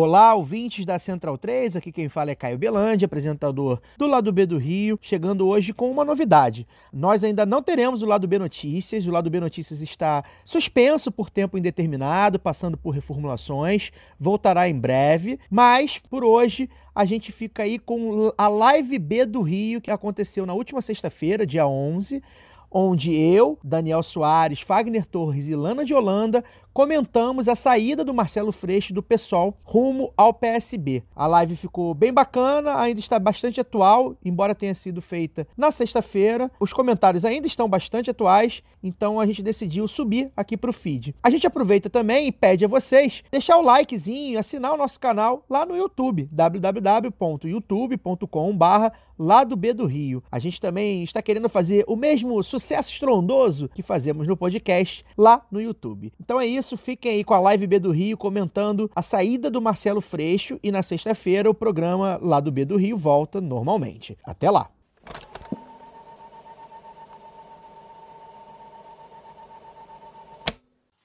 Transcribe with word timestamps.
Olá, 0.00 0.32
ouvintes 0.32 0.86
da 0.86 0.96
Central 0.96 1.36
3, 1.36 1.74
aqui 1.74 1.90
quem 1.90 2.08
fala 2.08 2.30
é 2.30 2.34
Caio 2.36 2.56
Belandi, 2.56 3.04
apresentador 3.04 3.80
do 3.96 4.06
Lado 4.06 4.32
B 4.32 4.46
do 4.46 4.56
Rio, 4.56 4.96
chegando 5.02 5.48
hoje 5.48 5.72
com 5.72 5.90
uma 5.90 6.04
novidade. 6.04 6.68
Nós 6.92 7.24
ainda 7.24 7.44
não 7.44 7.60
teremos 7.60 8.00
o 8.00 8.06
Lado 8.06 8.28
B 8.28 8.38
Notícias, 8.38 9.04
o 9.04 9.10
Lado 9.10 9.28
B 9.28 9.40
Notícias 9.40 9.82
está 9.82 10.22
suspenso 10.44 11.10
por 11.10 11.28
tempo 11.28 11.58
indeterminado, 11.58 12.38
passando 12.38 12.76
por 12.76 12.90
reformulações, 12.90 13.90
voltará 14.20 14.68
em 14.68 14.78
breve, 14.78 15.40
mas 15.50 15.98
por 16.08 16.22
hoje 16.22 16.70
a 16.94 17.04
gente 17.04 17.32
fica 17.32 17.64
aí 17.64 17.76
com 17.76 18.32
a 18.38 18.46
Live 18.46 19.00
B 19.00 19.26
do 19.26 19.42
Rio, 19.42 19.80
que 19.80 19.90
aconteceu 19.90 20.46
na 20.46 20.54
última 20.54 20.80
sexta-feira, 20.80 21.44
dia 21.44 21.66
11, 21.66 22.22
onde 22.70 23.14
eu, 23.14 23.58
Daniel 23.64 24.02
Soares, 24.02 24.60
Fagner 24.60 25.06
Torres 25.06 25.48
e 25.48 25.56
Lana 25.56 25.84
de 25.84 25.94
Holanda 25.94 26.44
comentamos 26.78 27.48
a 27.48 27.56
saída 27.56 28.04
do 28.04 28.14
Marcelo 28.14 28.52
Freixo 28.52 28.94
do 28.94 29.02
PSOL 29.02 29.58
rumo 29.64 30.12
ao 30.16 30.32
PSB. 30.32 31.02
A 31.12 31.26
live 31.26 31.56
ficou 31.56 31.92
bem 31.92 32.12
bacana, 32.12 32.78
ainda 32.78 33.00
está 33.00 33.18
bastante 33.18 33.60
atual, 33.60 34.14
embora 34.24 34.54
tenha 34.54 34.76
sido 34.76 35.02
feita 35.02 35.44
na 35.56 35.72
sexta-feira. 35.72 36.48
Os 36.60 36.72
comentários 36.72 37.24
ainda 37.24 37.48
estão 37.48 37.68
bastante 37.68 38.10
atuais, 38.10 38.62
então 38.80 39.18
a 39.18 39.26
gente 39.26 39.42
decidiu 39.42 39.88
subir 39.88 40.30
aqui 40.36 40.56
para 40.56 40.70
o 40.70 40.72
feed. 40.72 41.16
A 41.20 41.30
gente 41.30 41.48
aproveita 41.48 41.90
também 41.90 42.28
e 42.28 42.32
pede 42.32 42.64
a 42.64 42.68
vocês 42.68 43.24
deixar 43.28 43.56
o 43.56 43.62
likezinho, 43.62 44.38
assinar 44.38 44.72
o 44.72 44.76
nosso 44.76 45.00
canal 45.00 45.44
lá 45.50 45.66
no 45.66 45.76
YouTube, 45.76 46.28
www.youtube.com.br 46.30 49.08
Lado 49.18 49.56
B 49.56 49.74
do 49.74 49.84
Rio. 49.84 50.22
A 50.30 50.38
gente 50.38 50.60
também 50.60 51.02
está 51.02 51.20
querendo 51.20 51.48
fazer 51.48 51.84
o 51.88 51.96
mesmo 51.96 52.40
sucesso 52.42 52.92
estrondoso 52.92 53.68
que 53.74 53.82
fazemos 53.82 54.28
no 54.28 54.36
podcast 54.36 55.04
lá 55.16 55.44
no 55.50 55.60
YouTube. 55.60 56.12
Então 56.20 56.40
é 56.40 56.46
isso, 56.46 56.67
fiquem 56.76 57.12
aí 57.12 57.24
com 57.24 57.34
a 57.34 57.40
Live 57.40 57.66
B 57.66 57.78
do 57.78 57.90
Rio 57.90 58.16
comentando 58.16 58.90
a 58.94 59.02
saída 59.02 59.50
do 59.50 59.60
Marcelo 59.60 60.00
Freixo 60.00 60.58
e 60.62 60.70
na 60.70 60.82
sexta-feira 60.82 61.48
o 61.48 61.54
programa 61.54 62.18
Lado 62.22 62.52
B 62.52 62.64
do 62.64 62.76
Rio 62.76 62.96
volta 62.96 63.40
normalmente. 63.40 64.16
Até 64.24 64.50
lá! 64.50 64.70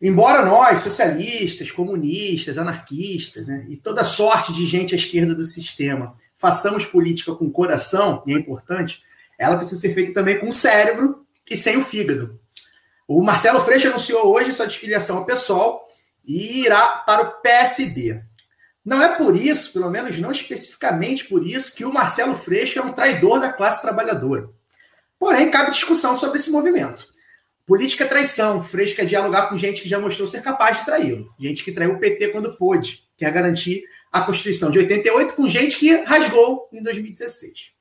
Embora 0.01 0.45
nós, 0.45 0.81
socialistas, 0.81 1.71
comunistas, 1.71 2.57
anarquistas, 2.57 3.47
né, 3.47 3.65
e 3.69 3.77
toda 3.77 4.03
sorte 4.03 4.51
de 4.51 4.65
gente 4.65 4.93
à 4.93 4.97
esquerda 4.97 5.33
do 5.33 5.45
sistema, 5.45 6.13
façamos 6.35 6.85
política 6.85 7.33
com 7.33 7.49
coração, 7.49 8.21
e 8.27 8.33
é 8.33 8.37
importante, 8.37 9.01
ela 9.39 9.55
precisa 9.55 9.79
ser 9.79 9.93
feita 9.93 10.13
também 10.13 10.37
com 10.39 10.49
o 10.49 10.51
cérebro 10.51 11.25
e 11.49 11.55
sem 11.55 11.77
o 11.77 11.85
fígado. 11.85 12.37
O 13.07 13.21
Marcelo 13.21 13.63
Freixo 13.63 13.87
anunciou 13.87 14.33
hoje 14.33 14.53
sua 14.53 14.65
desfiliação 14.65 15.17
ao 15.17 15.25
PSOL 15.25 15.87
e 16.25 16.61
irá 16.61 17.03
para 17.05 17.23
o 17.23 17.31
PSB. 17.41 18.23
Não 18.83 19.01
é 19.01 19.15
por 19.17 19.35
isso, 19.35 19.73
pelo 19.73 19.89
menos 19.89 20.19
não 20.19 20.31
especificamente 20.31 21.25
por 21.25 21.45
isso, 21.45 21.73
que 21.75 21.85
o 21.85 21.93
Marcelo 21.93 22.35
Freixo 22.35 22.79
é 22.79 22.81
um 22.81 22.91
traidor 22.93 23.39
da 23.39 23.51
classe 23.51 23.81
trabalhadora. 23.81 24.49
Porém, 25.19 25.49
cabe 25.49 25.71
discussão 25.71 26.15
sobre 26.15 26.37
esse 26.37 26.51
movimento. 26.51 27.07
Política 27.65 28.03
é 28.03 28.07
traição. 28.07 28.61
Freixo 28.61 28.95
quer 28.95 29.05
dialogar 29.05 29.47
com 29.47 29.57
gente 29.57 29.81
que 29.81 29.87
já 29.87 29.99
mostrou 29.99 30.27
ser 30.27 30.41
capaz 30.41 30.79
de 30.79 30.85
traí-lo. 30.85 31.33
Gente 31.39 31.63
que 31.63 31.71
traiu 31.71 31.93
o 31.93 31.99
PT 31.99 32.29
quando 32.29 32.57
pôde. 32.57 33.03
Quer 33.17 33.31
garantir 33.31 33.83
a 34.11 34.21
Constituição 34.21 34.69
de 34.69 34.79
88 34.79 35.33
com 35.33 35.47
gente 35.47 35.77
que 35.77 35.95
rasgou 36.03 36.69
em 36.73 36.83
2016. 36.83 37.71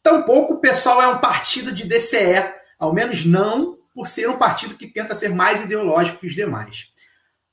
Tampouco 0.00 0.54
o 0.54 0.60
pessoal 0.60 1.02
é 1.02 1.08
um 1.08 1.18
partido 1.18 1.72
de 1.72 1.86
DCE, 1.86 2.54
ao 2.78 2.94
menos 2.94 3.24
não 3.24 3.79
por 3.94 4.06
ser 4.06 4.28
um 4.28 4.38
partido 4.38 4.74
que 4.74 4.86
tenta 4.86 5.14
ser 5.14 5.30
mais 5.30 5.62
ideológico 5.62 6.18
que 6.18 6.26
os 6.26 6.34
demais. 6.34 6.88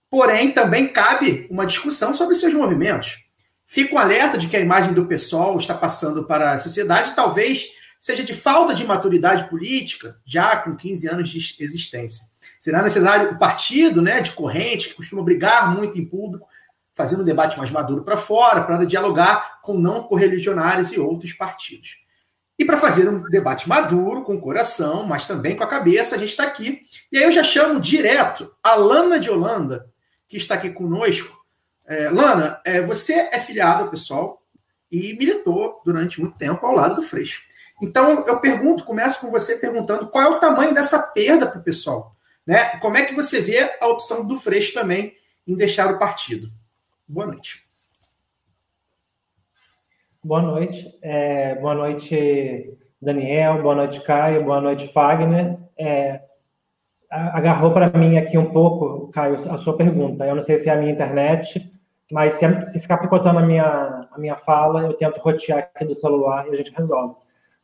Porém, 0.10 0.52
também 0.52 0.88
cabe 0.88 1.48
uma 1.50 1.66
discussão 1.66 2.14
sobre 2.14 2.36
seus 2.36 2.54
movimentos. 2.54 3.18
Fico 3.66 3.98
alerta 3.98 4.38
de 4.38 4.48
que 4.48 4.56
a 4.56 4.62
imagem 4.62 4.94
do 4.94 5.06
pessoal 5.06 5.58
está 5.58 5.74
passando 5.74 6.26
para 6.26 6.54
a 6.54 6.60
sociedade, 6.60 7.14
talvez 7.16 7.68
seja 8.00 8.24
de 8.24 8.34
falta 8.34 8.74
de 8.74 8.86
maturidade 8.86 9.50
política, 9.50 10.18
já 10.26 10.56
com 10.56 10.76
15 10.76 11.10
anos 11.10 11.30
de 11.30 11.64
existência. 11.64 12.26
Será 12.60 12.82
necessário 12.82 13.32
o 13.32 13.40
partido, 13.40 14.02
né, 14.02 14.22
de 14.22 14.32
corrente, 14.32 14.90
que 14.90 14.96
costuma 14.96 15.24
brigar 15.24 15.76
muito 15.76 15.98
em 15.98 16.06
público, 16.06 16.48
fazendo 16.94 17.22
um 17.22 17.26
debate 17.26 17.58
mais 17.58 17.70
maduro 17.70 18.04
para 18.04 18.16
fora, 18.16 18.64
para 18.64 18.86
dialogar 18.86 19.60
com 19.62 19.78
não 19.78 20.04
correligionários 20.04 20.92
e 20.92 21.00
outros 21.00 21.34
partidos. 21.34 21.98
E 22.60 22.66
para 22.66 22.78
fazer 22.78 23.08
um 23.08 23.22
debate 23.30 23.70
maduro, 23.70 24.24
com 24.24 24.36
o 24.36 24.42
coração, 24.42 25.06
mas 25.06 25.28
também 25.28 25.56
com 25.56 25.64
a 25.64 25.68
cabeça, 25.68 26.16
a 26.16 26.18
gente 26.18 26.30
está 26.30 26.44
aqui. 26.44 26.82
E 27.12 27.18
aí 27.18 27.24
eu 27.24 27.32
já 27.32 27.44
chamo 27.44 27.80
direto 27.80 28.52
a 28.64 28.74
Lana 28.74 29.20
de 29.20 29.30
Holanda, 29.30 29.88
que 30.28 30.38
está 30.38 30.56
aqui 30.56 30.72
conosco. 30.72 31.38
É, 31.86 32.10
Lana, 32.10 32.60
é, 32.66 32.82
você 32.82 33.14
é 33.32 33.40
filiada 33.40 33.88
pessoal 33.88 34.42
e 34.92 35.14
militou 35.14 35.82
durante 35.86 36.20
muito 36.20 36.38
tempo 36.38 36.66
ao 36.66 36.74
lado 36.74 36.96
do 36.96 37.04
Freixo. 37.04 37.44
Então 37.82 38.26
eu 38.26 38.40
pergunto, 38.40 38.84
começo 38.84 39.22
com 39.22 39.30
você 39.30 39.58
perguntando 39.58 40.08
qual 40.08 40.24
é 40.24 40.36
o 40.36 40.40
tamanho 40.40 40.74
dessa 40.74 41.00
perda 41.00 41.46
para 41.46 41.60
o 41.60 41.64
pessoal. 41.64 42.16
Né? 42.46 42.78
Como 42.80 42.98
é 42.98 43.06
que 43.06 43.14
você 43.14 43.40
vê 43.40 43.78
a 43.80 43.88
opção 43.88 44.28
do 44.28 44.40
Freixo 44.40 44.74
também 44.74 45.16
em 45.46 45.56
deixar 45.56 45.94
o 45.94 46.00
partido? 46.00 46.52
Boa 47.08 47.28
noite. 47.28 47.67
Boa 50.28 50.42
noite. 50.42 50.94
É, 51.02 51.56
boa 51.56 51.74
noite, 51.74 52.78
Daniel. 53.02 53.62
Boa 53.62 53.74
noite, 53.74 54.02
Caio. 54.02 54.44
Boa 54.44 54.60
noite, 54.60 54.92
Fagner. 54.92 55.58
É, 55.80 56.22
agarrou 57.10 57.72
para 57.72 57.98
mim 57.98 58.18
aqui 58.18 58.38
um 58.38 58.52
pouco, 58.52 59.08
Caio, 59.14 59.36
a 59.36 59.58
sua 59.58 59.78
pergunta. 59.78 60.26
Eu 60.26 60.36
não 60.36 60.42
sei 60.42 60.58
se 60.58 60.70
é 60.70 60.74
a 60.74 60.76
minha 60.76 60.92
internet, 60.92 61.72
mas 62.12 62.34
se, 62.34 62.64
se 62.66 62.82
ficar 62.82 62.98
picotando 62.98 63.40
a 63.40 63.42
minha, 63.42 64.10
a 64.12 64.20
minha 64.20 64.36
fala, 64.36 64.82
eu 64.82 64.92
tento 64.96 65.18
rotear 65.18 65.60
aqui 65.60 65.86
do 65.86 65.96
celular 65.96 66.46
e 66.46 66.54
a 66.54 66.58
gente 66.58 66.76
resolve. 66.76 67.16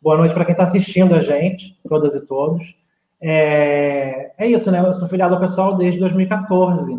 Boa 0.01 0.15
noite 0.15 0.33
para 0.33 0.45
quem 0.45 0.53
está 0.53 0.63
assistindo 0.63 1.15
a 1.15 1.19
gente, 1.19 1.77
todas 1.89 2.15
e 2.15 2.25
todos. 2.25 2.77
É, 3.21 4.31
é 4.37 4.47
isso, 4.47 4.71
né? 4.71 4.79
Eu 4.79 4.93
sou 4.93 5.09
filiado 5.09 5.35
ao 5.35 5.41
pessoal 5.41 5.75
desde 5.75 5.99
2014. 5.99 6.95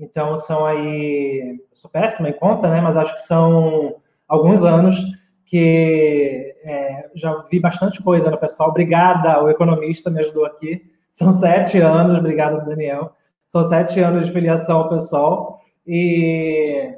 Então, 0.00 0.38
são 0.38 0.64
aí. 0.64 1.62
Sou 1.74 1.90
péssima 1.90 2.30
em 2.30 2.32
conta, 2.32 2.66
né? 2.70 2.80
Mas 2.80 2.96
acho 2.96 3.12
que 3.12 3.20
são 3.20 3.96
alguns 4.28 4.64
anos 4.64 4.96
que 5.44 6.54
é, 6.64 7.08
já 7.14 7.40
vi 7.50 7.60
bastante 7.60 8.02
coisa 8.02 8.30
no 8.30 8.38
pessoal. 8.38 8.70
Obrigada, 8.70 9.42
o 9.42 9.48
economista 9.48 10.10
me 10.10 10.18
ajudou 10.18 10.44
aqui. 10.44 10.84
São 11.10 11.32
sete 11.32 11.78
anos, 11.78 12.18
obrigado, 12.18 12.66
Daniel. 12.66 13.12
São 13.46 13.64
sete 13.64 14.00
anos 14.00 14.26
de 14.26 14.32
filiação 14.32 14.78
ao 14.78 14.88
pessoal. 14.88 15.60
E 15.86 16.96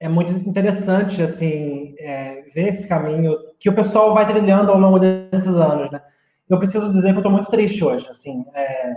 é 0.00 0.08
muito 0.08 0.32
interessante, 0.32 1.22
assim, 1.22 1.94
é, 1.98 2.42
ver 2.52 2.68
esse 2.68 2.88
caminho 2.88 3.36
que 3.58 3.70
o 3.70 3.74
pessoal 3.74 4.12
vai 4.12 4.26
trilhando 4.26 4.72
ao 4.72 4.78
longo 4.78 4.98
desses 4.98 5.54
anos, 5.54 5.90
né? 5.90 6.02
Eu 6.48 6.58
preciso 6.58 6.90
dizer 6.90 7.10
que 7.10 7.14
eu 7.14 7.18
estou 7.18 7.32
muito 7.32 7.50
triste 7.50 7.84
hoje, 7.84 8.06
assim. 8.08 8.44
É, 8.54 8.94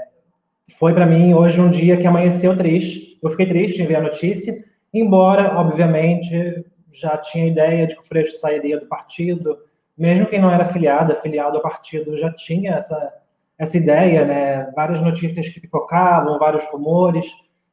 foi 0.77 0.93
para 0.93 1.05
mim 1.05 1.33
hoje 1.33 1.61
um 1.61 1.69
dia 1.69 1.97
que 1.97 2.05
amanheceu 2.05 2.57
triste. 2.57 3.17
Eu 3.23 3.29
fiquei 3.29 3.45
triste 3.45 3.81
em 3.81 3.85
ver 3.85 3.95
a 3.95 4.01
notícia, 4.01 4.53
embora, 4.93 5.57
obviamente, 5.57 6.65
já 6.91 7.17
tinha 7.17 7.47
ideia 7.47 7.87
de 7.87 7.95
que 7.95 8.01
o 8.01 8.05
Freixo 8.05 8.33
sairia 8.33 8.79
do 8.79 8.87
partido, 8.87 9.57
mesmo 9.97 10.27
quem 10.27 10.41
não 10.41 10.51
era 10.51 10.65
filiado, 10.65 11.11
afiliado 11.11 11.57
ao 11.57 11.63
partido, 11.63 12.17
já 12.17 12.31
tinha 12.31 12.73
essa, 12.73 13.13
essa 13.57 13.77
ideia, 13.77 14.25
né? 14.25 14.71
Várias 14.75 15.01
notícias 15.01 15.49
que 15.49 15.59
pipocavam, 15.59 16.39
vários 16.39 16.65
rumores 16.71 17.27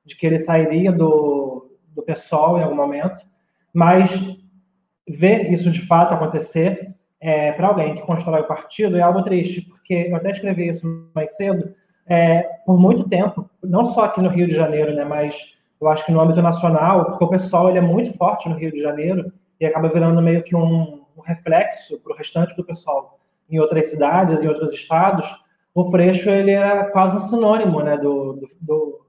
de 0.05 0.17
que 0.17 0.27
ele 0.27 0.39
sairia 0.39 0.93
do, 0.93 1.71
do 1.95 2.03
PSOL 2.03 2.59
em 2.59 2.63
algum 2.63 2.77
momento, 2.77 3.25
mas 3.73 4.37
ver 5.09 5.53
isso 5.53 5.71
de 5.71 5.81
fato 5.81 6.15
acontecer 6.15 6.87
é, 7.21 7.53
para 7.53 7.69
alguém 7.69 7.95
que 7.95 8.03
constrói 8.03 8.41
o 8.41 8.47
partido 8.47 8.97
é 8.97 9.03
algo 9.03 9.23
triste, 9.23 9.63
porque 9.63 10.09
eu 10.11 10.17
até 10.17 10.31
escrevi 10.31 10.69
isso 10.69 11.11
mais 11.15 11.37
cedo, 11.37 11.73
é, 12.07 12.43
por 12.65 12.79
muito 12.79 13.09
tempo, 13.09 13.49
não 13.63 13.85
só 13.85 14.05
aqui 14.05 14.21
no 14.21 14.29
Rio 14.29 14.47
de 14.47 14.55
Janeiro, 14.55 14.95
né, 14.95 15.05
mas 15.05 15.56
eu 15.81 15.89
acho 15.89 16.05
que 16.07 16.13
no 16.13 16.21
âmbito 16.21 16.41
nacional, 16.43 17.07
porque 17.07 17.25
o 17.25 17.29
pessoal 17.29 17.69
ele 17.69 17.79
é 17.79 17.83
muito 17.83 18.17
forte 18.17 18.49
no 18.49 18.57
Rio 18.57 18.73
de 18.73 18.81
Janeiro 18.81 19.33
e 19.61 19.67
acaba 19.67 19.89
virando 19.89 20.23
meio 20.23 20.43
que 20.43 20.57
um, 20.57 21.05
um 21.17 21.21
reflexo 21.25 22.01
para 22.03 22.13
o 22.13 22.17
restante 22.17 22.57
do 22.57 22.65
pessoal 22.65 23.19
em 23.51 23.59
outras 23.59 23.91
cidades, 23.91 24.43
em 24.43 24.49
outros 24.49 24.73
estados, 24.73 25.45
o 25.75 25.85
Freixo 25.91 26.31
ele 26.31 26.53
era 26.53 26.85
quase 26.85 27.15
um 27.15 27.21
sinônimo 27.21 27.83
né, 27.83 27.97
do, 27.99 28.33
do, 28.33 28.49
do, 28.61 29.01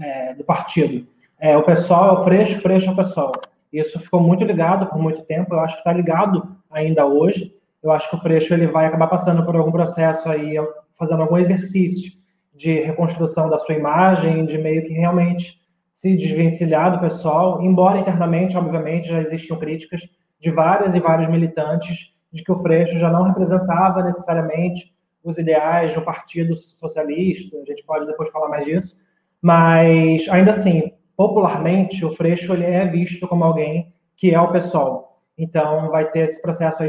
é, 0.00 0.34
do 0.34 0.44
partido. 0.44 1.06
É, 1.40 1.56
o 1.56 1.64
pessoal 1.64 2.10
é 2.10 2.20
o 2.20 2.22
Freixo, 2.22 2.60
Freixo 2.60 2.90
é 2.90 2.92
o 2.92 2.96
pessoal. 2.96 3.32
Isso 3.72 3.98
ficou 3.98 4.20
muito 4.20 4.44
ligado 4.44 4.86
por 4.86 4.98
muito 4.98 5.22
tempo, 5.22 5.54
eu 5.54 5.60
acho 5.60 5.74
que 5.74 5.80
está 5.80 5.92
ligado 5.92 6.56
ainda 6.70 7.04
hoje. 7.06 7.52
Eu 7.82 7.90
acho 7.90 8.08
que 8.08 8.16
o 8.16 8.20
Freixo 8.20 8.54
ele 8.54 8.68
vai 8.68 8.86
acabar 8.86 9.08
passando 9.08 9.44
por 9.44 9.56
algum 9.56 9.72
processo 9.72 10.28
aí, 10.28 10.54
fazendo 10.96 11.22
algum 11.22 11.36
exercício 11.36 12.12
de 12.54 12.80
reconstrução 12.80 13.50
da 13.50 13.58
sua 13.58 13.74
imagem, 13.74 14.44
de 14.44 14.58
meio 14.58 14.84
que 14.84 14.92
realmente 14.92 15.60
se 15.92 16.16
desvencilhar 16.16 16.92
do 16.92 17.00
pessoal, 17.00 17.62
embora 17.62 17.98
internamente, 17.98 18.56
obviamente, 18.56 19.08
já 19.08 19.20
existiam 19.20 19.58
críticas 19.58 20.08
de 20.40 20.50
várias 20.50 20.94
e 20.94 21.00
vários 21.00 21.28
militantes 21.28 22.16
de 22.32 22.42
que 22.42 22.50
o 22.50 22.56
Freixo 22.56 22.98
já 22.98 23.10
não 23.10 23.22
representava 23.22 24.02
necessariamente 24.02 24.94
os 25.22 25.38
ideais 25.38 25.94
do 25.94 26.02
Partido 26.02 26.56
Socialista, 26.56 27.56
a 27.56 27.64
gente 27.64 27.84
pode 27.84 28.06
depois 28.06 28.30
falar 28.30 28.48
mais 28.48 28.64
disso, 28.64 28.96
mas 29.40 30.28
ainda 30.28 30.50
assim, 30.50 30.92
popularmente, 31.16 32.04
o 32.04 32.10
Freixo 32.10 32.54
ele 32.54 32.64
é 32.64 32.86
visto 32.86 33.28
como 33.28 33.44
alguém 33.44 33.92
que 34.16 34.34
é 34.34 34.40
o 34.40 34.50
pessoal. 34.50 35.20
Então, 35.36 35.90
vai 35.90 36.10
ter 36.10 36.24
esse 36.24 36.40
processo 36.40 36.84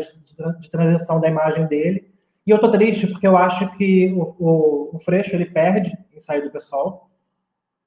de, 0.59 0.69
transição 0.69 1.19
da 1.19 1.27
imagem 1.27 1.65
dele. 1.67 2.11
E 2.45 2.51
eu 2.51 2.59
tô 2.59 2.69
triste 2.69 3.07
porque 3.07 3.25
eu 3.25 3.37
acho 3.37 3.75
que 3.77 4.13
o, 4.13 4.35
o, 4.39 4.95
o 4.95 4.99
Freixo 4.99 5.35
ele 5.35 5.45
perde 5.45 5.97
em 6.13 6.19
sair 6.19 6.41
do 6.41 6.51
pessoal, 6.51 7.09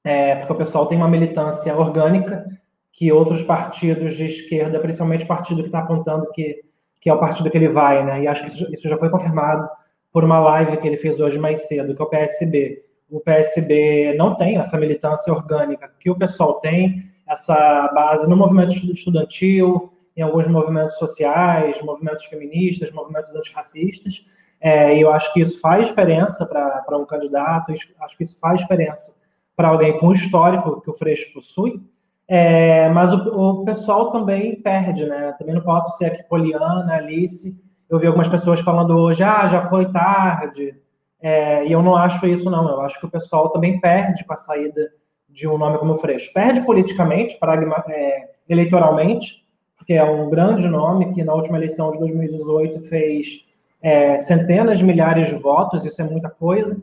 é, 0.07 0.37
porque 0.37 0.53
o 0.53 0.55
pessoal 0.55 0.85
tem 0.85 0.97
uma 0.97 1.09
militância 1.09 1.75
orgânica 1.75 2.45
que 2.93 3.11
outros 3.11 3.43
partidos 3.43 4.15
de 4.15 4.23
esquerda, 4.23 4.79
principalmente 4.79 5.25
o 5.25 5.27
partido 5.27 5.59
que 5.59 5.67
está 5.67 5.79
apontando 5.79 6.31
que, 6.31 6.63
que 7.01 7.09
é 7.09 7.13
o 7.13 7.19
partido 7.19 7.51
que 7.51 7.57
ele 7.57 7.67
vai, 7.67 8.05
né? 8.05 8.23
E 8.23 8.27
acho 8.27 8.45
que 8.45 8.73
isso 8.73 8.87
já 8.87 8.95
foi 8.95 9.09
confirmado 9.09 9.67
por 10.13 10.23
uma 10.23 10.39
live 10.39 10.77
que 10.77 10.87
ele 10.87 10.95
fez 10.95 11.19
hoje 11.19 11.37
mais 11.37 11.67
cedo, 11.67 11.93
que 11.93 12.01
é 12.01 12.05
o 12.05 12.09
PSB. 12.09 12.81
O 13.11 13.19
PSB 13.19 14.15
não 14.17 14.33
tem 14.33 14.57
essa 14.57 14.77
militância 14.77 15.33
orgânica 15.33 15.91
que 15.99 16.09
o 16.09 16.17
pessoal 16.17 16.61
tem, 16.61 17.03
essa 17.27 17.91
base 17.93 18.29
no 18.29 18.37
movimento 18.37 18.71
estudantil, 18.71 19.91
em 20.15 20.21
alguns 20.21 20.47
movimentos 20.47 20.95
sociais, 20.95 21.81
movimentos 21.81 22.23
feministas, 22.25 22.93
movimentos 22.93 23.35
antirracistas. 23.35 24.25
É, 24.61 24.97
e 24.97 25.01
eu 25.01 25.11
acho 25.11 25.33
que 25.33 25.41
isso 25.41 25.59
faz 25.59 25.87
diferença 25.87 26.45
para 26.45 26.97
um 26.97 27.05
candidato, 27.05 27.73
acho 27.73 28.17
que 28.17 28.23
isso 28.23 28.39
faz 28.39 28.61
diferença 28.61 29.26
para 29.57 29.69
alguém 29.69 29.97
com 29.97 30.07
o 30.07 30.13
histórico 30.13 30.79
que 30.81 30.89
o 30.89 30.93
Freixo 30.93 31.33
possui, 31.33 31.81
é, 32.27 32.89
mas 32.89 33.11
o, 33.11 33.61
o, 33.61 33.65
pessoal 33.65 34.11
também 34.11 34.61
perde, 34.61 35.05
né? 35.05 35.33
Também 35.39 35.55
não 35.55 35.61
posso 35.61 35.97
ser 35.97 36.07
aqui 36.07 36.23
Poliana, 36.23 36.93
Alice. 36.93 37.57
Eu 37.89 37.97
vi 37.97 38.05
algumas 38.05 38.27
pessoas 38.27 38.59
falando 38.59 38.95
hoje, 38.97 39.23
ah, 39.23 39.47
já 39.47 39.67
foi 39.69 39.91
tarde. 39.91 40.75
É, 41.21 41.65
e 41.65 41.71
eu 41.71 41.81
não 41.81 41.95
acho 41.95 42.27
isso, 42.27 42.51
não. 42.51 42.69
Eu 42.69 42.81
acho 42.81 42.99
que 42.99 43.05
o 43.07 43.11
pessoal 43.11 43.49
também 43.49 43.79
perde 43.79 44.25
com 44.25 44.33
a 44.33 44.37
saída 44.37 44.91
de 45.29 45.47
um 45.47 45.57
nome 45.57 45.79
como 45.79 45.95
Freixo. 45.95 46.33
Perde 46.33 46.61
politicamente, 46.61 47.39
pragma, 47.39 47.83
é, 47.87 48.29
eleitoralmente, 48.47 49.47
porque 49.77 49.93
é 49.93 50.03
um 50.03 50.29
grande 50.29 50.67
nome 50.67 51.13
que 51.13 51.23
na 51.23 51.33
última 51.33 51.57
eleição 51.57 51.91
de 51.91 51.99
2018 51.99 52.81
fez 52.81 53.47
é, 53.81 54.17
centenas 54.17 54.79
de 54.79 54.83
milhares 54.83 55.27
de 55.27 55.35
votos, 55.35 55.85
isso 55.85 56.01
é 56.01 56.05
muita 56.05 56.29
coisa. 56.29 56.81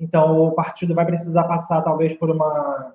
Então 0.00 0.42
o 0.42 0.52
partido 0.52 0.94
vai 0.94 1.06
precisar 1.06 1.44
passar 1.44 1.82
talvez 1.82 2.14
por 2.14 2.30
uma 2.30 2.92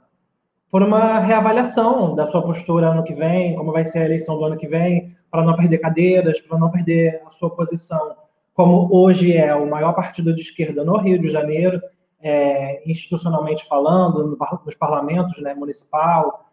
por 0.70 0.82
uma 0.82 1.20
reavaliação 1.20 2.16
da 2.16 2.26
sua 2.28 2.42
postura 2.42 2.88
ano 2.88 3.04
que 3.04 3.14
vem, 3.14 3.56
como 3.56 3.74
vai 3.74 3.84
ser 3.84 4.00
a 4.00 4.06
eleição 4.06 4.38
do 4.38 4.46
ano 4.46 4.58
que 4.58 4.68
vem, 4.68 5.14
para 5.30 5.44
não 5.44 5.54
perder 5.54 5.80
cadeiras, 5.80 6.40
para 6.40 6.58
não 6.58 6.72
perder 6.72 7.22
a 7.26 7.30
sua 7.30 7.50
posição, 7.50 8.16
como 8.54 8.88
hoje 8.90 9.36
é 9.36 9.54
o 9.54 9.70
maior 9.70 9.94
partido 9.94 10.34
de 10.34 10.42
esquerda 10.42 10.84
no 10.84 10.98
Rio 10.98 11.20
de 11.20 11.28
Janeiro, 11.28 11.82
é, 12.22 12.82
institucionalmente 12.90 13.68
falando, 13.68 14.28
no, 14.28 14.38
nos 14.66 14.76
parlamentos 14.76 15.42
né, 15.42 15.54
municipal, 15.54 16.46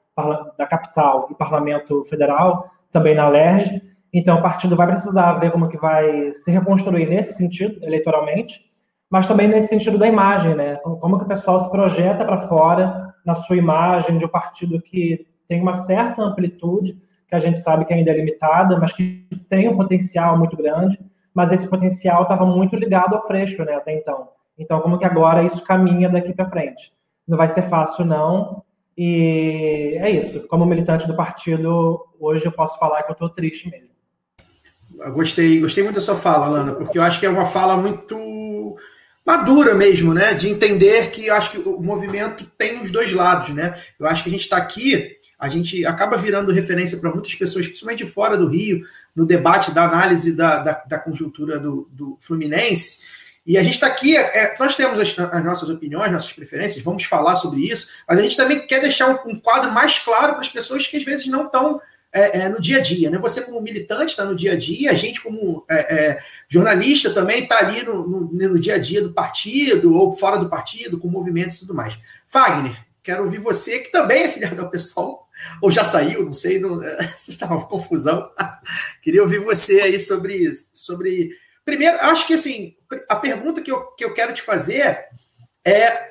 da 0.56 0.66
capital 0.66 1.28
e 1.30 1.34
parlamento 1.34 2.04
federal, 2.04 2.70
também 2.90 3.14
na 3.14 3.28
LERJ. 3.28 3.80
Então, 4.12 4.38
o 4.38 4.42
partido 4.42 4.74
vai 4.74 4.86
precisar 4.86 5.34
ver 5.34 5.52
como 5.52 5.68
que 5.68 5.76
vai 5.76 6.32
se 6.32 6.50
reconstruir 6.50 7.06
nesse 7.06 7.34
sentido, 7.34 7.78
eleitoralmente, 7.84 8.60
mas 9.10 9.26
também 9.26 9.48
nesse 9.48 9.68
sentido 9.68 9.98
da 9.98 10.06
imagem, 10.06 10.54
né? 10.54 10.76
Como 10.76 11.18
que 11.18 11.24
o 11.24 11.28
pessoal 11.28 11.58
se 11.60 11.70
projeta 11.70 12.24
para 12.24 12.36
fora 12.36 13.14
na 13.24 13.34
sua 13.34 13.56
imagem 13.56 14.18
de 14.18 14.24
um 14.24 14.28
partido 14.28 14.80
que 14.80 15.26
tem 15.46 15.60
uma 15.62 15.74
certa 15.74 16.22
amplitude, 16.22 16.94
que 17.26 17.34
a 17.34 17.38
gente 17.38 17.58
sabe 17.60 17.84
que 17.84 17.92
ainda 17.92 18.10
é 18.10 18.16
limitada, 18.16 18.78
mas 18.78 18.92
que 18.92 19.26
tem 19.48 19.68
um 19.68 19.76
potencial 19.76 20.38
muito 20.38 20.56
grande, 20.56 20.98
mas 21.34 21.52
esse 21.52 21.68
potencial 21.68 22.22
estava 22.22 22.44
muito 22.44 22.76
ligado 22.76 23.14
ao 23.14 23.26
Freixo, 23.26 23.64
né, 23.64 23.74
até 23.74 23.94
então. 23.94 24.28
Então, 24.58 24.80
como 24.80 24.98
que 24.98 25.04
agora 25.04 25.42
isso 25.42 25.64
caminha 25.64 26.08
daqui 26.08 26.34
para 26.34 26.48
frente? 26.48 26.92
Não 27.26 27.36
vai 27.36 27.48
ser 27.48 27.62
fácil, 27.62 28.04
não, 28.04 28.62
e 28.96 29.96
é 30.00 30.10
isso. 30.10 30.48
Como 30.48 30.66
militante 30.66 31.06
do 31.06 31.14
partido, 31.14 32.04
hoje 32.18 32.46
eu 32.46 32.52
posso 32.52 32.78
falar 32.78 33.04
que 33.04 33.10
eu 33.10 33.14
estou 33.14 33.28
triste 33.28 33.70
mesmo. 33.70 33.88
Eu 34.98 35.12
gostei, 35.12 35.60
gostei 35.60 35.84
muito 35.84 35.94
da 35.96 36.00
sua 36.00 36.16
fala, 36.16 36.48
Lana, 36.48 36.72
porque 36.72 36.98
eu 36.98 37.02
acho 37.02 37.20
que 37.20 37.26
é 37.26 37.30
uma 37.30 37.44
fala 37.44 37.76
muito 37.76 38.18
madura 39.28 39.74
mesmo, 39.74 40.14
né? 40.14 40.32
De 40.32 40.48
entender 40.48 41.10
que 41.10 41.26
eu 41.26 41.34
acho 41.34 41.50
que 41.50 41.58
o 41.58 41.78
movimento 41.82 42.50
tem 42.56 42.80
os 42.80 42.90
dois 42.90 43.12
lados, 43.12 43.50
né? 43.50 43.78
Eu 44.00 44.06
acho 44.06 44.22
que 44.22 44.30
a 44.30 44.32
gente 44.32 44.44
está 44.44 44.56
aqui, 44.56 45.18
a 45.38 45.50
gente 45.50 45.84
acaba 45.84 46.16
virando 46.16 46.50
referência 46.50 46.96
para 46.96 47.10
muitas 47.10 47.34
pessoas, 47.34 47.66
principalmente 47.66 48.06
fora 48.06 48.38
do 48.38 48.48
Rio, 48.48 48.80
no 49.14 49.26
debate 49.26 49.70
da 49.70 49.84
análise 49.84 50.34
da, 50.34 50.62
da, 50.62 50.82
da 50.88 50.98
conjuntura 50.98 51.60
do, 51.60 51.86
do 51.92 52.16
Fluminense. 52.22 53.06
E 53.46 53.58
a 53.58 53.62
gente 53.62 53.74
está 53.74 53.86
aqui, 53.86 54.16
é, 54.16 54.56
nós 54.58 54.74
temos 54.74 54.98
as, 54.98 55.18
as, 55.18 55.44
nossas 55.44 55.68
opiniões, 55.68 56.10
nossas 56.10 56.32
preferências, 56.32 56.82
vamos 56.82 57.04
falar 57.04 57.34
sobre 57.34 57.60
isso, 57.60 57.90
mas 58.08 58.18
a 58.18 58.22
gente 58.22 58.36
também 58.36 58.66
quer 58.66 58.80
deixar 58.80 59.10
um, 59.10 59.32
um 59.32 59.38
quadro 59.38 59.70
mais 59.70 59.98
claro 59.98 60.32
para 60.32 60.40
as 60.40 60.48
pessoas 60.48 60.86
que 60.86 60.96
às 60.96 61.04
vezes 61.04 61.26
não 61.26 61.44
estão 61.44 61.80
é, 62.12 62.40
é, 62.40 62.48
no 62.48 62.60
dia 62.60 62.78
a 62.78 62.80
dia. 62.80 63.10
Né? 63.10 63.18
Você, 63.18 63.42
como 63.42 63.60
militante, 63.60 64.10
está 64.10 64.24
no 64.24 64.34
dia 64.34 64.52
a 64.52 64.56
dia, 64.56 64.90
a 64.90 64.94
gente, 64.94 65.20
como 65.20 65.64
é, 65.68 65.94
é 65.94 66.22
jornalista, 66.48 67.12
também 67.12 67.42
está 67.42 67.58
ali 67.58 67.82
no, 67.82 68.06
no, 68.06 68.20
no, 68.32 68.58
dia 68.58 68.74
a 68.74 68.78
dia 68.78 69.02
do 69.02 69.12
partido, 69.12 69.94
ou 69.94 70.16
fora 70.16 70.38
do 70.38 70.48
partido, 70.48 70.98
com 70.98 71.08
movimentos 71.08 71.56
e 71.56 71.60
tudo 71.60 71.74
mais. 71.74 71.98
Fagner, 72.26 72.76
quero 73.02 73.24
ouvir 73.24 73.38
você, 73.38 73.80
que 73.80 73.92
também 73.92 74.24
é 74.24 74.28
filiado 74.28 74.60
ao 74.60 74.70
pessoal, 74.70 75.28
ou 75.62 75.70
já 75.70 75.84
saiu, 75.84 76.24
não 76.24 76.32
sei, 76.32 76.58
não, 76.58 76.80
está 77.28 77.46
uma 77.46 77.66
confusão. 77.66 78.30
Queria 79.02 79.22
ouvir 79.22 79.40
você 79.40 79.80
aí 79.80 79.98
sobre, 79.98 80.50
sobre 80.72 81.36
Primeiro, 81.68 81.98
acho 82.00 82.26
que 82.26 82.32
assim, 82.32 82.74
a 83.06 83.16
pergunta 83.16 83.60
que 83.60 83.70
eu, 83.70 83.88
que 83.88 84.02
eu 84.02 84.14
quero 84.14 84.32
te 84.32 84.40
fazer 84.40 85.04
é 85.62 86.06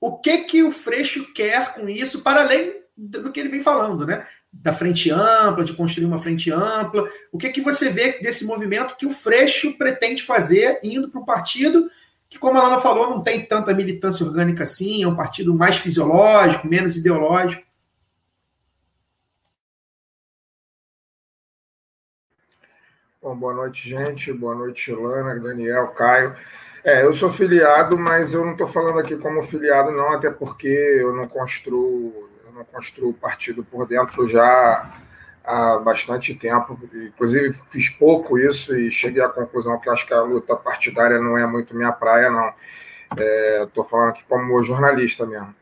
o 0.00 0.18
que 0.18 0.38
que 0.38 0.64
o 0.64 0.72
Freixo 0.72 1.32
quer 1.32 1.72
com 1.72 1.88
isso, 1.88 2.20
para 2.20 2.40
além 2.40 2.82
do 2.96 3.30
que 3.30 3.38
ele 3.38 3.48
vem 3.48 3.60
falando, 3.60 4.04
né? 4.04 4.26
Da 4.52 4.72
frente 4.72 5.10
ampla, 5.10 5.64
de 5.64 5.74
construir 5.74 6.06
uma 6.06 6.18
frente 6.18 6.50
ampla. 6.50 7.08
O 7.30 7.38
que 7.38 7.50
que 7.50 7.60
você 7.60 7.90
vê 7.90 8.18
desse 8.20 8.46
movimento 8.46 8.96
que 8.96 9.06
o 9.06 9.10
Freixo 9.10 9.76
pretende 9.76 10.22
fazer 10.22 10.80
indo 10.82 11.08
para 11.08 11.20
um 11.20 11.24
partido 11.24 11.88
que, 12.28 12.38
como 12.38 12.58
a 12.58 12.62
Lana 12.62 12.78
falou, 12.78 13.08
não 13.08 13.22
tem 13.22 13.44
tanta 13.44 13.72
militância 13.72 14.24
orgânica 14.24 14.62
assim, 14.62 15.02
é 15.02 15.08
um 15.08 15.16
partido 15.16 15.54
mais 15.54 15.76
fisiológico, 15.76 16.66
menos 16.66 16.96
ideológico. 16.96 17.66
Bom, 23.20 23.36
boa 23.36 23.54
noite, 23.54 23.88
gente. 23.88 24.32
Boa 24.32 24.54
noite, 24.54 24.92
Lana, 24.92 25.40
Daniel, 25.40 25.88
Caio. 25.88 26.36
É, 26.84 27.04
eu 27.04 27.12
sou 27.12 27.30
filiado, 27.32 27.98
mas 27.98 28.32
eu 28.32 28.44
não 28.44 28.52
estou 28.52 28.66
falando 28.66 28.98
aqui 28.98 29.16
como 29.16 29.42
filiado, 29.42 29.90
não, 29.90 30.12
até 30.12 30.30
porque 30.30 30.68
eu 30.68 31.14
não 31.14 31.26
construo, 31.26 32.30
não 32.58 32.64
construo 32.64 33.14
partido 33.14 33.64
por 33.64 33.86
dentro 33.86 34.26
já 34.28 34.92
há 35.44 35.78
bastante 35.78 36.34
tempo. 36.34 36.78
Inclusive, 36.92 37.54
fiz 37.70 37.88
pouco 37.88 38.38
isso 38.38 38.76
e 38.76 38.90
cheguei 38.90 39.22
à 39.22 39.28
conclusão 39.28 39.78
que 39.78 39.88
acho 39.88 40.06
que 40.06 40.12
a 40.12 40.22
luta 40.22 40.56
partidária 40.56 41.20
não 41.20 41.38
é 41.38 41.46
muito 41.46 41.74
minha 41.74 41.92
praia, 41.92 42.30
não. 42.30 42.52
Estou 43.64 43.84
é, 43.84 43.88
falando 43.88 44.10
aqui 44.10 44.24
como 44.28 44.62
jornalista 44.62 45.24
mesmo. 45.24 45.54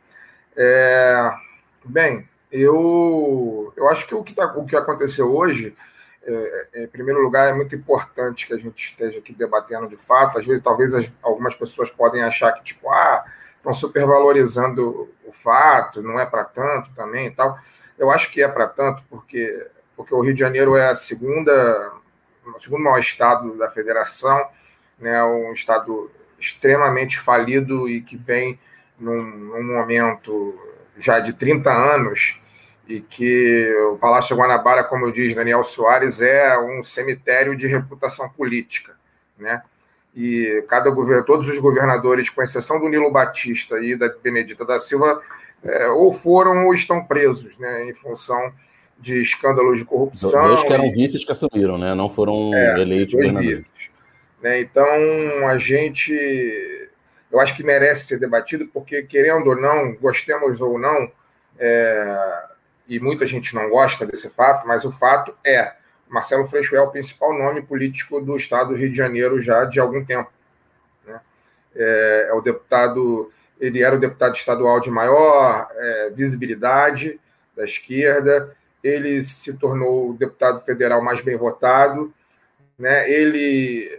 É, 0.57 1.31
bem, 1.85 2.29
eu, 2.51 3.73
eu 3.77 3.89
acho 3.89 4.07
que 4.07 4.15
o 4.15 4.25
que, 4.25 4.33
tá, 4.33 4.47
o 4.57 4.65
que 4.65 4.75
aconteceu 4.75 5.33
hoje 5.33 5.77
é, 6.25 6.69
é, 6.75 6.85
em 6.85 6.89
primeiro 6.89 7.21
lugar, 7.21 7.49
é 7.49 7.53
muito 7.55 7.77
importante 7.77 8.47
que 8.47 8.55
a 8.55 8.59
gente 8.59 8.85
esteja 8.85 9.19
aqui 9.21 9.33
debatendo 9.33 9.87
de 9.87 9.97
fato. 9.97 10.39
Às 10.39 10.47
vezes, 10.47 10.63
talvez 10.63 10.95
as, 10.95 11.13
algumas 11.23 11.55
pessoas 11.55 11.91
podem 11.91 12.23
achar 12.23 12.53
que, 12.53 12.65
tipo, 12.65 12.91
ah, 12.91 13.25
estão 13.57 13.75
supervalorizando 13.75 15.09
o 15.27 15.33
fato, 15.33 16.03
não 16.03 16.19
é 16.19 16.27
para 16.27 16.45
tanto 16.45 16.91
também 16.95 17.27
e 17.27 17.31
tal. 17.31 17.59
Eu 17.99 18.11
acho 18.11 18.31
que 18.31 18.43
é 18.43 18.49
para 18.49 18.67
tanto, 18.67 19.03
porque 19.11 19.69
porque 19.97 20.15
o 20.15 20.21
Rio 20.21 20.35
de 20.35 20.41
Janeiro 20.41 20.77
é 20.77 20.91
a 20.91 20.95
segunda, 20.95 21.93
o 22.55 22.61
segundo 22.61 22.85
maior 22.85 22.99
estado 22.99 23.57
da 23.57 23.71
federação, 23.71 24.47
né, 24.99 25.25
um 25.25 25.53
estado 25.53 26.11
extremamente 26.39 27.19
falido 27.19 27.89
e 27.89 28.03
que 28.03 28.17
vem 28.17 28.61
num, 28.99 29.23
num 29.23 29.75
momento 29.75 30.55
já 30.99 31.19
de 31.19 31.33
30 31.33 31.71
anos 31.71 32.39
e 32.87 33.01
que 33.01 33.75
o 33.91 33.97
Palácio 33.97 34.37
Guanabara, 34.37 34.85
como 34.85 35.11
diz 35.11 35.35
Daniel 35.35 35.65
Soares, 35.65 36.21
é 36.21 36.57
um 36.59 36.83
cemitério 36.83 37.57
de 37.57 37.67
reputação 37.67 38.29
política, 38.29 38.95
né? 39.39 39.63
E 40.17 40.65
cada 40.69 40.89
governo, 40.89 41.25
todos 41.25 41.47
os 41.47 41.59
governadores, 41.59 42.31
com 42.31 42.43
exceção 42.43 42.81
do 42.81 42.89
Nilo 42.89 43.13
Batista 43.13 43.79
e 43.79 43.95
da 43.95 44.09
Benedita 44.23 44.65
da 44.65 44.79
Silva, 44.79 45.21
é, 45.63 45.89
ou 45.89 46.11
foram 46.13 46.65
ou 46.65 46.75
estão 46.75 47.05
presos, 47.05 47.59
né? 47.59 47.85
Em 47.85 47.93
função 47.93 48.51
de 48.99 49.21
escândalos 49.21 49.79
de 49.79 49.85
corrupção. 49.85 50.49
Dois 50.49 50.63
que 50.63 50.73
eram 50.73 50.91
vices 50.93 51.25
que 51.25 51.33
assumiram, 51.33 51.77
né? 51.77 51.95
Não 51.95 52.09
foram 52.09 52.55
é, 52.55 52.81
eleitos 52.81 53.15
dois 53.15 53.33
vices. 53.33 53.73
Né? 54.43 54.61
Então, 54.61 54.87
a 55.49 55.59
gente, 55.59 56.13
eu 57.31 57.41
acho 57.41 57.55
que 57.57 57.63
merece 57.63 58.07
ser 58.07 58.19
debatido, 58.19 58.67
porque, 58.73 59.03
querendo 59.03 59.49
ou 59.49 59.61
não, 59.61 59.95
gostemos 59.97 60.61
ou 60.61 60.79
não, 60.79 61.11
é, 61.59 62.45
e 62.89 62.99
muita 63.01 63.27
gente 63.27 63.55
não 63.55 63.69
gosta 63.69 64.07
desse 64.07 64.31
fato, 64.31 64.67
mas 64.67 64.85
o 64.85 64.93
fato 64.93 65.35
é, 65.45 65.75
Marcelo 66.09 66.47
Freixo 66.47 66.77
é 66.77 66.81
o 66.81 66.91
principal 66.91 67.37
nome 67.37 67.63
político 67.63 68.21
do 68.21 68.37
estado 68.37 68.71
do 68.71 68.77
Rio 68.77 68.91
de 68.91 68.97
Janeiro 68.97 69.41
já 69.41 69.65
de 69.65 69.81
algum 69.81 70.05
tempo. 70.05 70.31
Né? 71.05 71.21
É, 71.75 72.29
é, 72.31 72.35
o 72.35 72.41
deputado, 72.41 73.33
ele 73.61 73.83
era 73.83 73.97
o 73.97 74.01
deputado 74.01 74.35
estadual 74.35 74.81
de 74.81 74.91
maior 74.91 75.69
é, 75.73 76.11
visibilidade 76.15 77.21
da 77.57 77.65
esquerda, 77.65 78.55
ele 78.83 79.23
se 79.23 79.55
tornou 79.55 80.11
o 80.11 80.15
deputado 80.15 80.61
federal 80.65 81.03
mais 81.03 81.21
bem 81.23 81.37
votado, 81.37 82.13
né? 82.79 83.11
ele, 83.11 83.91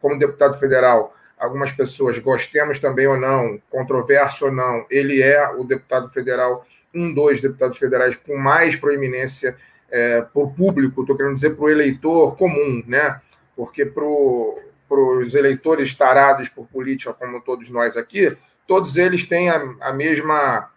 como 0.00 0.18
deputado 0.18 0.58
federal, 0.58 1.14
algumas 1.38 1.72
pessoas, 1.72 2.18
gostemos 2.18 2.78
também 2.78 3.06
ou 3.06 3.18
não, 3.18 3.60
controverso 3.70 4.46
ou 4.46 4.52
não, 4.52 4.84
ele 4.90 5.22
é 5.22 5.48
o 5.48 5.64
deputado 5.64 6.10
federal 6.12 6.66
um, 6.94 7.12
dois 7.12 7.40
deputados 7.40 7.78
federais 7.78 8.16
com 8.16 8.36
mais 8.36 8.76
proeminência 8.76 9.56
é, 9.90 10.22
para 10.22 10.42
o 10.42 10.52
público, 10.52 11.00
estou 11.00 11.16
querendo 11.16 11.34
dizer 11.34 11.56
para 11.56 11.64
o 11.64 11.70
eleitor 11.70 12.36
comum, 12.36 12.82
né? 12.86 13.20
Porque 13.56 13.84
para 13.84 14.04
os 14.04 15.34
eleitores 15.34 15.94
tarados 15.94 16.48
por 16.48 16.66
política, 16.66 17.12
como 17.12 17.40
todos 17.40 17.68
nós 17.70 17.96
aqui, 17.96 18.36
todos 18.66 18.96
eles 18.96 19.26
têm 19.26 19.50
a, 19.50 19.60
a 19.80 19.92
mesma, 19.92 20.70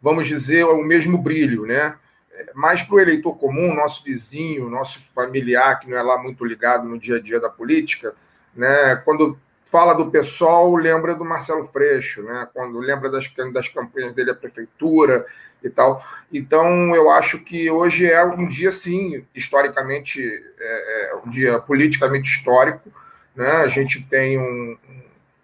vamos 0.00 0.28
dizer, 0.28 0.64
o 0.64 0.82
mesmo 0.82 1.18
brilho, 1.18 1.64
né? 1.64 1.96
Mas 2.54 2.82
para 2.82 2.96
o 2.96 3.00
eleitor 3.00 3.34
comum, 3.38 3.74
nosso 3.74 4.04
vizinho, 4.04 4.68
nosso 4.68 5.00
familiar, 5.14 5.80
que 5.80 5.88
não 5.88 5.96
é 5.96 6.02
lá 6.02 6.22
muito 6.22 6.44
ligado 6.44 6.86
no 6.86 6.98
dia 6.98 7.16
a 7.16 7.20
dia 7.20 7.40
da 7.40 7.48
política, 7.48 8.14
né? 8.54 8.96
Quando 9.04 9.38
fala 9.70 9.94
do 9.94 10.10
pessoal, 10.10 10.74
lembra 10.74 11.14
do 11.14 11.24
Marcelo 11.24 11.64
Freixo, 11.64 12.22
né? 12.22 12.48
Quando 12.52 12.78
lembra 12.78 13.10
das, 13.10 13.32
das 13.52 13.68
campanhas 13.68 14.14
dele 14.14 14.30
à 14.30 14.34
prefeitura 14.34 15.26
e 15.62 15.70
tal. 15.70 16.04
Então, 16.32 16.94
eu 16.94 17.10
acho 17.10 17.38
que 17.40 17.70
hoje 17.70 18.06
é 18.10 18.24
um 18.24 18.48
dia, 18.48 18.70
sim, 18.70 19.24
historicamente, 19.34 20.22
é, 20.58 21.10
é 21.10 21.16
um 21.24 21.30
dia 21.30 21.58
politicamente 21.60 22.28
histórico. 22.30 22.90
Né? 23.34 23.48
A 23.48 23.68
gente 23.68 24.02
tem 24.02 24.38
um, 24.38 24.76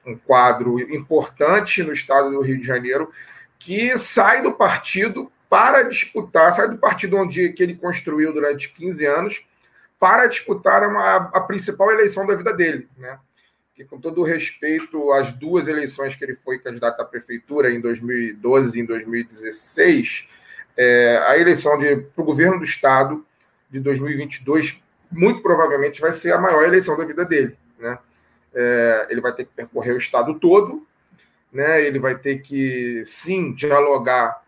um 0.06 0.16
quadro 0.16 0.80
importante 0.80 1.82
no 1.82 1.92
estado 1.92 2.30
do 2.30 2.40
Rio 2.40 2.58
de 2.58 2.66
Janeiro 2.66 3.12
que 3.58 3.96
sai 3.96 4.42
do 4.42 4.52
partido 4.52 5.30
para 5.48 5.82
disputar, 5.82 6.52
sai 6.52 6.68
do 6.68 6.78
partido 6.78 7.16
onde 7.16 7.52
que 7.52 7.62
ele 7.62 7.76
construiu 7.76 8.32
durante 8.32 8.72
15 8.72 9.06
anos 9.06 9.46
para 10.00 10.26
disputar 10.26 10.82
uma, 10.88 11.30
a 11.32 11.40
principal 11.40 11.90
eleição 11.92 12.26
da 12.26 12.34
vida 12.34 12.52
dele, 12.52 12.88
né? 12.96 13.18
Que, 13.74 13.84
com 13.84 13.98
todo 14.00 14.22
respeito 14.22 15.12
às 15.12 15.32
duas 15.32 15.68
eleições 15.68 16.14
que 16.14 16.24
ele 16.24 16.34
foi 16.34 16.58
candidato 16.58 17.00
à 17.00 17.04
prefeitura, 17.04 17.70
em 17.70 17.80
2012 17.80 18.78
e 18.78 18.82
em 18.82 18.86
2016, 18.86 20.28
é, 20.76 21.22
a 21.26 21.38
eleição 21.38 21.78
para 21.78 22.22
o 22.22 22.24
governo 22.24 22.58
do 22.58 22.64
Estado 22.64 23.24
de 23.70 23.80
2022, 23.80 24.82
muito 25.10 25.42
provavelmente, 25.42 26.00
vai 26.00 26.12
ser 26.12 26.32
a 26.32 26.40
maior 26.40 26.64
eleição 26.64 26.96
da 26.96 27.04
vida 27.04 27.24
dele. 27.24 27.56
Né? 27.78 27.98
É, 28.54 29.06
ele 29.10 29.20
vai 29.20 29.34
ter 29.34 29.44
que 29.44 29.52
percorrer 29.54 29.94
o 29.94 29.98
Estado 29.98 30.38
todo, 30.38 30.86
né? 31.50 31.82
ele 31.82 31.98
vai 31.98 32.18
ter 32.18 32.42
que, 32.42 33.02
sim, 33.04 33.52
dialogar 33.52 34.42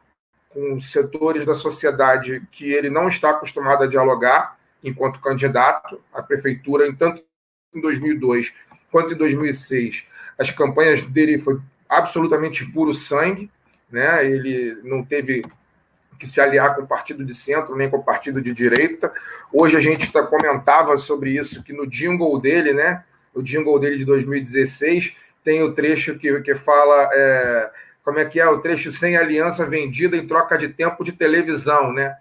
com 0.51 0.79
setores 0.79 1.45
da 1.45 1.55
sociedade 1.55 2.47
que 2.53 2.73
ele 2.73 2.89
não 2.89 3.09
está 3.09 3.31
acostumado 3.31 3.85
a 3.85 3.89
dialogar 3.89 4.57
enquanto 4.83 5.21
candidato 5.21 6.01
à 6.13 6.23
prefeitura, 6.23 6.95
tanto 6.95 7.25
em 7.75 7.81
2002 7.81 8.55
quanto 8.95 9.13
em 9.13 9.17
2006, 9.17 10.05
as 10.39 10.53
campanhas 10.53 11.03
dele 11.03 11.37
foi 11.37 11.59
absolutamente 11.89 12.65
puro 12.65 12.95
sangue, 12.95 13.51
né? 13.91 14.25
Ele 14.25 14.79
não 14.85 15.05
teve 15.05 15.45
que 16.17 16.29
se 16.29 16.41
aliar 16.41 16.77
com 16.77 16.83
o 16.83 16.87
partido 16.87 17.25
de 17.25 17.35
centro 17.35 17.75
nem 17.75 17.91
com 17.91 17.97
o 17.97 18.05
partido 18.05 18.41
de 18.41 18.53
direita. 18.53 19.13
Hoje 19.53 19.77
a 19.77 19.81
gente 19.81 20.13
tá, 20.13 20.23
comentava 20.23 20.97
sobre 20.97 21.31
isso 21.31 21.65
que 21.65 21.73
no 21.73 21.89
jingle 21.89 22.41
dele, 22.41 22.73
né? 22.73 23.03
O 23.35 23.43
jingle 23.43 23.81
dele 23.81 23.99
de 23.99 24.05
2016 24.05 25.17
tem 25.43 25.61
o 25.61 25.73
trecho 25.73 26.17
que, 26.17 26.41
que 26.43 26.55
fala 26.55 27.11
é, 27.13 27.71
como 28.05 28.21
é 28.21 28.25
que 28.25 28.39
é 28.39 28.49
o 28.49 28.61
trecho 28.61 28.93
sem 28.93 29.17
aliança 29.17 29.67
vendida 29.67 30.17
em 30.17 30.25
troca 30.25 30.57
de 30.57 30.69
tempo 30.69 31.03
de 31.03 31.11
televisão, 31.11 31.93
né? 31.93 32.17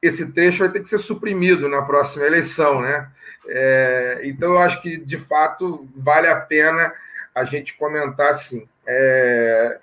Esse 0.00 0.32
trecho 0.32 0.60
vai 0.60 0.68
ter 0.68 0.78
que 0.78 0.88
ser 0.88 1.00
suprimido 1.00 1.68
na 1.68 1.82
próxima 1.82 2.26
eleição, 2.26 2.80
né? 2.80 3.10
É, 3.48 4.20
então, 4.24 4.52
eu 4.52 4.58
acho 4.58 4.80
que, 4.82 4.96
de 4.96 5.18
fato, 5.18 5.88
vale 5.96 6.28
a 6.28 6.40
pena 6.40 6.92
a 7.34 7.44
gente 7.44 7.74
comentar 7.74 8.30
assim. 8.30 8.68
É, 8.86 9.78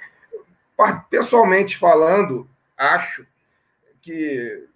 pessoalmente 1.09 1.77
falando, 1.77 2.47
acho 2.77 3.25
que 4.01 4.67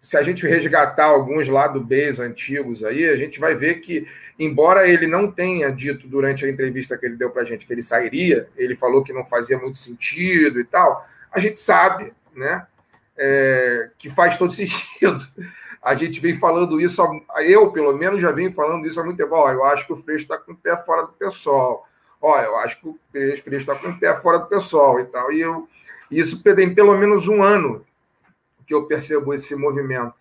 se 0.00 0.16
a 0.16 0.22
gente 0.22 0.46
resgatar 0.46 1.06
alguns 1.06 1.48
lado 1.48 1.80
Bs 1.80 2.20
antigos 2.20 2.84
aí, 2.84 3.08
a 3.08 3.16
gente 3.16 3.40
vai 3.40 3.56
ver 3.56 3.80
que, 3.80 4.06
embora 4.38 4.88
ele 4.88 5.06
não 5.06 5.30
tenha 5.30 5.72
dito 5.72 6.06
durante 6.06 6.44
a 6.44 6.48
entrevista 6.48 6.96
que 6.96 7.06
ele 7.06 7.16
deu 7.16 7.30
para 7.30 7.42
a 7.42 7.44
gente 7.44 7.66
que 7.66 7.72
ele 7.72 7.82
sairia, 7.82 8.48
ele 8.56 8.76
falou 8.76 9.02
que 9.02 9.12
não 9.12 9.26
fazia 9.26 9.58
muito 9.58 9.78
sentido 9.78 10.60
e 10.60 10.64
tal, 10.64 11.04
a 11.32 11.40
gente 11.40 11.58
sabe 11.58 12.12
né, 12.36 12.66
é, 13.16 13.90
que 13.98 14.08
faz 14.08 14.36
todo 14.36 14.52
sentido 14.54 15.26
a 15.86 15.94
gente 15.94 16.18
vem 16.18 16.36
falando 16.36 16.80
isso, 16.80 17.00
eu 17.46 17.70
pelo 17.70 17.96
menos 17.96 18.20
já 18.20 18.32
venho 18.32 18.52
falando 18.52 18.84
isso 18.88 19.00
há 19.00 19.04
muito 19.04 19.18
tempo. 19.18 19.36
Ó, 19.36 19.52
eu 19.52 19.62
acho 19.62 19.86
que 19.86 19.92
o 19.92 20.02
Freixo 20.02 20.24
está 20.24 20.36
com 20.36 20.50
o 20.50 20.56
pé 20.56 20.76
fora 20.84 21.02
do 21.02 21.12
pessoal. 21.12 21.86
Ó, 22.20 22.40
eu 22.40 22.56
acho 22.56 22.80
que 22.80 22.88
o 22.88 22.98
Freixo 23.12 23.48
está 23.48 23.76
com 23.76 23.90
o 23.90 23.96
pé 23.96 24.20
fora 24.20 24.40
do 24.40 24.46
pessoal 24.46 24.98
e 24.98 25.04
tal. 25.04 25.30
E 25.30 25.40
eu, 25.40 25.68
isso 26.10 26.42
tem 26.42 26.74
pelo 26.74 26.98
menos 26.98 27.28
um 27.28 27.40
ano 27.40 27.86
que 28.66 28.74
eu 28.74 28.84
percebo 28.88 29.32
esse 29.32 29.54
movimento, 29.54 30.16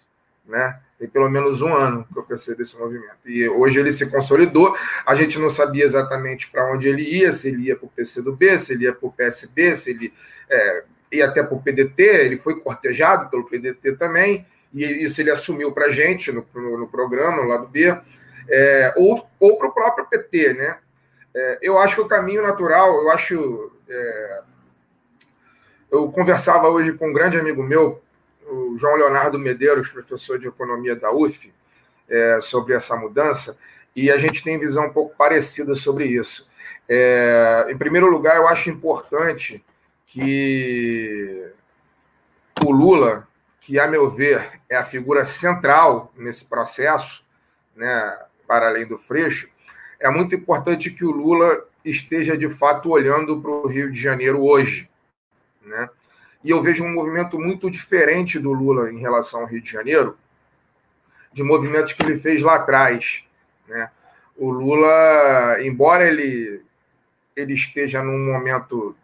né? 0.45 0.79
Tem 0.99 1.09
pelo 1.09 1.27
menos 1.27 1.63
um 1.63 1.73
ano 1.73 2.05
que 2.13 2.19
eu 2.19 2.23
percebo 2.23 2.61
esse 2.61 2.77
movimento. 2.77 3.17
E 3.25 3.49
hoje 3.49 3.79
ele 3.79 3.91
se 3.91 4.11
consolidou. 4.11 4.77
A 5.03 5.15
gente 5.15 5.39
não 5.39 5.49
sabia 5.49 5.83
exatamente 5.83 6.47
para 6.47 6.71
onde 6.71 6.87
ele 6.87 7.01
ia, 7.01 7.33
se 7.33 7.47
ele 7.47 7.69
ia 7.69 7.75
para 7.75 7.87
o 7.87 7.89
PCdoB, 7.89 8.59
se 8.59 8.73
ele 8.73 8.83
ia 8.83 8.93
para 8.93 9.07
o 9.07 9.11
PSB, 9.11 9.75
se 9.75 9.89
ele 9.89 10.13
é, 10.47 10.83
ia 11.11 11.25
até 11.25 11.41
para 11.41 11.55
o 11.57 11.61
PDT. 11.61 12.03
Ele 12.03 12.37
foi 12.37 12.59
cortejado 12.59 13.31
pelo 13.31 13.45
PDT 13.45 13.93
também 13.93 14.45
e 14.73 14.83
isso 15.03 15.21
ele 15.21 15.31
assumiu 15.31 15.71
para 15.71 15.87
a 15.87 15.91
gente 15.91 16.31
no, 16.31 16.45
no, 16.53 16.77
no, 16.79 16.87
programa, 16.87 17.43
lá 17.45 17.57
do 17.57 17.67
B, 17.67 17.97
é, 18.49 18.93
ou, 18.97 19.27
ou 19.39 19.57
para 19.57 19.67
o 19.67 19.73
próprio 19.73 20.05
PT, 20.05 20.53
né? 20.53 20.77
É, 21.33 21.59
eu 21.61 21.77
acho 21.77 21.95
que 21.95 22.01
o 22.01 22.07
caminho 22.07 22.41
natural, 22.41 23.01
eu 23.01 23.11
acho. 23.11 23.71
É, 23.89 24.41
eu 25.91 26.11
conversava 26.11 26.67
hoje 26.67 26.93
com 26.93 27.09
um 27.09 27.13
grande 27.13 27.37
amigo 27.37 27.63
meu, 27.63 28.01
o 28.47 28.77
João 28.77 28.95
Leonardo 28.95 29.39
Medeiros, 29.39 29.89
professor 29.89 30.39
de 30.39 30.47
economia 30.47 30.95
da 30.95 31.11
UF, 31.11 31.53
é, 32.09 32.39
sobre 32.41 32.73
essa 32.73 32.95
mudança, 32.95 33.57
e 33.95 34.11
a 34.11 34.17
gente 34.17 34.43
tem 34.43 34.59
visão 34.59 34.85
um 34.85 34.93
pouco 34.93 35.15
parecida 35.15 35.75
sobre 35.75 36.05
isso. 36.05 36.49
É, 36.87 37.67
em 37.69 37.77
primeiro 37.77 38.09
lugar, 38.09 38.35
eu 38.37 38.47
acho 38.47 38.69
importante 38.69 39.63
que 40.05 41.51
o 42.63 42.71
Lula 42.71 43.27
que, 43.65 43.79
a 43.79 43.87
meu 43.87 44.11
ver, 44.11 44.61
é 44.69 44.75
a 44.77 44.83
figura 44.83 45.25
central 45.25 46.13
nesse 46.15 46.45
processo, 46.45 47.25
né, 47.75 48.15
para 48.47 48.67
além 48.67 48.87
do 48.87 48.99
Freixo, 48.99 49.49
é 49.99 50.07
muito 50.07 50.35
importante 50.35 50.91
que 50.91 51.03
o 51.03 51.09
Lula 51.09 51.65
esteja 51.83 52.37
de 52.37 52.47
fato 52.47 52.91
olhando 52.91 53.41
para 53.41 53.49
o 53.49 53.67
Rio 53.67 53.91
de 53.91 53.99
Janeiro 53.99 54.43
hoje. 54.43 54.87
Né? 55.63 55.89
E 56.43 56.51
eu 56.51 56.61
vejo 56.61 56.83
um 56.83 56.93
movimento 56.93 57.39
muito 57.39 57.67
diferente 57.71 58.37
do 58.37 58.53
Lula 58.53 58.91
em 58.91 58.99
relação 58.99 59.41
ao 59.41 59.47
Rio 59.47 59.61
de 59.61 59.71
Janeiro, 59.71 60.15
de 61.33 61.41
movimentos 61.41 61.93
que 61.93 62.05
ele 62.05 62.19
fez 62.19 62.43
lá 62.43 62.57
atrás. 62.57 63.23
Né? 63.67 63.89
O 64.37 64.51
Lula, 64.51 65.57
embora 65.61 66.07
ele, 66.07 66.61
ele 67.35 67.55
esteja 67.55 68.03
num 68.03 68.31
momento, 68.31 68.95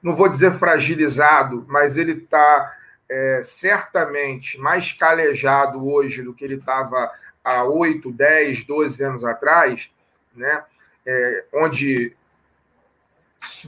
não 0.00 0.14
vou 0.14 0.28
dizer 0.28 0.52
fragilizado, 0.52 1.66
mas 1.68 1.96
ele 1.96 2.12
está 2.12 2.76
é, 3.08 3.40
certamente 3.44 4.58
mais 4.58 4.92
calejado 4.92 5.86
hoje 5.86 6.22
do 6.22 6.34
que 6.34 6.44
ele 6.44 6.56
estava 6.56 7.10
há 7.42 7.64
8, 7.64 8.10
10, 8.10 8.64
12 8.64 9.04
anos 9.04 9.24
atrás, 9.24 9.90
né? 10.34 10.64
É, 11.06 11.44
onde, 11.52 12.16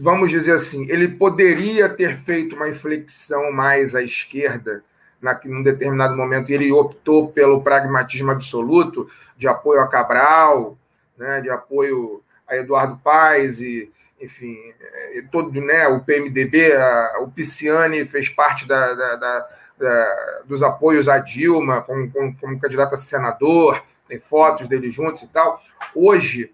vamos 0.01 0.31
dizer 0.31 0.53
assim, 0.53 0.91
ele 0.91 1.09
poderia 1.09 1.89
ter 1.89 2.17
feito 2.17 2.57
uma 2.57 2.69
inflexão 2.69 3.53
mais 3.53 3.95
à 3.95 4.03
esquerda 4.03 4.83
na, 5.21 5.39
num 5.45 5.63
determinado 5.63 6.17
momento, 6.17 6.51
ele 6.51 6.71
optou 6.73 7.29
pelo 7.29 7.63
pragmatismo 7.63 8.31
absoluto 8.31 9.11
de 9.37 9.49
apoio 9.49 9.81
a 9.81 9.89
Cabral, 9.89 10.79
né, 11.17 11.41
de 11.41 11.51
apoio 11.51 12.23
a 12.47 12.57
Eduardo 12.57 12.99
Paes 13.03 13.61
e 13.61 13.91
enfim, 14.21 14.57
é, 14.81 15.23
todo, 15.31 15.53
né, 15.61 15.87
o 15.89 16.03
PMDB, 16.03 16.73
a, 16.73 17.19
o 17.21 17.31
Pisciani 17.31 18.05
fez 18.07 18.29
parte 18.29 18.67
da, 18.67 18.95
da, 18.95 19.17
da, 19.79 20.43
dos 20.47 20.63
apoios 20.63 21.09
a 21.09 21.19
Dilma 21.19 21.83
como, 21.83 22.11
como, 22.11 22.37
como 22.37 22.61
candidato 22.61 22.95
a 22.95 22.99
senador, 22.99 23.83
tem 24.09 24.19
fotos 24.19 24.69
dele 24.69 24.91
juntos 24.91 25.23
e 25.23 25.29
tal. 25.29 25.61
Hoje, 25.95 26.53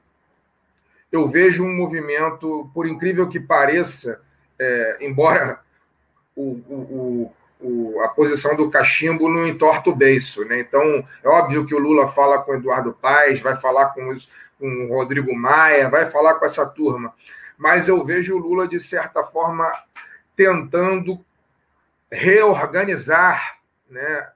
eu 1.11 1.29
vejo 1.29 1.65
um 1.65 1.73
movimento, 1.73 2.71
por 2.75 2.87
incrível 2.87 3.29
que 3.29 3.39
pareça, 3.39 4.21
é, 4.59 4.99
embora 5.03 5.61
o, 6.35 6.43
o, 6.69 7.33
o, 7.61 8.01
a 8.01 8.09
posição 8.09 8.57
do 8.57 8.71
cachimbo 8.71 9.29
não 9.29 9.47
entorta 9.47 9.91
o 9.91 9.95
beiço. 9.95 10.45
Né? 10.47 10.61
Então, 10.61 10.83
é 11.23 11.29
óbvio 11.29 11.67
que 11.67 11.75
o 11.75 11.79
Lula 11.79 12.09
fala 12.09 12.43
com 12.43 12.55
Eduardo 12.55 12.97
Paes, 13.01 13.41
vai 13.41 13.57
falar 13.57 13.91
com, 13.91 14.09
os, 14.09 14.29
com 14.59 14.67
o 14.87 14.95
Rodrigo 14.95 15.35
Maia, 15.37 15.91
vai 15.91 16.11
falar 16.11 16.35
com 16.35 16.47
essa 16.47 16.67
turma 16.67 17.15
mas 17.63 17.87
eu 17.87 18.05
vejo 18.05 18.35
o 18.35 18.39
Lula, 18.39 18.67
de 18.67 18.81
certa 18.81 19.23
forma, 19.23 19.73
tentando 20.35 21.25
reorganizar 22.11 23.61
né, 23.89 24.31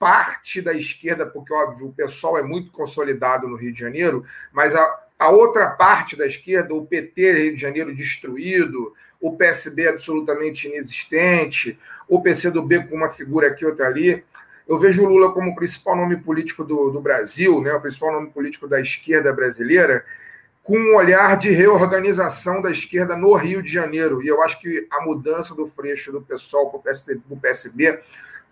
parte 0.00 0.60
da 0.60 0.74
esquerda, 0.74 1.24
porque, 1.24 1.54
óbvio, 1.54 1.86
o 1.86 1.92
pessoal 1.92 2.36
é 2.36 2.42
muito 2.42 2.72
consolidado 2.72 3.46
no 3.46 3.54
Rio 3.54 3.72
de 3.72 3.78
Janeiro, 3.78 4.26
mas 4.52 4.74
a, 4.74 5.04
a 5.16 5.28
outra 5.28 5.70
parte 5.70 6.16
da 6.16 6.26
esquerda, 6.26 6.74
o 6.74 6.84
PT 6.84 7.34
Rio 7.34 7.54
de 7.54 7.60
Janeiro 7.62 7.94
destruído, 7.94 8.92
o 9.20 9.36
PSB 9.36 9.86
absolutamente 9.86 10.66
inexistente, 10.66 11.78
o 12.08 12.20
PCdoB 12.20 12.88
com 12.88 12.96
uma 12.96 13.10
figura 13.10 13.46
aqui, 13.46 13.64
outra 13.64 13.86
ali. 13.86 14.24
Eu 14.66 14.76
vejo 14.80 15.04
o 15.04 15.08
Lula 15.08 15.30
como 15.32 15.52
o 15.52 15.54
principal 15.54 15.94
nome 15.94 16.16
político 16.16 16.64
do, 16.64 16.90
do 16.90 17.00
Brasil, 17.00 17.62
né, 17.62 17.72
o 17.72 17.80
principal 17.80 18.10
nome 18.10 18.30
político 18.30 18.66
da 18.66 18.80
esquerda 18.80 19.32
brasileira, 19.32 20.04
com 20.66 20.76
um 20.76 20.96
olhar 20.96 21.36
de 21.36 21.48
reorganização 21.50 22.60
da 22.60 22.72
esquerda 22.72 23.16
no 23.16 23.32
Rio 23.34 23.62
de 23.62 23.72
Janeiro. 23.72 24.20
E 24.20 24.26
eu 24.26 24.42
acho 24.42 24.60
que 24.60 24.84
a 24.90 25.00
mudança 25.04 25.54
do 25.54 25.68
Freixo 25.68 26.10
do 26.10 26.20
PSOL 26.20 26.70
para 26.70 26.92
o 27.30 27.36
PSB 27.36 28.02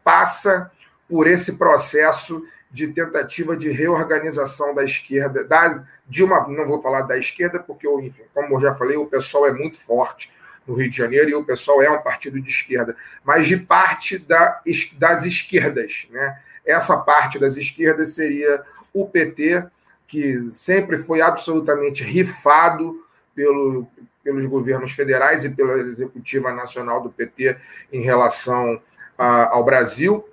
passa 0.04 0.70
por 1.08 1.26
esse 1.26 1.54
processo 1.54 2.46
de 2.70 2.86
tentativa 2.86 3.56
de 3.56 3.68
reorganização 3.72 4.72
da 4.72 4.84
esquerda, 4.84 5.42
da, 5.42 5.84
de 6.06 6.22
uma, 6.22 6.46
não 6.46 6.68
vou 6.68 6.80
falar 6.80 7.02
da 7.02 7.18
esquerda, 7.18 7.58
porque, 7.58 7.88
enfim, 7.88 8.22
como 8.32 8.54
eu 8.54 8.60
já 8.60 8.74
falei, 8.76 8.96
o 8.96 9.06
PSOL 9.06 9.48
é 9.48 9.52
muito 9.52 9.80
forte 9.80 10.32
no 10.64 10.74
Rio 10.74 10.88
de 10.88 10.96
Janeiro 10.96 11.30
e 11.30 11.34
o 11.34 11.44
PSOL 11.44 11.82
é 11.82 11.90
um 11.90 12.02
partido 12.02 12.40
de 12.40 12.48
esquerda, 12.48 12.96
mas 13.24 13.48
de 13.48 13.56
parte 13.56 14.18
da, 14.18 14.62
das 14.92 15.24
esquerdas. 15.24 16.06
Né? 16.10 16.40
Essa 16.64 16.96
parte 16.96 17.40
das 17.40 17.56
esquerdas 17.56 18.10
seria 18.10 18.62
o 18.92 19.04
PT, 19.04 19.66
que 20.14 20.40
sempre 20.42 20.98
foi 20.98 21.20
absolutamente 21.20 22.04
rifado 22.04 23.04
pelo, 23.34 23.84
pelos 24.22 24.46
governos 24.46 24.92
federais 24.92 25.44
e 25.44 25.50
pela 25.50 25.76
executiva 25.80 26.52
nacional 26.52 27.02
do 27.02 27.10
PT 27.10 27.56
em 27.92 28.00
relação 28.00 28.80
a, 29.18 29.52
ao 29.52 29.64
Brasil, 29.64 30.24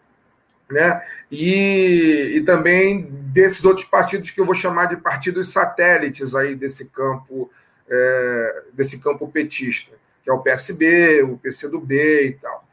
né? 0.69 1.03
E, 1.31 2.33
e 2.35 2.41
também 2.41 3.07
desses 3.33 3.65
outros 3.65 3.87
partidos 3.87 4.29
que 4.29 4.39
eu 4.39 4.45
vou 4.45 4.53
chamar 4.53 4.85
de 4.85 4.97
partidos 4.97 5.51
satélites 5.51 6.35
aí 6.35 6.55
desse 6.55 6.89
campo 6.89 7.49
é, 7.89 8.63
desse 8.73 9.01
campo 9.01 9.27
petista, 9.29 9.95
que 10.23 10.29
é 10.29 10.33
o 10.33 10.43
PSB, 10.43 11.23
o 11.23 11.37
PCdoB 11.39 12.27
e 12.27 12.33
tal. 12.33 12.63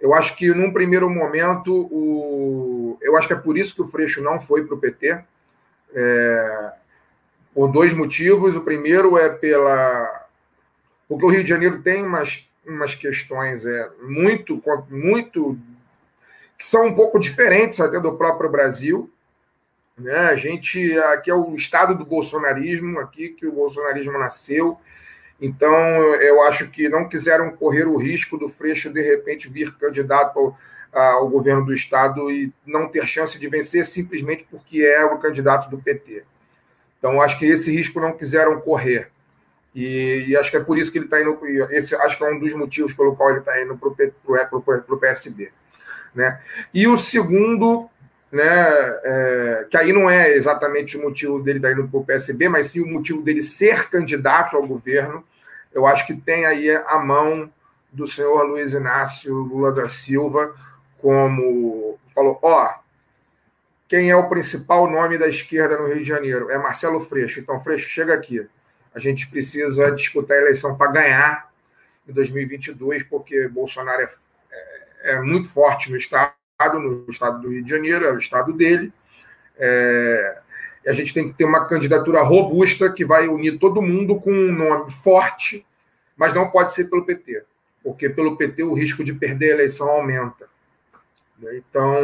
Eu 0.00 0.12
acho 0.12 0.36
que 0.36 0.52
num 0.52 0.72
primeiro 0.72 1.08
momento, 1.08 1.72
o, 1.72 2.98
eu 3.00 3.16
acho 3.16 3.28
que 3.28 3.32
é 3.32 3.36
por 3.36 3.56
isso 3.56 3.76
que 3.76 3.82
o 3.82 3.88
Freixo 3.88 4.20
não 4.20 4.40
foi 4.40 4.64
para 4.64 4.74
o 4.74 4.78
PT, 4.78 5.24
é, 5.94 6.72
por 7.54 7.70
dois 7.70 7.94
motivos. 7.94 8.54
O 8.56 8.60
primeiro 8.60 9.18
é 9.18 9.28
pela. 9.28 10.26
Porque 11.08 11.24
o 11.24 11.28
Rio 11.28 11.42
de 11.42 11.50
Janeiro 11.50 11.82
tem 11.82 12.04
umas, 12.04 12.48
umas 12.66 12.94
questões 12.94 13.64
é, 13.64 13.90
muito, 14.02 14.62
muito. 14.90 15.58
que 16.56 16.64
são 16.64 16.86
um 16.86 16.94
pouco 16.94 17.18
diferentes 17.18 17.80
até 17.80 17.98
do 17.98 18.16
próprio 18.16 18.50
Brasil. 18.50 19.10
Né? 19.96 20.16
A 20.16 20.36
gente. 20.36 20.96
Aqui 20.98 21.30
é 21.30 21.34
o 21.34 21.54
estado 21.54 21.94
do 21.94 22.04
bolsonarismo, 22.04 23.00
aqui 23.00 23.30
que 23.30 23.46
o 23.46 23.52
bolsonarismo 23.52 24.18
nasceu. 24.18 24.78
Então, 25.40 25.72
eu 25.72 26.42
acho 26.42 26.68
que 26.68 26.88
não 26.88 27.08
quiseram 27.08 27.50
correr 27.52 27.86
o 27.86 27.96
risco 27.96 28.36
do 28.36 28.48
Freixo, 28.48 28.92
de 28.92 29.00
repente, 29.00 29.48
vir 29.48 29.72
candidato 29.76 30.36
ao, 30.36 30.58
ao 30.92 31.28
governo 31.28 31.64
do 31.64 31.74
Estado 31.74 32.30
e 32.30 32.52
não 32.66 32.88
ter 32.88 33.06
chance 33.06 33.38
de 33.38 33.48
vencer 33.48 33.84
simplesmente 33.84 34.46
porque 34.50 34.82
é 34.82 35.04
o 35.04 35.18
candidato 35.18 35.68
do 35.70 35.78
PT. 35.78 36.24
Então, 36.98 37.20
acho 37.22 37.38
que 37.38 37.46
esse 37.46 37.70
risco 37.70 38.00
não 38.00 38.12
quiseram 38.12 38.60
correr. 38.60 39.10
E, 39.74 40.24
e 40.28 40.36
acho 40.36 40.50
que 40.50 40.56
é 40.56 40.64
por 40.64 40.76
isso 40.76 40.90
que 40.90 40.98
ele 40.98 41.04
está 41.04 41.20
indo. 41.20 41.38
Esse 41.70 41.94
acho 41.94 42.16
que 42.16 42.24
é 42.24 42.30
um 42.30 42.38
dos 42.38 42.52
motivos 42.54 42.92
pelo 42.92 43.14
qual 43.14 43.30
ele 43.30 43.40
está 43.40 43.62
indo 43.62 43.76
para 43.76 44.94
o 44.94 44.98
PSB. 44.98 45.52
Né? 46.14 46.40
E 46.74 46.88
o 46.88 46.96
segundo, 46.96 47.88
né, 48.32 48.42
é, 49.04 49.66
que 49.70 49.76
aí 49.76 49.92
não 49.92 50.10
é 50.10 50.34
exatamente 50.34 50.96
o 50.96 51.02
motivo 51.02 51.40
dele 51.40 51.58
estar 51.58 51.68
tá 51.68 51.74
indo 51.74 51.86
para 51.86 52.00
o 52.00 52.04
PSB, 52.04 52.48
mas 52.48 52.68
sim 52.68 52.80
o 52.80 52.88
motivo 52.88 53.22
dele 53.22 53.42
ser 53.42 53.88
candidato 53.88 54.56
ao 54.56 54.66
governo, 54.66 55.24
eu 55.72 55.86
acho 55.86 56.06
que 56.06 56.16
tem 56.16 56.44
aí 56.46 56.68
a 56.70 56.98
mão 56.98 57.48
do 57.92 58.06
senhor 58.06 58.42
Luiz 58.44 58.72
Inácio 58.72 59.32
Lula 59.34 59.72
da 59.72 59.86
Silva, 59.86 60.54
como 61.00 61.98
falou, 62.14 62.38
ó, 62.42 62.74
quem 63.88 64.10
é 64.10 64.16
o 64.16 64.28
principal 64.28 64.90
nome 64.90 65.16
da 65.16 65.28
esquerda 65.28 65.78
no 65.78 65.86
Rio 65.86 66.02
de 66.02 66.04
Janeiro? 66.04 66.50
É 66.50 66.58
Marcelo 66.58 67.00
Freixo. 67.00 67.40
Então, 67.40 67.58
Freixo, 67.60 67.88
chega 67.88 68.12
aqui. 68.12 68.46
A 68.94 68.98
gente 68.98 69.28
precisa 69.30 69.90
disputar 69.92 70.36
a 70.36 70.42
eleição 70.42 70.76
para 70.76 70.92
ganhar 70.92 71.50
em 72.06 72.12
2022, 72.12 73.02
porque 73.04 73.48
Bolsonaro 73.48 74.02
é, 74.02 74.10
é, 74.50 75.12
é, 75.12 75.20
muito 75.20 75.48
forte 75.48 75.90
no 75.90 75.96
Estado, 75.96 76.34
no 76.74 77.06
Estado 77.08 77.40
do 77.40 77.50
Rio 77.50 77.64
de 77.64 77.70
Janeiro, 77.70 78.04
é 78.04 78.12
o 78.12 78.18
Estado 78.18 78.52
dele. 78.52 78.92
É, 79.56 80.40
a 80.86 80.92
gente 80.92 81.14
tem 81.14 81.28
que 81.28 81.36
ter 81.36 81.44
uma 81.44 81.66
candidatura 81.66 82.22
robusta 82.22 82.90
que 82.92 83.04
vai 83.04 83.28
unir 83.28 83.58
todo 83.58 83.82
mundo 83.82 84.20
com 84.20 84.32
um 84.32 84.52
nome 84.52 84.90
forte, 84.90 85.66
mas 86.16 86.34
não 86.34 86.50
pode 86.50 86.72
ser 86.72 86.88
pelo 86.88 87.04
PT, 87.04 87.44
porque 87.82 88.08
pelo 88.08 88.36
PT 88.36 88.62
o 88.64 88.74
risco 88.74 89.04
de 89.04 89.12
perder 89.12 89.52
a 89.52 89.54
eleição 89.54 89.88
aumenta. 89.88 90.48
Né? 91.40 91.56
Então, 91.56 91.94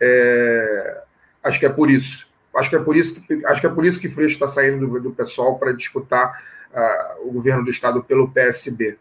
é, 0.00 1.02
acho 1.42 1.58
que 1.58 1.66
é 1.66 1.68
por 1.68 1.90
isso. 1.90 2.30
Acho 2.54 2.68
que 2.68 2.76
é 2.76 2.80
por 2.80 2.96
isso 2.96 3.20
que, 3.20 3.46
acho 3.46 3.60
que, 3.60 3.66
é 3.66 3.70
por 3.70 3.84
isso 3.84 4.00
que 4.00 4.08
Freixo 4.08 4.34
está 4.34 4.46
saindo 4.46 4.86
do, 4.86 5.00
do 5.00 5.10
pessoal 5.12 5.58
para 5.58 5.72
disputar 5.72 6.42
uh, 6.70 7.28
o 7.28 7.32
governo 7.32 7.64
do 7.64 7.70
Estado 7.70 8.04
pelo 8.04 8.30
PSB. 8.30 8.98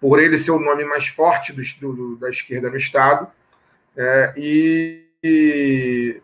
Por 0.00 0.18
ele 0.18 0.38
ser 0.38 0.52
o 0.52 0.60
nome 0.60 0.84
mais 0.84 1.08
forte 1.08 1.52
do, 1.52 1.92
do, 1.92 2.16
da 2.16 2.30
esquerda 2.30 2.70
no 2.70 2.76
Estado 2.76 3.28
é, 3.96 4.32
e, 4.36 5.02
e, 5.22 6.20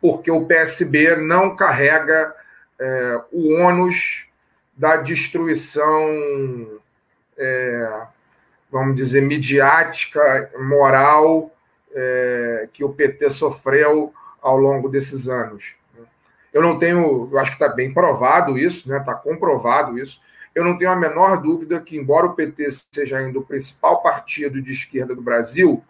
porque 0.00 0.30
o 0.30 0.46
PSB 0.46 1.16
não 1.16 1.54
carrega 1.54 2.34
é, 2.80 3.22
o 3.30 3.52
ônus 3.60 4.26
da 4.74 4.96
destruição 4.96 6.80
é, 7.36 8.06
vamos 8.70 8.94
dizer, 8.94 9.20
midiática, 9.20 10.50
moral 10.58 11.50
é, 11.92 12.68
que 12.72 12.84
o 12.84 12.92
PT 12.92 13.30
sofreu 13.30 14.12
ao 14.40 14.56
longo 14.56 14.88
desses 14.88 15.28
anos. 15.28 15.74
Eu 16.52 16.62
não 16.62 16.78
tenho, 16.78 17.28
eu 17.30 17.38
acho 17.38 17.56
que 17.56 17.62
está 17.62 17.68
bem 17.74 17.92
provado 17.92 18.58
isso, 18.58 18.88
né? 18.88 18.98
Está 18.98 19.14
comprovado 19.14 19.98
isso. 19.98 20.20
Eu 20.54 20.64
não 20.64 20.76
tenho 20.76 20.90
a 20.90 20.96
menor 20.96 21.40
dúvida 21.40 21.80
que, 21.80 21.96
embora 21.96 22.26
o 22.26 22.34
PT 22.34 22.66
seja 22.90 23.18
ainda 23.18 23.38
o 23.38 23.44
principal 23.44 24.02
partido 24.02 24.60
de 24.60 24.72
esquerda 24.72 25.14
do 25.14 25.22
Brasil, 25.22 25.82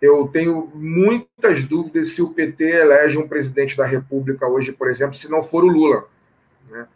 eu 0.00 0.28
tenho 0.28 0.70
muitas 0.74 1.64
dúvidas 1.64 2.10
se 2.10 2.22
o 2.22 2.30
PT 2.30 2.64
elege 2.64 3.18
um 3.18 3.26
presidente 3.26 3.76
da 3.76 3.86
República 3.86 4.46
hoje, 4.46 4.72
por 4.72 4.88
exemplo, 4.88 5.14
se 5.14 5.30
não 5.30 5.42
for 5.42 5.64
o 5.64 5.68
Lula. 5.68 6.04
Né? 6.70 6.86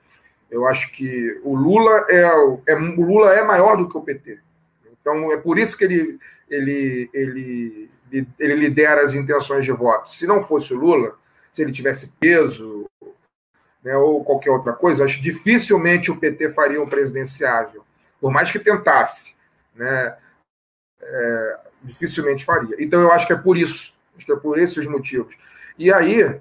Eu 0.51 0.67
acho 0.67 0.93
que 0.93 1.41
o 1.43 1.57
Lula 1.57 2.07
é, 2.11 2.21
é, 2.69 2.75
o 2.75 3.03
Lula 3.03 3.33
é 3.35 3.43
maior 3.43 3.77
do 3.77 3.89
que 3.89 3.97
o 3.97 4.03
PT. 4.03 4.39
Então, 5.03 5.31
é 5.31 5.37
por 5.37 5.59
isso 5.59 5.77
que 5.77 5.85
ele, 5.85 6.19
ele, 6.49 7.11
ele, 7.13 7.91
ele 8.39 8.55
lidera 8.55 9.03
as 9.03 9.13
intenções 9.13 9.65
de 9.65 9.73
voto. 9.73 10.11
Se 10.11 10.27
não 10.27 10.43
fosse 10.43 10.73
o 10.73 10.79
Lula, 10.79 11.19
se 11.51 11.61
ele 11.61 11.73
tivesse 11.73 12.15
peso 12.19 12.89
né, 13.85 13.95
ou 13.97 14.25
qualquer 14.25 14.51
outra 14.51 14.73
coisa, 14.73 15.05
acho 15.05 15.21
dificilmente 15.21 16.11
o 16.11 16.17
PT 16.17 16.51
faria 16.55 16.81
um 16.81 16.89
presidenciável, 16.89 17.85
por 18.21 18.33
mais 18.33 18.51
que 18.51 18.59
tentasse. 18.59 19.37
Né? 19.75 20.17
é, 21.03 21.59
dificilmente 21.83 22.45
faria. 22.45 22.77
Então 22.79 23.01
eu 23.01 23.13
acho 23.13 23.27
que 23.27 23.33
é 23.33 23.37
por 23.37 23.57
isso, 23.57 23.93
acho 24.17 24.25
que 24.25 24.33
é 24.33 24.37
por 24.37 24.59
esses 24.59 24.87
motivos. 24.87 25.37
E 25.79 25.93
aí, 25.93 26.41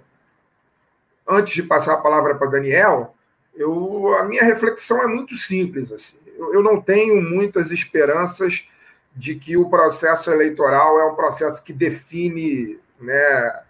antes 1.28 1.54
de 1.54 1.64
passar 1.64 1.96
a 1.96 2.02
palavra 2.02 2.36
para 2.36 2.52
Daniel, 2.52 3.16
eu, 3.56 4.16
a 4.16 4.24
minha 4.24 4.44
reflexão 4.44 5.02
é 5.02 5.08
muito 5.08 5.36
simples. 5.36 5.92
Assim. 5.92 6.18
Eu, 6.54 6.64
não 6.64 6.82
tenho 6.82 7.22
muitas 7.22 7.72
esperanças 7.72 8.68
de 9.16 9.36
que 9.36 9.58
o 9.58 9.70
processo 9.70 10.32
eleitoral 10.32 11.00
é 11.00 11.06
um 11.06 11.16
processo 11.16 11.64
que 11.64 11.74
define 11.74 12.80
né, 13.00 13.62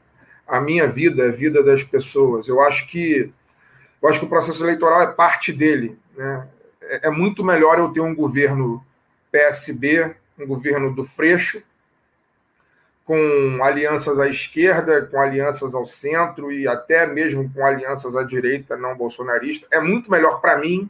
a 0.47 0.59
minha 0.59 0.87
vida, 0.87 1.25
a 1.25 1.31
vida 1.31 1.63
das 1.63 1.83
pessoas. 1.83 2.47
Eu 2.47 2.61
acho 2.61 2.87
que 2.87 3.31
eu 4.01 4.09
acho 4.09 4.19
que 4.19 4.25
o 4.25 4.29
processo 4.29 4.63
eleitoral 4.63 5.01
é 5.01 5.13
parte 5.13 5.53
dele. 5.53 5.97
Né? 6.15 6.47
É, 6.81 7.07
é 7.07 7.09
muito 7.11 7.43
melhor 7.43 7.77
eu 7.77 7.89
ter 7.89 8.01
um 8.01 8.15
governo 8.15 8.83
PSB, 9.31 10.15
um 10.39 10.47
governo 10.47 10.93
do 10.95 11.05
Freixo, 11.05 11.61
com 13.05 13.63
alianças 13.63 14.19
à 14.19 14.27
esquerda, 14.27 15.05
com 15.05 15.19
alianças 15.19 15.75
ao 15.75 15.85
centro 15.85 16.51
e 16.51 16.67
até 16.67 17.05
mesmo 17.05 17.51
com 17.53 17.63
alianças 17.63 18.15
à 18.15 18.23
direita 18.23 18.77
não 18.77 18.95
bolsonarista. 18.95 19.67
É 19.71 19.79
muito 19.79 20.09
melhor 20.09 20.39
para 20.39 20.57
mim, 20.57 20.89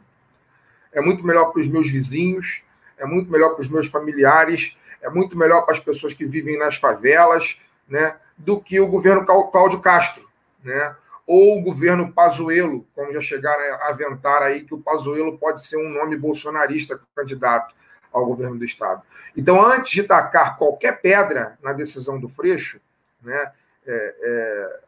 é 0.92 1.00
muito 1.00 1.24
melhor 1.26 1.52
para 1.52 1.60
os 1.60 1.68
meus 1.68 1.90
vizinhos, 1.90 2.62
é 2.98 3.06
muito 3.06 3.30
melhor 3.30 3.50
para 3.50 3.62
os 3.62 3.68
meus 3.68 3.86
familiares, 3.86 4.76
é 5.00 5.10
muito 5.10 5.36
melhor 5.36 5.62
para 5.62 5.74
as 5.74 5.80
pessoas 5.80 6.14
que 6.14 6.24
vivem 6.24 6.58
nas 6.58 6.76
favelas, 6.76 7.58
né, 7.88 8.16
do 8.36 8.60
que 8.60 8.80
o 8.80 8.86
governo 8.86 9.26
Cláudio 9.26 9.80
Castro, 9.80 10.28
né? 10.62 10.96
Ou 11.26 11.58
o 11.58 11.62
governo 11.62 12.12
Pazuello, 12.12 12.86
como 12.94 13.12
já 13.12 13.20
chegaram 13.20 13.62
a 13.74 13.88
aventar 13.90 14.42
aí 14.42 14.62
que 14.64 14.74
o 14.74 14.80
Pazuello 14.80 15.38
pode 15.38 15.64
ser 15.64 15.76
um 15.76 15.88
nome 15.88 16.16
bolsonarista 16.16 17.00
candidato 17.14 17.74
ao 18.12 18.26
governo 18.26 18.58
do 18.58 18.64
estado. 18.64 19.02
Então, 19.36 19.64
antes 19.64 19.92
de 19.92 20.02
tacar 20.02 20.56
qualquer 20.58 21.00
pedra 21.00 21.56
na 21.62 21.72
decisão 21.72 22.18
do 22.18 22.28
Freixo, 22.28 22.80
né, 23.22 23.52
é, 23.86 24.14
é, 24.20 24.80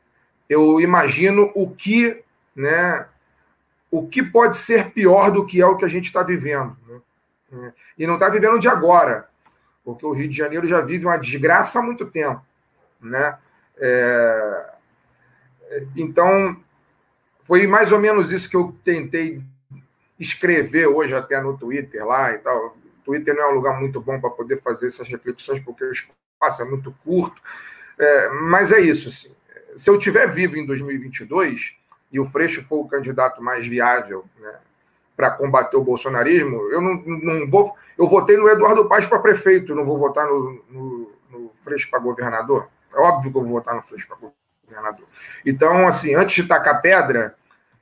eu 0.49 0.81
imagino 0.81 1.51
o 1.55 1.71
que, 1.71 2.23
né, 2.55 3.09
o 3.97 4.09
que 4.09 4.25
pode 4.25 4.57
ser 4.57 4.91
pior 4.91 5.31
do 5.31 5.47
que 5.47 5.61
é 5.61 5.67
o 5.67 5.77
que 5.77 5.85
a 5.85 5.89
gente 5.89 6.07
está 6.07 6.21
vivendo. 6.21 6.77
Né? 7.49 7.73
E 7.97 8.09
não 8.09 8.15
está 8.15 8.29
vivendo 8.29 8.59
de 8.59 8.67
agora, 8.67 9.29
porque 9.85 10.05
o 10.05 10.11
Rio 10.11 10.29
de 10.29 10.37
Janeiro 10.37 10.67
já 10.67 10.81
vive 10.81 11.07
uma 11.07 11.17
desgraça 11.17 11.79
há 11.79 11.83
muito 11.83 12.05
tempo. 12.07 12.45
Né? 13.01 13.39
É, 13.79 14.75
então, 15.95 16.61
foi 17.45 17.69
mais 17.69 17.93
ou 17.93 18.01
menos 18.01 18.33
isso 18.33 18.51
que 18.51 18.57
eu 18.57 18.77
tentei 18.85 19.41
escrever 20.19 20.89
hoje 20.89 21.15
até 21.15 21.41
no 21.41 21.57
Twitter 21.57 22.05
lá 22.05 22.33
e 22.33 22.39
tal. 22.39 22.77
O 22.77 23.05
Twitter 23.05 23.33
não 23.33 23.43
é 23.45 23.53
um 23.53 23.55
lugar 23.55 23.79
muito 23.79 24.01
bom 24.01 24.21
para 24.21 24.31
poder 24.31 24.61
fazer 24.61 24.89
essas 24.89 25.07
reflexões, 25.07 25.61
porque 25.61 25.85
o 25.85 25.93
espaço 25.93 26.63
é 26.63 26.65
muito 26.65 26.93
curto. 27.05 27.41
É, 27.97 28.29
mas 28.31 28.73
é 28.73 28.81
isso. 28.81 29.09
Assim. 29.09 29.33
Se 29.77 29.89
eu 29.89 29.99
estiver 29.99 30.27
vivo 30.33 30.57
em 30.57 30.67
2022 30.67 31.77
e 32.15 32.21
o 32.21 32.25
Freixo 32.25 32.65
for 32.69 32.77
o 32.77 32.89
candidato 32.89 33.43
mais 33.43 33.67
viável 33.67 34.25
né, 34.39 34.55
para 35.17 35.33
combater 35.33 35.77
o 35.77 35.83
bolsonarismo, 35.83 36.71
eu 36.71 36.81
não, 36.81 36.95
não 37.05 37.51
vou. 37.51 37.77
Eu 37.99 38.09
votei 38.09 38.37
no 38.37 38.49
Eduardo 38.49 38.89
Paz 38.89 39.05
para 39.05 39.19
prefeito, 39.19 39.75
não 39.75 39.85
vou 39.85 39.99
votar 39.99 40.25
no, 40.29 40.63
no, 40.71 41.13
no 41.29 41.51
Freixo 41.65 41.91
para 41.91 41.99
governador. 41.99 42.69
É 42.95 43.01
óbvio 43.01 43.33
que 43.33 43.37
eu 43.37 43.43
vou 43.43 43.51
votar 43.51 43.75
no 43.75 43.83
Freixo 43.83 44.07
para 44.07 44.17
governador. 44.65 45.07
Então, 45.45 45.89
assim, 45.89 46.15
antes 46.15 46.37
de 46.37 46.49
tacar 46.49 46.81
pedra, 46.81 47.35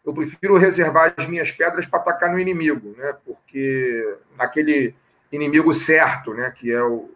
eu 0.03 0.15
prefiro 0.15 0.57
reservar 0.57 1.13
as 1.15 1.27
minhas 1.27 1.51
pedras 1.51 1.85
para 1.85 2.01
atacar 2.01 2.33
no 2.33 2.39
inimigo, 2.39 2.95
né? 2.97 3.15
Porque 3.27 4.17
naquele 4.39 4.95
inimigo 5.31 5.75
certo, 5.75 6.33
né? 6.33 6.51
Que 6.57 6.73
é 6.73 6.83
o, 6.83 7.11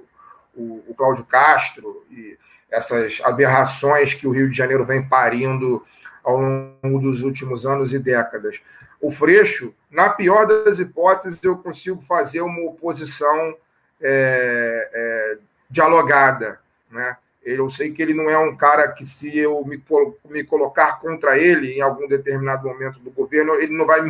o, 0.54 0.84
o 0.86 0.94
Cláudio 0.94 1.24
Castro 1.24 2.04
e 2.10 2.38
essas 2.70 3.22
aberrações 3.24 4.12
que 4.12 4.26
o 4.26 4.30
Rio 4.32 4.50
de 4.50 4.56
Janeiro 4.56 4.84
vem 4.84 5.02
parindo 5.02 5.82
ao 6.26 6.38
longo 6.38 6.98
dos 6.98 7.22
últimos 7.22 7.64
anos 7.64 7.94
e 7.94 8.00
décadas. 8.00 8.60
O 9.00 9.12
Freixo, 9.12 9.72
na 9.88 10.10
pior 10.10 10.44
das 10.44 10.80
hipóteses, 10.80 11.38
eu 11.40 11.56
consigo 11.56 12.02
fazer 12.02 12.40
uma 12.40 12.62
oposição 12.62 13.56
é, 14.02 14.90
é, 14.92 15.38
dialogada, 15.70 16.58
né? 16.90 17.16
Eu 17.44 17.70
sei 17.70 17.92
que 17.92 18.02
ele 18.02 18.12
não 18.12 18.28
é 18.28 18.36
um 18.36 18.56
cara 18.56 18.90
que, 18.90 19.04
se 19.04 19.38
eu 19.38 19.64
me, 19.64 19.80
me 20.28 20.42
colocar 20.42 20.98
contra 20.98 21.38
ele 21.38 21.74
em 21.74 21.80
algum 21.80 22.08
determinado 22.08 22.66
momento 22.66 22.98
do 22.98 23.12
governo, 23.12 23.54
ele 23.54 23.76
não 23.76 23.86
vai, 23.86 24.00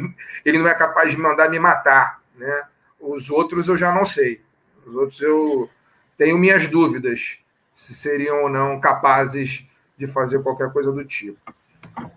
ele 0.42 0.58
não 0.58 0.66
é 0.66 0.74
capaz 0.74 1.10
de 1.10 1.18
mandar 1.18 1.50
me 1.50 1.58
matar, 1.58 2.22
né? 2.34 2.64
Os 2.98 3.28
outros 3.28 3.68
eu 3.68 3.76
já 3.76 3.92
não 3.92 4.06
sei. 4.06 4.40
Os 4.86 4.94
outros 4.94 5.20
eu 5.20 5.68
tenho 6.16 6.38
minhas 6.38 6.66
dúvidas 6.66 7.38
se 7.74 7.94
seriam 7.94 8.44
ou 8.44 8.48
não 8.48 8.80
capazes 8.80 9.66
de 9.98 10.06
fazer 10.06 10.42
qualquer 10.42 10.72
coisa 10.72 10.90
do 10.90 11.04
tipo. 11.04 11.38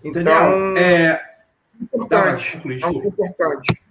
Então, 0.04 0.24
Daniel, 0.24 0.78
é 0.78 1.22
importante, 1.82 2.62
é 2.66 2.90
importante. 2.90 3.82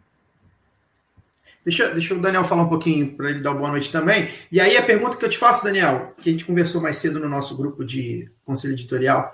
Deixa, 1.65 1.91
deixa 1.91 2.15
o 2.15 2.21
Daniel 2.21 2.45
falar 2.45 2.63
um 2.63 2.69
pouquinho 2.69 3.15
para 3.15 3.31
ele 3.31 3.41
dar 3.41 3.53
boa 3.53 3.71
noite 3.71 3.93
também. 3.93 4.29
E 4.51 4.61
aí 4.61 4.77
a 4.77 4.83
pergunta 4.83 5.17
que 5.17 5.25
eu 5.25 5.29
te 5.29 5.37
faço, 5.37 5.65
Daniel, 5.65 6.15
que 6.17 6.31
a 6.31 6.33
gente 6.33 6.45
conversou 6.45 6.81
mais 6.81 6.97
cedo 6.97 7.21
no 7.21 7.29
nosso 7.29 7.57
grupo 7.57 7.85
de 7.85 8.31
conselho 8.45 8.73
editorial, 8.73 9.33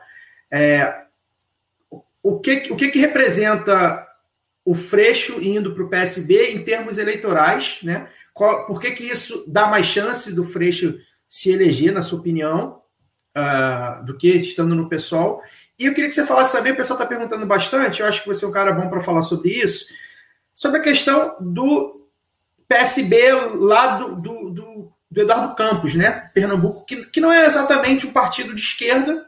é 0.51 1.05
o 2.23 2.41
que, 2.41 2.73
o 2.73 2.77
que, 2.77 2.89
que 2.89 2.99
representa 2.99 4.05
o 4.65 4.75
Freixo 4.75 5.41
indo 5.41 5.75
para 5.75 5.85
o 5.85 5.89
PSB 5.89 6.53
em 6.53 6.65
termos 6.65 6.99
eleitorais, 6.99 7.79
né? 7.83 8.09
Qual, 8.33 8.67
por 8.67 8.81
que, 8.81 8.91
que 8.93 9.05
isso 9.05 9.45
dá 9.47 9.67
mais 9.69 9.87
chance 9.87 10.35
do 10.35 10.45
Freixo 10.45 10.99
se 11.29 11.51
eleger, 11.51 11.93
na 11.93 12.03
sua 12.03 12.19
opinião, 12.19 12.81
uh, 13.37 14.05
do 14.05 14.17
que 14.17 14.29
estando 14.29 14.75
no 14.75 14.89
PSOL? 14.89 15.43
E 15.79 15.87
eu 15.87 15.95
queria 15.95 16.09
que 16.09 16.15
você 16.15 16.27
falasse 16.27 16.53
também, 16.53 16.73
o 16.73 16.77
pessoal 16.77 16.99
está 16.99 17.07
perguntando 17.07 17.45
bastante, 17.47 18.01
eu 18.01 18.07
acho 18.07 18.23
que 18.23 18.29
você 18.29 18.45
é 18.45 18.49
um 18.49 18.53
cara 18.53 18.73
bom 18.73 18.89
para 18.89 19.01
falar 19.01 19.23
sobre 19.23 19.51
isso, 19.51 19.87
sobre 20.55 20.79
a 20.79 20.83
questão 20.83 21.37
do 21.41 22.09
PSB 22.69 23.33
lá 23.57 23.99
do, 23.99 24.15
do, 24.15 24.51
do, 24.51 24.93
do 25.11 25.21
Eduardo 25.21 25.55
Campos, 25.55 25.95
né? 25.95 26.31
Pernambuco, 26.33 26.85
que, 26.85 27.07
que 27.07 27.21
não 27.21 27.33
é 27.33 27.45
exatamente 27.45 28.07
um 28.07 28.13
partido 28.13 28.55
de 28.55 28.61
esquerda, 28.61 29.27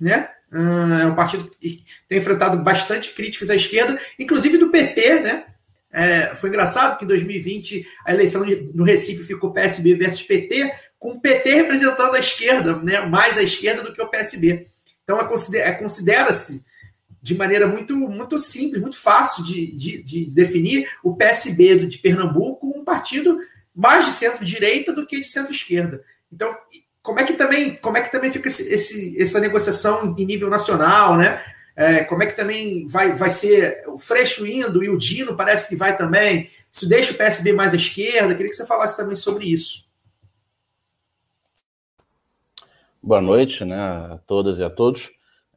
né? 0.00 0.30
Ah, 0.52 1.00
é 1.02 1.06
um 1.06 1.14
partido 1.14 1.50
que 1.50 1.84
tem 2.08 2.18
enfrentado 2.18 2.58
bastante 2.58 3.12
críticas 3.12 3.50
à 3.50 3.54
esquerda, 3.54 3.98
inclusive 4.18 4.58
do 4.58 4.70
PT, 4.70 5.20
né? 5.20 5.44
É, 5.90 6.34
foi 6.34 6.50
engraçado 6.50 6.98
que 6.98 7.04
em 7.04 7.08
2020 7.08 7.86
a 8.06 8.12
eleição 8.12 8.44
no 8.74 8.84
Recife 8.84 9.24
ficou 9.24 9.52
PSB 9.52 9.94
versus 9.94 10.22
PT, 10.22 10.70
com 10.98 11.12
o 11.12 11.20
PT 11.20 11.54
representando 11.54 12.14
a 12.14 12.18
esquerda, 12.18 12.76
né? 12.76 13.00
mais 13.00 13.38
a 13.38 13.42
esquerda 13.42 13.82
do 13.82 13.92
que 13.92 14.02
o 14.02 14.08
PSB. 14.08 14.68
Então 15.08 15.18
é, 15.54 15.72
considera-se 15.72 16.66
de 17.22 17.34
maneira 17.34 17.66
muito, 17.66 17.96
muito 17.96 18.38
simples, 18.38 18.82
muito 18.82 18.98
fácil 18.98 19.42
de, 19.42 19.72
de, 19.72 20.02
de 20.02 20.34
definir 20.34 20.86
o 21.02 21.16
PSB 21.16 21.86
de 21.86 21.96
Pernambuco 21.96 22.78
um 22.78 22.84
partido 22.84 23.38
mais 23.74 24.04
de 24.04 24.12
centro-direita 24.12 24.92
do 24.92 25.06
que 25.06 25.18
de 25.18 25.26
centro-esquerda. 25.26 26.04
Então, 26.30 26.54
como 27.00 27.20
é 27.20 27.24
que 27.24 27.32
também, 27.32 27.76
como 27.76 27.96
é 27.96 28.02
que 28.02 28.12
também 28.12 28.30
fica 28.30 28.48
esse, 28.48 28.70
esse, 28.70 29.20
essa 29.20 29.40
negociação 29.40 30.14
em 30.18 30.26
nível 30.26 30.50
nacional, 30.50 31.16
né? 31.16 31.42
É, 31.74 32.04
como 32.04 32.22
é 32.22 32.26
que 32.26 32.36
também 32.36 32.86
vai, 32.86 33.14
vai 33.14 33.30
ser 33.30 33.84
o 33.86 33.98
Freixo 33.98 34.46
indo 34.46 34.84
e 34.84 34.90
o 34.90 34.98
Dino 34.98 35.36
parece 35.36 35.68
que 35.68 35.76
vai 35.76 35.96
também. 35.96 36.50
Isso 36.70 36.86
deixa 36.86 37.12
o 37.12 37.16
PSB 37.16 37.54
mais 37.54 37.72
à 37.72 37.76
esquerda. 37.76 38.34
Queria 38.34 38.50
que 38.50 38.56
você 38.56 38.66
falasse 38.66 38.96
também 38.96 39.16
sobre 39.16 39.46
isso. 39.46 39.87
Boa 43.02 43.20
noite 43.20 43.64
né, 43.64 43.76
a 43.76 44.18
todas 44.26 44.58
e 44.58 44.64
a 44.64 44.68
todos. 44.68 45.10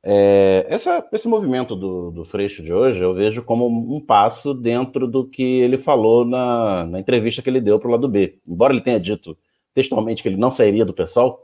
É, 0.03 0.65
essa, 0.69 1.07
esse 1.11 1.27
movimento 1.27 1.75
do, 1.75 2.11
do 2.11 2.23
Freixo 2.23 2.63
de 2.63 2.71
hoje 2.71 3.01
eu 3.01 3.13
vejo 3.13 3.43
como 3.43 3.67
um 3.67 3.99
passo 3.99 4.53
dentro 4.53 5.07
do 5.07 5.27
que 5.27 5.43
ele 5.43 5.77
falou 5.77 6.23
na, 6.23 6.85
na 6.85 6.99
entrevista 6.99 7.41
que 7.41 7.49
ele 7.49 7.59
deu 7.59 7.79
para 7.79 7.87
o 7.87 7.91
lado 7.91 8.07
B. 8.07 8.39
Embora 8.47 8.73
ele 8.73 8.81
tenha 8.81 8.99
dito 8.99 9.37
textualmente 9.73 10.21
que 10.21 10.29
ele 10.29 10.37
não 10.37 10.51
sairia 10.51 10.85
do 10.85 10.93
pessoal, 10.93 11.43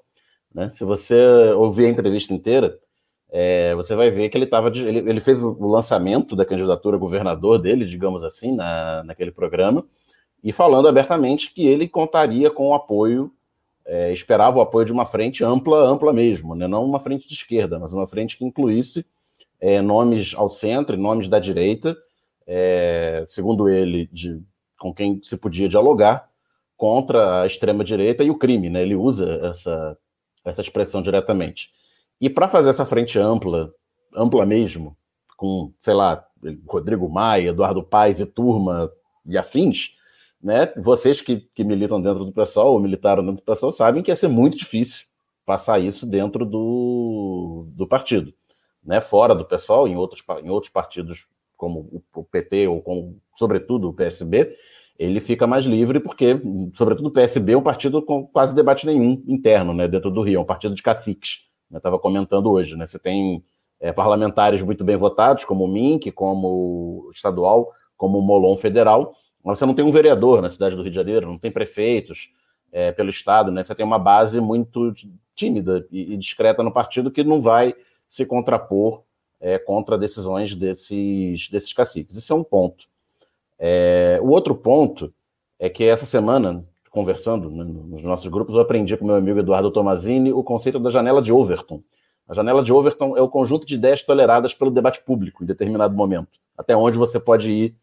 né, 0.53 0.69
se 0.69 0.83
você 0.83 1.15
ouvir 1.55 1.87
a 1.87 1.89
entrevista 1.89 2.33
inteira, 2.33 2.77
é, 3.29 3.73
você 3.75 3.95
vai 3.95 4.09
ver 4.09 4.29
que 4.29 4.37
ele 4.37 4.45
estava. 4.45 4.69
Ele, 4.69 4.99
ele, 4.99 5.19
fez 5.19 5.41
o 5.41 5.67
lançamento 5.67 6.35
da 6.35 6.45
candidatura 6.45 6.95
a 6.95 6.99
governador 6.99 7.59
dele, 7.59 7.85
digamos 7.85 8.23
assim, 8.23 8.55
na, 8.55 9.03
naquele 9.03 9.31
programa, 9.31 9.85
e 10.43 10.53
falando 10.53 10.87
abertamente 10.87 11.53
que 11.53 11.67
ele 11.67 11.87
contaria 11.87 12.49
com 12.49 12.69
o 12.69 12.73
apoio 12.73 13.31
é, 13.87 14.11
esperava 14.11 14.57
o 14.57 14.61
apoio 14.61 14.85
de 14.85 14.91
uma 14.91 15.05
frente 15.05 15.43
ampla, 15.43 15.79
ampla 15.87 16.11
mesmo, 16.11 16.53
né? 16.53 16.67
não 16.67 16.83
uma 16.83 16.99
frente 16.99 17.27
de 17.27 17.33
esquerda, 17.33 17.79
mas 17.79 17.93
uma 17.93 18.05
frente 18.05 18.37
que 18.37 18.43
incluísse 18.43 19.05
é, 19.61 19.81
nomes 19.81 20.33
ao 20.35 20.49
centro 20.49 20.95
e 20.95 20.99
nomes 20.99 21.29
da 21.29 21.39
direita, 21.39 21.95
é, 22.45 23.23
segundo 23.25 23.69
ele, 23.69 24.07
de, 24.11 24.41
com 24.77 24.93
quem 24.93 25.21
se 25.23 25.37
podia 25.37 25.69
dialogar 25.69 26.29
contra 26.75 27.41
a 27.41 27.47
extrema-direita 27.47 28.23
e 28.23 28.29
o 28.29 28.37
crime. 28.37 28.69
Né? 28.69 28.81
Ele 28.81 28.95
usa 28.95 29.39
essa, 29.43 29.97
essa 30.43 30.61
expressão 30.61 31.01
diretamente. 31.01 31.71
E 32.19 32.29
para 32.29 32.49
fazer 32.49 32.69
essa 32.69 32.85
frente 32.85 33.17
ampla, 33.17 33.73
ampla 34.13 34.45
mesmo, 34.45 34.97
com, 35.37 35.71
sei 35.81 35.93
lá, 35.93 36.25
Rodrigo 36.67 37.09
Maia, 37.09 37.49
Eduardo 37.49 37.81
Paes 37.81 38.19
e 38.19 38.25
turma 38.25 38.91
e 39.25 39.37
afins, 39.37 39.96
né? 40.41 40.71
Vocês 40.77 41.21
que, 41.21 41.47
que 41.53 41.63
militam 41.63 42.01
dentro 42.01 42.25
do 42.25 42.31
PSOL 42.31 42.73
ou 42.73 42.79
militaram 42.79 43.25
dentro 43.25 43.41
do 43.41 43.45
PSOL 43.45 43.71
sabem 43.71 44.03
que 44.03 44.11
ia 44.11 44.15
ser 44.15 44.27
muito 44.27 44.57
difícil 44.57 45.05
passar 45.45 45.79
isso 45.79 46.05
dentro 46.05 46.45
do, 46.45 47.67
do 47.69 47.87
partido, 47.87 48.33
né? 48.83 49.01
Fora 49.01 49.33
do 49.33 49.45
PSOL, 49.45 49.87
em 49.87 49.95
outros, 49.95 50.23
em 50.43 50.49
outros 50.49 50.71
partidos 50.71 51.25
como 51.55 52.03
o 52.13 52.23
PT 52.23 52.67
ou 52.67 52.83
sobretudo, 53.35 53.89
o 53.89 53.93
PSB, 53.93 54.53
ele 54.97 55.19
fica 55.19 55.45
mais 55.45 55.65
livre 55.65 55.99
porque, 55.99 56.39
sobretudo, 56.73 57.07
o 57.07 57.11
PSB 57.11 57.53
é 57.53 57.57
um 57.57 57.63
partido 57.63 58.01
com 58.01 58.25
quase 58.27 58.53
debate 58.53 58.85
nenhum 58.85 59.23
interno, 59.27 59.73
né? 59.73 59.87
Dentro 59.87 60.09
do 60.09 60.21
Rio, 60.21 60.37
é 60.37 60.41
um 60.41 60.45
partido 60.45 60.73
de 60.73 60.81
caciques. 60.81 61.41
Eu 61.71 61.77
estava 61.77 61.99
comentando 61.99 62.51
hoje, 62.51 62.75
né? 62.75 62.87
Você 62.87 62.97
tem 62.97 63.43
é, 63.79 63.91
parlamentares 63.91 64.61
muito 64.61 64.83
bem 64.83 64.95
votados, 64.95 65.45
como 65.45 65.65
o 65.65 65.67
Mink, 65.67 66.11
como 66.11 66.47
o 67.07 67.11
estadual, 67.13 67.71
como 67.95 68.19
o 68.19 68.21
Molon 68.21 68.57
federal, 68.57 69.13
você 69.55 69.65
não 69.65 69.73
tem 69.73 69.85
um 69.85 69.91
vereador 69.91 70.41
na 70.41 70.49
cidade 70.49 70.75
do 70.75 70.81
Rio 70.81 70.91
de 70.91 70.95
Janeiro, 70.95 71.27
não 71.27 71.37
tem 71.37 71.51
prefeitos 71.51 72.29
é, 72.71 72.91
pelo 72.91 73.09
estado, 73.09 73.51
né? 73.51 73.63
Você 73.63 73.73
tem 73.73 73.85
uma 73.85 73.99
base 73.99 74.41
muito 74.41 74.93
tímida 75.35 75.87
e, 75.91 76.13
e 76.13 76.17
discreta 76.17 76.63
no 76.63 76.71
partido 76.71 77.11
que 77.11 77.23
não 77.23 77.39
vai 77.39 77.73
se 78.09 78.25
contrapor 78.25 79.03
é, 79.39 79.57
contra 79.57 79.97
decisões 79.97 80.55
desses, 80.55 81.49
desses 81.49 81.71
caciques. 81.73 82.17
Isso 82.17 82.33
é 82.33 82.35
um 82.35 82.43
ponto. 82.43 82.85
É, 83.59 84.19
o 84.21 84.29
outro 84.29 84.55
ponto 84.55 85.13
é 85.59 85.69
que 85.69 85.83
essa 85.83 86.05
semana, 86.05 86.65
conversando 86.91 87.49
né, 87.49 87.63
nos 87.63 88.03
nossos 88.03 88.27
grupos, 88.27 88.55
eu 88.55 88.61
aprendi 88.61 88.95
com 88.97 89.05
meu 89.05 89.15
amigo 89.15 89.39
Eduardo 89.39 89.71
Tomazini 89.71 90.31
o 90.31 90.43
conceito 90.43 90.79
da 90.79 90.89
janela 90.89 91.21
de 91.21 91.31
Overton. 91.31 91.81
A 92.27 92.33
janela 92.33 92.61
de 92.61 92.73
Overton 92.73 93.15
é 93.15 93.21
o 93.21 93.29
conjunto 93.29 93.65
de 93.65 93.75
ideias 93.75 94.03
toleradas 94.03 94.53
pelo 94.53 94.69
debate 94.69 95.01
público 95.01 95.43
em 95.43 95.47
determinado 95.47 95.95
momento, 95.95 96.39
até 96.57 96.75
onde 96.75 96.97
você 96.97 97.19
pode 97.19 97.51
ir 97.51 97.75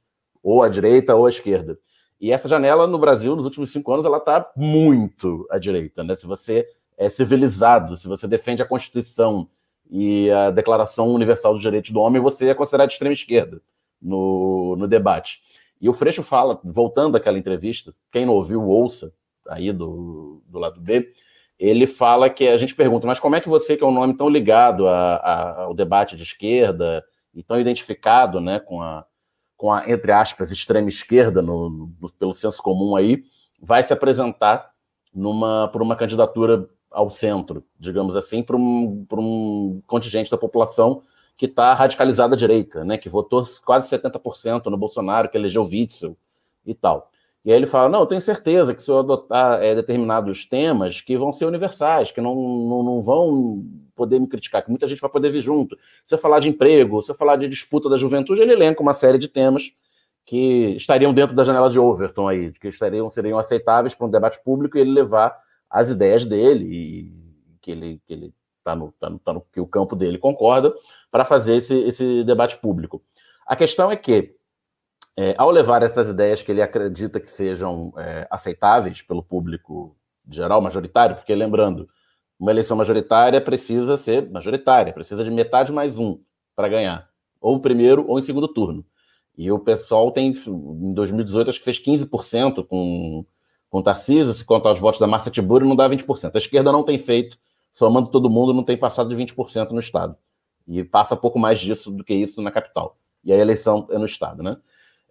ou 0.45 0.63
à 0.63 0.69
direita 0.69 1.17
ou 1.17 1.25
à 1.25 1.31
esquerda. 1.31 1.79
E 2.21 2.31
essa 2.31 2.49
janela 2.49 2.87
no 2.87 2.99
Brasil, 2.99 3.35
nos 3.35 3.47
últimos 3.47 3.73
cinco 3.73 3.93
anos, 3.93 4.05
ela 4.05 4.19
está 4.19 4.53
muito 4.55 5.47
à 5.51 5.59
direita. 5.59 6.05
Né? 6.05 6.15
Se 6.15 6.27
você 6.27 6.67
é 6.97 7.09
civilizado, 7.09 7.97
se 7.97 8.07
você 8.07 8.29
defende 8.29 8.63
a 8.63 8.67
Constituição 8.67 9.49
e 9.91 10.31
a 10.31 10.51
Declaração 10.51 11.09
Universal 11.09 11.55
dos 11.55 11.63
Direitos 11.63 11.91
do 11.91 12.01
Homem, 12.01 12.23
você 12.23 12.49
é 12.49 12.55
considerado 12.55 12.89
de 12.89 12.95
extrema 12.95 13.15
esquerda 13.15 13.61
no, 14.01 14.77
no 14.77 14.87
debate. 14.87 15.41
E 15.81 15.89
o 15.89 15.93
Freixo 15.93 16.23
fala, 16.23 16.61
voltando 16.63 17.17
àquela 17.17 17.39
entrevista, 17.39 17.95
quem 18.13 18.25
não 18.27 18.35
ouviu, 18.35 18.63
ouça, 18.63 19.13
aí 19.49 19.73
do, 19.73 20.43
do 20.47 20.59
lado 20.59 20.81
B, 20.81 21.13
ele 21.59 21.87
fala 21.87 22.31
que 22.31 22.49
a 22.49 22.57
gente 22.57 22.75
pergunta, 22.75 23.07
mas 23.07 23.21
como 23.21 23.37
é 23.37 23.41
que 23.41 23.49
você, 23.49 23.77
que 23.77 23.85
é 23.85 23.87
um 23.87 23.93
nome 23.93 24.15
tão 24.17 24.29
ligado 24.29 24.87
a, 24.87 25.17
a, 25.17 25.63
ao 25.63 25.75
debate 25.75 26.17
de 26.17 26.23
esquerda 26.23 27.05
e 27.35 27.43
tão 27.43 27.61
identificado 27.61 28.41
né, 28.41 28.61
com, 28.61 28.81
a, 28.81 29.05
com 29.57 29.73
a, 29.73 29.89
entre 29.91 30.13
aspas, 30.13 30.51
extrema 30.51 30.89
esquerda, 30.89 31.41
no, 31.41 31.71
no, 32.01 32.11
pelo 32.19 32.35
senso 32.35 32.63
comum 32.63 32.97
aí, 32.97 33.25
vai 33.61 33.83
se 33.83 33.93
apresentar 33.93 34.71
numa, 35.15 35.69
por 35.69 35.81
uma 35.81 35.97
candidatura 35.97 36.69
ao 36.91 37.11
centro, 37.11 37.65
digamos 37.79 38.17
assim, 38.17 38.43
para 38.43 38.57
um, 38.57 39.07
um 39.13 39.83
contingente 39.87 40.31
da 40.31 40.39
população 40.39 41.03
que 41.37 41.47
está 41.47 41.75
radicalizada 41.75 42.35
à 42.35 42.39
direita, 42.39 42.85
né, 42.85 42.97
que 42.97 43.09
votou 43.09 43.43
quase 43.65 43.89
70% 43.89 44.67
no 44.67 44.77
Bolsonaro, 44.77 45.29
que 45.29 45.37
elegeu 45.37 45.63
Witzel 45.63 46.17
e 46.65 46.75
tal. 46.75 47.11
E 47.45 47.53
aí 47.53 47.57
ele 47.59 47.67
fala: 47.67 47.89
não, 47.89 48.01
eu 48.01 48.07
tenho 48.07 48.21
certeza 48.21 48.75
que 48.75 48.83
se 48.83 48.91
eu 48.91 48.99
adotar 48.99 49.63
é, 49.63 49.75
determinados 49.75 50.47
temas 50.47 51.01
que 51.01 51.17
vão 51.17 51.33
ser 51.33 51.45
universais, 51.45 52.11
que 52.11 52.21
não, 52.21 52.35
não, 52.35 52.83
não, 52.83 53.03
vão 53.03 53.65
poder 53.95 54.19
me 54.19 54.27
criticar, 54.27 54.63
que 54.63 54.71
muita 54.71 54.87
gente 54.87 55.01
vai 55.01 55.11
poder 55.11 55.31
vir 55.31 55.43
junto. 55.43 55.77
Se 56.07 56.15
eu 56.15 56.19
falar 56.19 56.41
de 56.41 56.49
emprego, 56.49 57.03
se 57.03 57.11
eu 57.11 57.15
falar 57.15 57.37
de 57.37 57.47
disputa 57.47 57.89
da 57.89 57.97
juventude, 57.97 58.41
ele 58.41 58.53
elenca 58.53 58.83
uma 58.83 58.95
série 58.95 59.19
de 59.19 59.29
temas 59.29 59.73
que 60.25 60.75
estariam 60.77 61.13
dentro 61.13 61.37
da 61.37 61.45
janela 61.45 61.69
de 61.69 61.79
Overton 61.79 62.27
aí, 62.27 62.51
que 62.53 62.69
estariam, 62.69 63.11
seriam 63.11 63.39
aceitáveis 63.39 63.95
para 63.95 64.07
um 64.07 64.11
debate 64.11 64.43
público 64.43 64.79
e 64.79 64.81
ele 64.81 64.91
levar 64.91 65.37
as 65.69 65.91
ideias 65.91 66.25
dele, 66.25 66.65
e 66.65 67.13
que 67.61 67.71
ele, 67.71 68.01
que 68.07 68.13
ele 68.15 68.35
tá 68.63 68.75
no, 68.75 68.93
tá 68.99 69.11
no, 69.11 69.19
tá 69.19 69.33
no 69.35 69.43
que 69.53 69.61
o 69.61 69.67
campo 69.67 69.95
dele 69.95 70.17
concorda, 70.17 70.73
para 71.11 71.27
fazer 71.27 71.57
esse, 71.57 71.77
esse 71.81 72.25
debate 72.25 72.57
público. 72.59 73.03
A 73.47 73.55
questão 73.55 73.91
é 73.91 73.97
que 73.97 74.35
é, 75.17 75.35
ao 75.39 75.51
levar 75.51 75.83
essas 75.83 76.09
ideias 76.09 76.43
que 76.43 76.51
ele 76.51 76.63
acredita 76.63 77.21
que 77.21 77.31
sejam 77.31 77.93
é, 77.97 78.27
aceitáveis 78.31 79.03
pelo 79.03 79.23
público 79.23 79.97
geral, 80.29 80.61
majoritário, 80.61 81.17
porque 81.17 81.35
lembrando, 81.35 81.89
uma 82.39 82.51
eleição 82.51 82.77
majoritária 82.77 83.41
precisa 83.41 83.97
ser 83.97 84.29
majoritária, 84.31 84.93
precisa 84.93 85.23
de 85.23 85.31
metade 85.31 85.73
mais 85.73 85.99
um 85.99 86.21
para 86.57 86.69
ganhar, 86.69 87.09
ou 87.41 87.61
primeiro 87.61 88.05
ou 88.09 88.19
em 88.19 88.23
segundo 88.23 88.49
turno. 88.49 88.85
E 89.37 89.51
o 89.51 89.59
pessoal 89.59 90.11
tem, 90.13 90.33
em 90.47 90.95
2018, 90.95 91.51
acho 91.51 91.59
que 91.59 91.65
fez 91.65 91.81
15% 91.81 92.67
com, 92.67 93.25
com 93.69 93.83
Tarcísio, 93.83 94.33
se 94.33 94.45
contar 94.45 94.73
os 94.73 94.81
votos 94.81 95.01
da 95.01 95.07
Márcia 95.07 95.33
Tiburi, 95.33 95.67
não 95.67 95.75
dá 95.75 95.89
20%. 95.89 96.33
A 96.35 96.39
esquerda 96.39 96.71
não 96.71 96.85
tem 96.85 96.99
feito, 96.99 97.37
somando 97.73 98.11
todo 98.11 98.31
mundo, 98.31 98.55
não 98.55 98.63
tem 98.63 98.77
passado 98.77 99.09
de 99.09 99.17
20% 99.17 99.71
no 99.71 99.81
Estado. 99.81 100.17
E 100.67 100.85
passa 100.85 101.17
pouco 101.17 101.39
mais 101.39 101.61
disso 101.61 101.91
do 101.91 102.05
que 102.05 102.15
isso 102.15 102.41
na 102.41 102.51
capital. 102.51 102.97
E 103.25 103.33
a 103.33 103.37
eleição 103.37 103.89
é 103.91 103.99
no 103.99 104.07
Estado, 104.07 104.43
né? 104.43 104.57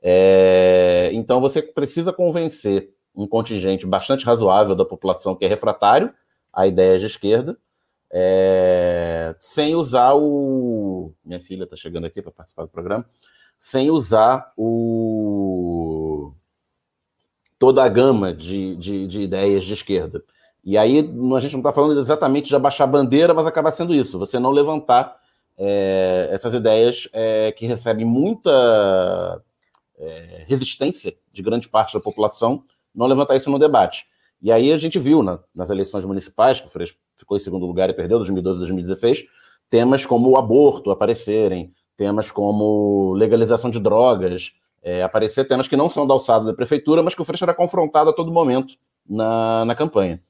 É, 0.06 1.10
então 1.14 1.40
você 1.40 1.62
precisa 1.62 2.12
convencer 2.12 2.94
um 3.16 3.26
contingente 3.26 3.86
bastante 3.86 4.26
razoável 4.26 4.76
da 4.76 4.84
população 4.84 5.34
que 5.34 5.46
é 5.46 5.48
refratário 5.48 6.14
a 6.52 6.68
ideias 6.68 7.00
de 7.00 7.08
esquerda, 7.08 7.58
é, 8.12 9.34
sem 9.40 9.76
usar 9.76 10.14
o. 10.14 11.14
Minha 11.24 11.40
filha 11.40 11.64
está 11.64 11.78
chegando 11.78 12.06
aqui 12.06 12.22
para 12.22 12.32
participar 12.32 12.64
do 12.64 12.70
programa, 12.70 13.06
sem 13.58 13.90
usar 13.90 14.52
o 14.58 16.34
toda 17.58 17.82
a 17.82 17.88
gama 17.88 18.34
de, 18.34 18.76
de, 18.76 19.08
de 19.08 19.22
ideias 19.22 19.64
de 19.64 19.74
esquerda. 19.74 20.22
E 20.64 20.78
aí 20.78 21.00
a 21.00 21.40
gente 21.40 21.54
não 21.54 21.60
está 21.62 21.72
falando 21.72 21.98
exatamente 21.98 22.50
de 22.50 22.56
abaixar 22.56 22.88
a 22.88 22.92
bandeira, 22.92 23.34
mas 23.34 23.48
acaba 23.48 23.72
sendo 23.72 23.96
isso, 23.96 24.20
você 24.20 24.38
não 24.38 24.52
levantar 24.52 25.18
é, 25.58 26.28
essas 26.32 26.54
ideias 26.54 27.08
é, 27.14 27.52
que 27.54 27.66
recebem 27.66 28.06
muita 28.06 29.42
é, 29.98 30.44
resistência 30.48 31.16
de 31.32 31.42
grande 31.42 31.68
parte 31.68 31.94
da 31.94 32.00
população 32.00 32.64
não 32.94 33.08
levantar 33.08 33.36
isso 33.36 33.50
no 33.50 33.60
debate. 33.60 34.06
E 34.42 34.52
aí 34.52 34.72
a 34.72 34.78
gente 34.78 35.00
viu 35.00 35.24
na, 35.24 35.40
nas 35.56 35.70
eleições 35.70 36.06
municipais, 36.06 36.60
que 36.60 36.68
o 36.68 36.70
Freixo 36.70 36.96
ficou 37.18 37.38
em 37.38 37.40
segundo 37.40 37.66
lugar 37.66 37.90
e 37.90 37.94
perdeu, 37.94 38.18
2012 38.18 38.58
e 38.58 38.60
2016, 38.60 39.26
temas 39.70 40.06
como 40.06 40.30
o 40.30 40.38
aborto 40.38 40.92
aparecerem, 40.92 41.74
temas 41.96 42.30
como 42.30 43.14
legalização 43.14 43.70
de 43.70 43.80
drogas, 43.80 44.52
é, 44.82 45.02
aparecer 45.02 45.48
temas 45.48 45.68
que 45.68 45.78
não 45.78 45.90
são 45.90 46.06
da 46.06 46.14
alçada 46.14 46.46
da 46.46 46.54
prefeitura, 46.54 47.02
mas 47.02 47.16
que 47.16 47.22
o 47.22 47.26
Freixo 47.26 47.46
era 47.46 47.54
confrontado 47.54 48.10
a 48.10 48.14
todo 48.14 48.32
momento 48.32 48.76
na, 49.08 49.64
na 49.66 49.76
campanha. 49.76 50.22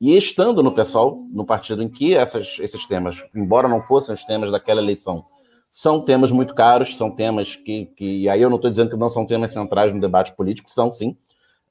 E 0.00 0.16
estando 0.16 0.62
no 0.62 0.72
PSOL, 0.72 1.26
no 1.30 1.44
partido 1.44 1.82
em 1.82 1.88
que 1.88 2.14
essas, 2.14 2.56
esses 2.60 2.86
temas, 2.86 3.22
embora 3.34 3.68
não 3.68 3.80
fossem 3.80 4.14
os 4.14 4.24
temas 4.24 4.50
daquela 4.50 4.80
eleição, 4.80 5.26
são 5.70 6.00
temas 6.00 6.30
muito 6.32 6.54
caros, 6.54 6.96
são 6.96 7.10
temas 7.10 7.56
que, 7.56 7.86
que 7.96 8.28
aí 8.28 8.40
eu 8.40 8.48
não 8.48 8.56
estou 8.56 8.70
dizendo 8.70 8.90
que 8.90 8.96
não 8.96 9.10
são 9.10 9.26
temas 9.26 9.52
centrais 9.52 9.92
no 9.92 10.00
debate 10.00 10.32
político, 10.32 10.70
são 10.70 10.92
sim, 10.92 11.16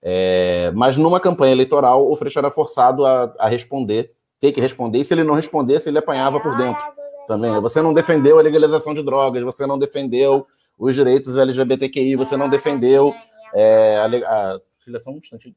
é, 0.02 0.72
mas 0.76 0.96
numa 0.98 1.20
campanha 1.20 1.52
eleitoral 1.52 2.10
o 2.10 2.16
Freixo 2.16 2.40
era 2.40 2.52
forçado 2.52 3.06
a, 3.06 3.34
a, 3.40 3.48
responder, 3.48 4.14
ter 4.40 4.52
que 4.52 4.62
responder, 4.62 5.00
e 5.00 5.04
se 5.04 5.14
ele 5.14 5.24
não 5.24 5.34
respondesse, 5.34 5.90
ele 5.90 5.98
apanhava 5.98 6.40
por 6.40 6.56
dentro 6.56 6.82
também. 7.28 7.60
Você 7.60 7.82
não 7.82 7.94
defendeu 7.94 8.40
a 8.40 8.42
legalização 8.42 8.94
de 8.94 9.04
drogas, 9.04 9.44
você 9.44 9.66
não 9.66 9.78
defendeu 9.78 10.46
os 10.78 10.96
direitos 10.96 11.38
LGBTQI, 11.38 12.16
você 12.16 12.38
não 12.38 12.48
defendeu 12.48 13.14
é, 13.54 13.98
a, 13.98 14.56
a, 14.56 15.00
só 15.00 15.12
um 15.12 15.18
instantinho. 15.18 15.56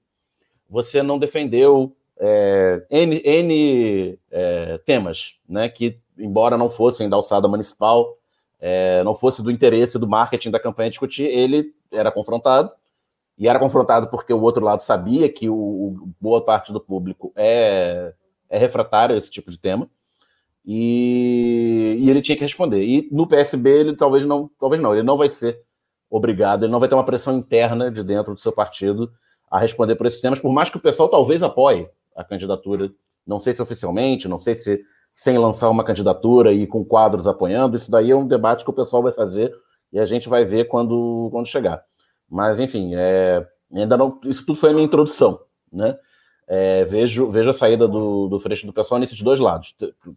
Você 0.68 1.02
não 1.02 1.18
defendeu 1.18 1.94
é, 2.18 2.84
N, 2.90 3.22
N 3.24 4.18
é, 4.30 4.78
temas, 4.78 5.34
né, 5.48 5.68
que, 5.68 5.98
embora 6.18 6.56
não 6.56 6.70
fossem 6.70 7.08
da 7.08 7.16
alçada 7.16 7.46
municipal, 7.46 8.16
é, 8.60 9.02
não 9.02 9.14
fosse 9.14 9.42
do 9.42 9.50
interesse 9.50 9.98
do 9.98 10.06
marketing 10.06 10.50
da 10.50 10.60
campanha 10.60 10.90
discutir, 10.90 11.24
ele 11.24 11.74
era 11.90 12.12
confrontado, 12.12 12.70
e 13.38 13.48
era 13.48 13.58
confrontado 13.58 14.08
porque 14.08 14.32
o 14.32 14.40
outro 14.40 14.62
lado 14.62 14.82
sabia 14.82 15.32
que 15.32 15.48
o, 15.48 15.54
o 15.54 16.08
boa 16.20 16.44
parte 16.44 16.72
do 16.72 16.80
público 16.80 17.32
é, 17.34 18.12
é 18.50 18.58
refratário 18.58 19.14
a 19.14 19.18
esse 19.18 19.30
tipo 19.30 19.50
de 19.50 19.58
tema, 19.58 19.88
e, 20.64 21.96
e, 22.00 22.10
ele 22.10 22.20
tinha 22.20 22.36
que 22.36 22.44
responder. 22.44 22.82
E 22.82 23.08
no 23.10 23.26
PSB 23.26 23.70
ele 23.70 23.96
talvez 23.96 24.26
não, 24.26 24.50
talvez 24.60 24.80
não, 24.80 24.92
ele 24.92 25.02
não 25.02 25.16
vai 25.16 25.30
ser 25.30 25.62
obrigado, 26.10 26.64
ele 26.64 26.72
não 26.72 26.80
vai 26.80 26.88
ter 26.88 26.94
uma 26.94 27.04
pressão 27.04 27.38
interna 27.38 27.90
de 27.90 28.04
dentro 28.04 28.34
do 28.34 28.40
seu 28.40 28.52
partido 28.52 29.10
a 29.50 29.58
responder 29.58 29.96
por 29.96 30.06
esses 30.06 30.20
temas, 30.20 30.38
por 30.38 30.52
mais 30.52 30.68
que 30.68 30.76
o 30.76 30.80
pessoal 30.80 31.08
talvez 31.08 31.42
apoie 31.42 31.88
a 32.14 32.22
candidatura, 32.22 32.92
não 33.26 33.40
sei 33.40 33.52
se 33.52 33.62
oficialmente, 33.62 34.28
não 34.28 34.38
sei 34.38 34.54
se 34.54 34.84
sem 35.12 35.38
lançar 35.38 35.68
uma 35.68 35.84
candidatura 35.84 36.52
e 36.52 36.66
com 36.66 36.84
quadros 36.84 37.26
apoiando, 37.26 37.76
isso 37.76 37.90
daí 37.90 38.10
é 38.10 38.16
um 38.16 38.26
debate 38.26 38.64
que 38.64 38.70
o 38.70 38.74
pessoal 38.74 39.02
vai 39.02 39.12
fazer 39.12 39.54
e 39.92 39.98
a 39.98 40.04
gente 40.04 40.28
vai 40.28 40.44
ver 40.44 40.66
quando, 40.66 41.28
quando 41.30 41.46
chegar. 41.46 41.82
Mas, 42.28 42.60
enfim, 42.60 42.92
é, 42.94 43.46
ainda 43.72 43.96
não, 43.96 44.20
isso 44.24 44.46
tudo 44.46 44.58
foi 44.58 44.70
a 44.70 44.72
minha 44.72 44.84
introdução, 44.84 45.40
né? 45.72 45.98
É, 46.46 46.84
vejo, 46.84 47.30
vejo 47.30 47.50
a 47.50 47.52
saída 47.52 47.86
do, 47.86 48.26
do 48.26 48.40
Freixo 48.40 48.66
do 48.66 48.72
pessoal 48.72 48.98
nesses 48.98 49.20
dois 49.20 49.38
lados. 49.38 49.74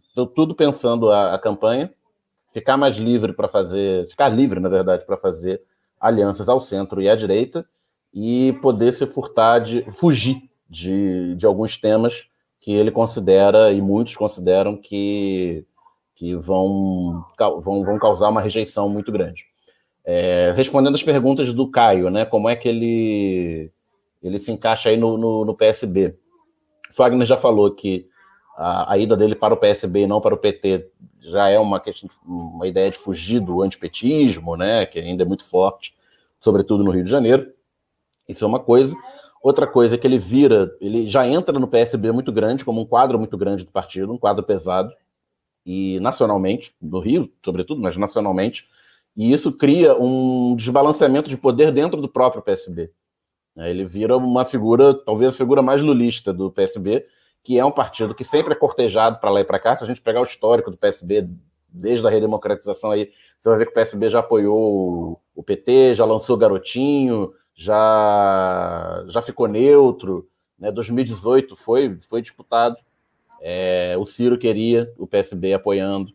Estou 0.08 0.26
tudo 0.26 0.52
pensando 0.54 1.10
a, 1.10 1.34
a, 1.34 1.38
campanha, 1.38 1.92
ficar 2.52 2.76
mais 2.76 2.96
livre 2.96 3.32
para 3.32 3.46
fazer, 3.46 4.08
ficar 4.08 4.28
livre, 4.28 4.58
na 4.58 4.68
verdade, 4.68 5.04
para 5.04 5.16
fazer 5.16 5.62
alianças 6.00 6.48
ao 6.48 6.60
centro 6.60 7.00
e 7.00 7.08
à 7.08 7.14
direita, 7.14 7.64
e 8.12 8.52
poder 8.60 8.92
se 8.92 9.06
furtar 9.06 9.60
de 9.60 9.88
fugir 9.92 10.42
de, 10.68 11.36
de 11.36 11.46
alguns 11.46 11.76
temas 11.76 12.28
que 12.64 12.72
ele 12.72 12.90
considera 12.90 13.70
e 13.72 13.82
muitos 13.82 14.16
consideram 14.16 14.74
que, 14.74 15.66
que 16.14 16.34
vão, 16.34 17.22
vão, 17.38 17.84
vão 17.84 17.98
causar 17.98 18.30
uma 18.30 18.40
rejeição 18.40 18.88
muito 18.88 19.12
grande. 19.12 19.44
É, 20.02 20.50
respondendo 20.56 20.94
as 20.94 21.02
perguntas 21.02 21.52
do 21.52 21.70
Caio, 21.70 22.08
né? 22.08 22.24
Como 22.24 22.48
é 22.48 22.56
que 22.56 22.66
ele, 22.66 23.70
ele 24.22 24.38
se 24.38 24.50
encaixa 24.50 24.88
aí 24.88 24.96
no, 24.96 25.18
no, 25.18 25.44
no 25.44 25.54
PSB? 25.54 26.16
Wagner 26.96 27.26
já 27.26 27.36
falou 27.36 27.70
que 27.70 28.08
a, 28.56 28.94
a, 28.94 28.96
ida 28.96 29.14
dele 29.14 29.34
para 29.34 29.52
o 29.52 29.58
PSB 29.58 30.00
e 30.00 30.06
não 30.06 30.22
para 30.22 30.34
o 30.34 30.38
PT 30.38 30.88
já 31.20 31.50
é 31.50 31.58
uma, 31.58 31.82
uma 32.24 32.66
ideia 32.66 32.90
de 32.90 32.96
fugir 32.96 33.40
do 33.40 33.60
antipetismo, 33.60 34.56
né? 34.56 34.86
Que 34.86 35.00
ainda 35.00 35.22
é 35.22 35.26
muito 35.26 35.44
forte, 35.44 35.94
sobretudo 36.40 36.82
no 36.82 36.92
Rio 36.92 37.04
de 37.04 37.10
Janeiro. 37.10 37.46
Isso 38.26 38.42
é 38.42 38.48
uma 38.48 38.60
coisa. 38.60 38.96
Outra 39.44 39.66
coisa 39.66 39.94
é 39.94 39.98
que 39.98 40.06
ele 40.06 40.16
vira, 40.16 40.74
ele 40.80 41.06
já 41.06 41.28
entra 41.28 41.58
no 41.58 41.68
PSB 41.68 42.10
muito 42.10 42.32
grande, 42.32 42.64
como 42.64 42.80
um 42.80 42.86
quadro 42.86 43.18
muito 43.18 43.36
grande 43.36 43.62
do 43.62 43.70
partido, 43.70 44.10
um 44.10 44.16
quadro 44.16 44.42
pesado, 44.42 44.90
e 45.66 46.00
nacionalmente, 46.00 46.74
no 46.80 46.98
Rio, 46.98 47.30
sobretudo, 47.44 47.78
mas 47.78 47.94
nacionalmente, 47.94 48.66
e 49.14 49.34
isso 49.34 49.52
cria 49.52 49.94
um 50.00 50.56
desbalanceamento 50.56 51.28
de 51.28 51.36
poder 51.36 51.70
dentro 51.72 52.00
do 52.00 52.08
próprio 52.08 52.40
PSB. 52.40 52.90
É, 53.58 53.68
ele 53.68 53.84
vira 53.84 54.16
uma 54.16 54.46
figura, 54.46 54.94
talvez 54.94 55.34
a 55.34 55.36
figura 55.36 55.60
mais 55.60 55.82
lulista 55.82 56.32
do 56.32 56.50
PSB, 56.50 57.04
que 57.42 57.58
é 57.58 57.64
um 57.66 57.70
partido 57.70 58.14
que 58.14 58.24
sempre 58.24 58.54
é 58.54 58.56
cortejado 58.56 59.18
para 59.20 59.28
lá 59.28 59.42
e 59.42 59.44
para 59.44 59.58
cá. 59.58 59.76
Se 59.76 59.84
a 59.84 59.86
gente 59.86 60.00
pegar 60.00 60.22
o 60.22 60.24
histórico 60.24 60.70
do 60.70 60.78
PSB 60.78 61.28
desde 61.68 62.06
a 62.06 62.10
redemocratização 62.10 62.92
aí, 62.92 63.10
você 63.38 63.50
vai 63.50 63.58
ver 63.58 63.66
que 63.66 63.72
o 63.72 63.74
PSB 63.74 64.08
já 64.08 64.20
apoiou 64.20 65.20
o 65.34 65.42
PT, 65.42 65.96
já 65.96 66.06
lançou 66.06 66.34
o 66.34 66.38
Garotinho, 66.38 67.34
já, 67.54 69.04
já 69.08 69.22
ficou 69.22 69.46
neutro. 69.46 70.28
Né? 70.58 70.70
2018 70.72 71.56
foi, 71.56 71.98
foi 72.08 72.20
disputado. 72.20 72.76
É, 73.40 73.94
o 73.98 74.04
Ciro 74.04 74.38
queria, 74.38 74.92
o 74.98 75.06
PSB 75.06 75.52
apoiando. 75.52 76.12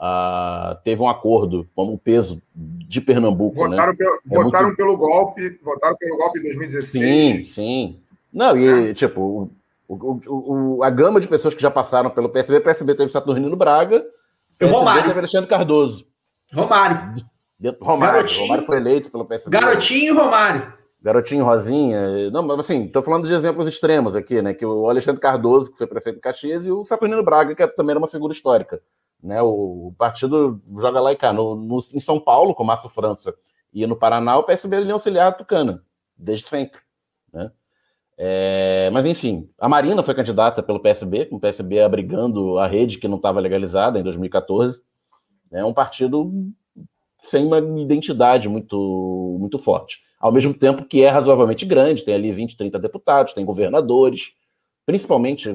Uh, 0.00 0.78
teve 0.84 1.02
um 1.02 1.08
acordo 1.08 1.68
com 1.74 1.92
o 1.92 1.98
peso 1.98 2.40
de 2.54 3.00
Pernambuco. 3.00 3.66
Né? 3.66 3.76
Votaram, 3.76 3.92
né? 3.92 3.98
pelo, 3.98 4.14
é 4.14 4.44
votaram 4.44 4.66
muito... 4.66 4.76
pelo 4.76 4.96
golpe, 4.96 5.58
votaram 5.60 5.96
pelo 5.96 6.16
golpe 6.16 6.38
em 6.38 6.42
2016. 6.42 6.90
Sim, 6.90 7.44
sim. 7.44 8.00
Não, 8.32 8.56
e 8.56 8.90
é. 8.90 8.94
tipo, 8.94 9.50
o, 9.88 9.94
o, 9.94 10.76
o, 10.76 10.82
a 10.84 10.90
gama 10.90 11.20
de 11.20 11.26
pessoas 11.26 11.52
que 11.52 11.62
já 11.62 11.70
passaram 11.70 12.10
pelo 12.10 12.28
PSB, 12.28 12.58
o 12.58 12.62
PSB 12.62 12.94
teve 12.94 13.10
Saturnino 13.10 13.56
Braga, 13.56 14.06
o 14.62 14.66
Romário. 14.66 15.02
teve 15.02 15.18
Alexandre 15.18 15.50
Cardoso. 15.50 16.06
Romário. 16.54 17.14
Romário, 17.80 18.14
Garotinho, 18.14 18.42
Romário 18.42 18.66
foi 18.66 18.76
eleito 18.76 19.10
pelo 19.10 19.24
PSB. 19.24 19.58
Garotinho 19.58 20.14
e 20.14 20.16
Romário. 20.16 20.77
Garotinho 21.00 21.44
Rosinha. 21.44 22.30
Não, 22.30 22.42
mas 22.42 22.58
assim, 22.60 22.86
estou 22.86 23.02
falando 23.02 23.26
de 23.26 23.32
exemplos 23.32 23.68
extremos 23.68 24.16
aqui, 24.16 24.42
né? 24.42 24.52
Que 24.52 24.66
o 24.66 24.88
Alexandre 24.88 25.20
Cardoso, 25.20 25.70
que 25.70 25.78
foi 25.78 25.86
prefeito 25.86 26.16
de 26.16 26.20
Caxias, 26.20 26.66
e 26.66 26.72
o 26.72 26.84
Saturnino 26.84 27.22
Braga, 27.22 27.54
que 27.54 27.66
também 27.68 27.90
era 27.90 27.98
uma 27.98 28.08
figura 28.08 28.32
histórica. 28.32 28.82
Né? 29.22 29.40
O, 29.42 29.92
partido 29.96 30.60
joga 30.78 31.00
lá 31.00 31.12
e 31.12 31.16
cá. 31.16 31.32
No, 31.32 31.54
no, 31.54 31.78
em 31.94 32.00
São 32.00 32.18
Paulo, 32.18 32.54
com 32.54 32.64
Márcio 32.64 32.90
França, 32.90 33.34
e 33.72 33.86
no 33.86 33.96
Paraná, 33.96 34.38
o 34.38 34.44
PSB 34.44 34.76
é 34.82 34.90
auxiliar 34.90 35.36
Tucana, 35.36 35.82
desde 36.16 36.48
sempre. 36.48 36.80
Né? 37.32 37.50
É, 38.16 38.90
mas 38.92 39.06
enfim, 39.06 39.48
a 39.58 39.68
Marina 39.68 40.02
foi 40.02 40.14
candidata 40.14 40.62
pelo 40.62 40.80
PSB, 40.80 41.26
com 41.26 41.36
o 41.36 41.40
PSB 41.40 41.80
abrigando 41.80 42.58
a 42.58 42.66
rede 42.66 42.98
que 42.98 43.06
não 43.06 43.16
estava 43.16 43.38
legalizada 43.38 43.98
em 43.98 44.02
2014. 44.02 44.82
É 45.52 45.64
um 45.64 45.72
partido 45.72 46.30
sem 47.22 47.46
uma 47.46 47.58
identidade 47.58 48.48
muito, 48.48 49.36
muito 49.38 49.58
forte. 49.58 50.00
Ao 50.18 50.32
mesmo 50.32 50.52
tempo 50.52 50.84
que 50.84 51.02
é 51.02 51.08
razoavelmente 51.08 51.64
grande, 51.64 52.04
tem 52.04 52.14
ali 52.14 52.32
20, 52.32 52.56
30 52.56 52.78
deputados, 52.78 53.32
tem 53.32 53.44
governadores, 53.44 54.32
principalmente, 54.84 55.48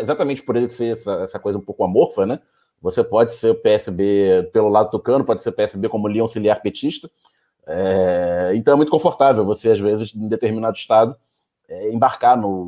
exatamente 0.00 0.42
por 0.42 0.56
ele 0.56 0.68
ser 0.68 0.92
essa, 0.92 1.14
essa 1.22 1.38
coisa 1.38 1.58
um 1.58 1.62
pouco 1.62 1.84
amorfa, 1.84 2.26
né? 2.26 2.40
Você 2.80 3.02
pode 3.02 3.32
ser 3.32 3.54
PSB 3.60 4.50
pelo 4.52 4.68
lado 4.68 4.90
tucano, 4.90 5.24
pode 5.24 5.42
ser 5.42 5.52
PSB 5.52 5.88
como 5.88 6.08
linha 6.08 6.22
auxiliar 6.22 6.62
petista. 6.62 7.10
É, 7.66 8.52
então 8.54 8.72
é 8.72 8.76
muito 8.76 8.90
confortável 8.90 9.44
você, 9.44 9.70
às 9.70 9.78
vezes, 9.78 10.14
em 10.14 10.28
determinado 10.28 10.76
estado, 10.76 11.14
é, 11.68 11.92
embarcar 11.92 12.36
no, 12.36 12.64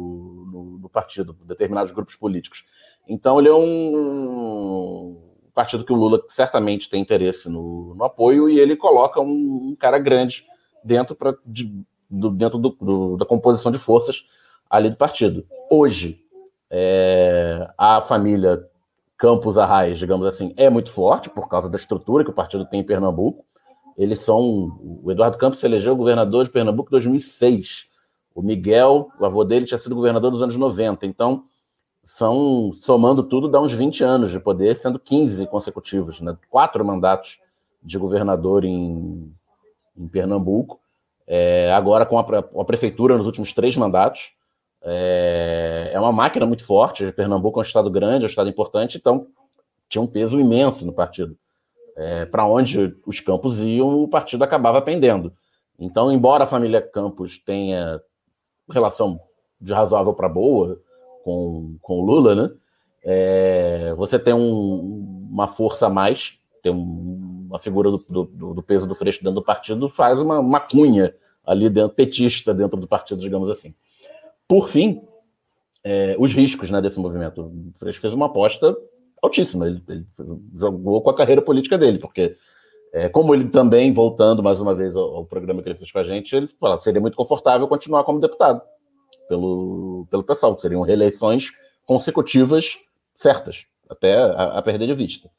no, 0.52 0.78
no, 0.78 0.88
partido, 0.88 1.32
determinados 1.44 1.92
grupos 1.92 2.16
políticos. 2.16 2.64
Então 3.08 3.38
ele 3.38 3.48
é 3.48 3.54
um 3.54 5.16
partido 5.54 5.84
que 5.84 5.92
o 5.92 5.96
Lula 5.96 6.22
certamente 6.28 6.88
tem 6.88 7.00
interesse 7.00 7.48
no, 7.48 7.94
no 7.94 8.04
apoio 8.04 8.48
e 8.48 8.58
ele 8.60 8.76
coloca 8.76 9.20
um, 9.20 9.70
um 9.70 9.76
cara 9.78 9.98
grande 9.98 10.44
dentro, 10.84 11.14
pra, 11.14 11.34
de, 11.44 11.84
do, 12.08 12.30
dentro 12.30 12.58
do, 12.58 12.76
do, 12.80 13.16
da 13.16 13.26
composição 13.26 13.70
de 13.70 13.78
forças 13.78 14.24
ali 14.68 14.90
do 14.90 14.96
partido. 14.96 15.46
Hoje, 15.70 16.20
é, 16.70 17.68
a 17.76 18.00
família 18.00 18.64
Campos 19.16 19.58
Arraes, 19.58 19.98
digamos 19.98 20.26
assim, 20.26 20.54
é 20.56 20.70
muito 20.70 20.90
forte 20.90 21.28
por 21.28 21.48
causa 21.48 21.68
da 21.68 21.76
estrutura 21.76 22.24
que 22.24 22.30
o 22.30 22.34
partido 22.34 22.64
tem 22.64 22.80
em 22.80 22.84
Pernambuco. 22.84 23.44
Eles 23.96 24.20
são. 24.20 24.78
O 25.02 25.10
Eduardo 25.10 25.36
Campos 25.36 25.60
se 25.60 25.66
elegeu 25.66 25.94
governador 25.94 26.44
de 26.44 26.50
Pernambuco 26.50 26.88
em 26.88 26.92
2006. 26.92 27.86
O 28.34 28.40
Miguel, 28.40 29.10
o 29.20 29.26
avô 29.26 29.44
dele, 29.44 29.66
tinha 29.66 29.76
sido 29.76 29.94
governador 29.94 30.30
dos 30.30 30.42
anos 30.42 30.56
90. 30.56 31.04
Então, 31.04 31.44
são, 32.02 32.72
somando 32.72 33.22
tudo, 33.22 33.48
dá 33.48 33.60
uns 33.60 33.72
20 33.72 34.02
anos 34.02 34.32
de 34.32 34.40
poder, 34.40 34.76
sendo 34.76 34.98
15 34.98 35.46
consecutivos, 35.48 36.20
né? 36.20 36.36
quatro 36.48 36.84
mandatos 36.84 37.38
de 37.82 37.98
governador 37.98 38.64
em, 38.64 39.30
em 40.00 40.08
Pernambuco. 40.08 40.80
É, 41.26 41.72
agora 41.72 42.04
com 42.04 42.18
a, 42.18 42.22
a, 42.22 42.64
prefeitura 42.64 43.16
nos 43.16 43.26
últimos 43.26 43.52
três 43.52 43.76
mandatos. 43.76 44.32
É, 44.82 45.90
é 45.92 46.00
uma 46.00 46.12
máquina 46.12 46.46
muito 46.46 46.64
forte. 46.64 47.12
Pernambuco 47.12 47.58
é 47.58 47.62
um 47.62 47.66
estado 47.66 47.90
grande, 47.90 48.24
é 48.24 48.26
um 48.26 48.30
estado 48.30 48.48
importante, 48.48 48.96
então 48.96 49.26
tinha 49.88 50.00
um 50.02 50.06
peso 50.06 50.40
imenso 50.40 50.86
no 50.86 50.92
partido. 50.92 51.36
É, 51.96 52.24
Para 52.24 52.46
onde 52.46 52.96
os 53.06 53.20
campos 53.20 53.60
iam, 53.60 54.02
o 54.02 54.08
partido 54.08 54.42
acabava 54.42 54.80
pendendo. 54.80 55.32
Então, 55.78 56.12
embora 56.12 56.44
a 56.44 56.46
família 56.46 56.80
Campos 56.80 57.38
tenha 57.38 58.00
relação 58.68 59.20
de 59.60 59.72
razoável 59.72 60.12
para 60.12 60.28
boa 60.28 60.80
com, 61.24 61.76
com 61.80 62.00
o 62.00 62.04
Lula, 62.04 62.34
né? 62.34 62.50
É, 63.02 63.94
você 63.96 64.18
tem 64.18 64.34
um, 64.34 65.28
uma 65.30 65.48
força 65.48 65.86
a 65.86 65.90
mais, 65.90 66.38
tem 66.62 66.70
um, 66.70 67.19
uma 67.50 67.58
figura 67.58 67.90
do, 67.90 67.98
do, 68.08 68.54
do, 68.54 68.62
peso 68.62 68.86
do 68.86 68.94
Freixo 68.94 69.18
dentro 69.18 69.40
do 69.40 69.44
partido, 69.44 69.88
faz 69.88 70.20
uma, 70.20 70.38
uma 70.38 70.60
cunha 70.60 71.14
ali 71.44 71.68
dentro, 71.68 71.94
petista 71.94 72.54
dentro 72.54 72.78
do 72.78 72.86
partido, 72.86 73.20
digamos 73.20 73.50
assim. 73.50 73.74
Por 74.46 74.68
fim, 74.68 75.02
é, 75.82 76.14
os 76.18 76.32
riscos 76.32 76.70
né, 76.70 76.80
desse 76.80 77.00
movimento. 77.00 77.42
O 77.42 77.72
Freixo 77.78 78.00
fez 78.00 78.14
uma 78.14 78.26
aposta 78.26 78.76
altíssima, 79.20 79.66
ele, 79.66 79.82
ele 79.88 80.06
jogou 80.54 81.02
com 81.02 81.10
a 81.10 81.16
carreira 81.16 81.42
política 81.42 81.76
dele, 81.76 81.98
porque 81.98 82.36
é, 82.92 83.08
como 83.08 83.34
ele 83.34 83.48
também, 83.48 83.92
voltando 83.92 84.42
mais 84.42 84.60
uma 84.60 84.74
vez 84.74 84.96
ao, 84.96 85.16
ao, 85.16 85.24
programa 85.24 85.62
que 85.62 85.68
ele 85.68 85.78
fez 85.78 85.90
com 85.90 85.98
a 85.98 86.04
gente, 86.04 86.34
ele 86.34 86.48
falou 86.48 86.78
que 86.78 86.84
seria 86.84 87.00
muito 87.00 87.16
confortável 87.16 87.68
continuar 87.68 88.04
como 88.04 88.20
deputado 88.20 88.62
pelo, 89.28 90.06
pelo 90.10 90.22
pessoal. 90.22 90.58
Seriam 90.58 90.82
reeleições 90.82 91.52
consecutivas 91.84 92.78
certas, 93.14 93.64
até 93.88 94.16
a, 94.16 94.58
a 94.58 94.62
perder 94.62 94.86
de 94.86 94.94
vista. 94.94 95.30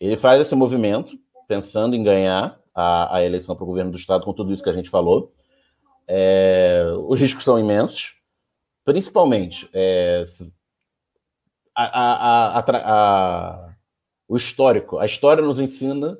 Ele 0.00 0.16
faz 0.16 0.40
esse 0.40 0.54
movimento 0.54 1.18
pensando 1.46 1.94
em 1.94 2.02
ganhar 2.02 2.60
a, 2.74 3.16
a 3.16 3.24
eleição 3.24 3.54
para 3.54 3.64
o 3.64 3.66
governo 3.66 3.90
do 3.90 3.96
Estado 3.96 4.24
com 4.24 4.32
tudo 4.32 4.52
isso 4.52 4.62
que 4.62 4.70
a 4.70 4.74
gente 4.74 4.90
falou. 4.90 5.32
É, 6.08 6.84
os 7.08 7.18
riscos 7.18 7.44
são 7.44 7.58
imensos, 7.58 8.14
principalmente 8.84 9.68
é, 9.72 10.24
a, 11.74 12.58
a, 12.60 13.74
o 14.28 14.36
histórico. 14.36 14.98
A 14.98 15.06
história 15.06 15.42
nos 15.42 15.58
ensina 15.58 16.18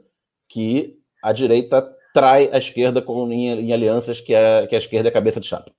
que 0.48 0.98
a 1.22 1.32
direita 1.32 1.82
trai 2.12 2.48
a 2.52 2.58
esquerda 2.58 3.02
com, 3.02 3.30
em, 3.30 3.48
em 3.48 3.72
alianças 3.72 4.20
que 4.20 4.34
a, 4.34 4.66
que 4.66 4.74
a 4.74 4.78
esquerda 4.78 5.08
é 5.08 5.12
cabeça 5.12 5.40
de 5.40 5.46
chapa. 5.46 5.70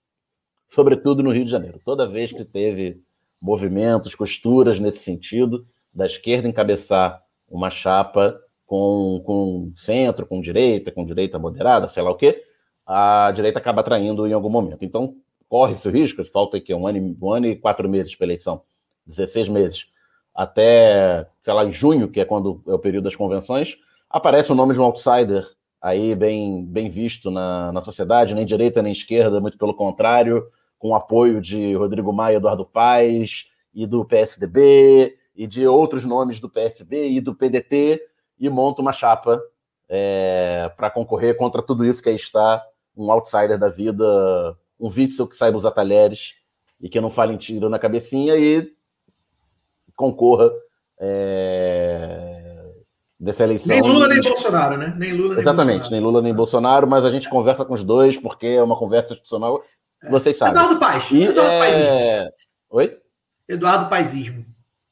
Sobretudo 0.70 1.24
no 1.24 1.32
Rio 1.32 1.46
de 1.46 1.52
Janeiro. 1.52 1.80
Toda 1.84 2.08
vez 2.08 2.32
que 2.32 2.46
teve 2.46 3.02
movimentos, 3.42 4.16
costuras 4.16 4.80
nesse 4.80 5.00
sentido, 5.00 5.66
da 5.94 6.06
esquerda 6.06 6.48
encabeçar 6.48 7.24
uma 7.50 7.70
chapa 7.70 8.40
com, 8.68 9.22
com 9.26 9.72
centro, 9.76 10.28
com 10.28 10.42
direita, 10.42 10.92
com 10.92 11.06
direita 11.06 11.40
moderada, 11.40 11.88
sei 11.88 12.04
lá 12.04 12.12
o 12.12 12.16
quê, 12.16 12.44
a 12.86 13.32
direita 13.32 13.58
acaba 13.58 13.82
traindo 13.82 14.28
em 14.28 14.34
algum 14.34 14.50
momento. 14.50 14.84
Então, 14.84 15.16
corre-se 15.50 15.88
o 15.88 15.92
risco, 15.92 16.24
falta 16.26 16.58
aqui 16.58 16.74
um 16.74 16.86
ano, 16.86 17.18
um 17.20 17.32
ano 17.32 17.48
e 17.48 17.56
quatro 17.56 17.88
meses 17.88 18.14
para 18.14 18.28
eleição, 18.28 18.62
16 19.08 19.48
meses, 19.48 19.88
até, 20.36 21.26
sei 21.42 21.54
lá, 21.54 21.66
em 21.66 21.72
junho, 21.72 22.10
que 22.10 22.20
é 22.20 22.26
quando 22.26 22.62
é 22.68 22.74
o 22.74 22.80
período 22.80 23.06
das 23.06 23.16
convenções, 23.16 23.78
aparece 24.10 24.52
o 24.52 24.56
nome 24.56 24.74
de 24.74 24.80
um 24.80 24.84
outsider 24.84 25.48
aí 25.82 26.14
bem, 26.14 26.66
bem 26.66 26.90
visto 26.90 27.32
na, 27.32 27.72
na 27.72 27.82
sociedade, 27.82 28.36
nem 28.36 28.46
direita 28.46 28.82
nem 28.82 28.92
esquerda, 28.92 29.40
muito 29.40 29.58
pelo 29.58 29.74
contrário, 29.74 30.46
com 30.78 30.94
apoio 30.94 31.42
de 31.42 31.74
Rodrigo 31.74 32.12
Maia, 32.12 32.36
Eduardo 32.36 32.66
Paes 32.66 33.46
e 33.74 33.88
do 33.88 34.04
PSDB 34.04 35.18
e 35.36 35.48
de 35.48 35.66
outros 35.66 36.04
nomes 36.04 36.40
do 36.40 36.50
PSB 36.50 37.08
e 37.10 37.22
do 37.22 37.34
PDT 37.34 38.02
e 38.40 38.50
monta 38.50 38.82
uma 38.82 38.94
chapa 38.94 39.42
é, 39.90 40.72
para 40.76 40.90
concorrer 40.90 41.38
contra 41.38 41.62
tudo 41.62 41.86
isso 41.86 42.02
que 42.02 42.10
aí 42.10 42.16
está 42.16 42.64
um 42.96 43.12
outsider 43.12 43.58
da 43.58 43.70
vida 43.70 44.58
um 44.80 44.90
Witzel 44.90 45.28
que 45.28 45.36
saiba 45.36 45.58
usar 45.58 45.72
talheres 45.72 46.34
e 46.80 46.90
que 46.90 47.02
não 47.02 47.10
fale 47.10 47.34
em 47.34 47.38
tiro 47.38 47.70
na 47.70 47.80
cabecinha 47.80 48.36
e 48.36 48.72
concorra 49.96 50.52
é, 51.00 52.72
dessa 53.20 53.44
eleição. 53.44 53.76
Nem 53.76 53.82
Lula 53.82 54.08
nem 54.08 54.22
Bolsonaro, 54.22 54.78
né? 54.78 54.94
Nem 54.98 55.14
Lula 55.14 55.34
nem 55.34 55.42
Exatamente, 55.42 55.80
Bolsonaro. 55.80 55.92
nem 55.92 56.02
Lula 56.02 56.22
nem 56.22 56.34
Bolsonaro, 56.34 56.88
mas 56.88 57.06
a 57.06 57.10
gente 57.10 57.30
conversa 57.30 57.66
com 57.66 57.74
os 57.74 57.84
dois 57.84 58.18
porque 58.18 58.48
é 58.48 58.64
uma 58.64 58.78
conversa 58.78 59.14
institucional. 59.14 59.64
Vocês 60.10 60.38
sabem. 60.38 60.54
Eduardo 60.54 60.80
Paes. 60.80 61.12
E, 61.12 61.24
Eduardo 61.24 61.52
é... 61.52 62.30
Oi? 62.70 62.98
Eduardo 63.48 63.90
Paesismo. 63.90 64.46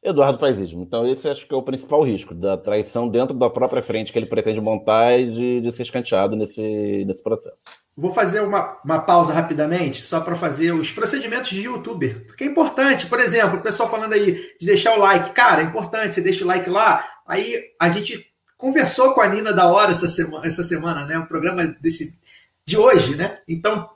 Eduardo 0.06 0.38
Paesismo. 0.38 0.84
Então, 0.84 1.08
esse 1.08 1.28
acho 1.28 1.48
que 1.48 1.54
é 1.54 1.58
o 1.58 1.64
principal 1.64 2.04
risco, 2.04 2.36
da 2.36 2.56
traição 2.56 3.10
dentro 3.10 3.34
da 3.34 3.50
própria 3.50 3.82
frente 3.82 4.12
que 4.12 4.20
ele 4.20 4.28
pretende 4.28 4.62
montar 4.62 5.20
e 5.20 5.32
de, 5.32 5.62
de 5.62 5.74
ser 5.74 5.82
escanteado 5.82 6.36
nesse, 6.36 7.04
nesse 7.06 7.24
processo. 7.24 7.58
Vou 7.98 8.12
fazer 8.12 8.42
uma, 8.42 8.78
uma 8.86 9.00
pausa 9.00 9.34
rapidamente, 9.34 10.04
só 10.04 10.20
para 10.20 10.36
fazer 10.36 10.74
os 10.74 10.92
procedimentos 10.92 11.50
de 11.50 11.64
youtuber, 11.64 12.26
porque 12.28 12.44
é 12.44 12.48
importante. 12.48 13.08
Por 13.08 13.20
exemplo, 13.20 13.58
o 13.58 13.64
pessoal 13.64 13.90
falando 13.90 14.14
aí 14.14 14.34
de 14.60 14.66
deixar 14.66 14.96
o 14.96 15.00
like. 15.00 15.32
Cara, 15.32 15.62
é 15.62 15.66
importante, 15.66 16.14
você 16.14 16.22
deixa 16.22 16.44
o 16.44 16.48
like 16.48 16.70
lá. 16.70 17.04
Aí 17.28 17.60
a 17.80 17.90
gente 17.90 18.24
conversou 18.58 19.14
com 19.14 19.22
a 19.22 19.28
Nina 19.28 19.52
da 19.52 19.68
hora 19.68 19.92
essa 19.92 20.08
semana, 20.08 20.46
essa 20.46 20.64
semana 20.64 21.06
né? 21.06 21.18
O 21.18 21.26
programa 21.26 21.66
desse, 21.82 22.20
de 22.64 22.78
hoje, 22.78 23.16
né? 23.16 23.40
Então, 23.48 23.90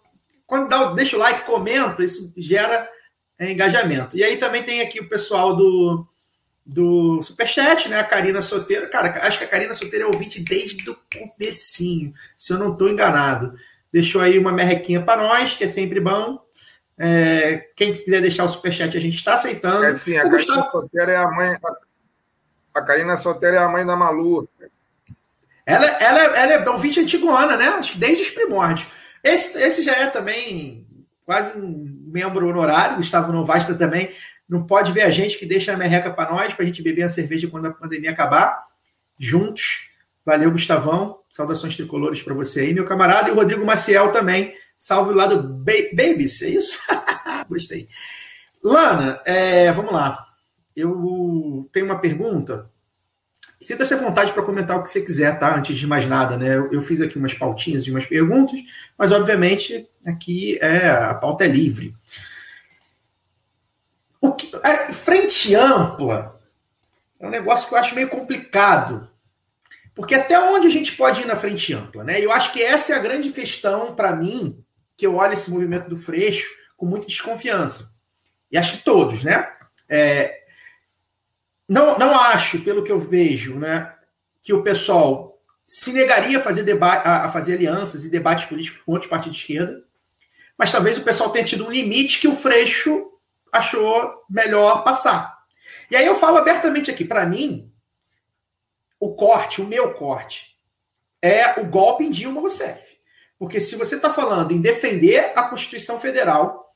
quando 0.48 0.70
dá, 0.70 0.92
deixa 0.94 1.16
o 1.16 1.20
like, 1.20 1.46
comenta, 1.46 2.04
isso 2.04 2.34
gera 2.36 2.90
é, 3.40 3.52
engajamento. 3.52 4.18
E 4.18 4.24
aí 4.24 4.36
também 4.36 4.62
tem 4.62 4.82
aqui 4.82 5.00
o 5.00 5.08
pessoal 5.08 5.56
do, 5.56 6.06
do 6.66 7.24
Superchat, 7.24 7.88
né? 7.88 7.98
A 8.00 8.04
Karina 8.04 8.42
Soteiro. 8.42 8.90
Cara, 8.90 9.26
acho 9.26 9.40
que 9.40 9.46
a 9.46 9.48
Karina 9.48 9.74
Soteiro 9.74 10.06
é 10.06 10.08
ouvinte 10.08 10.42
desde 10.42 10.90
o 10.90 10.98
comecinho, 11.12 12.14
se 12.38 12.52
eu 12.52 12.60
não 12.60 12.74
estou 12.74 12.90
enganado. 12.90 13.58
Deixou 13.92 14.22
aí 14.22 14.38
uma 14.38 14.52
merrequinha 14.52 15.02
para 15.02 15.24
nós, 15.24 15.56
que 15.56 15.64
é 15.64 15.68
sempre 15.68 16.00
bom. 16.00 16.40
É, 16.98 17.70
quem 17.78 17.94
quiser 17.94 18.22
deixar 18.22 18.44
o 18.44 18.50
superchat, 18.50 18.96
a 18.96 19.02
gente 19.02 19.16
está 19.16 19.36
aceitando. 19.36 19.86
É 19.86 19.94
sim, 19.94 20.18
a 20.18 20.24
Karina 20.24 20.38
Gustavo- 20.38 20.72
Sotero 20.72 21.12
é 21.12 21.16
a 21.16 21.32
mãe. 21.32 21.58
A, 22.76 22.82
Karina 22.82 23.18
Sotero 23.18 23.56
é 23.56 23.60
a 23.60 23.70
mãe 23.70 23.86
da 23.86 23.96
Malu. 23.96 24.48
Ela, 25.66 25.86
ela, 25.86 26.20
ela 26.38 26.54
é 26.54 26.70
ouvinte 26.70 27.00
antigona, 27.00 27.56
né? 27.56 27.70
Acho 27.70 27.94
que 27.94 27.98
desde 27.98 28.24
os 28.24 28.30
primórdios. 28.30 28.88
Esse, 29.24 29.62
esse 29.62 29.84
já 29.84 29.94
é 29.94 30.08
também 30.08 30.86
quase 31.26 31.58
um 31.58 31.99
membro 32.12 32.48
honorário, 32.48 32.98
Gustavo 32.98 33.32
Novasta 33.32 33.76
também. 33.76 34.10
Não 34.48 34.66
pode 34.66 34.92
ver 34.92 35.02
a 35.02 35.12
gente 35.12 35.38
que 35.38 35.46
deixa 35.46 35.74
a 35.74 35.78
merreca 35.78 36.12
para 36.12 36.32
nós, 36.32 36.54
para 36.54 36.64
a 36.64 36.68
gente 36.68 36.82
beber 36.82 37.04
a 37.04 37.10
cerveja 37.10 37.48
quando 37.48 37.68
a 37.68 37.74
pandemia 37.74 38.12
acabar. 38.12 38.66
Juntos. 39.20 39.90
Valeu, 40.26 40.52
Gustavão. 40.52 41.20
Saudações 41.30 41.76
tricolores 41.76 42.22
para 42.24 42.34
você 42.34 42.62
aí, 42.62 42.74
meu 42.74 42.86
camarada. 42.86 43.30
E 43.30 43.32
o 43.32 43.36
Rodrigo 43.36 43.66
Maciel 43.66 44.12
também. 44.12 44.54
Salve 44.78 45.14
lá 45.14 45.28
do 45.28 45.44
ba 45.44 45.74
Babies, 45.94 46.42
é 46.42 46.50
isso? 46.50 46.80
Gostei. 47.48 47.88
Lana, 48.64 49.22
é, 49.26 49.72
vamos 49.72 49.92
lá. 49.94 50.26
Eu 50.76 51.70
tenho 51.72 51.86
uma 51.86 52.00
pergunta. 52.00 52.72
Sinta-se 53.62 53.94
à 53.94 53.98
vontade 53.98 54.32
para 54.32 54.42
comentar 54.42 54.78
o 54.78 54.84
que 54.84 54.90
você 54.90 55.02
quiser, 55.02 55.38
tá? 55.38 55.58
Antes 55.58 55.78
de 55.78 55.86
mais 55.86 56.08
nada, 56.08 56.38
né? 56.38 56.56
Eu, 56.56 56.72
eu 56.72 56.82
fiz 56.82 57.02
aqui 57.02 57.18
umas 57.18 57.34
pautinhas 57.34 57.84
e 57.84 57.92
umas 57.92 58.06
perguntas, 58.06 58.60
mas 58.98 59.12
obviamente 59.12 59.88
aqui 60.10 60.58
é 60.62 60.90
a 60.90 61.14
pauta 61.14 61.46
é 61.46 61.48
livre. 61.48 61.96
O 64.22 64.34
que, 64.34 64.52
a 64.64 64.94
frente 64.94 65.56
ampla 65.56 66.40
é 67.20 67.28
um 67.28 67.30
negócio 67.30 67.68
que 67.68 67.74
eu 67.74 67.80
acho 67.80 67.96
meio 67.96 68.10
complicado. 68.10 69.10
Porque 69.96 70.16
até 70.16 70.40
onde 70.40 70.68
a 70.68 70.70
gente 70.70 70.96
pode 70.96 71.22
ir 71.22 71.26
na 71.26 71.36
frente 71.36 71.74
ampla, 71.74 72.04
né? 72.04 72.24
Eu 72.24 72.32
acho 72.32 72.54
que 72.54 72.62
essa 72.64 72.94
é 72.94 72.96
a 72.96 73.02
grande 73.02 73.32
questão 73.32 73.96
para 73.96 74.16
mim, 74.16 74.64
que 74.96 75.06
eu 75.06 75.16
olho 75.16 75.34
esse 75.34 75.52
movimento 75.52 75.90
do 75.90 75.98
Freixo 75.98 76.50
com 76.78 76.86
muita 76.86 77.06
desconfiança. 77.06 77.94
E 78.52 78.58
acho 78.58 78.78
que 78.78 78.84
todos, 78.84 79.24
né? 79.24 79.52
É, 79.90 80.40
não, 81.70 82.00
não 82.00 82.20
acho, 82.20 82.62
pelo 82.62 82.84
que 82.84 82.92
eu 82.92 83.00
vejo, 83.00 83.54
né, 83.60 83.94
que 84.42 84.52
o 84.52 84.64
pessoal 84.64 85.40
se 85.64 85.94
negaria 85.94 86.40
a 86.40 86.42
fazer, 86.42 86.66
a 86.82 87.30
fazer 87.30 87.54
alianças 87.54 88.04
e 88.04 88.10
debates 88.10 88.46
políticos 88.46 88.82
com 88.84 88.92
outros 88.94 89.10
partidos 89.10 89.38
de 89.38 89.44
esquerda, 89.44 89.84
mas 90.60 90.72
talvez 90.74 90.98
o 90.98 91.04
pessoal 91.04 91.32
tenha 91.32 91.46
tido 91.46 91.66
um 91.66 91.72
limite 91.72 92.20
que 92.20 92.28
o 92.28 92.36
Freixo 92.36 93.10
achou 93.50 94.14
melhor 94.30 94.84
passar. 94.84 95.40
E 95.90 95.96
aí 95.96 96.06
eu 96.06 96.16
falo 96.16 96.38
abertamente 96.38 96.92
aqui, 96.92 97.06
para 97.06 97.26
mim, 97.26 97.72
o 99.00 99.16
corte, 99.16 99.62
o 99.62 99.66
meu 99.66 99.94
corte, 99.94 100.60
é 101.22 101.60
o 101.62 101.66
golpe 101.66 102.04
em 102.04 102.12
Dilma 102.12 102.42
Rousseff. 102.42 102.98
Porque 103.40 103.62
se 103.62 103.78
você 103.78 103.96
está 103.96 104.10
falando 104.14 104.52
em 104.52 104.60
defender 104.60 105.32
a 105.34 105.44
Constituição 105.44 105.98
Federal, 105.98 106.70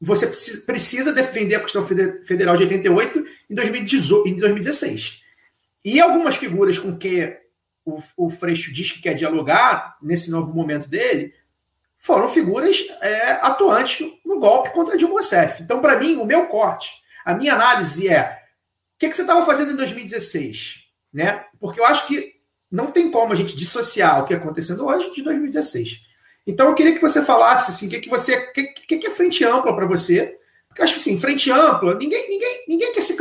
você 0.00 0.26
precisa- 0.66 1.12
defender 1.12 1.54
a 1.54 1.60
Constituição 1.60 1.88
Fede- 1.88 2.24
Federal 2.26 2.56
de 2.56 2.64
88 2.64 3.24
em 3.48 3.54
2018 3.54 4.28
em 4.28 4.36
2016. 4.36 5.22
E 5.84 6.00
algumas 6.00 6.34
figuras 6.34 6.76
com 6.76 6.96
que 6.98 7.38
o 8.16 8.30
Freixo 8.30 8.72
diz 8.72 8.90
que 8.90 9.00
quer 9.00 9.14
dialogar 9.14 9.96
nesse 10.02 10.30
novo 10.30 10.52
momento 10.52 10.88
dele 10.88 11.32
foram 12.02 12.28
figuras 12.28 12.76
é, 13.00 13.30
atuantes 13.42 14.04
no 14.26 14.40
golpe 14.40 14.70
contra 14.70 14.96
Dilma 14.96 15.14
Rousseff. 15.14 15.62
Então, 15.62 15.80
para 15.80 15.98
mim, 15.98 16.16
o 16.16 16.26
meu 16.26 16.46
corte, 16.46 16.90
a 17.24 17.32
minha 17.32 17.54
análise 17.54 18.08
é 18.08 18.40
o 18.96 18.98
que, 18.98 19.08
que 19.08 19.14
você 19.14 19.22
estava 19.22 19.46
fazendo 19.46 19.72
em 19.72 19.76
2016? 19.76 20.82
Né? 21.14 21.44
Porque 21.60 21.80
eu 21.80 21.86
acho 21.86 22.08
que 22.08 22.32
não 22.70 22.90
tem 22.90 23.08
como 23.08 23.32
a 23.32 23.36
gente 23.36 23.56
dissociar 23.56 24.20
o 24.20 24.24
que 24.24 24.34
está 24.34 24.44
acontecendo 24.44 24.84
hoje 24.84 25.12
de 25.12 25.22
2016. 25.22 26.00
Então 26.44 26.68
eu 26.68 26.74
queria 26.74 26.92
que 26.92 27.00
você 27.00 27.22
falasse 27.22 27.70
assim, 27.70 27.86
o 27.86 27.90
que, 27.90 28.00
que 28.00 28.10
você. 28.10 28.50
Que, 28.52 28.64
que, 28.64 28.96
que 28.98 29.06
é 29.06 29.10
frente 29.10 29.44
ampla 29.44 29.74
para 29.74 29.86
você? 29.86 30.36
Porque 30.66 30.80
eu 30.80 30.84
acho 30.84 30.94
que 30.94 31.00
assim, 31.00 31.20
frente 31.20 31.52
ampla, 31.52 31.94
ninguém, 31.94 32.28
ninguém, 32.28 32.64
ninguém 32.66 32.92
quer 32.92 33.02
ser, 33.02 33.16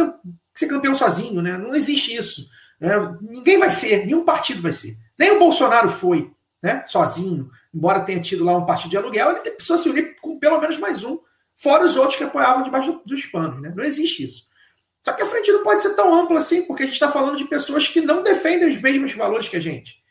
ser 0.55 0.67
campeão 0.67 0.95
sozinho, 0.95 1.41
né? 1.41 1.55
Não 1.55 1.75
existe 1.75 2.15
isso. 2.15 2.47
né? 2.79 2.95
Ninguém 3.21 3.59
vai 3.59 3.69
ser, 3.69 4.05
nenhum 4.05 4.25
partido 4.25 4.61
vai 4.61 4.71
ser. 4.71 4.95
Nem 5.19 5.31
o 5.31 5.39
Bolsonaro 5.39 5.89
foi, 5.89 6.31
né? 6.63 6.83
Sozinho, 6.87 7.51
embora 7.73 8.01
tenha 8.01 8.19
tido 8.19 8.43
lá 8.43 8.57
um 8.57 8.65
partido 8.65 8.91
de 8.91 8.97
aluguel, 8.97 9.31
ele 9.31 9.51
precisou 9.51 9.77
se 9.77 9.89
unir 9.89 10.15
com 10.21 10.37
pelo 10.39 10.59
menos 10.59 10.77
mais 10.77 11.03
um, 11.03 11.19
fora 11.55 11.85
os 11.85 11.95
outros 11.95 12.17
que 12.17 12.23
apoiavam 12.23 12.63
debaixo 12.63 12.91
do- 12.93 13.01
dos 13.05 13.25
panos, 13.25 13.61
né? 13.61 13.73
Não 13.75 13.83
existe 13.83 14.23
isso. 14.25 14.49
Só 15.03 15.13
que 15.13 15.21
a 15.23 15.25
frente 15.25 15.51
não 15.51 15.63
pode 15.63 15.81
ser 15.81 15.95
tão 15.95 16.13
ampla 16.13 16.37
assim, 16.37 16.63
porque 16.63 16.83
a 16.83 16.85
gente 16.85 16.93
está 16.95 17.11
falando 17.11 17.37
de 17.37 17.45
pessoas 17.45 17.87
que 17.87 18.01
não 18.01 18.21
defendem 18.23 18.67
os 18.69 18.79
mesmos 18.79 19.13
valores 19.13 19.47
que 19.49 19.55
a 19.57 19.59
gente. 19.59 20.01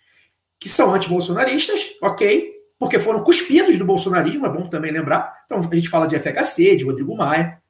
Que 0.58 0.68
são 0.68 0.92
antibolsonaristas, 0.94 1.94
ok, 2.02 2.52
porque 2.78 2.98
foram 2.98 3.22
cuspidos 3.22 3.78
do 3.78 3.84
bolsonarismo, 3.84 4.46
é 4.46 4.48
bom 4.48 4.68
também 4.68 4.90
lembrar. 4.90 5.42
Então 5.44 5.58
a 5.58 5.74
gente 5.74 5.88
fala 5.88 6.08
de 6.08 6.16
FHC, 6.18 6.76
de 6.76 6.84
Rodrigo 6.84 7.16
Maia, 7.16 7.60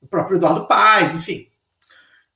o 0.00 0.06
próprio 0.06 0.36
Eduardo 0.36 0.66
Paes, 0.66 1.14
enfim. 1.14 1.48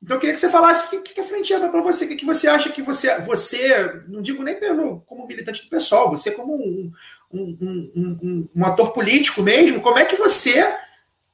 Então 0.03 0.17
eu 0.17 0.21
queria 0.21 0.35
que 0.35 0.41
você 0.41 0.49
falasse 0.49 0.87
o 0.87 1.03
que, 1.03 1.13
que 1.13 1.21
é 1.21 1.25
frente 1.25 1.53
ampla 1.53 1.69
para 1.69 1.83
você, 1.83 2.05
o 2.05 2.09
que, 2.09 2.17
que 2.17 2.25
você 2.25 2.49
acha 2.49 2.71
que 2.71 2.81
você, 2.81 3.19
você, 3.21 4.03
não 4.09 4.23
digo 4.23 4.43
nem 4.43 4.59
pelo, 4.59 5.01
como 5.01 5.27
militante 5.27 5.63
do 5.63 5.69
pessoal, 5.69 6.09
você 6.09 6.31
como 6.31 6.55
um, 6.55 6.91
um, 7.31 7.91
um, 7.95 8.49
um, 8.57 8.65
ator 8.65 8.93
político 8.93 9.43
mesmo, 9.43 9.83
como 9.83 9.99
é 9.99 10.07
que 10.07 10.17
você 10.17 10.75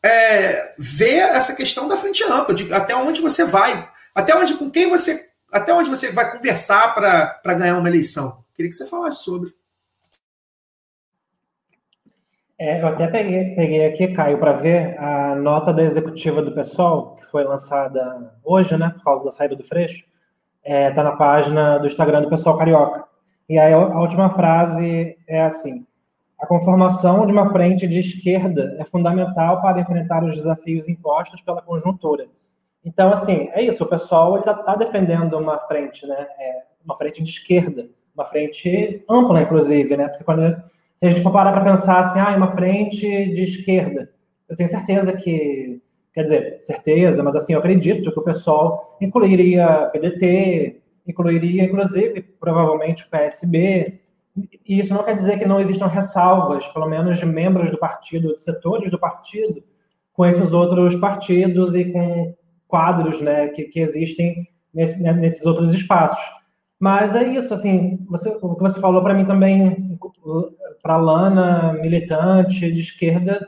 é, 0.03 0.75
vê 0.77 1.15
essa 1.19 1.55
questão 1.55 1.87
da 1.87 1.97
frente 1.97 2.25
ampla, 2.25 2.55
de 2.55 2.73
até 2.73 2.95
onde 2.97 3.21
você 3.21 3.45
vai, 3.45 3.89
até 4.13 4.35
onde 4.37 4.55
com 4.55 4.69
quem 4.69 4.89
você, 4.89 5.29
até 5.53 5.73
onde 5.73 5.89
você 5.89 6.11
vai 6.11 6.33
conversar 6.33 6.93
para 6.93 7.55
ganhar 7.55 7.79
uma 7.79 7.89
eleição. 7.89 8.45
Queria 8.55 8.71
que 8.71 8.77
você 8.77 8.87
falasse 8.87 9.23
sobre. 9.23 9.55
É, 12.59 12.81
eu 12.81 12.87
até 12.87 13.07
peguei, 13.07 13.55
peguei 13.55 13.85
aqui, 13.85 14.09
Caio, 14.09 14.39
para 14.39 14.53
ver 14.53 14.99
a 14.99 15.35
nota 15.35 15.75
da 15.75 15.83
executiva 15.83 16.41
do 16.41 16.53
PSOL, 16.53 17.15
que 17.17 17.27
foi 17.27 17.45
lançada 17.45 18.33
hoje, 18.43 18.77
né, 18.79 18.91
por 18.97 19.05
causa 19.05 19.25
da 19.25 19.31
saída 19.31 19.55
do 19.55 19.63
Freixo. 19.63 20.07
Está 20.65 21.03
na 21.05 21.17
página 21.17 21.79
do 21.79 21.87
Instagram 21.87 22.23
do 22.23 22.31
PSOL 22.31 22.57
Carioca. 22.57 23.05
E 23.49 23.59
aí 23.59 23.73
a 23.73 24.01
última 24.01 24.31
frase 24.31 25.17
é 25.29 25.43
assim: 25.43 25.87
a 26.41 26.47
conformação 26.47 27.27
de 27.27 27.33
uma 27.33 27.53
frente 27.53 27.87
de 27.87 27.99
esquerda 27.99 28.77
é 28.81 28.85
fundamental 28.85 29.61
para 29.61 29.81
enfrentar 29.81 30.25
os 30.25 30.35
desafios 30.35 30.89
impostos 30.89 31.41
pela 31.43 31.63
conjuntura. 31.63 32.27
Então, 32.85 33.13
assim, 33.13 33.49
é 33.53 33.63
isso. 33.63 33.85
O 33.85 33.89
pessoal 33.89 34.39
está 34.39 34.55
tá 34.55 34.75
defendendo 34.75 35.39
uma 35.39 35.59
frente, 35.59 36.07
né? 36.07 36.27
É, 36.39 36.63
uma 36.85 36.97
frente 36.97 37.23
de 37.23 37.29
esquerda, 37.29 37.89
uma 38.15 38.25
frente 38.25 39.05
ampla, 39.09 39.43
inclusive, 39.43 39.97
né? 39.97 40.09
Porque 40.09 40.25
quando 40.25 40.43
se 40.97 41.07
a 41.07 41.09
gente 41.09 41.23
for 41.23 41.33
parar 41.33 41.53
para 41.53 41.65
pensar 41.65 42.01
assim, 42.01 42.19
ah, 42.19 42.37
uma 42.37 42.53
frente 42.53 43.07
de 43.33 43.43
esquerda, 43.43 44.11
eu 44.49 44.57
tenho 44.57 44.69
certeza 44.69 45.13
que, 45.13 45.81
quer 46.15 46.23
dizer, 46.23 46.57
certeza, 46.61 47.23
mas 47.23 47.37
assim, 47.37 47.53
eu 47.53 47.59
acredito 47.59 48.13
que 48.13 48.21
o 48.21 48.25
pessoal 48.25 48.97
incluiria 49.01 49.91
PDT, 49.93 50.81
incluiria, 51.07 51.65
inclusive, 51.65 52.23
provavelmente 52.41 53.05
o 53.05 53.11
PSB, 53.11 54.01
e 54.67 54.79
isso 54.79 54.93
não 54.93 55.03
quer 55.03 55.15
dizer 55.15 55.39
que 55.39 55.47
não 55.47 55.61
existam 55.61 55.87
ressalvas, 55.87 56.67
pelo 56.69 56.89
menos 56.89 57.19
de 57.19 57.27
membros 57.27 57.71
do 57.71 57.79
partido, 57.79 58.35
de 58.35 58.41
setores 58.41 58.91
do 58.91 58.99
partido, 58.99 59.63
com 60.13 60.25
esses 60.25 60.53
outros 60.53 60.95
partidos 60.97 61.75
e 61.75 61.93
com 61.93 62.35
quadros 62.67 63.21
né, 63.21 63.49
que, 63.49 63.65
que 63.65 63.81
existem 63.81 64.47
nesse, 64.75 65.03
né, 65.03 65.13
nesses 65.13 65.45
outros 65.47 65.73
espaços. 65.73 66.23
Mas 66.79 67.15
é 67.15 67.25
isso, 67.25 67.55
assim, 67.55 68.05
você, 68.09 68.29
o 68.43 68.55
que 68.55 68.63
você 68.63 68.81
falou 68.81 69.03
para 69.03 69.15
mim 69.15 69.25
também 69.25 69.99
para 70.87 70.99
Lana, 70.99 71.73
militante 71.73 72.71
de 72.71 72.81
esquerda, 72.81 73.45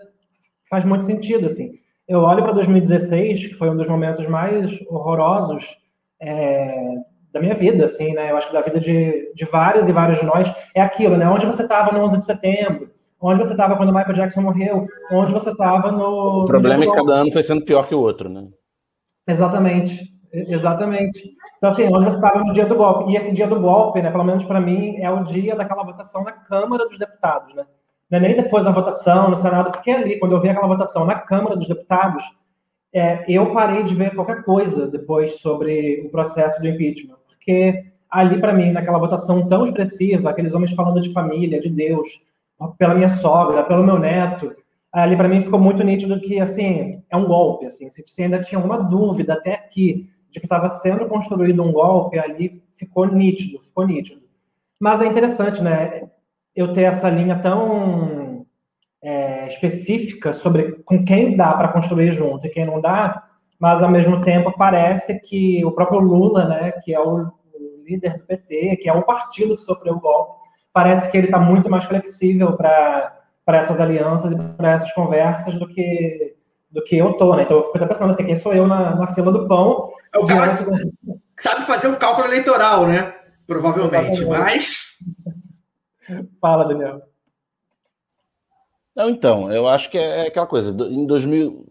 faz 0.68 0.84
muito 0.84 1.04
sentido, 1.04 1.46
assim. 1.46 1.70
Eu 2.08 2.22
olho 2.22 2.42
para 2.42 2.52
2016, 2.52 3.46
que 3.46 3.54
foi 3.54 3.70
um 3.70 3.76
dos 3.76 3.86
momentos 3.86 4.26
mais 4.26 4.80
horrorosos 4.88 5.76
é, 6.20 6.96
da 7.32 7.40
minha 7.40 7.54
vida, 7.54 7.84
assim, 7.84 8.12
né? 8.12 8.32
Eu 8.32 8.36
acho 8.36 8.48
que 8.48 8.54
da 8.54 8.60
vida 8.60 8.80
de, 8.80 9.32
de 9.36 9.44
vários 9.44 9.88
e 9.88 9.92
vários 9.92 10.18
de 10.18 10.26
nós. 10.26 10.52
É 10.74 10.80
aquilo, 10.80 11.16
né? 11.16 11.28
Onde 11.28 11.46
você 11.46 11.62
estava 11.62 11.92
no 11.92 12.02
11 12.02 12.18
de 12.18 12.24
setembro? 12.24 12.90
Onde 13.20 13.38
você 13.38 13.52
estava 13.52 13.76
quando 13.76 13.94
Michael 13.94 14.14
Jackson 14.14 14.42
morreu? 14.42 14.88
Onde 15.12 15.32
você 15.32 15.50
estava 15.50 15.92
no... 15.92 16.42
O 16.42 16.44
problema 16.44 16.84
no 16.84 16.90
é 16.90 16.92
que 16.92 17.00
cada 17.00 17.20
ano 17.20 17.30
foi 17.30 17.44
sendo 17.44 17.64
pior 17.64 17.86
que 17.86 17.94
o 17.94 18.00
outro, 18.00 18.28
né? 18.28 18.48
Exatamente, 19.28 20.12
exatamente. 20.32 21.36
Então, 21.56 21.70
assim, 21.70 21.84
onde 21.84 22.04
você 22.04 22.16
estava 22.16 22.42
no 22.44 22.52
dia 22.52 22.66
do 22.66 22.76
golpe. 22.76 23.12
E 23.12 23.16
esse 23.16 23.32
dia 23.32 23.46
do 23.46 23.60
golpe, 23.60 24.00
né, 24.00 24.10
pelo 24.10 24.24
menos 24.24 24.44
para 24.44 24.60
mim, 24.60 24.96
é 24.98 25.10
o 25.10 25.22
dia 25.22 25.56
daquela 25.56 25.84
votação 25.84 26.24
na 26.24 26.32
Câmara 26.32 26.86
dos 26.86 26.98
Deputados, 26.98 27.54
né? 27.54 27.64
Não 28.10 28.18
é 28.18 28.22
nem 28.22 28.36
depois 28.36 28.64
da 28.64 28.70
votação 28.70 29.28
no 29.28 29.36
Senado, 29.36 29.70
porque 29.70 29.90
ali, 29.90 30.18
quando 30.18 30.32
eu 30.32 30.40
vi 30.40 30.48
aquela 30.48 30.66
votação 30.66 31.04
na 31.04 31.16
Câmara 31.16 31.56
dos 31.56 31.68
Deputados, 31.68 32.24
é, 32.92 33.24
eu 33.28 33.52
parei 33.52 33.82
de 33.82 33.94
ver 33.94 34.14
qualquer 34.14 34.44
coisa 34.44 34.90
depois 34.90 35.40
sobre 35.40 36.02
o 36.06 36.10
processo 36.10 36.60
do 36.60 36.68
impeachment, 36.68 37.16
porque 37.26 37.84
ali, 38.10 38.40
para 38.40 38.54
mim, 38.54 38.72
naquela 38.72 38.98
votação 38.98 39.46
tão 39.46 39.64
expressiva, 39.64 40.30
aqueles 40.30 40.54
homens 40.54 40.72
falando 40.72 41.00
de 41.00 41.12
família, 41.12 41.60
de 41.60 41.68
Deus, 41.68 42.08
pela 42.78 42.94
minha 42.94 43.10
sogra, 43.10 43.62
pelo 43.64 43.84
meu 43.84 43.98
neto, 43.98 44.56
ali 44.90 45.16
para 45.16 45.28
mim 45.28 45.42
ficou 45.42 45.60
muito 45.60 45.84
nítido 45.84 46.18
que, 46.20 46.40
assim, 46.40 47.02
é 47.10 47.16
um 47.16 47.26
golpe, 47.26 47.66
assim, 47.66 47.88
se 47.88 48.22
ainda 48.22 48.40
tinha 48.40 48.58
alguma 48.58 48.78
dúvida 48.78 49.34
até 49.34 49.52
aqui 49.52 50.08
de 50.30 50.40
que 50.40 50.46
estava 50.46 50.68
sendo 50.68 51.06
construído 51.06 51.62
um 51.62 51.72
golpe, 51.72 52.18
ali 52.18 52.62
ficou 52.70 53.06
nítido, 53.06 53.62
ficou 53.64 53.86
nítido. 53.86 54.22
Mas 54.78 55.00
é 55.00 55.06
interessante, 55.06 55.62
né, 55.62 56.08
eu 56.54 56.72
ter 56.72 56.82
essa 56.82 57.08
linha 57.08 57.38
tão 57.40 58.46
é, 59.02 59.46
específica 59.46 60.32
sobre 60.32 60.82
com 60.84 61.04
quem 61.04 61.36
dá 61.36 61.54
para 61.54 61.72
construir 61.72 62.12
junto 62.12 62.46
e 62.46 62.50
quem 62.50 62.66
não 62.66 62.80
dá, 62.80 63.28
mas 63.58 63.82
ao 63.82 63.90
mesmo 63.90 64.20
tempo 64.20 64.52
parece 64.56 65.20
que 65.20 65.64
o 65.64 65.72
próprio 65.72 66.00
Lula, 66.00 66.46
né, 66.46 66.72
que 66.82 66.94
é 66.94 67.00
o 67.00 67.32
líder 67.84 68.18
do 68.18 68.26
PT, 68.26 68.76
que 68.76 68.88
é 68.88 68.92
o 68.92 69.04
partido 69.04 69.56
que 69.56 69.62
sofreu 69.62 69.94
o 69.94 70.00
golpe, 70.00 70.48
parece 70.72 71.10
que 71.10 71.16
ele 71.16 71.26
está 71.26 71.40
muito 71.40 71.68
mais 71.70 71.84
flexível 71.84 72.56
para 72.56 73.16
essas 73.48 73.80
alianças 73.80 74.32
e 74.32 74.36
para 74.36 74.72
essas 74.72 74.92
conversas 74.92 75.58
do 75.58 75.66
que 75.66 76.36
do 76.70 76.82
que 76.84 76.96
eu 76.98 77.12
tô, 77.16 77.34
né? 77.34 77.42
Então 77.42 77.56
eu 77.58 77.64
fico 77.64 77.78
até 77.78 77.86
pensando 77.86 78.10
assim, 78.10 78.26
quem 78.26 78.36
sou 78.36 78.52
eu 78.54 78.66
na, 78.66 78.94
na 78.94 79.06
fila 79.06 79.32
do 79.32 79.46
pão? 79.48 79.88
É 80.12 80.18
o 80.18 80.26
cara 80.26 80.54
que 80.54 81.42
sabe 81.42 81.64
fazer 81.64 81.88
um 81.88 81.96
cálculo 81.96 82.26
eleitoral, 82.26 82.86
né? 82.86 83.14
Provavelmente, 83.46 84.22
Exatamente. 84.22 84.26
mas 84.26 84.88
Fala, 86.40 86.64
Daniel. 86.66 87.02
Não, 88.94 89.10
então, 89.10 89.52
eu 89.52 89.68
acho 89.68 89.90
que 89.90 89.98
é 89.98 90.26
aquela 90.26 90.46
coisa. 90.46 90.70
Em 90.70 91.06
2000, 91.06 91.66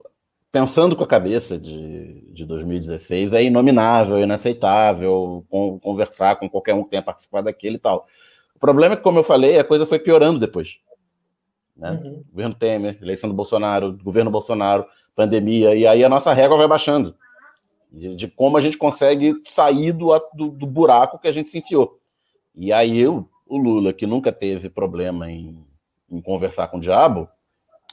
pensando 0.51 0.95
com 0.95 1.03
a 1.03 1.07
cabeça 1.07 1.57
de, 1.57 2.21
de 2.31 2.45
2016, 2.45 3.33
é 3.33 3.43
inominável, 3.43 4.19
inaceitável 4.19 5.45
con- 5.49 5.79
conversar 5.79 6.37
com 6.37 6.49
qualquer 6.49 6.73
um 6.73 6.83
que 6.83 6.91
tenha 6.91 7.01
participado 7.03 7.45
daquele 7.45 7.75
e 7.75 7.79
tal. 7.79 8.05
O 8.55 8.59
problema 8.59 8.93
é 8.93 8.97
que, 8.97 9.03
como 9.03 9.19
eu 9.19 9.23
falei, 9.23 9.59
a 9.59 9.63
coisa 9.63 9.85
foi 9.85 9.99
piorando 9.99 10.39
depois. 10.39 10.77
Né? 11.78 11.91
Uhum. 11.91 12.23
Governo 12.32 12.55
Temer, 12.55 12.97
eleição 13.01 13.30
do 13.30 13.36
Bolsonaro, 13.36 13.97
governo 14.03 14.32
Bolsonaro, 14.32 14.86
pandemia, 15.15 15.75
e 15.75 15.86
aí 15.86 16.03
a 16.03 16.09
nossa 16.09 16.34
régua 16.34 16.57
vai 16.57 16.67
baixando. 16.67 17.15
De, 17.91 18.15
de 18.15 18.28
como 18.28 18.57
a 18.57 18.61
gente 18.61 18.78
consegue 18.78 19.36
sair 19.47 19.93
do, 19.93 20.07
do, 20.34 20.49
do 20.49 20.65
buraco 20.65 21.19
que 21.19 21.28
a 21.28 21.32
gente 21.32 21.49
se 21.49 21.59
enfiou. 21.59 21.99
E 22.53 22.73
aí 22.73 22.97
eu, 22.97 23.30
o 23.45 23.57
Lula, 23.57 23.93
que 23.93 24.05
nunca 24.05 24.32
teve 24.32 24.69
problema 24.69 25.32
em, 25.32 25.63
em 26.09 26.21
conversar 26.21 26.67
com 26.67 26.78
o 26.78 26.82
diabo, 26.82 27.30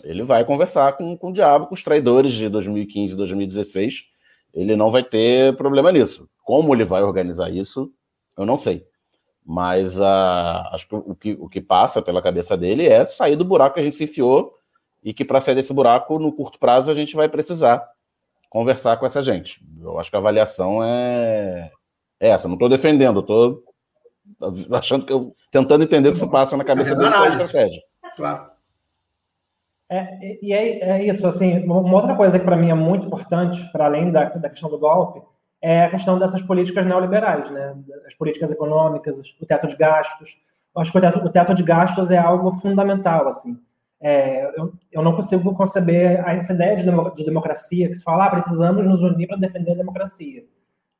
ele 0.03 0.24
vai 0.24 0.45
conversar 0.45 0.97
com, 0.97 1.16
com 1.16 1.30
o 1.30 1.32
diabo, 1.32 1.66
com 1.66 1.74
os 1.74 1.82
traidores 1.82 2.32
de 2.32 2.49
2015 2.49 3.12
e 3.12 3.16
2016. 3.16 4.05
Ele 4.53 4.74
não 4.74 4.91
vai 4.91 5.05
ter 5.05 5.57
problema 5.57 5.93
nisso. 5.93 6.28
Como 6.43 6.74
ele 6.74 6.85
vai 6.85 7.03
organizar 7.03 7.51
isso, 7.51 7.93
eu 8.37 8.45
não 8.45 8.59
sei. 8.59 8.87
Mas 9.45 10.01
ah, 10.01 10.70
acho 10.72 10.88
que 10.88 10.95
o, 10.95 11.14
que 11.14 11.32
o 11.38 11.49
que 11.49 11.61
passa 11.61 12.01
pela 12.01 12.22
cabeça 12.22 12.57
dele 12.57 12.86
é 12.88 13.05
sair 13.05 13.36
do 13.36 13.45
buraco 13.45 13.74
que 13.74 13.80
a 13.80 13.82
gente 13.82 13.97
se 13.97 14.05
enfiou 14.05 14.55
e 15.03 15.12
que 15.12 15.24
para 15.24 15.40
sair 15.40 15.55
desse 15.55 15.72
buraco, 15.74 16.18
no 16.18 16.32
curto 16.32 16.59
prazo, 16.59 16.90
a 16.90 16.95
gente 16.95 17.14
vai 17.14 17.28
precisar 17.28 17.86
conversar 18.49 18.97
com 18.97 19.05
essa 19.05 19.20
gente. 19.20 19.62
Eu 19.80 19.99
acho 19.99 20.09
que 20.09 20.16
a 20.16 20.18
avaliação 20.18 20.82
é, 20.82 21.70
é 22.18 22.28
essa. 22.30 22.49
Não 22.49 22.55
estou 22.55 22.68
defendendo, 22.70 23.20
estou 23.20 23.62
achando 24.72 25.05
que 25.05 25.12
eu 25.12 25.36
tentando 25.51 25.84
entender 25.84 26.09
o 26.09 26.12
que 26.12 26.18
se 26.18 26.30
passa 26.30 26.57
na 26.57 26.64
cabeça 26.64 26.95
dele. 26.97 27.11
é 27.11 27.12
a 27.12 27.16
análise. 27.18 27.45
estratégia. 27.45 27.82
claro. 28.16 28.55
É, 29.90 30.18
e- 30.22 30.38
e 30.42 30.53
é, 30.55 30.78
é 30.92 31.05
isso, 31.07 31.26
assim, 31.26 31.62
uma 31.66 31.95
outra 31.95 32.16
coisa 32.16 32.38
que 32.38 32.45
para 32.45 32.57
mim 32.57 32.70
é 32.70 32.74
muito 32.74 33.07
importante, 33.07 33.62
para 33.70 33.84
além 33.84 34.11
da, 34.11 34.24
da 34.24 34.49
questão 34.49 34.70
do 34.70 34.78
golpe, 34.78 35.20
é 35.64 35.84
a 35.84 35.90
questão 35.90 36.18
dessas 36.18 36.42
políticas 36.42 36.84
neoliberais, 36.84 37.50
né? 37.50 37.74
As 38.06 38.14
políticas 38.14 38.52
econômicas, 38.52 39.18
o 39.40 39.46
teto 39.46 39.66
de 39.66 39.74
gastos. 39.76 40.36
Eu 40.76 40.82
acho 40.82 40.92
que 40.92 40.98
o 40.98 41.00
teto, 41.00 41.18
o 41.20 41.30
teto 41.30 41.54
de 41.54 41.62
gastos 41.62 42.10
é 42.10 42.18
algo 42.18 42.52
fundamental, 42.52 43.26
assim. 43.26 43.58
É, 43.98 44.44
eu, 44.60 44.74
eu 44.92 45.02
não 45.02 45.16
consigo 45.16 45.54
conceber 45.54 46.22
essa 46.28 46.52
ideia 46.52 46.76
de, 46.76 46.84
de 46.84 47.24
democracia 47.24 47.88
que 47.88 47.94
se 47.94 48.04
fala, 48.04 48.26
ah, 48.26 48.30
precisamos 48.30 48.84
nos 48.84 49.00
unir 49.00 49.26
para 49.26 49.38
defender 49.38 49.72
a 49.72 49.76
democracia. 49.76 50.44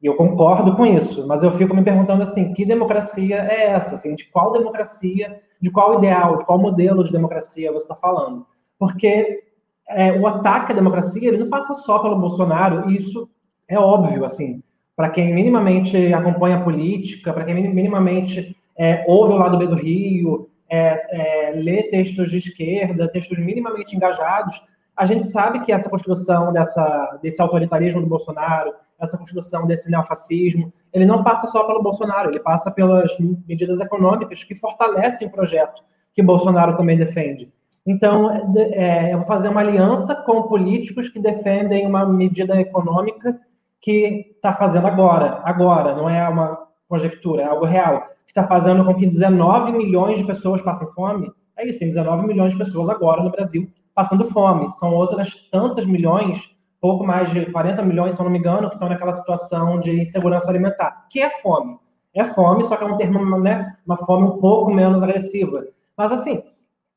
E 0.01 0.07
eu 0.07 0.17
concordo 0.17 0.75
com 0.75 0.87
isso, 0.87 1.27
mas 1.27 1.43
eu 1.43 1.51
fico 1.51 1.77
me 1.77 1.85
perguntando 1.85 2.23
assim, 2.23 2.55
que 2.55 2.65
democracia 2.65 3.37
é 3.45 3.67
essa? 3.67 3.97
Assim, 3.97 4.15
de 4.15 4.25
qual 4.31 4.51
democracia, 4.51 5.43
de 5.61 5.71
qual 5.71 5.99
ideal, 5.99 6.39
de 6.39 6.47
qual 6.47 6.59
modelo 6.59 7.05
de 7.05 7.13
democracia 7.13 7.71
você 7.71 7.85
está 7.85 7.97
falando? 7.97 8.47
Porque 8.79 9.45
é, 9.91 10.19
o 10.19 10.27
ataque 10.27 10.73
à 10.73 10.75
democracia 10.75 11.29
ele 11.29 11.37
não 11.37 11.51
passa 11.51 11.75
só 11.75 11.99
pelo 11.99 12.19
Bolsonaro, 12.19 12.89
e 12.89 12.97
isso 12.97 13.29
é 13.69 13.79
óbvio, 13.79 14.25
assim, 14.25 14.63
para 14.97 15.11
quem 15.11 15.35
minimamente 15.35 16.13
acompanha 16.13 16.57
a 16.57 16.63
política, 16.63 17.33
para 17.33 17.45
quem 17.45 17.55
minimamente 17.55 18.57
é, 18.79 19.05
ouve 19.09 19.33
o 19.33 19.37
lado 19.37 19.59
B 19.59 19.67
do 19.67 19.77
Rio, 19.77 20.49
é, 20.69 20.95
é, 21.11 21.53
lê 21.53 21.85
textos 21.85 22.31
de 22.31 22.39
esquerda, 22.39 23.11
textos 23.11 23.39
minimamente 23.39 23.97
engajados, 23.97 24.63
a 24.97 25.05
gente 25.05 25.27
sabe 25.27 25.61
que 25.61 25.73
essa 25.73 25.91
construção 25.91 26.53
dessa, 26.53 27.19
desse 27.21 27.43
autoritarismo 27.43 28.01
do 28.01 28.07
Bolsonaro, 28.07 28.73
essa 29.01 29.19
construção 29.19 29.67
desse 29.67 29.91
neofascismo, 29.91 30.73
ele 30.93 31.05
não 31.05 31.25
passa 31.25 31.49
só 31.49 31.65
pelo 31.65 31.83
Bolsonaro, 31.83 32.31
ele 32.31 32.39
passa 32.39 32.71
pelas 32.71 33.11
medidas 33.47 33.81
econômicas 33.81 34.45
que 34.45 34.55
fortalecem 34.55 35.29
o 35.29 35.33
projeto 35.33 35.83
que 36.15 36.23
Bolsonaro 36.23 36.77
também 36.77 36.97
defende. 36.97 37.53
Então, 37.85 38.31
é, 38.57 39.13
eu 39.13 39.19
vou 39.19 39.27
fazer 39.27 39.49
uma 39.49 39.61
aliança 39.61 40.15
com 40.25 40.45
políticos 40.45 41.09
que 41.09 41.19
defendem 41.19 41.87
uma 41.87 42.07
medida 42.07 42.59
econômica 42.61 43.39
que 43.85 44.33
está 44.35 44.51
fazendo 44.51 44.87
agora, 44.87 45.43
agora, 45.45 45.95
não 45.95 46.09
é 46.09 46.27
uma 46.27 46.59
conjectura, 46.89 47.43
é 47.43 47.45
algo 47.45 47.67
real, 47.67 48.01
que 48.25 48.31
está 48.31 48.43
fazendo 48.43 48.83
com 48.83 48.95
que 48.95 49.07
19 49.07 49.73
milhões 49.73 50.19
de 50.19 50.25
pessoas 50.25 50.63
passem 50.63 50.89
fome. 50.89 51.31
É 51.55 51.69
isso, 51.69 51.81
tem 51.81 51.89
19 51.89 52.27
milhões 52.27 52.53
de 52.53 52.59
pessoas 52.59 52.89
agora 52.89 53.23
no 53.23 53.31
Brasil 53.31 53.71
passando 53.95 54.25
fome. 54.25 54.73
São 54.73 54.95
outras 54.95 55.51
tantas 55.51 55.85
milhões, 55.85 56.57
pouco 56.81 57.05
mais 57.05 57.31
de 57.31 57.45
40 57.45 57.83
milhões, 57.83 58.15
se 58.15 58.23
eu 58.23 58.25
não 58.25 58.33
me 58.33 58.39
engano, 58.39 58.71
que 58.71 58.77
estão 58.77 58.89
naquela 58.89 59.13
situação 59.13 59.79
de 59.79 60.01
insegurança 60.01 60.51
alimentar. 60.51 61.07
Que 61.11 61.21
é 61.21 61.29
fome? 61.29 61.79
É 62.15 62.25
fome, 62.25 62.65
só 62.65 62.77
que 62.77 62.85
é 62.85 62.87
um 62.87 62.97
termo, 62.97 63.39
né, 63.39 63.77
uma 63.87 63.99
fome 63.99 64.25
um 64.25 64.39
pouco 64.39 64.73
menos 64.73 65.03
agressiva. 65.03 65.63
Mas, 65.95 66.11
assim, 66.11 66.43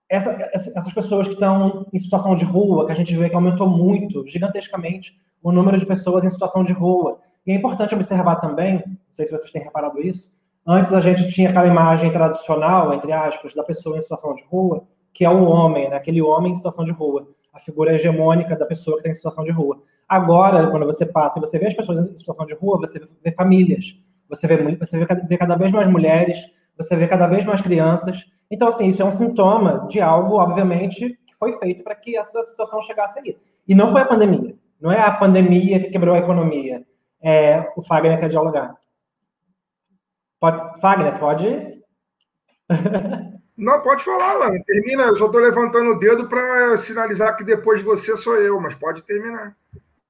essa, 0.10 0.32
essas 0.54 0.94
pessoas 0.94 1.28
que 1.28 1.34
estão 1.34 1.86
em 1.92 1.98
situação 1.98 2.34
de 2.34 2.46
rua, 2.46 2.86
que 2.86 2.94
a 2.94 2.96
gente 2.96 3.14
vê 3.14 3.30
que 3.30 3.36
aumentou 3.36 3.68
muito, 3.68 4.26
gigantescamente, 4.26 5.20
o 5.42 5.52
número 5.52 5.78
de 5.78 5.86
pessoas 5.86 6.24
em 6.24 6.30
situação 6.30 6.64
de 6.64 6.74
rua. 6.74 7.20
E 7.46 7.52
é 7.52 7.56
importante 7.56 7.96
observar 7.96 8.38
também, 8.38 8.84
não 8.86 8.98
sei 9.12 9.26
se 9.26 9.32
vocês 9.32 9.52
têm 9.52 9.62
reparado 9.62 10.02
isso, 10.02 10.38
antes 10.66 10.94
a 10.94 11.00
gente 11.00 11.28
tinha 11.28 11.50
aquela 11.50 11.68
imagem 11.68 12.12
tradicional, 12.12 12.94
entre 12.94 13.12
aspas, 13.14 13.54
da 13.54 13.64
pessoa 13.64 13.98
em 13.98 14.02
situação 14.02 14.36
de 14.36 14.44
rua, 14.46 14.84
que 15.14 15.24
é 15.24 15.30
o 15.30 15.46
homem, 15.46 15.90
né? 15.90 15.96
aquele 15.96 16.22
homem 16.22 16.52
em 16.52 16.56
situação 16.56 16.84
de 16.84 16.92
rua, 16.92 17.28
a 17.54 17.60
figura 17.60 17.94
hegemônica 17.94 18.56
da 18.56 18.66
pessoa 18.66 18.98
que 18.98 19.02
está 19.02 19.10
em 19.10 19.14
situação 19.14 19.44
de 19.44 19.52
rua. 19.52 19.82
Agora, 20.08 20.70
quando 20.70 20.86
você 20.86 21.06
passa 21.06 21.40
e 21.40 21.42
você 21.42 21.58
vê 21.58 21.68
as 21.68 21.74
pessoas 21.74 22.08
em 22.08 22.16
situação 22.16 22.46
de 22.46 22.54
rua, 22.54 22.78
você 22.78 23.00
vê 23.24 23.32
famílias, 23.32 24.00
você 24.30 24.48
vê, 24.48 24.76
você 24.76 25.06
vê 25.28 25.38
cada 25.38 25.56
vez 25.56 25.72
mais 25.72 25.88
mulheres, 25.88 26.38
você 26.78 26.96
vê 26.96 27.08
cada 27.08 27.28
vez 27.28 27.44
mais 27.46 27.62
crianças. 27.62 28.26
Então, 28.52 28.68
assim, 28.68 28.88
isso 28.88 29.02
é 29.02 29.06
um 29.06 29.12
sintoma 29.12 29.88
de 29.90 30.00
algo, 30.00 30.36
obviamente, 30.36 31.18
que 31.26 31.36
foi 31.36 31.54
feito 31.54 31.84
para 31.84 31.96
que 31.96 32.16
essa 32.16 32.44
situação 32.44 32.82
chegasse 32.82 33.20
aí. 33.20 33.38
E 33.68 33.74
não 33.74 33.90
foi 33.90 34.02
a 34.02 34.06
pandemia. 34.06 34.56
Não 34.80 34.92
é 34.92 35.00
a 35.00 35.12
pandemia 35.12 35.80
que 35.80 35.90
quebrou 35.90 36.16
a 36.16 36.20
economia. 36.20 36.86
É, 37.22 37.72
o 37.76 37.82
Fagner 37.82 38.20
quer 38.20 38.30
dialogar. 38.30 38.76
Pode, 40.40 40.80
Fagner, 40.80 41.18
pode? 41.20 41.82
Não, 43.58 43.82
pode 43.82 44.04
falar, 44.04 44.34
Lana. 44.34 44.64
Termina, 44.66 45.04
eu 45.04 45.16
só 45.16 45.26
estou 45.26 45.42
levantando 45.42 45.92
o 45.92 45.98
dedo 45.98 46.30
para 46.30 46.78
sinalizar 46.78 47.36
que 47.36 47.44
depois 47.44 47.80
de 47.80 47.86
você 47.86 48.16
sou 48.16 48.36
eu, 48.36 48.62
mas 48.62 48.76
pode 48.76 49.02
terminar. 49.02 49.58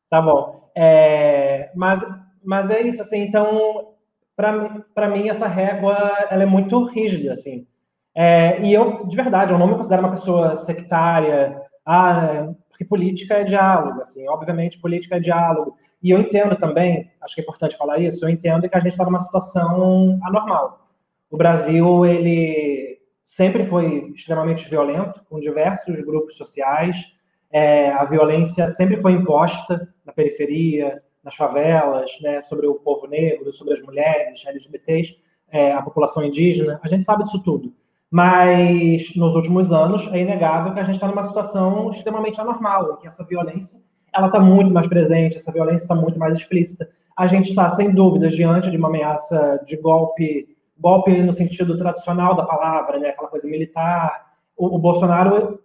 Tá 0.09 0.21
bom. 0.21 0.69
É, 0.75 1.71
mas, 1.73 2.01
mas 2.43 2.69
é 2.69 2.81
isso, 2.81 3.01
assim, 3.01 3.21
então, 3.21 3.93
para 4.35 5.09
mim, 5.09 5.29
essa 5.29 5.47
régua 5.47 5.95
ela 6.29 6.43
é 6.43 6.45
muito 6.45 6.83
rígida, 6.83 7.31
assim. 7.31 7.65
É, 8.13 8.61
e 8.61 8.73
eu, 8.73 9.05
de 9.05 9.15
verdade, 9.15 9.53
eu 9.53 9.59
não 9.59 9.67
me 9.67 9.75
considero 9.75 10.01
uma 10.01 10.11
pessoa 10.11 10.57
sectária, 10.57 11.61
ah, 11.89 12.53
porque 12.69 12.83
política 12.83 13.35
é 13.35 13.45
diálogo, 13.45 14.01
assim, 14.01 14.27
obviamente 14.27 14.77
política 14.81 15.15
é 15.15 15.19
diálogo. 15.21 15.77
E 16.03 16.11
eu 16.11 16.19
entendo 16.19 16.53
também, 16.57 17.09
acho 17.21 17.33
que 17.33 17.39
é 17.39 17.43
importante 17.43 17.77
falar 17.77 17.97
isso, 17.99 18.25
eu 18.25 18.29
entendo 18.29 18.67
que 18.69 18.75
a 18.75 18.79
gente 18.81 18.91
está 18.91 19.05
numa 19.05 19.21
situação 19.21 20.19
anormal. 20.21 20.85
O 21.31 21.37
Brasil, 21.37 22.05
ele 22.05 22.99
sempre 23.23 23.63
foi 23.63 24.11
extremamente 24.13 24.69
violento, 24.69 25.23
com 25.29 25.39
diversos 25.39 26.01
grupos 26.01 26.35
sociais, 26.35 27.15
é, 27.49 27.89
a 27.91 28.03
violência 28.03 28.67
sempre 28.67 28.97
foi 28.97 29.13
imposta 29.13 29.87
na 30.05 30.11
periferia, 30.11 31.01
nas 31.23 31.35
favelas, 31.35 32.11
né, 32.21 32.41
sobre 32.41 32.67
o 32.67 32.75
povo 32.75 33.07
negro, 33.07 33.53
sobre 33.53 33.73
as 33.73 33.81
mulheres, 33.81 34.45
LGBTs, 34.45 35.17
é, 35.49 35.71
a 35.71 35.81
população 35.81 36.21
indígena, 36.21 36.81
a 36.83 36.87
gente 36.89 37.05
sabe 37.05 37.23
disso 37.23 37.41
tudo. 37.41 37.73
Mas 38.09 39.15
nos 39.15 39.35
últimos 39.35 39.71
anos 39.71 40.07
é 40.13 40.19
inegável 40.19 40.73
que 40.73 40.79
a 40.79 40.83
gente 40.83 40.95
está 40.95 41.07
numa 41.07 41.23
situação 41.23 41.89
extremamente 41.89 42.39
anormal, 42.39 42.93
em 42.93 42.97
que 42.97 43.07
essa 43.07 43.25
violência 43.25 43.81
ela 44.13 44.27
está 44.27 44.39
muito 44.39 44.73
mais 44.73 44.87
presente, 44.87 45.37
essa 45.37 45.51
violência 45.51 45.83
está 45.83 45.95
muito 45.95 46.17
mais 46.17 46.37
explícita. 46.37 46.89
A 47.15 47.27
gente 47.27 47.49
está, 47.49 47.69
sem 47.69 47.93
dúvidas, 47.93 48.33
diante 48.33 48.71
de 48.71 48.77
uma 48.77 48.87
ameaça 48.87 49.61
de 49.65 49.77
golpe, 49.77 50.47
golpe 50.79 51.11
no 51.21 51.33
sentido 51.33 51.77
tradicional 51.77 52.35
da 52.35 52.45
palavra, 52.45 52.99
né? 52.99 53.09
aquela 53.09 53.27
coisa 53.27 53.47
militar. 53.47 54.25
O, 54.55 54.75
o 54.75 54.79
Bolsonaro, 54.79 55.59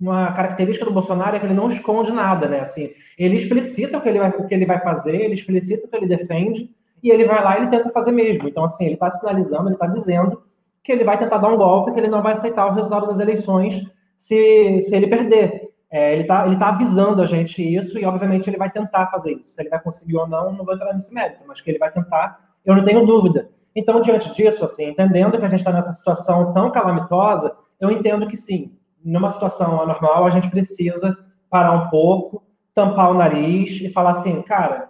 uma 0.00 0.32
característica 0.32 0.86
do 0.86 0.92
Bolsonaro 0.92 1.36
é 1.36 1.40
que 1.40 1.46
ele 1.46 1.54
não 1.54 1.68
esconde 1.68 2.12
nada, 2.12 2.48
né? 2.48 2.60
Assim, 2.60 2.88
ele 3.18 3.36
explicita 3.36 3.98
o 3.98 4.00
que 4.00 4.08
ele 4.08 4.18
vai, 4.18 4.30
o 4.30 4.46
que 4.46 4.54
ele 4.54 4.66
vai 4.66 4.78
fazer, 4.80 5.16
ele 5.16 5.34
explicita 5.34 5.86
o 5.86 5.90
que 5.90 5.96
ele 5.96 6.06
defende, 6.06 6.70
e 7.02 7.10
ele 7.10 7.24
vai 7.24 7.42
lá 7.42 7.56
e 7.56 7.62
ele 7.62 7.70
tenta 7.70 7.90
fazer 7.90 8.12
mesmo. 8.12 8.48
Então, 8.48 8.64
assim, 8.64 8.84
ele 8.84 8.94
está 8.94 9.10
sinalizando, 9.10 9.68
ele 9.68 9.74
está 9.74 9.86
dizendo 9.86 10.42
que 10.86 10.92
ele 10.92 11.02
vai 11.02 11.18
tentar 11.18 11.38
dar 11.38 11.48
um 11.48 11.56
golpe, 11.56 11.90
que 11.90 11.98
ele 11.98 12.08
não 12.08 12.22
vai 12.22 12.34
aceitar 12.34 12.64
o 12.64 12.72
resultado 12.72 13.08
das 13.08 13.18
eleições 13.18 13.82
se, 14.16 14.80
se 14.80 14.94
ele 14.94 15.08
perder. 15.08 15.68
É, 15.90 16.12
ele 16.12 16.22
está 16.22 16.46
ele 16.46 16.56
tá 16.56 16.68
avisando 16.68 17.20
a 17.20 17.26
gente 17.26 17.60
isso 17.60 17.98
e, 17.98 18.04
obviamente, 18.04 18.48
ele 18.48 18.56
vai 18.56 18.70
tentar 18.70 19.08
fazer 19.08 19.32
isso. 19.32 19.50
Se 19.50 19.60
ele 19.60 19.68
vai 19.68 19.82
conseguir 19.82 20.16
ou 20.16 20.28
não, 20.28 20.52
não 20.52 20.64
vou 20.64 20.74
entrar 20.74 20.92
nesse 20.92 21.12
mérito, 21.12 21.40
mas 21.44 21.60
que 21.60 21.72
ele 21.72 21.78
vai 21.78 21.90
tentar, 21.90 22.38
eu 22.64 22.76
não 22.76 22.84
tenho 22.84 23.04
dúvida. 23.04 23.50
Então, 23.74 24.00
diante 24.00 24.32
disso, 24.32 24.64
assim, 24.64 24.90
entendendo 24.90 25.36
que 25.36 25.44
a 25.44 25.48
gente 25.48 25.58
está 25.58 25.72
nessa 25.72 25.92
situação 25.92 26.52
tão 26.52 26.70
calamitosa, 26.70 27.56
eu 27.80 27.90
entendo 27.90 28.28
que 28.28 28.36
sim, 28.36 28.78
numa 29.04 29.30
situação 29.30 29.80
anormal, 29.80 30.24
a 30.24 30.30
gente 30.30 30.48
precisa 30.48 31.18
parar 31.50 31.72
um 31.72 31.90
pouco, 31.90 32.44
tampar 32.72 33.10
o 33.10 33.14
nariz 33.14 33.80
e 33.80 33.88
falar 33.88 34.12
assim, 34.12 34.40
cara, 34.42 34.88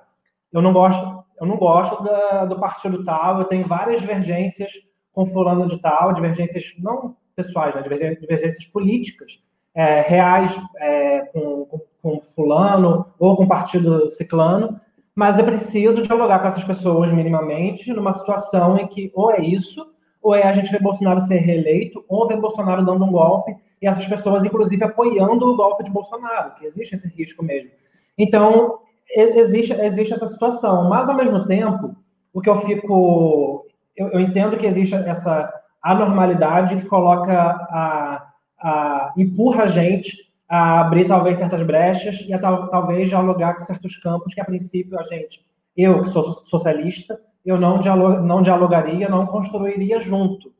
eu 0.53 0.61
não 0.61 0.75
gosto, 0.75 1.25
eu 1.41 1.47
não 1.47 1.57
gosto 1.57 2.03
da, 2.05 2.45
do 2.45 2.61
partido 2.61 3.03
tal, 3.03 3.39
eu 3.39 3.45
tenho 3.45 3.67
várias 3.67 4.01
divergências 4.01 4.73
com 5.17 5.25
fulano 5.25 5.67
de 5.67 5.81
tal, 5.81 6.13
divergências 6.13 6.75
não 6.79 7.17
pessoais, 7.35 7.75
né, 7.75 7.81
divergências 7.81 8.67
políticas, 8.67 9.43
é, 9.75 10.03
reais 10.03 10.55
é, 10.77 11.21
com, 11.33 11.65
com, 11.65 11.81
com, 12.03 12.21
fulano 12.21 13.07
ou 13.19 13.35
com 13.35 13.49
partido 13.49 14.11
ciclano, 14.11 14.79
mas 15.15 15.39
é 15.39 15.43
preciso 15.43 16.03
dialogar 16.03 16.41
com 16.41 16.49
essas 16.49 16.65
pessoas 16.65 17.11
minimamente 17.13 17.91
numa 17.95 18.13
situação 18.13 18.77
em 18.77 18.87
que 18.87 19.11
ou 19.15 19.33
é 19.33 19.41
isso, 19.41 19.91
ou 20.23 20.35
é 20.35 20.43
a 20.43 20.53
gente 20.53 20.71
ver 20.71 20.83
Bolsonaro 20.83 21.21
ser 21.21 21.39
reeleito, 21.39 22.05
ou 22.09 22.29
ver 22.29 22.39
Bolsonaro 22.39 22.85
dando 22.85 23.05
um 23.05 23.11
golpe, 23.11 23.57
e 23.81 23.87
essas 23.87 24.05
pessoas, 24.05 24.45
inclusive, 24.45 24.85
apoiando 24.85 25.47
o 25.47 25.57
golpe 25.57 25.85
de 25.85 25.91
Bolsonaro, 25.91 26.55
que 26.55 26.67
existe 26.67 26.95
esse 26.95 27.09
risco 27.15 27.45
mesmo. 27.45 27.71
Então, 28.19 28.81
existe, 29.09 29.73
existe 29.73 30.13
essa 30.13 30.27
situação, 30.27 30.89
mas, 30.89 31.09
ao 31.09 31.17
mesmo 31.17 31.47
tempo, 31.47 31.95
o 32.35 32.41
que 32.41 32.51
eu 32.51 32.59
fico... 32.61 33.66
Eu, 33.97 34.09
eu 34.09 34.21
entendo 34.21 34.57
que 34.57 34.67
existe 34.67 34.95
essa 34.95 35.53
anormalidade 35.83 36.77
que 36.77 36.87
coloca 36.87 37.33
a, 37.33 38.27
a, 38.59 39.13
empurra 39.17 39.65
a 39.65 39.67
gente 39.67 40.27
a 40.49 40.81
abrir 40.81 41.07
talvez 41.07 41.39
certas 41.39 41.63
brechas 41.63 42.21
e 42.21 42.33
a 42.33 42.39
tal, 42.39 42.69
talvez 42.69 43.09
dialogar 43.09 43.55
com 43.55 43.61
certos 43.61 43.97
campos 43.97 44.35
que 44.35 44.41
a 44.41 44.45
princípio 44.45 44.99
a 44.99 45.03
gente, 45.03 45.45
eu 45.77 46.03
que 46.03 46.11
sou 46.11 46.33
socialista, 46.33 47.21
eu 47.45 47.59
não, 47.59 47.79
dialog, 47.79 48.27
não 48.27 48.43
dialogaria, 48.43 49.09
não 49.09 49.27
construiria 49.27 49.99
junto. 49.99 50.53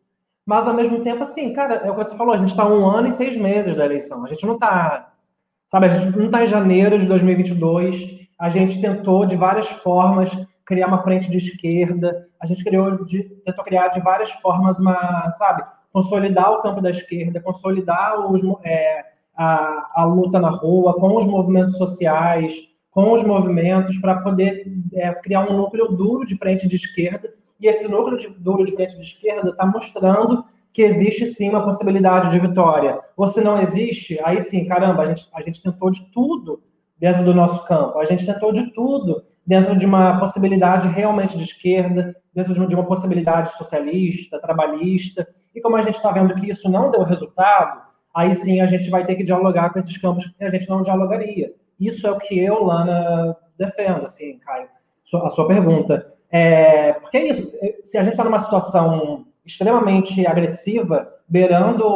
Mas 0.45 0.67
ao 0.69 0.75
mesmo 0.75 1.03
tempo, 1.03 1.25
assim, 1.25 1.53
cara, 1.53 1.75
é 1.77 1.91
o 1.91 1.95
que 1.95 2.05
você 2.05 2.17
falou, 2.17 2.35
a 2.35 2.37
gente 2.37 2.49
está 2.49 2.67
um 2.67 2.87
ano 2.87 3.09
e 3.09 3.13
seis 3.13 3.37
meses 3.37 3.75
da 3.75 3.85
eleição, 3.85 4.25
a 4.25 4.29
gente 4.29 4.47
não 4.47 4.55
está, 4.55 5.13
sabe, 5.67 5.87
a 5.87 5.89
gente 5.89 6.17
não 6.17 6.27
está 6.27 6.45
em 6.45 6.47
janeiro 6.47 6.97
de 6.99 7.07
2022, 7.07 8.21
a 8.39 8.49
gente 8.49 8.81
tentou 8.81 9.27
de 9.27 9.35
várias 9.35 9.69
formas 9.69 10.37
criar 10.67 10.89
uma 10.89 11.03
frente 11.03 11.31
de 11.31 11.39
esquerda, 11.39 12.29
a 12.41 12.47
gente 12.47 12.65
criou 12.65 13.05
de, 13.05 13.23
tentou 13.45 13.65
criar 13.65 13.89
de 13.89 14.01
várias 14.01 14.33
formas 14.33 14.79
uma, 14.81 15.31
sabe, 15.31 15.63
consolidar 15.93 16.51
o 16.51 16.61
campo 16.61 16.81
da 16.81 16.91
esquerda, 16.91 17.41
consolidar 17.41 18.31
os, 18.31 18.43
é, 18.65 19.05
a, 19.37 20.03
a, 20.03 20.05
luta 20.05 20.41
na 20.41 20.51
rua 20.51 20.95
com 20.95 21.17
os 21.17 21.25
movimentos 21.25 21.77
sociais, 21.77 22.55
com 22.91 23.13
os 23.13 23.23
movimentos, 23.23 23.97
para 23.99 24.21
poder 24.21 24.67
é, 24.93 25.15
criar 25.15 25.49
um 25.49 25.57
núcleo 25.57 25.89
duro 25.89 26.27
de 26.27 26.37
frente 26.37 26.67
de 26.67 26.75
esquerda. 26.75 27.33
E 27.61 27.69
esse 27.69 27.89
núcleo 27.89 28.19
de, 28.19 28.29
duro 28.41 28.65
de 28.65 28.75
frente 28.75 28.97
de 28.97 29.03
esquerda 29.03 29.51
está 29.51 29.65
mostrando 29.65 30.45
que 30.73 30.83
existe 30.83 31.27
sim 31.27 31.49
uma 31.49 31.65
possibilidade 31.65 32.31
de 32.31 32.39
vitória. 32.41 33.01
Ou 33.17 33.29
se 33.29 33.41
não 33.41 33.63
existe, 33.63 34.21
aí 34.25 34.41
sim, 34.41 34.67
caramba, 34.67 35.03
a 35.03 35.07
gente, 35.07 35.31
a 35.33 35.41
gente 35.41 35.63
tentou 35.63 35.91
de 35.91 36.11
tudo 36.11 36.61
dentro 36.99 37.25
do 37.25 37.33
nosso 37.33 37.67
campo, 37.67 37.99
a 37.99 38.05
gente 38.05 38.27
tentou 38.27 38.53
de 38.53 38.73
tudo 38.73 39.23
dentro 39.47 39.77
de 39.77 39.87
uma 39.87 40.19
possibilidade 40.19 40.89
realmente 40.89 41.37
de 41.37 41.45
esquerda, 41.45 42.17
dentro 42.35 42.53
de 42.53 42.61
uma, 42.61 42.69
de 42.69 42.75
uma 42.75 42.87
possibilidade 42.87 43.53
socialista, 43.53 44.41
trabalhista, 44.41 45.27
e 45.55 45.61
como 45.61 45.77
a 45.77 45.83
gente 45.83 45.95
está 45.95 46.11
vendo 46.11 46.35
que 46.35 46.51
isso 46.51 46.71
não 46.71 46.91
deu 46.91 47.03
resultado, 47.05 47.83
aí 48.15 48.35
sim 48.35 48.61
a 48.61 48.67
gente 48.67 48.91
vai 48.91 49.07
ter 49.07 49.15
que 49.15 49.23
dialogar 49.23 49.71
com 49.71 49.79
esses 49.79 49.97
campos 49.99 50.27
que 50.27 50.45
a 50.45 50.51
gente 50.51 50.69
não 50.69 50.83
dialogaria. 50.83 51.55
Isso 51.79 52.07
é 52.07 52.11
o 52.11 52.19
que 52.19 52.39
eu, 52.39 52.65
Lana, 52.65 53.37
defendo, 53.57 54.05
assim, 54.05 54.39
Caio, 54.41 54.69
a 55.15 55.31
sua 55.31 55.47
pergunta. 55.47 56.13
É, 56.31 56.95
porque 56.95 57.19
é 57.19 57.29
isso, 57.29 57.53
se 57.85 57.97
a 57.97 58.03
gente 58.03 58.13
está 58.13 58.25
numa 58.25 58.39
situação 58.39 59.27
extremamente 59.45 60.27
agressiva, 60.27 61.09
beirando 61.29 61.87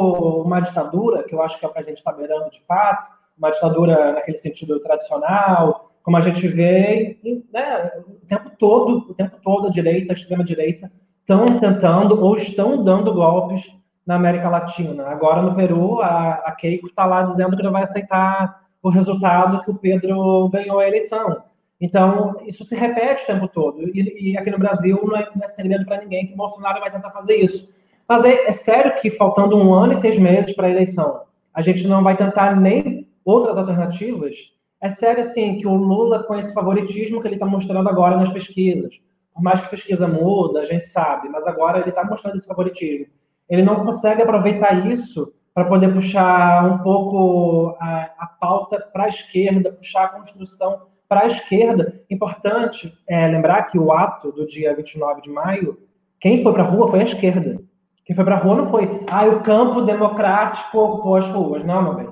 uma 0.42 0.60
ditadura, 0.60 1.24
que 1.24 1.34
eu 1.34 1.42
acho 1.42 1.58
que 1.58 1.64
é 1.64 1.68
o 1.68 1.72
que 1.72 1.78
a 1.80 1.82
gente 1.82 1.96
está 1.96 2.12
beirando 2.12 2.48
de 2.50 2.60
fato, 2.64 3.10
uma 3.40 3.50
ditadura 3.50 4.12
naquele 4.12 4.36
sentido 4.36 4.78
tradicional, 4.80 5.90
como 6.02 6.16
a 6.16 6.20
gente 6.20 6.46
vê 6.46 7.18
né, 7.52 7.90
o 8.06 8.26
tempo 8.26 8.50
todo, 8.58 9.10
o 9.10 9.14
tempo 9.14 9.36
todo 9.42 9.68
a 9.68 9.70
direita, 9.70 10.12
a 10.12 10.14
extrema 10.14 10.44
direita 10.44 10.90
estão 11.20 11.46
tentando 11.46 12.22
ou 12.22 12.34
estão 12.34 12.84
dando 12.84 13.14
golpes 13.14 13.74
na 14.06 14.16
América 14.16 14.48
Latina. 14.48 15.06
Agora 15.06 15.42
no 15.42 15.54
Peru, 15.54 16.00
a, 16.00 16.34
a 16.44 16.52
Keiko 16.52 16.86
está 16.86 17.06
lá 17.06 17.22
dizendo 17.22 17.56
que 17.56 17.62
não 17.62 17.72
vai 17.72 17.84
aceitar 17.84 18.60
o 18.82 18.90
resultado 18.90 19.62
que 19.62 19.70
o 19.70 19.78
Pedro 19.78 20.48
ganhou 20.48 20.78
a 20.78 20.86
eleição. 20.86 21.42
Então, 21.80 22.36
isso 22.46 22.62
se 22.64 22.74
repete 22.74 23.24
o 23.24 23.26
tempo 23.26 23.48
todo. 23.48 23.88
E, 23.94 24.32
e 24.32 24.38
aqui 24.38 24.50
no 24.50 24.58
Brasil 24.58 25.00
não 25.02 25.16
é, 25.16 25.28
não 25.34 25.44
é 25.44 25.48
segredo 25.48 25.84
para 25.86 26.00
ninguém 26.02 26.26
que 26.26 26.36
Bolsonaro 26.36 26.80
vai 26.80 26.90
tentar 26.90 27.10
fazer 27.10 27.36
isso. 27.36 27.74
Mas 28.08 28.24
é, 28.24 28.46
é 28.46 28.52
sério 28.52 28.96
que 28.96 29.10
faltando 29.10 29.56
um 29.56 29.72
ano 29.72 29.92
e 29.92 29.96
seis 29.96 30.18
meses 30.18 30.54
para 30.54 30.66
a 30.66 30.70
eleição, 30.70 31.22
a 31.54 31.62
gente 31.62 31.86
não 31.86 32.02
vai 32.02 32.16
tentar 32.16 32.60
nem 32.60 32.99
outras 33.24 33.56
alternativas 33.56 34.54
é 34.82 34.88
sério, 34.88 35.20
assim, 35.20 35.58
que 35.58 35.66
o 35.66 35.74
Lula, 35.74 36.24
com 36.24 36.34
esse 36.34 36.54
favoritismo 36.54 37.20
que 37.20 37.28
ele 37.28 37.34
está 37.34 37.46
mostrando 37.46 37.88
agora 37.88 38.16
nas 38.16 38.32
pesquisas, 38.32 39.00
por 39.34 39.42
mais 39.42 39.60
que 39.60 39.66
a 39.66 39.70
pesquisa 39.70 40.08
muda, 40.08 40.60
a 40.60 40.64
gente 40.64 40.86
sabe, 40.88 41.28
mas 41.28 41.46
agora 41.46 41.78
ele 41.78 41.90
está 41.90 42.04
mostrando 42.04 42.36
esse 42.36 42.48
favoritismo. 42.48 43.06
Ele 43.48 43.62
não 43.62 43.84
consegue 43.84 44.22
aproveitar 44.22 44.86
isso 44.86 45.32
para 45.52 45.66
poder 45.66 45.92
puxar 45.92 46.64
um 46.64 46.78
pouco 46.78 47.76
a, 47.80 48.10
a 48.18 48.26
pauta 48.26 48.80
para 48.92 49.04
a 49.04 49.08
esquerda, 49.08 49.72
puxar 49.72 50.04
a 50.04 50.08
construção 50.08 50.82
para 51.08 51.24
a 51.24 51.26
esquerda. 51.26 52.00
Importante 52.08 52.96
é, 53.08 53.26
lembrar 53.28 53.64
que 53.64 53.78
o 53.78 53.92
ato 53.92 54.32
do 54.32 54.46
dia 54.46 54.74
29 54.74 55.20
de 55.20 55.30
maio, 55.30 55.76
quem 56.20 56.42
foi 56.42 56.52
para 56.52 56.62
a 56.62 56.66
rua 56.66 56.88
foi 56.88 57.00
a 57.00 57.04
esquerda. 57.04 57.60
Quem 58.04 58.14
foi 58.14 58.24
para 58.24 58.36
a 58.36 58.38
rua 58.38 58.56
não 58.56 58.66
foi, 58.66 58.88
ah, 59.10 59.26
o 59.26 59.40
campo 59.42 59.82
democrático 59.82 60.78
ocupou 60.78 61.16
as 61.16 61.28
ruas. 61.28 61.64
Não, 61.64 61.82
meu 61.82 61.94
bem. 61.94 62.08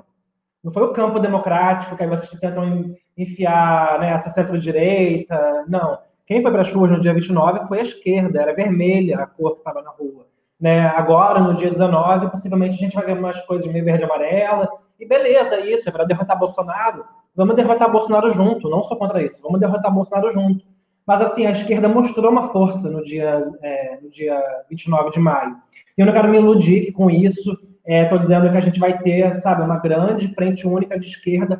Não 0.63 0.71
foi 0.71 0.83
o 0.83 0.93
campo 0.93 1.19
democrático 1.19 1.95
que 1.95 2.03
aí 2.03 2.09
vocês 2.09 2.39
tentam 2.39 2.91
enfiar 3.17 3.99
né, 3.99 4.11
essa 4.11 4.29
centro-direita. 4.29 5.65
Não. 5.67 5.97
Quem 6.25 6.41
foi 6.41 6.51
para 6.51 6.61
as 6.61 6.71
ruas 6.71 6.91
no 6.91 7.01
dia 7.01 7.13
29 7.13 7.67
foi 7.67 7.79
a 7.79 7.83
esquerda, 7.83 8.41
era 8.41 8.53
vermelha 8.53 9.19
a 9.19 9.27
cor 9.27 9.53
que 9.53 9.59
estava 9.59 9.81
na 9.81 9.91
rua. 9.91 10.27
Né? 10.59 10.81
Agora, 10.87 11.39
no 11.39 11.53
dia 11.53 11.69
19, 11.69 12.29
possivelmente 12.29 12.75
a 12.75 12.79
gente 12.79 12.95
vai 12.95 13.05
ver 13.05 13.17
umas 13.17 13.39
coisas 13.45 13.71
meio 13.71 13.85
verde 13.85 14.03
e 14.03 14.05
amarela. 14.05 14.69
E 14.99 15.07
beleza, 15.07 15.59
isso, 15.61 15.87
é 15.87 15.91
para 15.91 16.03
derrotar 16.03 16.37
Bolsonaro. 16.37 17.05
Vamos 17.33 17.55
derrotar 17.55 17.89
Bolsonaro 17.89 18.29
junto, 18.31 18.69
não 18.69 18.83
só 18.83 18.95
contra 18.97 19.23
isso, 19.23 19.41
vamos 19.41 19.59
derrotar 19.59 19.93
Bolsonaro 19.93 20.29
junto. 20.31 20.65
Mas, 21.07 21.21
assim, 21.21 21.47
a 21.47 21.51
esquerda 21.51 21.87
mostrou 21.87 22.29
uma 22.29 22.49
força 22.49 22.91
no 22.91 23.01
dia, 23.01 23.49
é, 23.63 23.97
no 23.99 24.09
dia 24.09 24.39
29 24.69 25.09
de 25.09 25.19
maio. 25.19 25.55
E 25.97 26.01
eu 26.01 26.05
não 26.05 26.13
quero 26.13 26.29
me 26.29 26.37
iludir 26.37 26.85
que 26.85 26.91
com 26.91 27.09
isso 27.09 27.57
Estou 27.89 28.17
é, 28.17 28.21
dizendo 28.21 28.51
que 28.51 28.57
a 28.57 28.61
gente 28.61 28.79
vai 28.79 28.95
ter, 28.99 29.33
sabe, 29.33 29.63
uma 29.63 29.79
grande 29.79 30.27
frente 30.35 30.67
única 30.67 30.99
de 30.99 31.05
esquerda 31.05 31.59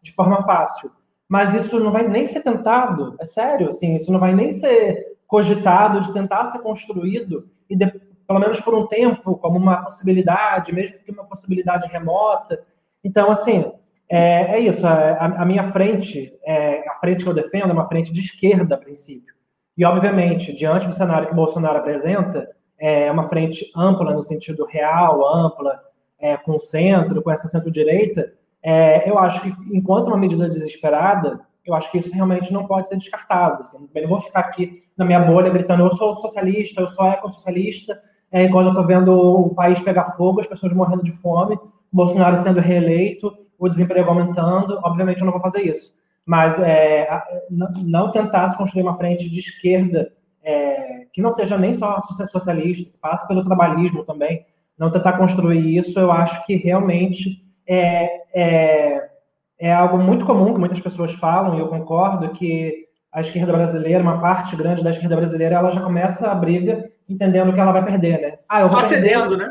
de 0.00 0.12
forma 0.12 0.40
fácil. 0.44 0.92
Mas 1.28 1.54
isso 1.54 1.80
não 1.80 1.90
vai 1.90 2.06
nem 2.06 2.24
ser 2.24 2.42
tentado, 2.42 3.16
é 3.18 3.24
sério, 3.24 3.68
assim, 3.68 3.96
isso 3.96 4.12
não 4.12 4.20
vai 4.20 4.32
nem 4.32 4.52
ser 4.52 5.16
cogitado 5.26 6.00
de 6.00 6.12
tentar 6.12 6.46
ser 6.46 6.60
construído 6.60 7.50
e 7.68 7.76
de, 7.76 7.90
pelo 8.28 8.38
menos 8.38 8.60
por 8.60 8.76
um 8.76 8.86
tempo, 8.86 9.36
como 9.38 9.58
uma 9.58 9.82
possibilidade, 9.82 10.72
mesmo 10.72 11.00
que 11.00 11.10
uma 11.10 11.24
possibilidade 11.24 11.88
remota. 11.88 12.62
Então, 13.02 13.28
assim, 13.28 13.72
é, 14.08 14.56
é 14.56 14.60
isso. 14.60 14.86
A, 14.86 15.16
a, 15.16 15.44
minha 15.44 15.64
frente, 15.72 16.32
é, 16.44 16.88
a 16.88 16.94
frente 16.94 17.24
que 17.24 17.30
eu 17.30 17.34
defendo 17.34 17.70
é 17.70 17.72
uma 17.72 17.88
frente 17.88 18.12
de 18.12 18.20
esquerda, 18.20 18.76
a 18.76 18.78
princípio. 18.78 19.34
E, 19.76 19.84
obviamente, 19.84 20.52
diante 20.52 20.86
do 20.86 20.94
cenário 20.94 21.26
que 21.26 21.34
Bolsonaro 21.34 21.78
apresenta, 21.78 22.48
é 22.78 23.10
uma 23.10 23.28
frente 23.28 23.64
ampla 23.76 24.14
no 24.14 24.22
sentido 24.22 24.64
real, 24.66 25.26
ampla, 25.26 25.80
é, 26.18 26.36
com 26.36 26.58
centro, 26.58 27.22
com 27.22 27.30
essa 27.30 27.48
centro-direita, 27.48 28.32
é, 28.62 29.08
eu 29.08 29.18
acho 29.18 29.42
que, 29.42 29.76
enquanto 29.76 30.08
uma 30.08 30.16
medida 30.16 30.48
desesperada, 30.48 31.40
eu 31.64 31.74
acho 31.74 31.90
que 31.90 31.98
isso 31.98 32.12
realmente 32.12 32.52
não 32.52 32.66
pode 32.66 32.88
ser 32.88 32.96
descartado. 32.96 33.60
Assim. 33.60 33.88
Eu 33.94 34.02
não 34.02 34.08
vou 34.08 34.20
ficar 34.20 34.40
aqui 34.40 34.82
na 34.96 35.04
minha 35.04 35.20
bolha 35.20 35.50
gritando 35.50 35.84
eu 35.84 35.92
sou 35.94 36.14
socialista, 36.16 36.80
eu 36.80 36.88
sou 36.88 37.06
ecossocialista, 37.06 38.00
é, 38.30 38.44
enquanto 38.44 38.66
eu 38.66 38.72
estou 38.72 38.86
vendo 38.86 39.12
o 39.12 39.54
país 39.54 39.80
pegar 39.80 40.12
fogo, 40.12 40.40
as 40.40 40.46
pessoas 40.46 40.72
morrendo 40.72 41.02
de 41.02 41.12
fome, 41.12 41.58
Bolsonaro 41.92 42.36
sendo 42.36 42.60
reeleito, 42.60 43.32
o 43.58 43.68
desemprego 43.68 44.10
aumentando. 44.10 44.80
Obviamente 44.84 45.20
eu 45.20 45.24
não 45.26 45.32
vou 45.32 45.40
fazer 45.40 45.62
isso. 45.62 45.94
Mas 46.24 46.58
é, 46.58 47.06
não 47.50 48.10
tentar 48.10 48.48
se 48.48 48.58
construir 48.58 48.82
uma 48.82 48.96
frente 48.96 49.30
de 49.30 49.38
esquerda 49.38 50.12
é, 50.46 51.06
que 51.12 51.20
não 51.20 51.32
seja 51.32 51.58
nem 51.58 51.74
só 51.74 52.00
socialista, 52.30 52.88
que 52.88 52.98
passe 52.98 53.26
pelo 53.26 53.42
trabalhismo 53.42 54.04
também, 54.04 54.46
não 54.78 54.92
tentar 54.92 55.14
construir 55.14 55.76
isso, 55.76 55.98
eu 55.98 56.12
acho 56.12 56.46
que 56.46 56.54
realmente 56.54 57.42
é, 57.66 58.22
é, 58.32 59.10
é 59.58 59.72
algo 59.72 59.98
muito 59.98 60.24
comum 60.24 60.54
que 60.54 60.60
muitas 60.60 60.78
pessoas 60.78 61.12
falam, 61.14 61.56
e 61.56 61.58
eu 61.58 61.66
concordo, 61.66 62.30
que 62.30 62.86
a 63.12 63.20
esquerda 63.20 63.52
brasileira, 63.52 64.02
uma 64.02 64.20
parte 64.20 64.54
grande 64.54 64.84
da 64.84 64.90
esquerda 64.90 65.16
brasileira, 65.16 65.56
ela 65.56 65.70
já 65.70 65.80
começa 65.80 66.30
a 66.30 66.34
briga 66.34 66.88
entendendo 67.08 67.52
que 67.52 67.58
ela 67.58 67.72
vai 67.72 67.84
perder, 67.84 68.20
né? 68.20 68.38
Ah, 68.48 68.60
eu 68.60 68.68
vou 68.68 68.80
Só 68.80 68.88
perder. 68.88 69.08
cedendo, 69.08 69.36
né? 69.36 69.50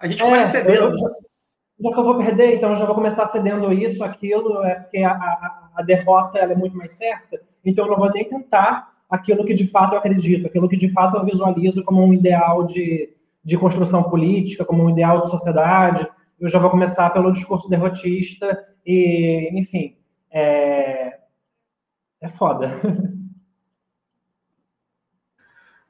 A 0.00 0.06
gente 0.06 0.22
começa 0.22 0.58
é, 0.58 0.62
cedendo. 0.62 0.92
Eu, 0.92 0.98
já, 0.98 1.08
já 1.80 1.92
que 1.92 1.98
eu 1.98 2.04
vou 2.04 2.18
perder, 2.18 2.54
então 2.54 2.70
eu 2.70 2.76
já 2.76 2.86
vou 2.86 2.94
começar 2.94 3.26
cedendo 3.26 3.70
isso, 3.72 4.02
aquilo, 4.02 4.64
é 4.64 4.76
porque 4.76 4.98
a, 4.98 5.12
a, 5.12 5.70
a 5.76 5.82
derrota 5.82 6.38
é 6.38 6.54
muito 6.54 6.76
mais 6.76 6.92
certa, 6.92 7.40
então 7.64 7.84
eu 7.84 7.90
não 7.90 7.98
vou 7.98 8.10
nem 8.12 8.26
tentar 8.26 8.91
aquilo 9.12 9.44
que 9.44 9.52
de 9.52 9.70
fato 9.70 9.92
eu 9.92 9.98
acredito, 9.98 10.46
aquilo 10.46 10.66
que 10.66 10.76
de 10.76 10.90
fato 10.90 11.18
eu 11.18 11.24
visualizo 11.26 11.84
como 11.84 12.02
um 12.02 12.14
ideal 12.14 12.64
de, 12.64 13.14
de 13.44 13.58
construção 13.58 14.02
política, 14.04 14.64
como 14.64 14.82
um 14.82 14.88
ideal 14.88 15.20
de 15.20 15.28
sociedade. 15.28 16.08
Eu 16.40 16.48
já 16.48 16.58
vou 16.58 16.70
começar 16.70 17.10
pelo 17.10 17.30
discurso 17.30 17.68
derrotista 17.68 18.66
e, 18.86 19.50
enfim, 19.52 19.98
é, 20.30 21.18
é 22.22 22.28
foda. 22.28 22.68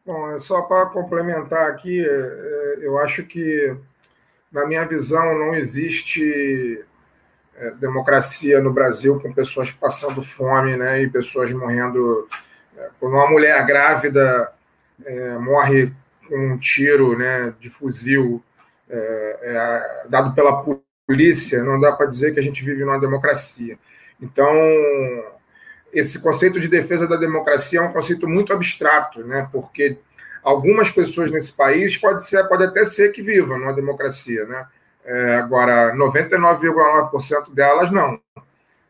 Bom, 0.04 0.32
é 0.32 0.40
só 0.40 0.62
para 0.62 0.86
complementar 0.86 1.70
aqui, 1.70 2.04
é, 2.04 2.04
é, 2.04 2.78
eu 2.80 2.98
acho 2.98 3.22
que, 3.22 3.76
na 4.50 4.66
minha 4.66 4.84
visão, 4.84 5.22
não 5.38 5.54
existe 5.54 6.84
democracia 7.78 8.60
no 8.60 8.72
Brasil 8.72 9.20
com 9.20 9.32
pessoas 9.32 9.70
passando 9.70 10.24
fome 10.24 10.76
né, 10.76 11.02
e 11.02 11.08
pessoas 11.08 11.52
morrendo 11.52 12.26
quando 12.98 13.14
uma 13.14 13.30
mulher 13.30 13.64
grávida 13.66 14.52
é, 15.04 15.38
morre 15.38 15.92
com 16.28 16.52
um 16.52 16.58
tiro 16.58 17.16
né, 17.16 17.54
de 17.58 17.70
fuzil 17.70 18.42
é, 18.88 19.38
é, 19.42 20.08
dado 20.08 20.34
pela 20.34 20.64
polícia, 21.06 21.62
não 21.62 21.80
dá 21.80 21.92
para 21.92 22.06
dizer 22.06 22.32
que 22.32 22.40
a 22.40 22.42
gente 22.42 22.64
vive 22.64 22.84
numa 22.84 23.00
democracia. 23.00 23.78
Então, 24.20 24.50
esse 25.92 26.20
conceito 26.20 26.60
de 26.60 26.68
defesa 26.68 27.06
da 27.06 27.16
democracia 27.16 27.80
é 27.80 27.82
um 27.82 27.92
conceito 27.92 28.28
muito 28.28 28.52
abstrato, 28.52 29.24
né, 29.24 29.48
porque 29.52 29.98
algumas 30.42 30.90
pessoas 30.90 31.30
nesse 31.30 31.52
país 31.52 31.96
pode, 31.96 32.26
ser, 32.26 32.48
pode 32.48 32.64
até 32.64 32.84
ser 32.84 33.12
que 33.12 33.22
vivam 33.22 33.58
numa 33.58 33.72
democracia, 33.72 34.44
né? 34.46 34.66
É, 35.04 35.34
agora, 35.34 35.94
99,9% 35.96 37.52
delas 37.52 37.90
não. 37.90 38.20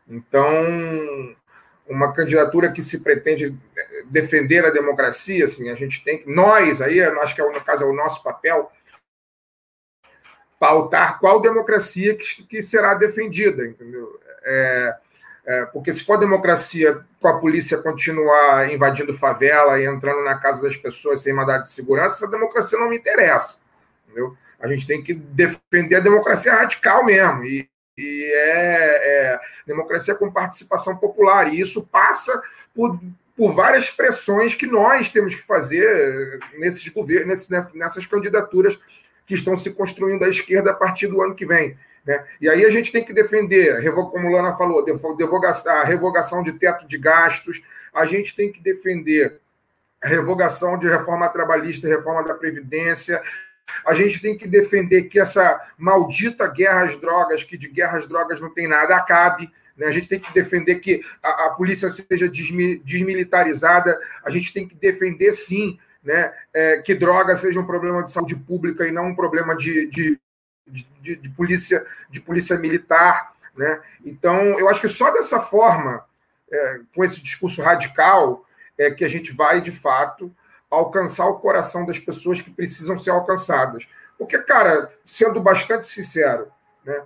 Então, 0.07 0.45
uma 1.93 2.13
candidatura 2.13 2.71
que 2.71 2.81
se 2.81 3.01
pretende 3.01 3.57
eh, 3.77 4.03
defender 4.05 4.65
a 4.65 4.71
democracia, 4.71 5.45
assim, 5.45 5.69
a 5.69 5.75
gente 5.75 6.03
tem 6.03 6.17
que, 6.17 6.29
nós 6.29 6.81
aí, 6.81 7.01
acho 7.01 7.35
que 7.35 7.41
é, 7.41 7.45
no 7.45 7.63
caso 7.63 7.83
é 7.83 7.87
o 7.87 7.93
nosso 7.93 8.23
papel, 8.23 8.71
pautar 10.59 11.19
qual 11.19 11.41
democracia 11.41 12.15
que, 12.15 12.43
que 12.43 12.63
será 12.63 12.93
defendida, 12.93 13.65
entendeu? 13.65 14.19
É, 14.45 14.97
é, 15.45 15.65
porque 15.65 15.91
se 15.91 16.05
for 16.05 16.17
democracia 16.17 17.03
com 17.19 17.27
a 17.27 17.39
polícia 17.39 17.77
continuar 17.77 18.71
invadindo 18.71 19.13
favela 19.13 19.77
e 19.79 19.85
entrando 19.85 20.23
na 20.23 20.37
casa 20.39 20.61
das 20.61 20.77
pessoas 20.77 21.21
sem 21.21 21.33
mandado 21.33 21.63
de 21.63 21.69
segurança, 21.69 22.23
essa 22.23 22.31
democracia 22.31 22.79
não 22.79 22.89
me 22.89 22.97
interessa, 22.97 23.59
entendeu? 24.05 24.37
A 24.57 24.67
gente 24.67 24.87
tem 24.87 25.03
que 25.03 25.13
defender 25.13 25.97
a 25.97 25.99
democracia 25.99 26.53
radical 26.53 27.03
mesmo, 27.03 27.43
e, 27.43 27.69
e 27.97 28.33
é, 28.33 29.33
é, 29.33 29.39
democracia 29.65 30.15
com 30.15 30.31
participação 30.31 30.97
popular. 30.97 31.53
E 31.53 31.59
isso 31.59 31.87
passa 31.87 32.41
por, 32.73 32.99
por 33.35 33.53
várias 33.53 33.89
pressões 33.89 34.55
que 34.55 34.67
nós 34.67 35.11
temos 35.11 35.35
que 35.35 35.41
fazer 35.41 36.39
nesses 36.57 36.87
governos, 36.89 37.49
nessas, 37.49 37.73
nessas 37.73 38.05
candidaturas 38.05 38.79
que 39.25 39.35
estão 39.35 39.55
se 39.55 39.71
construindo 39.71 40.23
à 40.23 40.29
esquerda 40.29 40.71
a 40.71 40.75
partir 40.75 41.07
do 41.07 41.21
ano 41.21 41.35
que 41.35 41.45
vem. 41.45 41.77
Né? 42.05 42.25
E 42.41 42.49
aí 42.49 42.65
a 42.65 42.69
gente 42.69 42.91
tem 42.91 43.03
que 43.03 43.13
defender, 43.13 43.81
como 43.93 44.31
Lana 44.31 44.55
falou, 44.55 44.85
a 45.67 45.83
revogação 45.83 46.43
de 46.43 46.53
teto 46.53 46.87
de 46.87 46.97
gastos, 46.97 47.61
a 47.93 48.05
gente 48.05 48.35
tem 48.35 48.51
que 48.51 48.61
defender 48.61 49.39
a 50.03 50.07
revogação 50.07 50.77
de 50.77 50.87
reforma 50.87 51.29
trabalhista, 51.29 51.87
reforma 51.87 52.23
da 52.23 52.33
Previdência, 52.33 53.21
a 53.85 53.93
gente 53.93 54.21
tem 54.21 54.37
que 54.37 54.47
defender 54.47 55.03
que 55.03 55.19
essa 55.19 55.59
maldita 55.77 56.47
guerra 56.47 56.85
às 56.85 56.99
drogas, 56.99 57.43
que 57.43 57.57
de 57.57 57.67
guerra 57.69 57.97
às 57.97 58.07
drogas 58.07 58.39
não 58.39 58.53
tem 58.53 58.67
nada, 58.67 58.95
acabe. 58.95 59.51
Né? 59.77 59.87
A 59.87 59.91
gente 59.91 60.07
tem 60.07 60.19
que 60.19 60.33
defender 60.33 60.75
que 60.75 61.01
a, 61.21 61.47
a 61.47 61.49
polícia 61.51 61.89
seja 61.89 62.29
desmilitarizada. 62.29 63.99
A 64.23 64.29
gente 64.29 64.53
tem 64.53 64.67
que 64.67 64.75
defender, 64.75 65.33
sim, 65.33 65.79
né, 66.03 66.33
é, 66.53 66.81
que 66.81 66.93
droga 66.93 67.35
seja 67.37 67.59
um 67.59 67.65
problema 67.65 68.03
de 68.03 68.11
saúde 68.11 68.35
pública 68.35 68.85
e 68.85 68.91
não 68.91 69.07
um 69.07 69.15
problema 69.15 69.55
de, 69.55 69.87
de, 69.87 70.19
de, 70.67 71.15
de, 71.15 71.29
polícia, 71.29 71.85
de 72.09 72.19
polícia 72.19 72.57
militar. 72.57 73.33
Né? 73.55 73.81
Então, 74.05 74.59
eu 74.59 74.69
acho 74.69 74.81
que 74.81 74.87
só 74.87 75.11
dessa 75.11 75.39
forma, 75.39 76.05
é, 76.51 76.79
com 76.93 77.03
esse 77.03 77.21
discurso 77.21 77.61
radical, 77.61 78.45
é 78.77 78.91
que 78.91 79.05
a 79.05 79.09
gente 79.09 79.31
vai, 79.31 79.61
de 79.61 79.71
fato, 79.71 80.33
alcançar 80.73 81.27
o 81.27 81.39
coração 81.39 81.85
das 81.85 81.99
pessoas 81.99 82.41
que 82.41 82.51
precisam 82.51 82.97
ser 82.97 83.11
alcançadas. 83.11 83.87
Porque, 84.17 84.37
cara, 84.39 84.91
sendo 85.05 85.39
bastante 85.39 85.85
sincero, 85.85 86.47
né, 86.85 87.03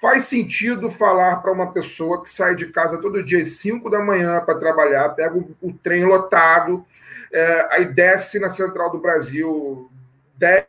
faz 0.00 0.24
sentido 0.24 0.90
falar 0.90 1.36
para 1.36 1.52
uma 1.52 1.72
pessoa 1.72 2.22
que 2.22 2.30
sai 2.30 2.54
de 2.54 2.66
casa 2.66 3.00
todo 3.00 3.22
dia 3.22 3.40
às 3.40 3.48
5 3.52 3.90
da 3.90 4.00
manhã 4.00 4.40
para 4.44 4.58
trabalhar, 4.58 5.10
pega 5.10 5.36
o, 5.36 5.56
o 5.60 5.72
trem 5.72 6.04
lotado, 6.04 6.84
é, 7.32 7.68
aí 7.70 7.84
desce 7.86 8.38
na 8.38 8.48
Central 8.48 8.90
do 8.90 8.98
Brasil 8.98 9.90
10 10.36 10.66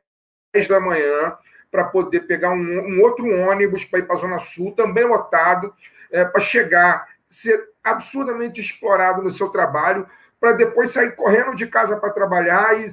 da 0.68 0.80
manhã 0.80 1.38
para 1.72 1.86
poder 1.86 2.22
pegar 2.22 2.52
um, 2.52 2.58
um, 2.58 3.02
outro 3.02 3.26
ônibus 3.26 3.86
para 3.86 4.00
ir 4.00 4.04
para 4.04 4.16
a 4.16 4.20
Zona 4.20 4.40
Sul, 4.40 4.74
também 4.74 5.06
lotado, 5.06 5.74
é, 6.12 6.26
para 6.26 6.42
chegar, 6.42 7.08
ser 7.30 7.70
absurdamente 7.82 8.60
explorado 8.60 9.22
no 9.22 9.32
seu 9.32 9.48
trabalho, 9.50 10.06
para 10.42 10.54
depois 10.54 10.90
sair 10.90 11.16
correndo 11.16 11.54
de 11.54 11.68
casa 11.68 11.98
para 11.98 12.10
trabalhar 12.10 12.74
e 12.82 12.90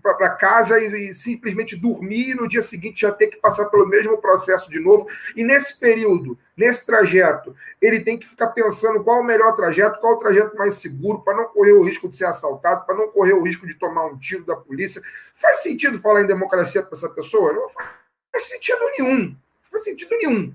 para 0.00 0.30
casa 0.30 0.78
e, 0.78 1.10
e, 1.10 1.12
simplesmente 1.12 1.76
dormir 1.76 2.30
e 2.30 2.34
no 2.36 2.46
dia 2.46 2.62
seguinte 2.62 3.00
já 3.00 3.10
ter 3.10 3.26
que 3.26 3.38
passar 3.38 3.64
pelo 3.64 3.88
mesmo 3.88 4.18
processo 4.18 4.70
de 4.70 4.78
novo. 4.78 5.08
E 5.34 5.42
nesse 5.42 5.76
período, 5.80 6.38
nesse 6.56 6.86
trajeto, 6.86 7.56
ele 7.80 7.98
tem 7.98 8.16
que 8.16 8.28
ficar 8.28 8.46
pensando 8.50 9.02
qual 9.02 9.20
o 9.20 9.24
melhor 9.24 9.56
trajeto, 9.56 9.98
qual 9.98 10.14
o 10.14 10.18
trajeto 10.18 10.56
mais 10.56 10.74
seguro, 10.74 11.22
para 11.22 11.36
não 11.36 11.46
correr 11.46 11.72
o 11.72 11.82
risco 11.82 12.08
de 12.08 12.16
ser 12.16 12.26
assaltado, 12.26 12.86
para 12.86 12.94
não 12.94 13.08
correr 13.08 13.32
o 13.32 13.42
risco 13.42 13.66
de 13.66 13.74
tomar 13.74 14.06
um 14.06 14.16
tiro 14.16 14.44
da 14.44 14.54
polícia. 14.54 15.02
Faz 15.34 15.60
sentido 15.60 16.00
falar 16.00 16.22
em 16.22 16.26
democracia 16.26 16.84
para 16.84 16.96
essa 16.96 17.08
pessoa? 17.08 17.52
Não 17.52 17.68
faz 17.68 18.44
sentido 18.44 18.78
nenhum. 18.96 19.24
Não 19.24 19.70
faz 19.72 19.82
sentido 19.82 20.10
nenhum. 20.12 20.54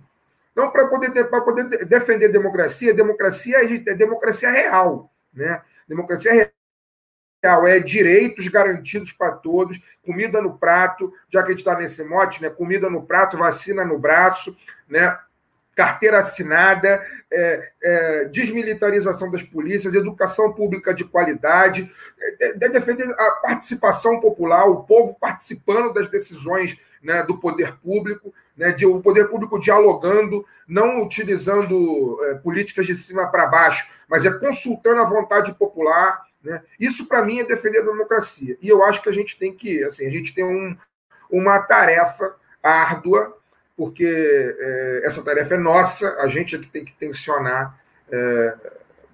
Então, 0.53 0.71
para 0.71 0.87
poder, 0.87 1.11
poder 1.25 1.85
defender 1.85 2.29
democracia, 2.29 2.93
democracia 2.93 3.57
é, 3.57 3.73
é 3.73 3.93
democracia 3.93 4.49
real, 4.49 5.11
né? 5.33 5.61
Democracia 5.87 6.51
real 7.43 7.67
é 7.67 7.79
direitos 7.79 8.47
garantidos 8.47 9.11
para 9.11 9.31
todos, 9.31 9.79
comida 10.03 10.41
no 10.41 10.57
prato, 10.57 11.13
já 11.31 11.41
que 11.41 11.47
a 11.47 11.51
gente 11.51 11.59
está 11.59 11.77
nesse 11.77 12.03
mote, 12.03 12.41
né? 12.41 12.49
Comida 12.49 12.89
no 12.89 13.03
prato, 13.03 13.37
vacina 13.37 13.85
no 13.85 13.97
braço, 13.97 14.57
né? 14.87 15.17
Carteira 15.75 16.17
assinada, 16.17 17.05
é, 17.31 17.71
é, 17.83 18.25
desmilitarização 18.25 19.29
das 19.29 19.43
polícias, 19.43 19.93
educação 19.93 20.51
pública 20.51 20.91
de 20.91 21.05
qualidade, 21.05 21.91
é, 22.41 22.65
é 22.65 22.69
defender 22.69 23.07
a 23.11 23.31
participação 23.43 24.19
popular, 24.19 24.65
o 24.65 24.83
povo 24.83 25.15
participando 25.19 25.93
das 25.93 26.09
decisões 26.09 26.75
né, 27.03 27.21
do 27.23 27.39
poder 27.39 27.77
público, 27.77 28.33
né, 28.57 28.71
de, 28.71 28.85
o 28.85 28.99
poder 28.99 29.29
público 29.29 29.59
dialogando, 29.59 30.45
não 30.67 31.03
utilizando 31.03 32.19
é, 32.23 32.35
políticas 32.35 32.87
de 32.87 32.95
cima 32.95 33.27
para 33.27 33.45
baixo, 33.45 33.87
mas 34.09 34.25
é 34.25 34.31
consultando 34.31 35.01
a 35.01 35.05
vontade 35.05 35.53
popular, 35.53 36.25
Né? 36.43 36.61
Isso, 36.79 37.07
para 37.07 37.23
mim, 37.23 37.39
é 37.39 37.43
defender 37.43 37.79
a 37.79 37.85
democracia. 37.85 38.57
E 38.61 38.67
eu 38.67 38.83
acho 38.83 39.01
que 39.01 39.09
a 39.09 39.13
gente 39.13 39.37
tem 39.37 39.53
que, 39.53 39.83
assim, 39.83 40.07
a 40.07 40.11
gente 40.11 40.33
tem 40.33 40.43
um, 40.43 40.75
uma 41.29 41.59
tarefa 41.59 42.35
árdua, 42.61 43.37
porque 43.75 44.05
é, 44.59 45.01
essa 45.03 45.23
tarefa 45.23 45.55
é 45.55 45.57
nossa, 45.57 46.17
a 46.19 46.27
gente 46.27 46.55
é 46.55 46.59
que 46.59 46.67
tem 46.67 46.83
que 46.83 46.93
tensionar 46.93 47.79
é, 48.11 48.55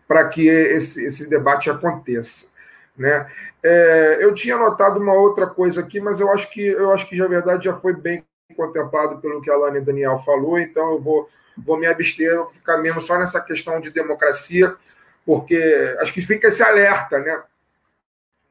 para 0.08 0.28
que 0.30 0.48
esse, 0.48 1.04
esse 1.06 1.30
debate 1.30 1.70
aconteça. 1.70 2.48
Né? 2.98 3.30
É, 3.62 4.20
eu 4.22 4.34
tinha 4.34 4.58
notado 4.58 5.00
uma 5.00 5.14
outra 5.14 5.48
coisa 5.48 5.82
aqui, 5.82 6.00
mas 6.00 6.20
eu 6.20 6.32
acho 6.32 6.52
que 6.52 6.66
eu 6.66 6.92
acho 6.92 7.10
que 7.10 7.18
na 7.18 7.28
verdade 7.28 7.66
já 7.66 7.76
foi 7.76 7.94
bem 7.94 8.24
contemplado 8.56 9.20
pelo 9.20 9.42
que 9.42 9.50
a 9.50 9.56
Lana 9.56 9.78
e 9.78 9.82
Daniel 9.82 10.20
falou, 10.20 10.60
então 10.60 10.92
eu 10.92 11.02
vou, 11.02 11.30
vou 11.58 11.78
me 11.78 11.88
abster, 11.88 12.36
vou 12.36 12.50
ficar 12.50 12.78
mesmo 12.78 13.02
só 13.02 13.18
nessa 13.18 13.42
questão 13.42 13.80
de 13.80 13.90
democracia, 13.90 14.76
porque 15.26 15.58
acho 16.00 16.14
que 16.14 16.22
fica 16.22 16.48
esse 16.48 16.62
alerta, 16.62 17.20
né? 17.20 17.44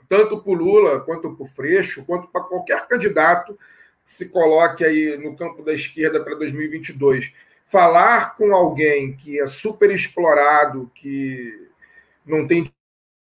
Tanto 0.08 0.42
para 0.42 0.50
o 0.50 0.54
Lula, 0.54 1.00
quanto 1.00 1.34
para 1.34 1.44
o 1.44 1.48
Freixo, 1.48 2.04
quanto 2.04 2.28
para 2.28 2.42
qualquer 2.42 2.86
candidato 2.86 3.58
que 4.04 4.10
se 4.10 4.28
coloque 4.28 4.84
aí 4.84 5.16
no 5.16 5.36
campo 5.36 5.62
da 5.62 5.72
esquerda 5.72 6.22
para 6.22 6.34
2022. 6.34 7.32
Falar 7.66 8.36
com 8.36 8.54
alguém 8.54 9.16
que 9.16 9.40
é 9.40 9.46
super 9.46 9.90
explorado, 9.90 10.90
que 10.94 11.68
não 12.26 12.46
tem 12.46 12.72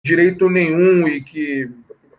direito 0.04 0.50
nenhum 0.50 1.08
e 1.08 1.22
que 1.22 1.70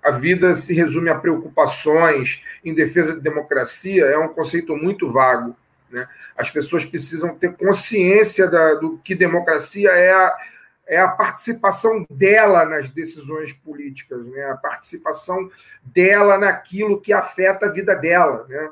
a 0.07 0.11
vida 0.12 0.54
se 0.54 0.72
resume 0.72 1.11
a 1.11 1.18
preocupações 1.18 2.44
em 2.64 2.72
defesa 2.72 3.12
de 3.12 3.20
democracia 3.20 4.04
é 4.04 4.16
um 4.16 4.28
conceito 4.28 4.76
muito 4.76 5.11
vago. 5.11 5.57
Né? 5.90 6.07
As 6.36 6.48
pessoas 6.48 6.84
precisam 6.84 7.34
ter 7.34 7.57
consciência 7.57 8.48
da, 8.48 8.74
do 8.74 8.98
que 8.98 9.16
democracia 9.16 9.90
é 9.90 10.12
a, 10.12 10.36
é 10.86 11.00
a 11.00 11.09
participação 11.09 12.07
dela 12.09 12.64
nas 12.64 12.88
decisões 12.88 13.52
políticas, 13.52 14.24
né? 14.26 14.44
a 14.44 14.57
participação 14.57 15.50
dela 15.82 16.38
naquilo 16.38 17.00
que 17.00 17.12
afeta 17.12 17.66
a 17.66 17.72
vida 17.72 17.92
dela. 17.96 18.46
Né? 18.48 18.70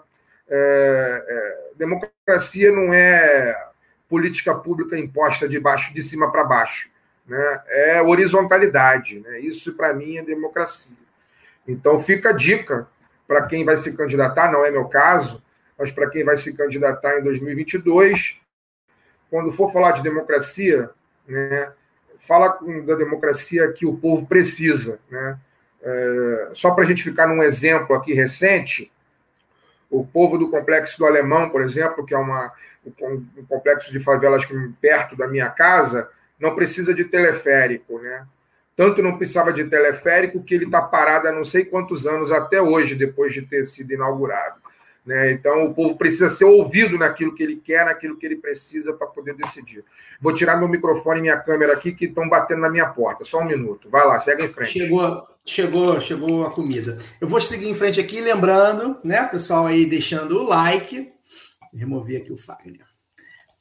É, 0.49 1.25
é, 1.29 1.77
democracia 1.77 2.71
não 2.71 2.95
é 2.95 3.61
política 4.09 4.55
pública 4.55 4.97
imposta 4.97 5.49
de 5.49 5.59
baixo, 5.59 5.93
de 5.93 6.03
cima 6.03 6.31
para 6.31 6.45
baixo. 6.45 6.91
Né? 7.27 7.63
É 7.69 8.03
horizontalidade. 8.03 9.19
Né? 9.19 9.41
Isso, 9.41 9.75
para 9.75 9.93
mim, 9.93 10.19
é 10.19 10.23
democracia. 10.23 11.04
Então 11.67 12.01
fica 12.01 12.31
a 12.31 12.33
dica 12.33 12.87
para 13.27 13.47
quem 13.47 13.65
vai 13.65 13.77
se 13.77 13.97
candidatar, 13.97 14.53
não 14.53 14.65
é 14.65 14.71
meu 14.71 14.87
caso, 14.87 15.43
mas 15.79 15.91
para 15.91 16.09
quem 16.11 16.25
vai 16.25 16.37
se 16.37 16.57
candidatar 16.57 17.19
em 17.19 17.23
2022, 17.23 18.41
quando 19.31 19.51
for 19.51 19.73
falar 19.73 19.93
de 19.93 20.03
democracia, 20.03 20.91
né, 21.27 21.73
fala 22.19 22.59
da 22.85 22.95
democracia 22.95 23.73
que 23.73 23.87
o 23.87 23.97
povo 23.97 24.27
precisa. 24.27 25.01
Né? 25.11 25.39
É, 25.83 26.51
só 26.53 26.71
para 26.71 26.85
a 26.85 26.87
gente 26.87 27.03
ficar 27.03 27.27
num 27.27 27.43
exemplo 27.43 27.97
aqui 27.97 28.13
recente, 28.13 28.93
o 29.91 30.05
povo 30.05 30.39
do 30.39 30.51
Complexo 30.51 30.99
do 30.99 31.07
Alemão, 31.07 31.51
por 31.51 31.63
exemplo, 31.63 32.05
que 32.05 32.15
é 32.15 32.19
uma, 32.19 32.53
um 33.03 33.45
complexo 33.49 33.93
de 33.93 34.01
favelas 34.01 34.45
perto 34.81 35.17
da 35.17 35.29
minha 35.29 35.49
casa, 35.51 36.11
não 36.39 36.55
precisa 36.55 36.93
de 36.93 37.05
teleférico, 37.05 37.99
né? 38.01 38.27
Tanto 38.77 39.03
não 39.03 39.17
precisava 39.17 39.53
de 39.53 39.65
teleférico 39.65 40.43
que 40.43 40.55
ele 40.55 40.65
está 40.65 40.83
parado 40.83 41.29
há 41.29 41.33
não 41.33 41.45
sei 41.45 41.65
quantos 41.65 42.07
anos 42.07 42.33
até 42.33 42.61
hoje, 42.61 42.95
depois 42.95 43.33
de 43.33 43.43
ter 43.43 43.65
sido 43.65 43.93
inaugurado. 43.93 44.65
Né? 45.07 45.33
Então, 45.33 45.67
o 45.67 45.75
povo 45.75 45.97
precisa 45.97 46.31
ser 46.31 46.47
ouvido 46.47 46.99
naquilo 46.99 47.35
que 47.35 47.43
ele 47.43 47.57
quer, 47.57 47.85
naquilo 47.85 48.17
que 48.17 48.25
ele 48.25 48.37
precisa 48.37 48.95
para 48.95 49.07
poder 49.07 49.35
decidir. 49.35 49.85
Vou 50.21 50.33
tirar 50.33 50.57
meu 50.57 50.69
microfone 50.69 51.19
e 51.19 51.23
minha 51.23 51.37
câmera 51.37 51.75
aqui, 51.75 51.93
que 51.93 52.07
estão 52.07 52.29
batendo 52.29 52.63
na 52.63 52.71
minha 52.71 52.87
porta. 52.87 53.25
Só 53.25 53.41
um 53.41 53.45
minuto. 53.45 53.89
Vai 53.91 54.07
lá, 54.07 54.19
segue 54.19 54.45
em 54.45 54.49
frente. 54.49 54.79
Chegou, 54.79 55.29
chegou, 55.45 56.01
chegou 56.01 56.47
a 56.47 56.51
comida. 56.51 56.99
Eu 57.21 57.29
vou 57.29 57.41
seguir 57.41 57.69
em 57.69 57.75
frente 57.75 58.01
aqui, 58.01 58.21
lembrando, 58.21 58.99
né, 59.05 59.25
pessoal 59.25 59.67
aí 59.67 59.85
deixando 59.85 60.39
o 60.39 60.49
like. 60.49 61.09
Remover 61.75 62.23
aqui 62.23 62.33
o 62.33 62.39
Fagner. 62.39 62.94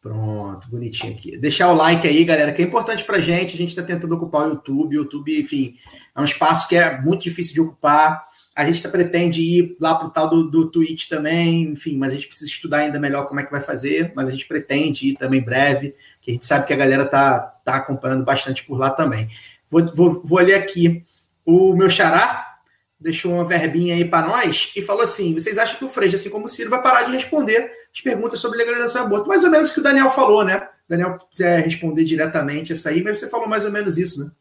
Pronto, 0.04 0.70
bonitinho 0.70 1.14
aqui. 1.14 1.38
Deixar 1.38 1.72
o 1.72 1.76
like 1.76 2.06
aí, 2.06 2.26
galera, 2.26 2.52
que 2.52 2.62
é 2.62 2.66
importante 2.66 3.06
pra 3.06 3.22
gente. 3.22 3.56
A 3.56 3.58
gente 3.58 3.70
está 3.70 3.82
tentando 3.82 4.14
ocupar 4.14 4.46
o 4.46 4.50
YouTube. 4.50 4.98
O 4.98 5.00
YouTube, 5.00 5.40
enfim, 5.40 5.78
é 6.14 6.20
um 6.20 6.26
espaço 6.26 6.68
que 6.68 6.76
é 6.76 7.00
muito 7.00 7.24
difícil 7.24 7.54
de 7.54 7.62
ocupar. 7.62 8.22
A 8.54 8.66
gente 8.66 8.84
tá, 8.84 8.90
pretende 8.90 9.42
ir 9.42 9.78
lá 9.80 9.96
pro 9.96 10.10
tal 10.10 10.30
do, 10.30 10.44
do 10.44 10.70
Twitch 10.70 11.08
também, 11.08 11.72
enfim, 11.72 11.96
mas 11.96 12.12
a 12.12 12.16
gente 12.18 12.28
precisa 12.28 12.52
estudar 12.52 12.80
ainda 12.80 13.00
melhor 13.00 13.28
como 13.28 13.40
é 13.40 13.46
que 13.46 13.52
vai 13.52 13.62
fazer, 13.62 14.12
mas 14.14 14.28
a 14.28 14.32
gente 14.32 14.46
pretende 14.46 15.08
ir 15.08 15.14
também 15.16 15.42
breve, 15.42 15.96
que 16.22 16.30
a 16.30 16.34
gente 16.34 16.46
sabe 16.46 16.68
que 16.68 16.74
a 16.74 16.78
galera 16.78 17.06
tá, 17.06 17.40
tá 17.64 17.78
acompanhando 17.78 18.26
bastante 18.26 18.64
por 18.66 18.78
lá 18.78 18.92
também. 18.92 19.28
Vou, 19.72 19.86
vou, 19.96 20.22
vou 20.24 20.40
ler 20.40 20.56
aqui 20.56 21.02
o 21.46 21.74
meu 21.74 21.90
xará, 21.90 22.53
deixou 23.04 23.34
uma 23.34 23.46
verbinha 23.46 23.96
aí 23.96 24.06
para 24.06 24.26
nós 24.26 24.72
e 24.76 24.82
falou 24.82 25.04
assim: 25.04 25.34
vocês 25.34 25.58
acham 25.58 25.78
que 25.78 25.86
o 25.86 25.90
Freixo, 25.90 26.16
assim 26.16 26.30
como 26.30 26.46
o 26.46 26.50
Ciro, 26.50 26.70
vai 26.70 26.82
parar 26.82 27.04
de 27.04 27.12
responder 27.12 27.72
as 27.94 28.02
perguntas 28.02 28.40
sobre 28.40 28.58
legalização 28.58 29.02
do 29.02 29.08
aborto? 29.08 29.28
Mais 29.28 29.44
ou 29.44 29.52
menos 29.52 29.70
o 29.70 29.74
que 29.74 29.80
o 29.82 29.84
Daniel 29.84 30.10
falou, 30.10 30.44
né? 30.44 30.58
O 30.58 30.90
Daniel 30.90 31.20
quiser 31.30 31.64
responder 31.64 32.06
diretamente 32.06 32.72
essa 32.72 32.90
aí, 32.90 33.04
mas 33.04 33.20
você 33.20 33.30
falou 33.30 33.48
mais 33.48 33.66
ou 33.66 33.72
menos 33.72 33.98
isso, 33.98 34.24
né? 34.24 34.32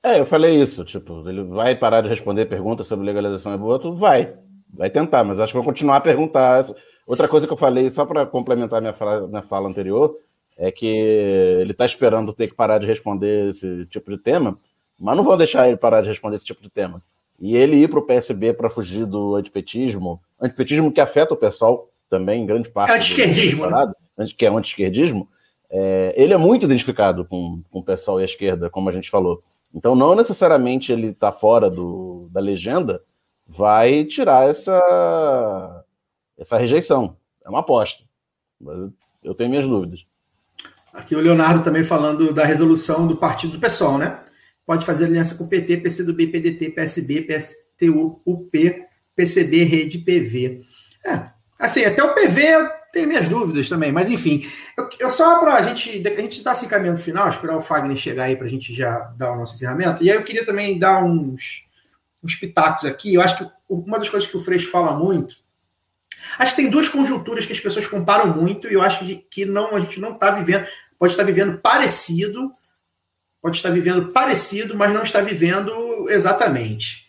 É, 0.00 0.20
eu 0.20 0.26
falei 0.26 0.62
isso, 0.62 0.84
tipo, 0.84 1.28
ele 1.28 1.42
vai 1.42 1.74
parar 1.74 2.00
de 2.00 2.08
responder 2.08 2.46
perguntas 2.46 2.86
sobre 2.86 3.04
legalização 3.04 3.52
do 3.52 3.56
aborto? 3.56 3.94
Vai, 3.94 4.32
vai 4.72 4.88
tentar, 4.88 5.24
mas 5.24 5.40
acho 5.40 5.52
que 5.52 5.58
vai 5.58 5.66
continuar 5.66 5.96
a 5.96 6.00
perguntar. 6.00 6.64
Outra 7.06 7.26
coisa 7.26 7.46
que 7.46 7.52
eu 7.52 7.56
falei, 7.56 7.90
só 7.90 8.06
para 8.06 8.24
complementar 8.24 8.80
minha 8.80 8.94
fala, 8.94 9.26
minha 9.26 9.42
fala 9.42 9.68
anterior, 9.68 10.16
é 10.58 10.72
que 10.72 10.86
ele 10.86 11.70
está 11.70 11.86
esperando 11.86 12.32
ter 12.32 12.48
que 12.48 12.54
parar 12.54 12.78
de 12.78 12.86
responder 12.86 13.50
esse 13.50 13.86
tipo 13.86 14.10
de 14.10 14.18
tema, 14.18 14.58
mas 14.98 15.16
não 15.16 15.22
vão 15.22 15.36
deixar 15.36 15.68
ele 15.68 15.76
parar 15.76 16.02
de 16.02 16.08
responder 16.08 16.36
esse 16.36 16.44
tipo 16.44 16.60
de 16.60 16.68
tema. 16.68 17.00
E 17.40 17.56
ele 17.56 17.76
ir 17.76 17.88
para 17.88 18.00
o 18.00 18.04
PSB 18.04 18.52
para 18.52 18.68
fugir 18.68 19.06
do 19.06 19.36
antipetismo, 19.36 20.20
antipetismo 20.40 20.90
que 20.90 21.00
afeta 21.00 21.34
o 21.34 21.36
pessoal 21.36 21.88
também, 22.10 22.42
em 22.42 22.46
grande 22.46 22.68
parte. 22.68 22.90
É 22.90 22.96
anti-esquerdismo, 22.96 23.70
né? 23.70 23.92
Que 24.36 24.46
é 24.46 24.48
anti-esquerdismo. 24.48 25.28
É, 25.70 26.12
ele 26.16 26.34
é 26.34 26.36
muito 26.36 26.64
identificado 26.64 27.24
com, 27.24 27.62
com 27.70 27.78
o 27.78 27.84
pessoal 27.84 28.18
e 28.18 28.22
a 28.22 28.26
esquerda, 28.26 28.68
como 28.68 28.88
a 28.88 28.92
gente 28.92 29.08
falou. 29.08 29.40
Então, 29.72 29.94
não 29.94 30.16
necessariamente 30.16 30.90
ele 30.90 31.08
está 31.08 31.30
fora 31.30 31.70
do, 31.70 32.28
da 32.32 32.40
legenda, 32.40 33.00
vai 33.46 34.04
tirar 34.04 34.48
essa, 34.48 35.84
essa 36.36 36.58
rejeição. 36.58 37.16
É 37.44 37.48
uma 37.48 37.60
aposta. 37.60 38.02
Eu 39.22 39.34
tenho 39.34 39.50
minhas 39.50 39.66
dúvidas. 39.66 40.07
Aqui 40.94 41.14
o 41.14 41.20
Leonardo 41.20 41.62
também 41.62 41.84
falando 41.84 42.32
da 42.32 42.44
resolução 42.44 43.06
do 43.06 43.16
partido 43.16 43.54
do 43.54 43.60
pessoal, 43.60 43.98
né? 43.98 44.20
Pode 44.66 44.84
fazer 44.84 45.06
aliança 45.06 45.34
com 45.34 45.48
PT, 45.48 45.78
PCdoB, 45.78 46.26
PDT, 46.26 46.70
PSB, 46.70 47.22
PSTU, 47.22 48.20
UP, 48.24 48.86
PCB, 49.16 49.64
Rede, 49.64 49.98
PV. 49.98 50.62
É, 51.04 51.24
assim, 51.58 51.84
até 51.84 52.02
o 52.02 52.14
PV 52.14 52.68
tem 52.92 53.06
minhas 53.06 53.28
dúvidas 53.28 53.68
também, 53.68 53.92
mas 53.92 54.08
enfim. 54.08 54.42
Eu, 54.76 54.88
eu 54.98 55.10
só 55.10 55.38
para 55.38 55.54
a 55.54 55.62
gente. 55.62 56.06
A 56.06 56.20
gente 56.20 56.38
está 56.38 56.54
se 56.54 56.66
encaminhando 56.66 57.00
final, 57.00 57.28
esperar 57.28 57.56
o 57.56 57.62
Fagner 57.62 57.96
chegar 57.96 58.24
aí 58.24 58.36
para 58.36 58.46
a 58.46 58.50
gente 58.50 58.74
já 58.74 58.98
dar 59.16 59.32
o 59.32 59.36
nosso 59.36 59.54
encerramento. 59.54 60.02
E 60.02 60.10
aí 60.10 60.16
eu 60.16 60.22
queria 60.22 60.44
também 60.44 60.78
dar 60.78 61.02
uns, 61.02 61.66
uns 62.22 62.34
pitacos 62.34 62.84
aqui. 62.84 63.14
Eu 63.14 63.22
acho 63.22 63.38
que 63.38 63.50
uma 63.68 63.98
das 63.98 64.08
coisas 64.08 64.28
que 64.28 64.36
o 64.36 64.40
Freixo 64.40 64.70
fala 64.70 64.94
muito. 64.94 65.36
Acho 66.38 66.54
que 66.54 66.62
tem 66.62 66.70
duas 66.70 66.88
conjunturas 66.88 67.46
que 67.46 67.52
as 67.52 67.60
pessoas 67.60 67.86
comparam 67.86 68.26
muito, 68.28 68.68
e 68.68 68.74
eu 68.74 68.82
acho 68.82 69.04
que 69.30 69.44
não, 69.44 69.74
a 69.74 69.80
gente 69.80 70.00
não 70.00 70.12
está 70.12 70.30
vivendo 70.30 70.66
pode 70.98 71.12
estar 71.12 71.22
vivendo 71.22 71.58
parecido, 71.58 72.50
pode 73.40 73.56
estar 73.56 73.70
vivendo 73.70 74.12
parecido, 74.12 74.76
mas 74.76 74.92
não 74.92 75.04
está 75.04 75.20
vivendo 75.20 76.06
exatamente. 76.10 77.08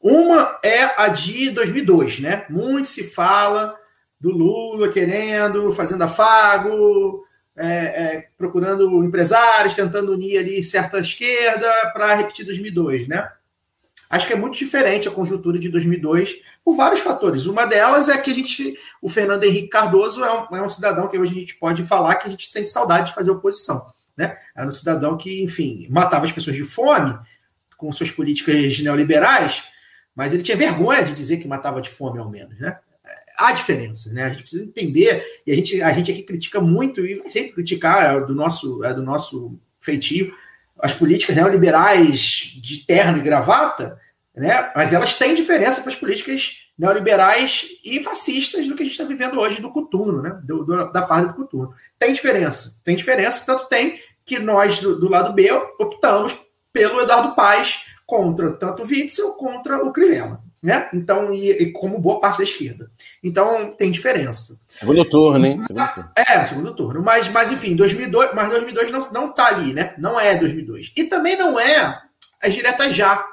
Uma 0.00 0.58
é 0.64 0.82
a 1.00 1.08
de 1.08 1.50
2002, 1.50 2.20
né? 2.20 2.46
Muito 2.50 2.88
se 2.88 3.04
fala 3.04 3.78
do 4.18 4.30
Lula 4.30 4.88
querendo, 4.90 5.72
fazendo 5.72 6.02
afago, 6.02 7.24
é, 7.56 7.66
é, 7.66 8.28
procurando 8.36 9.04
empresários, 9.04 9.74
tentando 9.74 10.12
unir 10.12 10.38
ali 10.38 10.62
certa 10.62 10.98
esquerda 10.98 11.70
para 11.92 12.14
repetir 12.14 12.44
2002, 12.44 13.08
né? 13.08 13.30
Acho 14.10 14.26
que 14.26 14.32
é 14.32 14.36
muito 14.36 14.58
diferente 14.58 15.06
a 15.06 15.12
conjuntura 15.12 15.56
de 15.56 15.68
2002 15.68 16.40
por 16.64 16.74
vários 16.74 16.98
fatores. 16.98 17.46
Uma 17.46 17.64
delas 17.64 18.08
é 18.08 18.18
que 18.18 18.32
a 18.32 18.34
gente, 18.34 18.76
o 19.00 19.08
Fernando 19.08 19.44
Henrique 19.44 19.68
Cardoso 19.68 20.24
é 20.24 20.32
um, 20.32 20.56
é 20.56 20.62
um 20.62 20.68
cidadão 20.68 21.06
que 21.06 21.16
hoje 21.16 21.30
a 21.30 21.38
gente 21.38 21.54
pode 21.54 21.84
falar 21.84 22.16
que 22.16 22.26
a 22.26 22.30
gente 22.30 22.50
sente 22.50 22.68
saudade 22.68 23.10
de 23.10 23.14
fazer 23.14 23.30
oposição. 23.30 23.86
Né? 24.16 24.36
Era 24.56 24.66
um 24.66 24.72
cidadão 24.72 25.16
que, 25.16 25.44
enfim, 25.44 25.86
matava 25.88 26.24
as 26.24 26.32
pessoas 26.32 26.56
de 26.56 26.64
fome 26.64 27.16
com 27.76 27.92
suas 27.92 28.10
políticas 28.10 28.80
neoliberais, 28.80 29.62
mas 30.12 30.34
ele 30.34 30.42
tinha 30.42 30.56
vergonha 30.56 31.04
de 31.04 31.14
dizer 31.14 31.36
que 31.36 31.46
matava 31.46 31.80
de 31.80 31.88
fome, 31.88 32.18
ao 32.18 32.28
menos. 32.28 32.58
Né? 32.58 32.76
Há 33.38 33.52
diferença, 33.52 34.12
né? 34.12 34.24
A 34.24 34.28
gente 34.30 34.42
precisa 34.42 34.64
entender, 34.64 35.24
e 35.46 35.52
a 35.52 35.54
gente, 35.54 35.80
a 35.80 35.92
gente 35.92 36.10
aqui 36.10 36.22
critica 36.24 36.60
muito, 36.60 37.06
e 37.06 37.30
sempre 37.30 37.52
criticar 37.52 38.16
é 38.16 38.20
do 38.20 38.34
nosso, 38.34 38.84
é 38.84 38.92
do 38.92 39.02
nosso 39.02 39.58
feitio, 39.80 40.34
as 40.82 40.94
políticas 40.94 41.36
neoliberais 41.36 42.52
de 42.60 42.84
terno 42.86 43.18
e 43.18 43.22
gravata, 43.22 43.98
né? 44.34 44.70
Mas 44.74 44.92
elas 44.92 45.14
têm 45.14 45.34
diferença 45.34 45.80
para 45.80 45.92
as 45.92 45.98
políticas 45.98 46.68
neoliberais 46.78 47.66
e 47.84 48.00
fascistas 48.00 48.66
do 48.66 48.74
que 48.74 48.82
a 48.82 48.84
gente 48.84 48.92
está 48.92 49.04
vivendo 49.04 49.38
hoje 49.38 49.60
do 49.60 49.70
coturno, 49.70 50.22
né? 50.22 50.40
Do, 50.42 50.64
do, 50.64 50.92
da 50.92 51.06
farda 51.06 51.28
do 51.28 51.34
coturno. 51.34 51.72
Tem 51.98 52.12
diferença, 52.12 52.80
tem 52.84 52.96
diferença, 52.96 53.44
tanto 53.44 53.68
tem 53.68 54.00
que 54.24 54.38
nós 54.38 54.80
do, 54.80 54.98
do 54.98 55.08
lado 55.08 55.34
B 55.34 55.50
optamos 55.78 56.38
pelo 56.72 57.00
Eduardo 57.00 57.34
Paes 57.34 57.86
contra 58.06 58.52
tanto 58.52 58.82
o 58.82 58.86
Witzel 58.86 59.32
contra 59.34 59.84
o 59.84 59.92
Crivella, 59.92 60.42
né? 60.62 60.90
Então, 60.92 61.32
e, 61.32 61.50
e, 61.50 61.72
como 61.72 61.98
boa 61.98 62.20
parte 62.20 62.38
da 62.38 62.44
esquerda. 62.44 62.90
Então, 63.22 63.74
tem 63.76 63.90
diferença. 63.90 64.60
Segundo 64.66 65.04
turno, 65.08 65.46
hein? 65.46 65.60
Segundo 65.66 65.94
turno. 65.94 66.10
É, 66.16 66.44
segundo 66.44 66.74
turno. 66.74 67.02
Mas, 67.02 67.28
mas 67.28 67.50
enfim, 67.50 67.74
2002, 67.74 68.34
mas 68.34 68.48
2002 68.50 68.90
não, 68.90 69.10
não 69.10 69.32
tá 69.32 69.46
ali, 69.46 69.72
né? 69.72 69.94
Não 69.98 70.20
é 70.20 70.36
2002. 70.36 70.92
E 70.96 71.04
também 71.04 71.36
não 71.36 71.58
é 71.58 72.00
as 72.42 72.52
diretas 72.52 72.94
já. 72.94 73.24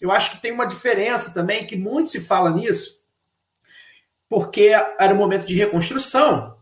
Eu 0.00 0.12
acho 0.12 0.30
que 0.30 0.40
tem 0.40 0.52
uma 0.52 0.66
diferença 0.66 1.34
também, 1.34 1.66
que 1.66 1.76
muito 1.76 2.10
se 2.10 2.20
fala 2.20 2.50
nisso, 2.50 3.02
porque 4.28 4.70
era 4.98 5.12
um 5.12 5.16
momento 5.16 5.46
de 5.46 5.54
reconstrução. 5.54 6.56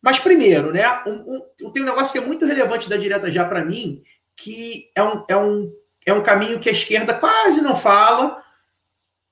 Mas 0.00 0.18
primeiro, 0.18 0.72
né, 0.72 0.86
um, 1.06 1.42
um, 1.62 1.70
tem 1.70 1.82
um 1.82 1.86
negócio 1.86 2.12
que 2.12 2.18
é 2.18 2.26
muito 2.26 2.46
relevante 2.46 2.88
da 2.88 2.96
direta 2.96 3.30
já 3.30 3.44
para 3.44 3.64
mim, 3.64 4.02
que 4.36 4.90
é 4.94 5.02
um, 5.02 5.24
é, 5.28 5.36
um, 5.36 5.72
é 6.06 6.12
um 6.12 6.22
caminho 6.22 6.58
que 6.58 6.68
a 6.68 6.72
esquerda 6.72 7.12
quase 7.12 7.60
não 7.60 7.76
fala, 7.76 8.42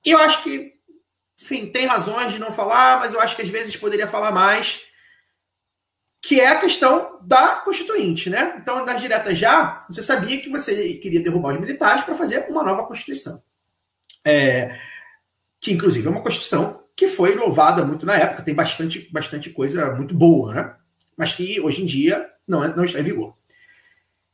e 0.05 0.11
eu 0.11 0.17
acho 0.19 0.43
que, 0.43 0.73
enfim, 1.41 1.67
tem 1.67 1.85
razões 1.85 2.31
de 2.31 2.39
não 2.39 2.51
falar, 2.51 2.99
mas 2.99 3.13
eu 3.13 3.21
acho 3.21 3.35
que 3.35 3.41
às 3.41 3.49
vezes 3.49 3.75
poderia 3.75 4.07
falar 4.07 4.31
mais, 4.31 4.81
que 6.21 6.39
é 6.39 6.47
a 6.47 6.59
questão 6.59 7.19
da 7.21 7.55
Constituinte, 7.57 8.29
né? 8.29 8.57
Então, 8.61 8.85
nas 8.85 9.01
diretas 9.01 9.37
já, 9.37 9.85
você 9.89 10.01
sabia 10.01 10.39
que 10.41 10.49
você 10.49 10.95
queria 10.95 11.21
derrubar 11.21 11.53
os 11.53 11.59
militares 11.59 12.03
para 12.03 12.15
fazer 12.15 12.47
uma 12.49 12.63
nova 12.63 12.85
Constituição. 12.85 13.41
É, 14.25 14.77
que, 15.59 15.71
inclusive, 15.71 16.07
é 16.07 16.11
uma 16.11 16.21
Constituição 16.21 16.83
que 16.95 17.07
foi 17.07 17.35
louvada 17.35 17.85
muito 17.85 18.05
na 18.05 18.15
época, 18.15 18.43
tem 18.43 18.53
bastante, 18.53 19.09
bastante 19.11 19.49
coisa 19.49 19.95
muito 19.95 20.13
boa, 20.13 20.53
né? 20.53 20.75
Mas 21.15 21.33
que 21.33 21.59
hoje 21.61 21.81
em 21.81 21.85
dia 21.85 22.29
não, 22.47 22.63
é, 22.63 22.75
não 22.75 22.83
está 22.83 22.99
em 22.99 23.03
vigor. 23.03 23.37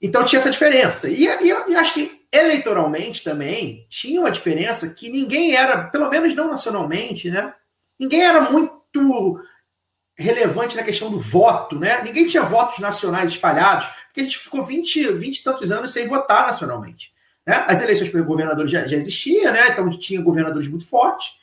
Então 0.01 0.23
tinha 0.23 0.39
essa 0.39 0.51
diferença. 0.51 1.07
E, 1.09 1.25
e, 1.25 1.47
e 1.47 1.75
acho 1.75 1.93
que 1.93 2.24
eleitoralmente 2.35 3.23
também 3.23 3.85
tinha 3.89 4.19
uma 4.19 4.31
diferença 4.31 4.93
que 4.93 5.09
ninguém 5.09 5.55
era, 5.55 5.85
pelo 5.85 6.09
menos 6.09 6.33
não 6.35 6.49
nacionalmente, 6.49 7.29
né? 7.29 7.53
Ninguém 7.99 8.21
era 8.23 8.41
muito 8.49 9.39
relevante 10.17 10.75
na 10.75 10.83
questão 10.83 11.11
do 11.11 11.19
voto, 11.19 11.77
né? 11.77 12.01
Ninguém 12.03 12.27
tinha 12.27 12.43
votos 12.43 12.79
nacionais 12.79 13.31
espalhados, 13.31 13.87
porque 14.05 14.21
a 14.21 14.23
gente 14.23 14.39
ficou 14.39 14.63
20, 14.63 15.11
20 15.13 15.37
e 15.37 15.43
tantos 15.43 15.71
anos 15.71 15.91
sem 15.91 16.07
votar 16.07 16.45
nacionalmente. 16.45 17.13
Né? 17.45 17.63
As 17.67 17.81
eleições 17.81 18.09
para 18.09 18.21
governadores 18.21 18.71
já, 18.71 18.87
já 18.87 18.95
existiam, 18.95 19.51
né? 19.51 19.69
Então 19.69 19.89
tinha 19.97 20.21
governadores 20.21 20.67
muito 20.69 20.87
fortes, 20.87 21.33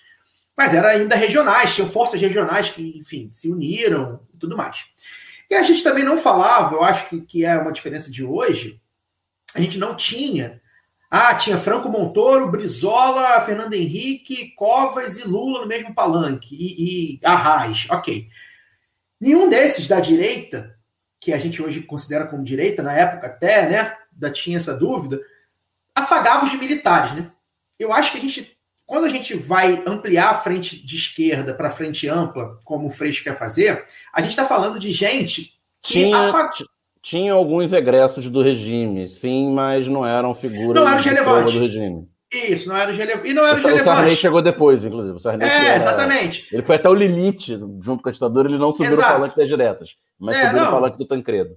mas 0.57 0.75
era 0.75 0.89
ainda 0.89 1.15
regionais, 1.15 1.75
tinham 1.75 1.89
forças 1.89 2.21
regionais 2.21 2.71
que, 2.71 2.99
enfim, 2.99 3.31
se 3.35 3.51
uniram 3.51 4.21
e 4.33 4.39
tudo 4.39 4.57
mais. 4.57 4.87
E 5.51 5.55
a 5.55 5.63
gente 5.63 5.83
também 5.83 6.03
não 6.03 6.17
falava, 6.17 6.77
eu 6.77 6.83
acho 6.83 7.11
que, 7.11 7.21
que 7.21 7.45
é 7.45 7.59
uma 7.59 7.73
diferença 7.73 8.11
de 8.11 8.25
hoje, 8.25 8.81
a 9.55 9.61
gente 9.61 9.79
não 9.79 9.95
tinha. 9.95 10.62
Ah, 11.15 11.35
tinha 11.35 11.59
Franco 11.59 11.91
Montoro, 11.91 12.51
Brizola, 12.51 13.39
Fernando 13.43 13.75
Henrique, 13.75 14.55
Covas 14.55 15.19
e 15.19 15.29
Lula 15.29 15.61
no 15.61 15.67
mesmo 15.67 15.95
palanque, 15.95 16.57
e, 16.59 17.17
e 17.17 17.21
Arraes, 17.23 17.87
ok. 17.91 18.27
Nenhum 19.21 19.47
desses 19.47 19.87
da 19.87 20.01
direita, 20.01 20.75
que 21.21 21.35
a 21.35 21.39
gente 21.39 21.63
hoje 21.63 21.83
considera 21.83 22.27
como 22.27 22.43
direita, 22.43 22.83
na 22.83 22.95
época 22.95 23.27
até, 23.27 23.69
né, 23.69 23.95
ainda 24.11 24.31
tinha 24.31 24.57
essa 24.57 24.75
dúvida, 24.75 25.21
afagava 25.95 26.47
os 26.47 26.55
militares, 26.55 27.13
né? 27.13 27.31
Eu 27.79 27.93
acho 27.93 28.13
que 28.13 28.17
a 28.17 28.21
gente, 28.23 28.57
quando 28.87 29.05
a 29.05 29.11
gente 29.11 29.35
vai 29.35 29.83
ampliar 29.85 30.31
a 30.31 30.39
frente 30.39 30.83
de 30.83 30.97
esquerda 30.97 31.53
para 31.53 31.71
frente 31.71 32.09
ampla, 32.09 32.59
como 32.65 32.87
o 32.87 32.91
Freixo 32.91 33.23
quer 33.23 33.37
fazer, 33.37 33.87
a 34.15 34.23
gente 34.23 34.31
está 34.31 34.47
falando 34.47 34.81
de 34.81 34.91
gente 34.91 35.61
que 35.83 35.93
Tinha, 35.93 36.31
afaga... 36.31 36.53
tinha 37.03 37.33
alguns 37.33 37.73
egressos 37.73 38.29
do 38.31 38.43
regime, 38.43 39.09
sim, 39.09 39.51
mas 39.53 39.89
não 39.89 40.07
eram 40.07 40.35
figuras 40.35 40.83
Não 40.83 40.89
eram 40.91 41.03
relevantes. 41.03 41.53
do 41.55 41.61
regime. 41.61 42.09
Isso, 42.33 42.69
não 42.69 42.77
era 42.77 42.91
relevantes. 42.93 43.31
E 43.31 43.35
não 43.35 43.45
era 43.45 43.59
O 43.59 43.61
Sa- 43.61 43.69
o 43.69 43.71
Sarney 43.73 43.85
relevantes. 43.85 44.19
chegou 44.19 44.41
depois, 44.43 44.85
inclusive. 44.85 45.15
O 45.17 45.19
Sarney 45.19 45.47
É, 45.47 45.53
era- 45.67 45.77
exatamente. 45.77 46.49
Ele 46.55 46.63
foi 46.63 46.77
até 46.77 46.89
o 46.89 46.95
limite, 46.95 47.59
junto 47.83 48.03
com 48.03 48.09
a 48.09 48.13
ditadura, 48.13 48.49
ele 48.49 48.57
não 48.59 48.73
subiu 48.73 48.93
Exato. 48.93 49.13
palanque 49.13 49.37
das 49.37 49.49
diretas, 49.49 49.91
mas 50.19 50.35
É, 50.37 50.47
subiu 50.47 50.63
não. 50.63 50.71
palanque 50.71 50.97
do 50.99 51.07
Tancredo. 51.07 51.51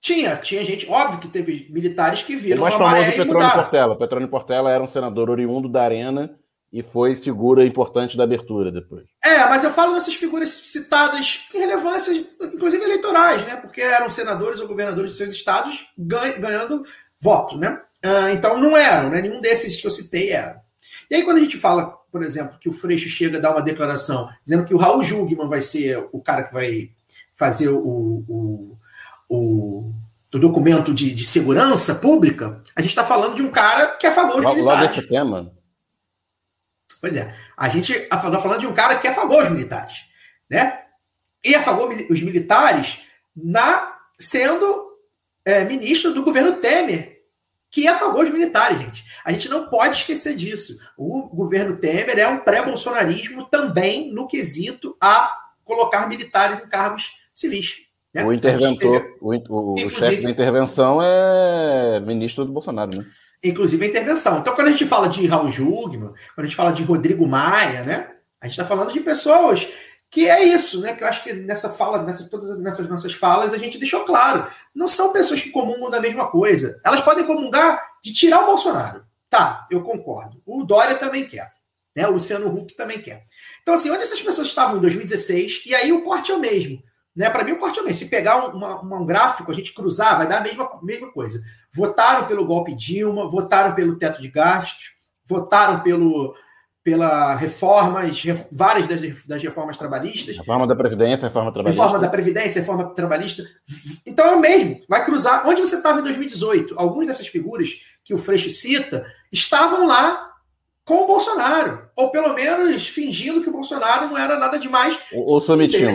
Tinha, 0.00 0.34
tinha 0.36 0.64
gente, 0.64 0.88
óbvio 0.90 1.20
que 1.20 1.28
teve 1.28 1.68
militares 1.70 2.22
que 2.22 2.34
O 2.34 2.38
viram 2.38 2.62
mais 2.62 2.74
a 2.74 2.78
famoso 2.78 3.02
é 3.02 3.08
o 3.10 3.12
Petrônio. 3.16 3.50
Portela. 3.52 3.96
Petrônio 3.98 4.28
Portela 4.28 4.70
era 4.70 4.82
um 4.82 4.88
senador 4.88 5.30
oriundo 5.30 5.68
da 5.68 5.82
Arena 5.82 6.30
e 6.72 6.82
foi 6.82 7.14
figura 7.14 7.66
importante 7.66 8.16
da 8.16 8.24
abertura 8.24 8.72
depois. 8.72 9.04
É, 9.22 9.38
mas 9.46 9.62
eu 9.62 9.70
falo 9.72 9.94
dessas 9.94 10.14
figuras 10.14 10.48
citadas 10.48 11.46
em 11.54 11.58
relevâncias, 11.58 12.24
inclusive 12.40 12.82
eleitorais, 12.82 13.44
né? 13.46 13.56
Porque 13.56 13.80
eram 13.82 14.08
senadores 14.08 14.58
ou 14.58 14.66
governadores 14.66 15.10
de 15.10 15.16
seus 15.18 15.32
estados 15.32 15.86
ganha- 15.98 16.38
ganhando 16.38 16.82
voto, 17.20 17.58
né? 17.58 17.80
Ah, 18.02 18.32
então 18.32 18.58
não 18.58 18.76
eram, 18.76 19.10
né? 19.10 19.20
Nenhum 19.20 19.40
desses 19.40 19.78
que 19.78 19.86
eu 19.86 19.90
citei 19.90 20.30
era. 20.30 20.62
E 21.10 21.14
aí, 21.14 21.22
quando 21.22 21.36
a 21.36 21.40
gente 21.40 21.58
fala, 21.58 21.94
por 22.10 22.22
exemplo, 22.22 22.58
que 22.58 22.68
o 22.68 22.72
Freixo 22.72 23.08
chega 23.10 23.36
a 23.36 23.40
dar 23.40 23.50
uma 23.52 23.62
declaração 23.62 24.28
dizendo 24.42 24.64
que 24.64 24.74
o 24.74 24.78
Raul 24.78 25.02
Jugman 25.02 25.48
vai 25.48 25.60
ser 25.60 26.08
o 26.10 26.20
cara 26.20 26.44
que 26.44 26.54
vai 26.54 26.90
fazer 27.34 27.68
o, 27.68 27.78
o, 28.28 28.78
o, 29.28 29.92
documento 30.38 30.92
de, 30.94 31.12
de 31.14 31.26
segurança 31.26 31.94
pública, 31.96 32.62
a 32.74 32.80
gente 32.80 32.90
está 32.90 33.04
falando 33.04 33.34
de 33.34 33.42
um 33.42 33.50
cara 33.50 33.96
que 33.98 34.06
é 34.06 34.10
a 34.10 34.14
favor 34.14 34.36
dos 34.36 34.44
Logo, 34.44 34.60
logo 34.60 34.70
militares. 34.70 34.98
esse 34.98 35.08
tema, 35.08 35.52
Pois 37.02 37.16
é. 37.16 37.34
A 37.56 37.68
gente 37.68 37.92
está 37.92 38.40
falando 38.40 38.60
de 38.60 38.66
um 38.68 38.72
cara 38.72 38.96
que 39.00 39.08
é 39.08 39.10
a 39.10 39.14
favor 39.14 39.42
dos 39.42 39.50
militares. 39.50 40.04
Né? 40.48 40.82
E 41.42 41.52
a 41.52 41.60
favor 41.60 41.92
dos 41.92 42.22
militares 42.22 43.00
na, 43.34 43.98
sendo 44.16 44.92
é, 45.44 45.64
ministro 45.64 46.14
do 46.14 46.22
governo 46.22 46.58
Temer, 46.60 47.24
que 47.68 47.88
é 47.88 47.90
a 47.90 47.98
favor 47.98 48.24
dos 48.24 48.32
militares, 48.32 48.78
gente. 48.78 49.04
A 49.24 49.32
gente 49.32 49.48
não 49.48 49.68
pode 49.68 49.96
esquecer 49.96 50.36
disso. 50.36 50.78
O 50.96 51.26
governo 51.26 51.76
Temer 51.76 52.20
é 52.20 52.28
um 52.28 52.38
pré-bolsonarismo 52.38 53.46
também 53.46 54.12
no 54.12 54.28
quesito 54.28 54.96
a 55.00 55.36
colocar 55.64 56.08
militares 56.08 56.62
em 56.62 56.68
cargos 56.68 57.10
civis. 57.34 57.78
Né? 58.14 58.24
o 58.24 58.32
interventor, 58.32 59.00
teve- 59.00 59.16
o, 59.20 59.74
o 59.74 59.90
chefe 59.90 60.22
da 60.22 60.30
intervenção 60.30 61.00
é 61.02 62.00
ministro 62.00 62.44
do 62.44 62.52
Bolsonaro, 62.52 62.96
né? 62.96 63.04
inclusive 63.42 63.84
a 63.84 63.88
intervenção. 63.88 64.38
Então, 64.38 64.54
quando 64.54 64.68
a 64.68 64.70
gente 64.70 64.86
fala 64.86 65.08
de 65.08 65.26
Raul 65.26 65.50
Jugman, 65.50 66.12
quando 66.34 66.44
a 66.44 66.44
gente 66.44 66.56
fala 66.56 66.72
de 66.72 66.82
Rodrigo 66.82 67.26
Maia, 67.26 67.82
né? 67.82 68.10
A 68.40 68.46
gente 68.46 68.52
está 68.52 68.64
falando 68.64 68.92
de 68.92 69.00
pessoas 69.00 69.68
que 70.10 70.28
é 70.28 70.44
isso, 70.44 70.80
né? 70.80 70.94
Que 70.94 71.02
eu 71.02 71.08
acho 71.08 71.24
que 71.24 71.32
nessa 71.32 71.70
fala, 71.70 72.02
nessas, 72.02 72.28
todas 72.28 72.60
nessas 72.60 72.88
nossas 72.88 73.14
falas, 73.14 73.54
a 73.54 73.58
gente 73.58 73.78
deixou 73.78 74.04
claro. 74.04 74.46
Não 74.74 74.86
são 74.86 75.12
pessoas 75.12 75.40
que 75.40 75.50
comungam 75.50 75.88
da 75.88 76.00
mesma 76.00 76.30
coisa. 76.30 76.78
Elas 76.84 77.00
podem 77.00 77.24
comungar 77.24 77.82
de 78.04 78.12
tirar 78.12 78.42
o 78.42 78.46
Bolsonaro. 78.46 79.04
Tá, 79.30 79.66
eu 79.70 79.82
concordo. 79.82 80.42
O 80.44 80.64
Dória 80.64 80.96
também 80.96 81.24
quer. 81.26 81.50
Né? 81.96 82.06
O 82.06 82.12
Luciano 82.12 82.54
Huck 82.54 82.74
também 82.74 83.00
quer. 83.00 83.22
Então, 83.62 83.74
assim, 83.74 83.90
onde 83.90 84.02
essas 84.02 84.20
pessoas 84.20 84.48
estavam 84.48 84.76
em 84.76 84.80
2016, 84.80 85.62
e 85.66 85.74
aí 85.74 85.92
o 85.92 86.02
corte 86.02 86.30
é 86.30 86.34
o 86.34 86.40
mesmo. 86.40 86.82
Né? 87.14 87.28
Para 87.30 87.44
mim, 87.44 87.52
o 87.52 87.58
corte 87.58 87.78
é 87.78 87.82
o 87.82 87.84
mesmo. 87.84 87.98
Se 87.98 88.08
pegar 88.08 88.46
um, 88.46 88.56
uma- 88.56 88.80
uma- 88.80 88.98
um 89.00 89.04
gráfico, 89.06 89.50
a 89.50 89.54
gente 89.54 89.72
cruzar, 89.74 90.16
vai 90.18 90.26
dar 90.26 90.38
a 90.38 90.40
mesma, 90.42 90.68
mesma 90.82 91.10
coisa. 91.12 91.40
Votaram 91.74 92.26
pelo 92.26 92.44
golpe 92.46 92.74
Dilma, 92.74 93.28
votaram 93.28 93.74
pelo 93.74 93.96
teto 93.96 94.20
de 94.22 94.28
gastos, 94.28 94.92
votaram 95.26 95.80
pelo, 95.80 96.34
pela 96.82 97.34
reformas, 97.34 98.20
ref- 98.22 98.46
várias 98.50 98.88
das, 98.88 99.24
das 99.26 99.42
reformas 99.42 99.76
trabalhistas, 99.76 100.36
Reforma 100.36 100.66
da 100.66 100.74
Previdência, 100.74 101.26
reforma 101.28 101.52
trabalhista. 101.52 101.82
reforma 101.82 101.98
da 101.98 102.08
Previdência, 102.08 102.60
reforma 102.60 102.94
trabalhista. 102.94 103.42
Então 104.06 104.26
é 104.26 104.36
o 104.36 104.40
mesmo, 104.40 104.80
vai 104.88 105.04
cruzar. 105.04 105.46
Onde 105.46 105.60
você 105.60 105.76
estava 105.76 106.00
em 106.00 106.04
2018? 106.04 106.74
Algumas 106.78 107.06
dessas 107.08 107.26
figuras 107.28 107.70
que 108.04 108.14
o 108.14 108.18
Freixo 108.18 108.50
cita 108.50 109.04
estavam 109.30 109.86
lá 109.86 110.30
com 110.84 111.04
o 111.04 111.06
Bolsonaro, 111.06 111.88
ou 111.94 112.10
pelo 112.10 112.34
menos 112.34 112.88
fingindo 112.88 113.40
que 113.42 113.48
o 113.48 113.52
Bolsonaro 113.52 114.08
não 114.08 114.18
era 114.18 114.36
nada 114.38 114.58
demais. 114.58 114.98
Ou, 115.12 115.34
ou 115.34 115.40
sometindo. 115.40 115.86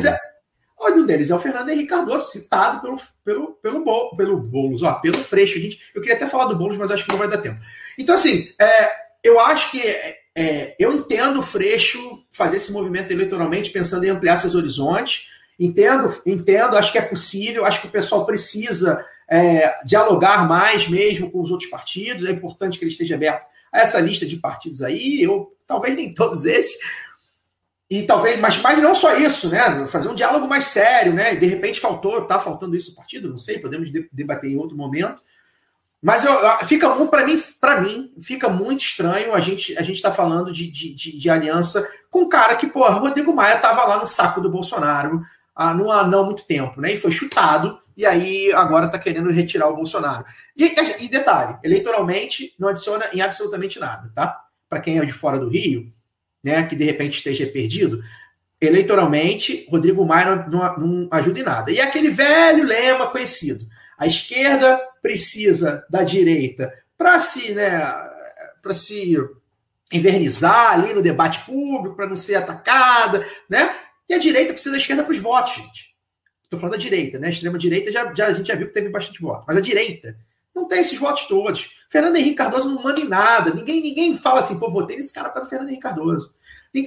É, 0.79 0.91
um 0.91 1.05
deles 1.05 1.29
é 1.29 1.35
o 1.35 1.39
Fernando 1.39 1.69
Henrique 1.69 1.87
Cardoso, 1.89 2.31
citado 2.31 2.81
pelo, 2.81 3.01
pelo, 3.23 3.47
pelo, 3.53 3.83
Bo- 3.83 4.15
pelo 4.15 4.37
Boulos, 4.37 4.83
ó, 4.83 4.93
pelo 4.93 5.17
Freixo. 5.17 5.59
Gente, 5.59 5.79
eu 5.95 6.01
queria 6.01 6.15
até 6.15 6.27
falar 6.27 6.45
do 6.45 6.55
Boulos, 6.55 6.77
mas 6.77 6.91
acho 6.91 7.03
que 7.03 7.11
não 7.11 7.17
vai 7.17 7.27
dar 7.27 7.39
tempo. 7.39 7.59
Então, 7.97 8.15
assim, 8.15 8.51
é, 8.59 8.91
eu 9.23 9.39
acho 9.39 9.71
que 9.71 9.81
é, 9.81 10.75
eu 10.77 10.93
entendo 10.93 11.39
o 11.39 11.43
Freixo 11.43 12.23
fazer 12.31 12.57
esse 12.57 12.71
movimento 12.71 13.11
eleitoralmente 13.11 13.71
pensando 13.71 14.03
em 14.03 14.09
ampliar 14.09 14.37
seus 14.37 14.53
horizontes. 14.53 15.25
Entendo, 15.59 16.21
entendo, 16.23 16.77
acho 16.77 16.91
que 16.91 16.99
é 16.99 17.01
possível, 17.01 17.65
acho 17.65 17.81
que 17.81 17.87
o 17.87 17.91
pessoal 17.91 18.23
precisa 18.27 19.03
é, 19.27 19.73
dialogar 19.83 20.47
mais 20.47 20.87
mesmo 20.87 21.31
com 21.31 21.41
os 21.41 21.49
outros 21.49 21.67
partidos. 21.69 22.25
É 22.25 22.31
importante 22.31 22.77
que 22.77 22.85
ele 22.85 22.91
esteja 22.91 23.15
aberto 23.15 23.43
a 23.73 23.81
essa 23.81 23.99
lista 23.99 24.23
de 24.27 24.37
partidos 24.37 24.83
aí. 24.83 25.23
Eu 25.23 25.51
talvez 25.65 25.95
nem 25.95 26.13
todos 26.13 26.45
esses, 26.45 26.77
e 27.89 28.03
talvez, 28.03 28.39
mas, 28.39 28.57
mas 28.57 28.81
não 28.81 28.93
só 28.93 29.15
isso, 29.17 29.49
né? 29.49 29.87
Fazer 29.87 30.09
um 30.09 30.15
diálogo 30.15 30.47
mais 30.47 30.65
sério, 30.65 31.13
né? 31.13 31.35
De 31.35 31.45
repente 31.45 31.79
faltou, 31.79 32.21
tá 32.25 32.37
faltando 32.39 32.75
isso 32.75 32.89
no 32.91 32.97
partido, 32.97 33.29
não 33.29 33.37
sei, 33.37 33.59
podemos 33.59 33.91
de- 33.91 34.09
debater 34.11 34.51
em 34.51 34.57
outro 34.57 34.75
momento. 34.75 35.21
Mas 36.01 36.23
eu, 36.23 36.31
fica 36.67 36.93
muito, 36.93 37.09
para 37.09 37.25
mim, 37.25 37.41
para 37.59 37.81
mim, 37.81 38.13
fica 38.21 38.47
muito 38.49 38.83
estranho 38.83 39.33
a 39.33 39.39
gente 39.39 39.75
a 39.77 39.81
gente 39.81 40.01
tá 40.01 40.11
falando 40.11 40.51
de, 40.51 40.69
de, 40.69 40.93
de- 40.93 41.17
de 41.17 41.29
aliança 41.29 41.87
com 42.11 42.21
um 42.23 42.29
cara 42.29 42.55
que, 42.55 42.67
porra, 42.67 42.95
Rodrigo 42.99 43.33
Maia 43.33 43.57
tava 43.59 43.83
lá 43.85 43.99
no 43.99 44.05
saco 44.05 44.39
do 44.39 44.49
Bolsonaro 44.49 45.21
há 45.55 45.73
não 45.73 45.91
há 45.91 46.05
não 46.05 46.25
muito 46.25 46.43
tempo, 46.45 46.79
né? 46.81 46.93
E 46.93 46.97
foi 46.97 47.11
chutado, 47.11 47.79
e 47.95 48.05
aí 48.05 48.51
agora 48.53 48.87
tá 48.89 48.99
querendo 48.99 49.31
retirar 49.31 49.67
o 49.69 49.75
Bolsonaro. 49.75 50.23
E, 50.55 50.65
e 51.03 51.09
detalhe, 51.09 51.57
eleitoralmente 51.63 52.53
não 52.59 52.67
adiciona 52.69 53.09
em 53.13 53.21
absolutamente 53.21 53.79
nada, 53.79 54.11
tá? 54.13 54.39
Para 54.69 54.79
quem 54.81 54.99
é 54.99 55.05
de 55.05 55.11
fora 55.13 55.39
do 55.39 55.49
Rio, 55.49 55.91
né, 56.47 56.63
que 56.63 56.77
de 56.77 56.85
repente 56.85 57.17
esteja 57.17 57.45
perdido, 57.45 58.01
eleitoralmente, 58.61 59.67
Rodrigo 59.69 60.05
Maia 60.05 60.47
não, 60.49 60.77
não- 60.77 61.09
ajuda 61.11 61.39
em 61.41 61.43
nada. 61.43 61.71
E 61.71 61.81
aquele 61.81 62.09
velho 62.09 62.63
lema 62.63 63.07
conhecido: 63.07 63.67
a 63.97 64.07
esquerda 64.07 64.79
precisa 65.01 65.85
da 65.89 66.03
direita 66.03 66.73
para 66.97 67.19
se, 67.19 67.53
né, 67.53 67.69
para 68.61 68.73
se 68.73 69.17
invernizar 69.91 70.71
ali 70.71 70.93
no 70.93 71.01
debate 71.01 71.41
público, 71.45 71.95
para 71.97 72.07
não 72.07 72.15
ser 72.15 72.35
atacada, 72.35 73.25
né? 73.49 73.75
E 74.09 74.13
a 74.13 74.17
direita 74.17 74.53
precisa 74.53 74.71
da 74.71 74.77
esquerda 74.77 75.03
para 75.03 75.11
os 75.11 75.19
votos, 75.19 75.53
gente. 75.53 75.93
Estou 76.43 76.57
falando 76.57 76.75
da 76.75 76.81
direita, 76.81 77.19
né? 77.19 77.27
A 77.27 77.29
extrema-direita 77.29 77.91
já, 77.91 78.13
já, 78.13 78.27
a 78.27 78.33
gente 78.33 78.47
já 78.47 78.55
viu 78.55 78.67
que 78.67 78.73
teve 78.73 78.87
bastante 78.87 79.21
voto. 79.21 79.43
Mas 79.45 79.57
a 79.57 79.61
direita 79.61 80.17
não 80.55 80.65
tem 80.65 80.79
esses 80.79 80.97
votos 80.97 81.25
todos. 81.25 81.69
Fernando 81.89 82.15
Henrique 82.15 82.35
Cardoso 82.35 82.69
não 82.69 82.81
manda 82.81 82.99
em 83.01 83.07
nada. 83.07 83.53
Ninguém, 83.53 83.81
ninguém 83.81 84.17
fala 84.17 84.39
assim, 84.39 84.57
pô, 84.57 84.71
votei 84.71 84.95
nesse 84.97 85.13
cara 85.13 85.29
para 85.29 85.45
Fernando 85.45 85.67
Henrique 85.69 85.83
Cardoso. 85.83 86.33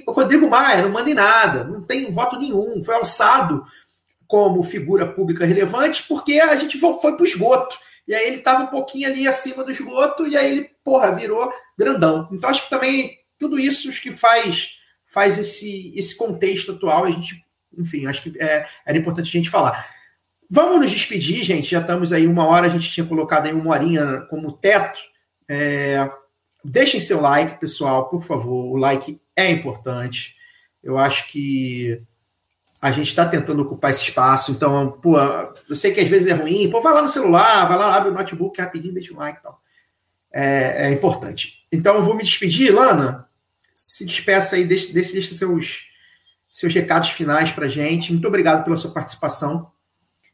O 0.05 0.11
Rodrigo 0.11 0.49
Maia 0.49 0.81
não 0.81 0.89
manda 0.89 1.09
em 1.09 1.13
nada, 1.13 1.63
não 1.63 1.81
tem 1.81 2.09
voto 2.11 2.37
nenhum. 2.39 2.83
Foi 2.83 2.95
alçado 2.95 3.65
como 4.27 4.63
figura 4.63 5.05
pública 5.05 5.45
relevante 5.45 6.03
porque 6.07 6.39
a 6.39 6.55
gente 6.55 6.79
foi 6.79 6.97
para 6.97 7.21
o 7.21 7.25
esgoto. 7.25 7.77
E 8.07 8.15
aí 8.15 8.27
ele 8.27 8.37
estava 8.37 8.63
um 8.63 8.67
pouquinho 8.67 9.07
ali 9.07 9.27
acima 9.27 9.63
do 9.63 9.71
esgoto 9.71 10.27
e 10.27 10.37
aí 10.37 10.51
ele, 10.51 10.69
porra, 10.83 11.15
virou 11.15 11.51
grandão. 11.77 12.29
Então 12.31 12.49
acho 12.49 12.63
que 12.63 12.69
também 12.69 13.17
tudo 13.37 13.59
isso 13.59 13.91
que 14.01 14.11
faz, 14.11 14.77
faz 15.05 15.37
esse, 15.37 15.93
esse 15.97 16.15
contexto 16.15 16.71
atual. 16.71 17.05
A 17.05 17.11
gente, 17.11 17.43
enfim, 17.77 18.05
acho 18.07 18.23
que 18.23 18.41
é, 18.41 18.65
era 18.85 18.97
importante 18.97 19.27
a 19.27 19.39
gente 19.39 19.49
falar. 19.49 19.85
Vamos 20.49 20.81
nos 20.81 20.91
despedir, 20.91 21.43
gente. 21.43 21.71
Já 21.71 21.79
estamos 21.79 22.11
aí 22.11 22.27
uma 22.27 22.45
hora, 22.45 22.67
a 22.67 22.69
gente 22.69 22.91
tinha 22.91 23.05
colocado 23.05 23.45
aí 23.47 23.53
uma 23.53 23.71
horinha 23.71 24.21
como 24.29 24.51
teto. 24.51 24.99
É, 25.47 26.09
deixem 26.63 26.99
seu 27.01 27.21
like, 27.21 27.59
pessoal, 27.59 28.09
por 28.09 28.21
favor. 28.23 28.73
O 28.73 28.75
like 28.75 29.19
é 29.41 29.51
importante. 29.51 30.35
Eu 30.83 30.97
acho 30.97 31.31
que 31.31 32.01
a 32.81 32.91
gente 32.91 33.09
está 33.09 33.25
tentando 33.25 33.61
ocupar 33.61 33.91
esse 33.91 34.03
espaço, 34.03 34.51
então, 34.51 34.91
pô, 34.93 35.19
eu 35.69 35.75
sei 35.75 35.93
que 35.93 35.99
às 35.99 36.07
vezes 36.07 36.27
é 36.27 36.33
ruim, 36.33 36.69
pô, 36.69 36.81
vai 36.81 36.93
lá 36.93 37.01
no 37.01 37.07
celular, 37.07 37.67
vai 37.67 37.77
lá, 37.77 37.95
abre 37.95 38.09
o 38.09 38.13
notebook 38.13 38.59
rapidinho, 38.59 38.93
deixa 38.93 39.13
o 39.13 39.17
like 39.17 39.39
e 39.39 39.43
tal. 39.43 39.61
É, 40.33 40.87
é 40.87 40.91
importante. 40.91 41.67
Então, 41.71 41.95
eu 41.95 42.03
vou 42.03 42.15
me 42.15 42.23
despedir, 42.23 42.73
Lana, 42.73 43.27
se 43.75 44.03
despeça 44.05 44.55
aí, 44.55 44.65
deixe, 44.65 44.93
deixe, 44.93 45.13
deixe 45.13 45.35
seus, 45.35 45.89
seus 46.49 46.73
recados 46.73 47.09
finais 47.09 47.51
pra 47.51 47.67
gente. 47.67 48.11
Muito 48.11 48.27
obrigado 48.27 48.63
pela 48.63 48.77
sua 48.77 48.91
participação. 48.91 49.71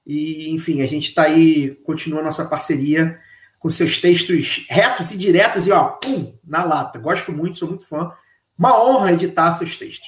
E, 0.06 0.50
enfim, 0.52 0.82
a 0.82 0.88
gente 0.88 1.10
está 1.10 1.24
aí, 1.24 1.76
continua 1.84 2.22
a 2.22 2.24
nossa 2.24 2.46
parceria 2.46 3.20
com 3.60 3.70
seus 3.70 4.00
textos 4.00 4.66
retos 4.70 5.12
e 5.12 5.18
diretos 5.18 5.68
e, 5.68 5.72
ó, 5.72 5.84
pum, 5.86 6.38
na 6.46 6.64
lata. 6.64 7.00
Gosto 7.00 7.32
muito, 7.32 7.58
sou 7.58 7.68
muito 7.68 7.86
fã. 7.86 8.12
Uma 8.58 8.84
honra 8.84 9.14
editar 9.14 9.54
seus 9.54 9.78
textos. 9.78 10.08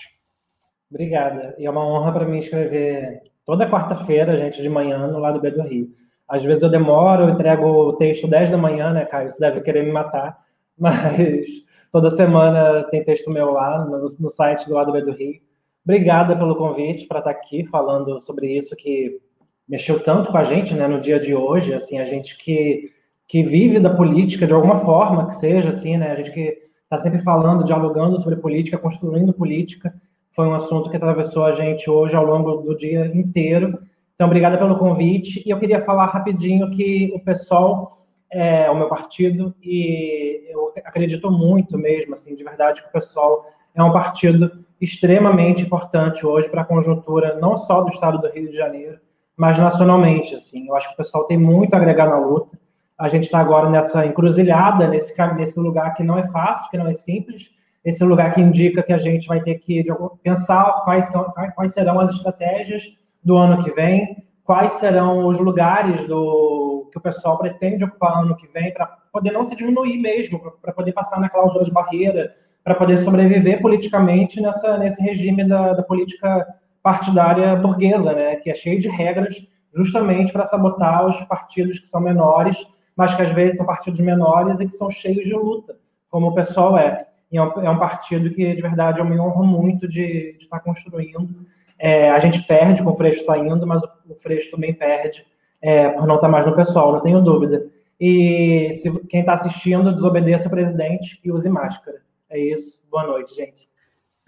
Obrigada. 0.90 1.56
E 1.60 1.66
é 1.66 1.70
uma 1.70 1.86
honra 1.86 2.12
para 2.12 2.26
mim 2.26 2.40
escrever 2.40 3.22
toda 3.46 3.70
quarta-feira, 3.70 4.38
gente, 4.38 4.62
de 4.62 4.70
manhã, 4.70 5.08
no 5.08 5.20
lado 5.20 5.40
B 5.40 5.52
do 5.52 5.62
Rio. 5.62 5.92
Às 6.28 6.44
vezes 6.44 6.64
eu 6.64 6.70
demoro, 6.70 7.24
eu 7.24 7.30
entrego 7.30 7.66
o 7.66 7.94
texto 7.94 8.28
10 8.28 8.52
da 8.52 8.58
manhã, 8.58 8.92
né, 8.94 9.06
Caio? 9.06 9.30
Você 9.30 9.40
deve 9.40 9.62
querer 9.62 9.84
me 9.84 9.92
matar, 9.92 10.38
mas 10.78 11.68
toda 11.92 12.10
semana 12.10 12.84
tem 12.90 13.04
texto 13.04 13.32
meu 13.32 13.52
lá 13.52 13.86
no, 13.86 14.00
no 14.00 14.30
site 14.30 14.68
do 14.68 14.76
lado 14.76 14.92
B 14.92 15.02
do 15.02 15.12
Rio. 15.12 15.40
Obrigada 15.84 16.38
pelo 16.38 16.56
convite 16.56 17.08
para 17.08 17.20
estar 17.20 17.32
aqui 17.32 17.66
falando 17.66 18.20
sobre 18.20 18.56
isso 18.56 18.76
que 18.76 19.20
mexeu 19.68 20.00
tanto 20.04 20.32
com 20.32 20.38
a 20.38 20.44
gente, 20.44 20.74
né, 20.74 20.88
no 20.88 21.00
dia 21.00 21.20
de 21.20 21.36
hoje, 21.36 21.74
assim, 21.74 22.00
a 22.00 22.06
gente 22.06 22.38
que 22.38 22.92
que 23.28 23.44
vive 23.44 23.80
da 23.80 23.92
política 23.92 24.48
de 24.48 24.54
alguma 24.54 24.78
forma 24.78 25.28
que 25.28 25.36
seja, 25.36 25.70
assim, 25.70 25.98
né, 25.98 26.12
a 26.12 26.16
gente 26.16 26.32
que 26.32 26.69
está 26.90 26.98
sempre 26.98 27.20
falando, 27.20 27.64
dialogando 27.64 28.20
sobre 28.20 28.38
política, 28.38 28.78
construindo 28.78 29.32
política, 29.32 29.94
foi 30.28 30.48
um 30.48 30.56
assunto 30.56 30.90
que 30.90 30.98
atravessou 30.98 31.46
a 31.46 31.52
gente 31.52 31.90
hoje 31.90 32.16
ao 32.16 32.26
longo 32.26 32.58
do 32.58 32.76
dia 32.76 33.06
inteiro. 33.16 33.80
Então, 34.16 34.26
obrigada 34.28 34.58
pelo 34.58 34.78
convite. 34.78 35.44
E 35.46 35.52
eu 35.52 35.60
queria 35.60 35.82
falar 35.82 36.08
rapidinho 36.08 36.70
que 36.72 37.12
o 37.16 37.20
PSOL 37.20 37.90
é 38.32 38.70
o 38.70 38.76
meu 38.76 38.90
partido 38.90 39.56
e 39.62 40.52
eu 40.52 40.72
acredito 40.84 41.32
muito 41.32 41.78
mesmo, 41.78 42.14
assim, 42.14 42.36
de 42.36 42.44
verdade, 42.44 42.82
que 42.82 42.90
o 42.90 42.92
PSOL 42.92 43.46
é 43.74 43.84
um 43.84 43.94
partido 43.94 44.52
extremamente 44.82 45.64
importante 45.64 46.26
hoje 46.26 46.50
para 46.50 46.62
a 46.62 46.66
conjuntura 46.66 47.38
não 47.40 47.56
só 47.56 47.82
do 47.82 47.90
estado 47.90 48.20
do 48.20 48.30
Rio 48.30 48.50
de 48.50 48.56
Janeiro, 48.56 49.00
mas 49.38 49.58
nacionalmente, 49.60 50.36
assim. 50.36 50.68
Eu 50.68 50.76
acho 50.76 50.90
que 50.90 50.94
o 50.96 50.98
pessoal 50.98 51.26
tem 51.26 51.38
muito 51.38 51.74
a 51.74 51.78
agregar 51.78 52.08
na 52.08 52.18
luta. 52.18 52.60
A 53.00 53.08
gente 53.08 53.24
está 53.24 53.40
agora 53.40 53.70
nessa 53.70 54.06
encruzilhada, 54.06 54.88
nesse, 54.88 55.16
nesse 55.36 55.60
lugar 55.60 55.94
que 55.94 56.04
não 56.04 56.18
é 56.18 56.28
fácil, 56.28 56.70
que 56.70 56.78
não 56.78 56.88
é 56.88 56.94
simples, 56.94 57.52
esse 57.84 58.04
lugar 58.04 58.34
que 58.34 58.42
indica 58.42 58.84
que 58.84 58.92
a 58.92 58.98
gente 58.98 59.26
vai 59.26 59.42
ter 59.42 59.56
que 59.56 59.84
pensar 60.22 60.82
quais, 60.84 61.06
são, 61.06 61.32
quais 61.56 61.74
serão 61.74 62.00
as 62.00 62.10
estratégias 62.10 62.84
do 63.24 63.38
ano 63.38 63.64
que 63.64 63.72
vem, 63.72 64.18
quais 64.44 64.74
serão 64.74 65.28
os 65.28 65.40
lugares 65.40 66.06
do 66.06 66.90
que 66.92 66.98
o 66.98 67.02
pessoal 67.02 67.38
pretende 67.38 67.86
ocupar 67.86 68.24
ano 68.24 68.36
que 68.36 68.48
vem, 68.48 68.74
para 68.74 68.86
poder 69.14 69.32
não 69.32 69.46
se 69.46 69.56
diminuir 69.56 69.98
mesmo, 70.00 70.40
para 70.62 70.74
poder 70.74 70.92
passar 70.92 71.20
na 71.20 71.30
cláusula 71.30 71.64
de 71.64 71.72
barreira, 71.72 72.34
para 72.64 72.76
poder 72.76 72.98
sobreviver 72.98 73.62
politicamente 73.62 74.42
nessa, 74.42 74.78
nesse 74.78 75.02
regime 75.02 75.48
da, 75.48 75.74
da 75.74 75.84
política 75.84 76.46
partidária 76.84 77.56
burguesa, 77.56 78.14
né, 78.14 78.36
que 78.38 78.50
é 78.50 78.56
cheio 78.56 78.80
de 78.80 78.90
regras 78.90 79.36
justamente 79.74 80.34
para 80.34 80.44
sabotar 80.44 81.06
os 81.06 81.22
partidos 81.24 81.80
que 81.80 81.88
são 81.88 82.02
menores, 82.02 82.58
mas 83.00 83.16
que 83.16 83.22
às 83.22 83.30
vezes 83.30 83.56
são 83.56 83.66
partidos 83.66 84.02
menores 84.02 84.60
e 84.60 84.66
que 84.66 84.74
são 84.74 84.90
cheios 84.90 85.26
de 85.26 85.34
luta, 85.34 85.78
como 86.10 86.28
o 86.28 86.36
pessoal 86.36 86.78
é. 86.78 86.98
E 87.32 87.38
é 87.38 87.42
um, 87.42 87.62
é 87.62 87.70
um 87.70 87.80
partido 87.80 88.30
que, 88.30 88.54
de 88.54 88.62
verdade, 88.62 89.00
eu 89.00 89.06
me 89.06 89.18
honro 89.18 89.46
muito 89.46 89.88
de, 89.88 90.34
de 90.34 90.44
estar 90.44 90.60
construindo. 90.60 91.30
É, 91.80 92.10
a 92.10 92.20
gente 92.20 92.46
perde 92.46 92.84
com 92.84 92.90
o 92.90 92.96
Freixo 92.96 93.24
saindo, 93.24 93.66
mas 93.66 93.82
o, 94.06 94.16
Freixo 94.18 94.52
também 94.52 94.74
perde 94.74 95.26
é, 95.62 95.92
por 95.92 96.06
não 96.06 96.16
estar 96.16 96.28
mais 96.28 96.46
no 96.46 96.54
pessoal, 96.54 96.92
não 96.92 97.00
tenho 97.00 97.22
dúvida. 97.22 97.66
E 97.98 98.70
se, 98.74 99.08
quem 99.08 99.22
está 99.22 99.32
assistindo, 99.32 99.94
desobedeça 99.94 100.50
o 100.50 100.52
presidente 100.52 101.22
e 101.24 101.32
use 101.32 101.48
máscara. 101.48 102.02
É 102.30 102.38
isso. 102.38 102.86
Boa 102.92 103.08
noite, 103.08 103.34
gente. 103.34 103.70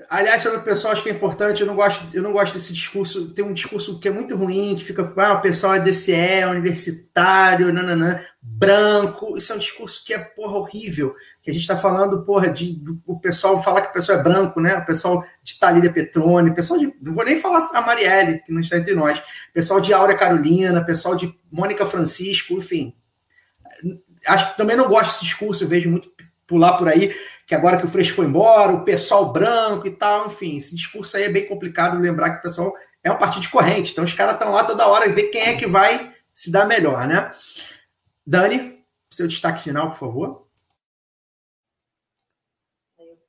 Aliás, 0.09 0.41
sobre 0.41 0.59
o 0.59 0.63
pessoal, 0.63 0.93
acho 0.93 1.03
que 1.03 1.09
é 1.09 1.13
importante, 1.13 1.61
eu 1.61 1.67
não 1.67 1.75
gosto, 1.75 2.05
eu 2.13 2.23
não 2.23 2.31
gosto 2.31 2.53
desse 2.53 2.73
discurso, 2.73 3.29
tem 3.29 3.43
um 3.43 3.53
discurso 3.53 3.99
que 3.99 4.07
é 4.07 4.11
muito 4.11 4.35
ruim, 4.35 4.75
que 4.75 4.83
fica, 4.83 5.11
ah, 5.17 5.33
o 5.33 5.41
pessoal 5.41 5.75
é 5.75 5.79
DCE, 5.79 6.45
universitário, 6.49 7.73
nananã, 7.73 8.21
branco, 8.41 9.35
isso 9.37 9.51
é 9.51 9.55
um 9.55 9.59
discurso 9.59 10.03
que 10.05 10.13
é, 10.13 10.19
porra, 10.19 10.57
horrível, 10.57 11.13
que 11.41 11.49
a 11.51 11.53
gente 11.53 11.63
está 11.63 11.75
falando, 11.75 12.23
porra, 12.23 12.49
de 12.49 12.73
do, 12.73 13.01
o 13.05 13.19
pessoal 13.19 13.61
falar 13.61 13.81
que 13.81 13.89
o 13.89 13.93
pessoal 13.93 14.19
é 14.19 14.23
branco, 14.23 14.61
né, 14.61 14.77
o 14.77 14.85
pessoal 14.85 15.25
de 15.43 15.59
Thalília 15.59 15.91
Petrone, 15.91 16.55
pessoal 16.55 16.79
de, 16.79 16.93
não 17.01 17.13
vou 17.13 17.25
nem 17.25 17.39
falar 17.39 17.69
a 17.73 17.81
Marielle, 17.81 18.41
que 18.43 18.51
não 18.51 18.61
está 18.61 18.77
entre 18.77 18.95
nós, 18.95 19.21
pessoal 19.53 19.81
de 19.81 19.93
Áurea 19.93 20.17
Carolina, 20.17 20.85
pessoal 20.85 21.15
de 21.15 21.33
Mônica 21.51 21.85
Francisco, 21.85 22.53
enfim, 22.53 22.95
acho 24.27 24.51
que 24.51 24.57
também 24.57 24.75
não 24.75 24.87
gosto 24.87 25.11
desse 25.11 25.25
discurso, 25.25 25.63
eu 25.63 25.67
vejo 25.67 25.89
muito 25.89 26.09
pular 26.51 26.77
por 26.77 26.89
aí, 26.89 27.15
que 27.47 27.55
agora 27.55 27.77
que 27.77 27.85
o 27.85 27.89
Freixo 27.89 28.13
foi 28.13 28.25
embora, 28.25 28.73
o 28.73 28.83
pessoal 28.83 29.31
branco 29.31 29.87
e 29.87 29.91
tal, 29.91 30.27
enfim, 30.27 30.57
esse 30.57 30.75
discurso 30.75 31.15
aí 31.15 31.23
é 31.23 31.29
bem 31.29 31.47
complicado 31.47 31.97
lembrar 31.97 32.31
que 32.31 32.39
o 32.39 32.41
pessoal 32.41 32.73
é 33.01 33.09
um 33.09 33.17
partido 33.17 33.43
de 33.43 33.49
corrente, 33.49 33.93
então 33.93 34.03
os 34.03 34.13
caras 34.13 34.33
estão 34.33 34.51
lá 34.51 34.65
toda 34.65 34.87
hora 34.87 35.07
e 35.07 35.13
ver 35.13 35.29
quem 35.29 35.41
é 35.41 35.55
que 35.55 35.65
vai 35.65 36.11
se 36.35 36.51
dar 36.51 36.67
melhor, 36.67 37.07
né? 37.07 37.31
Dani, 38.27 38.83
seu 39.09 39.27
destaque 39.27 39.63
final, 39.63 39.89
por 39.89 39.97
favor. 39.97 40.47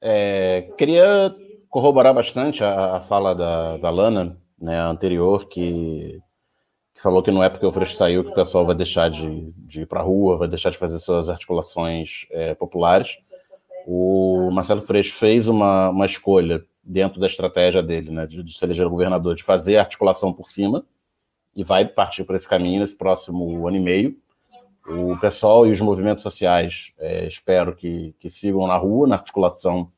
É, 0.01 0.69
queria 0.77 1.32
corroborar 1.69 2.12
bastante 2.12 2.65
a, 2.65 2.97
a 2.97 3.01
fala 3.03 3.35
da, 3.35 3.77
da, 3.78 3.89
Lana, 3.89 4.36
né, 4.61 4.78
anterior, 4.81 5.49
que, 5.49 6.20
que, 6.20 6.31
falou 7.02 7.22
que 7.22 7.32
não 7.32 7.42
é 7.42 7.48
porque 7.48 7.66
o 7.66 7.72
Freixo 7.72 7.96
saiu 7.96 8.22
que 8.22 8.30
o 8.30 8.34
pessoal 8.34 8.64
vai 8.64 8.76
deixar 8.76 9.10
de, 9.10 9.52
de 9.56 9.82
ir 9.82 9.86
para 9.86 10.00
a 10.00 10.04
rua, 10.04 10.38
vai 10.38 10.48
deixar 10.48 10.70
de 10.70 10.78
fazer 10.78 10.98
suas 11.00 11.28
articulações 11.28 12.26
é, 12.30 12.54
populares. 12.54 13.18
O 13.86 14.50
Marcelo 14.52 14.82
Freixo 14.82 15.16
fez 15.16 15.48
uma, 15.48 15.88
uma 15.88 16.06
escolha 16.06 16.64
dentro 16.82 17.20
da 17.20 17.26
estratégia 17.26 17.82
dele, 17.82 18.10
né, 18.10 18.26
de, 18.26 18.42
de 18.42 18.56
se 18.56 18.64
eleger 18.64 18.88
governador, 18.88 19.34
de 19.34 19.42
fazer 19.42 19.78
articulação 19.78 20.32
por 20.32 20.48
cima, 20.48 20.84
e 21.54 21.64
vai 21.64 21.84
partir 21.84 22.24
por 22.24 22.36
esse 22.36 22.48
caminho 22.48 22.80
nesse 22.80 22.96
próximo 22.96 23.66
ano 23.66 23.76
e 23.76 23.80
meio. 23.80 24.16
O 24.86 25.16
pessoal 25.18 25.66
e 25.66 25.70
os 25.70 25.80
movimentos 25.80 26.22
sociais 26.22 26.92
é, 26.98 27.26
espero 27.26 27.74
que, 27.74 28.14
que, 28.18 28.30
sigam 28.30 28.66
na 28.66 28.76
rua, 28.76 29.06
na 29.06 29.16
articulação 29.16 29.90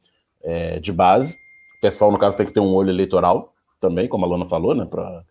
é, 0.42 0.80
de 0.80 0.92
base. 0.92 1.34
O 1.78 1.80
pessoal, 1.80 2.10
no 2.10 2.18
caso, 2.18 2.36
tem 2.36 2.46
que 2.46 2.52
ter 2.52 2.60
um 2.60 2.74
olho 2.74 2.90
eleitoral 2.90 3.54
também, 3.80 4.08
como 4.08 4.24
a 4.24 4.28
Lona 4.28 4.46
falou, 4.46 4.74
né, 4.74 4.86
para 4.86 5.22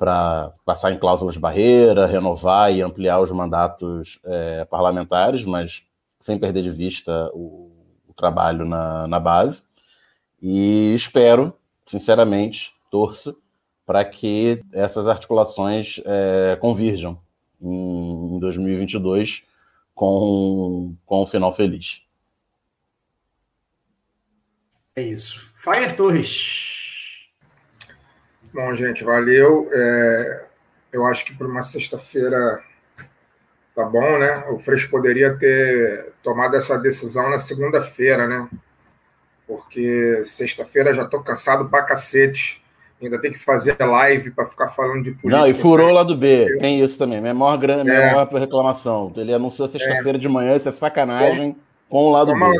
para 0.00 0.54
passar 0.64 0.90
em 0.92 0.98
cláusulas 0.98 1.34
de 1.34 1.40
barreira, 1.40 2.06
renovar 2.06 2.72
e 2.72 2.80
ampliar 2.80 3.20
os 3.20 3.30
mandatos 3.30 4.18
é, 4.24 4.64
parlamentares, 4.64 5.44
mas 5.44 5.82
sem 6.18 6.38
perder 6.38 6.62
de 6.62 6.70
vista 6.70 7.30
o, 7.34 7.70
o 8.08 8.14
trabalho 8.16 8.64
na, 8.64 9.06
na 9.06 9.20
base. 9.20 9.62
E 10.40 10.94
espero, 10.94 11.52
sinceramente, 11.84 12.72
torço 12.90 13.36
para 13.84 14.02
que 14.02 14.62
essas 14.72 15.06
articulações 15.06 16.00
é, 16.06 16.58
em, 17.60 18.36
em 18.36 18.38
2022 18.38 19.42
com, 19.94 20.94
com 21.04 21.22
um 21.24 21.26
final 21.26 21.52
feliz. 21.52 22.00
É 24.96 25.02
isso. 25.02 25.52
Fire 25.56 25.94
Torres. 25.94 26.79
Bom, 28.52 28.74
gente, 28.74 29.04
valeu. 29.04 29.68
É, 29.72 30.42
eu 30.92 31.06
acho 31.06 31.24
que 31.24 31.34
para 31.34 31.46
uma 31.46 31.62
sexta-feira 31.62 32.62
tá 33.74 33.84
bom, 33.84 34.18
né? 34.18 34.44
O 34.50 34.58
Freixo 34.58 34.90
poderia 34.90 35.36
ter 35.36 36.12
tomado 36.22 36.56
essa 36.56 36.76
decisão 36.78 37.30
na 37.30 37.38
segunda-feira, 37.38 38.26
né? 38.26 38.48
Porque 39.46 40.22
sexta-feira 40.24 40.94
já 40.94 41.04
tô 41.04 41.20
cansado 41.20 41.68
pra 41.68 41.82
cacete. 41.82 42.60
Ainda 43.02 43.18
tem 43.18 43.32
que 43.32 43.38
fazer 43.38 43.76
live 43.80 44.30
para 44.32 44.44
ficar 44.44 44.68
falando 44.68 45.02
de 45.02 45.12
política. 45.12 45.38
Não, 45.38 45.46
e 45.46 45.54
furou 45.54 45.90
lá 45.90 46.02
do 46.02 46.16
B. 46.16 46.58
Tem 46.58 46.84
isso 46.84 46.98
também. 46.98 47.20
Minha 47.20 47.32
maior, 47.32 47.56
grande, 47.56 47.84
minha 47.84 47.96
é. 47.96 48.12
maior 48.12 48.28
reclamação. 48.34 49.10
Ele 49.16 49.32
anunciou 49.32 49.66
sexta-feira 49.66 50.18
é. 50.18 50.20
de 50.20 50.28
manhã, 50.28 50.54
isso 50.54 50.68
é 50.68 50.72
sacanagem 50.72 51.56
com 51.88 52.04
o 52.04 52.10
lado 52.10 52.32
toma, 52.32 52.50
B. 52.50 52.56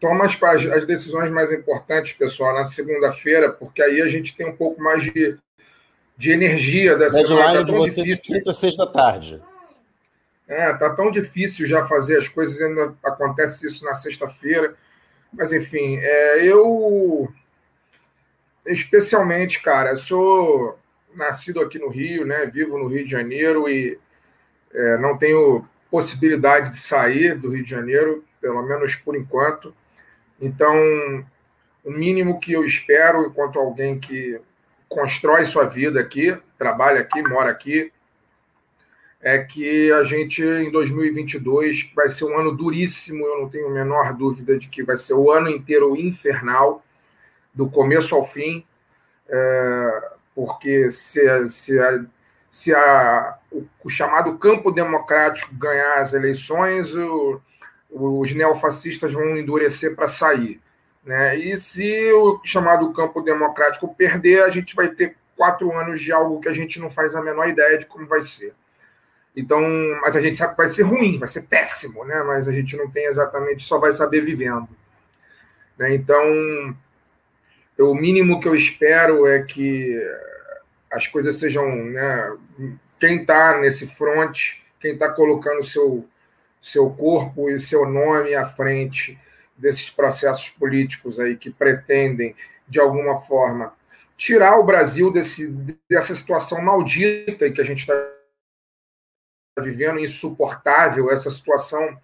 Toma 0.00 0.26
as, 0.26 0.66
as 0.66 0.86
decisões 0.86 1.30
mais 1.30 1.50
importantes, 1.50 2.12
pessoal, 2.12 2.54
na 2.54 2.64
segunda-feira, 2.64 3.50
porque 3.50 3.82
aí 3.82 4.00
a 4.00 4.08
gente 4.08 4.36
tem 4.36 4.48
um 4.48 4.56
pouco 4.56 4.80
mais 4.80 5.02
de, 5.02 5.36
de 6.16 6.30
energia 6.30 6.96
dessa 6.96 7.18
semana. 7.26 7.60
Tá 7.60 7.66
tão 7.66 7.82
de 7.82 7.90
difícil. 7.90 8.36
Quinta, 8.36 8.54
seis 8.54 8.76
da 8.76 8.86
tarde. 8.86 9.42
É, 10.46 10.72
tá 10.74 10.94
tão 10.94 11.10
difícil 11.10 11.66
já 11.66 11.84
fazer 11.86 12.16
as 12.16 12.28
coisas, 12.28 12.60
ainda 12.60 12.94
acontece 13.04 13.66
isso 13.66 13.84
na 13.84 13.94
sexta-feira. 13.94 14.74
Mas, 15.32 15.52
enfim, 15.52 15.98
é, 16.00 16.44
eu 16.44 17.28
especialmente, 18.64 19.62
cara, 19.62 19.96
sou 19.96 20.78
nascido 21.14 21.60
aqui 21.60 21.78
no 21.78 21.88
Rio, 21.88 22.24
né? 22.24 22.46
Vivo 22.46 22.78
no 22.78 22.86
Rio 22.86 23.04
de 23.04 23.10
Janeiro 23.10 23.68
e 23.68 23.98
é, 24.72 24.98
não 24.98 25.18
tenho 25.18 25.66
possibilidade 25.90 26.70
de 26.70 26.76
sair 26.76 27.34
do 27.36 27.50
Rio 27.50 27.64
de 27.64 27.70
Janeiro, 27.70 28.24
pelo 28.40 28.62
menos 28.62 28.94
por 28.94 29.16
enquanto. 29.16 29.74
Então, 30.40 30.74
o 31.84 31.90
mínimo 31.90 32.38
que 32.38 32.52
eu 32.52 32.64
espero, 32.64 33.26
enquanto 33.26 33.58
alguém 33.58 33.98
que 33.98 34.40
constrói 34.88 35.44
sua 35.44 35.64
vida 35.64 36.00
aqui, 36.00 36.36
trabalha 36.58 37.00
aqui, 37.00 37.22
mora 37.22 37.50
aqui, 37.50 37.92
é 39.20 39.38
que 39.38 39.90
a 39.92 40.04
gente, 40.04 40.42
em 40.42 40.70
2022, 40.70 41.90
vai 41.94 42.08
ser 42.08 42.24
um 42.24 42.38
ano 42.38 42.56
duríssimo, 42.56 43.24
eu 43.24 43.40
não 43.42 43.48
tenho 43.48 43.66
a 43.66 43.70
menor 43.70 44.14
dúvida 44.14 44.56
de 44.56 44.68
que 44.68 44.82
vai 44.82 44.96
ser 44.96 45.14
o 45.14 45.30
ano 45.30 45.48
inteiro 45.48 45.96
infernal 45.96 46.84
do 47.52 47.68
começo 47.68 48.14
ao 48.14 48.24
fim, 48.24 48.64
é, 49.28 50.10
porque 50.34 50.90
se, 50.90 51.48
se, 51.48 51.80
a, 51.80 52.04
se 52.50 52.72
a, 52.72 53.38
o, 53.50 53.64
o, 53.84 53.90
chamado 53.90 54.38
campo 54.38 54.70
democrático 54.70 55.52
ganhar 55.54 56.00
as 56.00 56.12
eleições, 56.12 56.94
o, 56.94 57.40
os 57.90 58.32
neofascistas 58.32 59.12
vão 59.12 59.36
endurecer 59.36 59.94
para 59.94 60.08
sair. 60.08 60.60
Né? 61.04 61.36
E 61.36 61.56
se 61.56 62.12
o 62.12 62.40
chamado 62.44 62.92
campo 62.92 63.22
democrático 63.22 63.94
perder, 63.94 64.42
a 64.42 64.50
gente 64.50 64.74
vai 64.74 64.88
ter 64.88 65.16
quatro 65.36 65.72
anos 65.72 66.00
de 66.00 66.12
algo 66.12 66.40
que 66.40 66.48
a 66.48 66.52
gente 66.52 66.78
não 66.80 66.90
faz 66.90 67.14
a 67.14 67.22
menor 67.22 67.48
ideia 67.48 67.78
de 67.78 67.86
como 67.86 68.06
vai 68.06 68.22
ser. 68.22 68.54
Então, 69.36 69.60
mas 70.02 70.16
a 70.16 70.20
gente 70.20 70.36
sabe 70.36 70.52
que 70.52 70.58
vai 70.58 70.68
ser 70.68 70.82
ruim, 70.82 71.18
vai 71.18 71.28
ser 71.28 71.42
péssimo, 71.42 72.04
né? 72.04 72.22
Mas 72.24 72.48
a 72.48 72.52
gente 72.52 72.76
não 72.76 72.90
tem 72.90 73.06
exatamente, 73.06 73.62
só 73.62 73.78
vai 73.78 73.92
saber 73.92 74.20
vivendo. 74.20 74.68
Né? 75.78 75.94
Então, 75.94 76.22
o 77.78 77.94
mínimo 77.94 78.40
que 78.40 78.48
eu 78.48 78.56
espero 78.56 79.26
é 79.26 79.42
que 79.42 79.96
as 80.90 81.06
coisas 81.06 81.36
sejam. 81.36 81.66
Né, 81.84 82.36
quem 82.98 83.20
está 83.20 83.58
nesse 83.60 83.86
front, 83.86 84.36
quem 84.80 84.94
está 84.94 85.12
colocando 85.12 85.62
seu, 85.62 86.04
seu 86.60 86.90
corpo 86.90 87.50
e 87.50 87.58
seu 87.58 87.88
nome 87.88 88.34
à 88.34 88.46
frente 88.46 89.18
desses 89.56 89.90
processos 89.90 90.48
políticos 90.50 91.18
aí 91.18 91.36
que 91.36 91.50
pretendem, 91.50 92.34
de 92.68 92.78
alguma 92.78 93.16
forma, 93.22 93.74
tirar 94.16 94.58
o 94.58 94.64
Brasil 94.64 95.12
desse, 95.12 95.48
dessa 95.88 96.14
situação 96.14 96.62
maldita 96.62 97.50
que 97.50 97.60
a 97.60 97.64
gente 97.64 97.80
está 97.80 97.94
vivendo, 99.60 99.98
insuportável, 99.98 101.10
essa 101.10 101.30
situação 101.30 101.98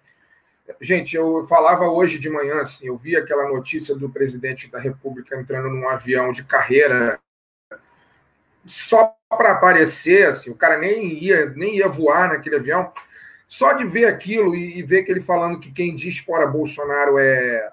Gente, 0.81 1.15
eu 1.15 1.45
falava 1.45 1.87
hoje 1.87 2.17
de 2.17 2.29
manhã, 2.29 2.61
assim, 2.61 2.87
eu 2.87 2.97
vi 2.97 3.15
aquela 3.15 3.47
notícia 3.47 3.95
do 3.95 4.09
presidente 4.09 4.69
da 4.69 4.79
República 4.79 5.39
entrando 5.39 5.69
num 5.69 5.87
avião 5.87 6.31
de 6.31 6.43
carreira 6.43 7.19
só 8.65 9.15
para 9.29 9.51
aparecer, 9.51 10.27
assim, 10.27 10.49
o 10.49 10.55
cara 10.55 10.79
nem 10.79 11.23
ia, 11.23 11.51
nem 11.51 11.77
ia 11.77 11.87
voar 11.87 12.29
naquele 12.29 12.55
avião. 12.55 12.91
Só 13.47 13.73
de 13.73 13.85
ver 13.85 14.05
aquilo 14.05 14.55
e, 14.55 14.79
e 14.79 14.83
ver 14.83 15.03
que 15.03 15.11
ele 15.11 15.21
falando 15.21 15.59
que 15.59 15.71
quem 15.71 15.95
diz 15.95 16.17
fora 16.19 16.47
Bolsonaro 16.47 17.17
é, 17.17 17.71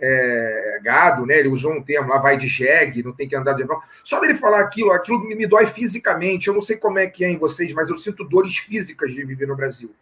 é, 0.00 0.80
gado, 0.82 1.24
né? 1.24 1.38
Ele 1.38 1.48
usou 1.48 1.72
um 1.72 1.82
termo 1.82 2.10
lá, 2.10 2.18
vai 2.18 2.36
de 2.36 2.48
jegue, 2.48 3.04
não 3.04 3.12
tem 3.12 3.28
que 3.28 3.36
andar 3.36 3.52
de 3.52 3.62
avião. 3.62 3.80
Só 4.02 4.18
dele 4.20 4.34
falar 4.34 4.60
aquilo, 4.60 4.90
aquilo 4.90 5.20
me, 5.20 5.34
me 5.34 5.46
dói 5.46 5.66
fisicamente. 5.66 6.48
Eu 6.48 6.54
não 6.54 6.62
sei 6.62 6.76
como 6.76 6.98
é 6.98 7.06
que 7.06 7.24
é 7.24 7.30
em 7.30 7.38
vocês, 7.38 7.72
mas 7.72 7.88
eu 7.88 7.96
sinto 7.96 8.24
dores 8.24 8.56
físicas 8.56 9.12
de 9.12 9.24
viver 9.24 9.46
no 9.46 9.56
Brasil. 9.56 9.94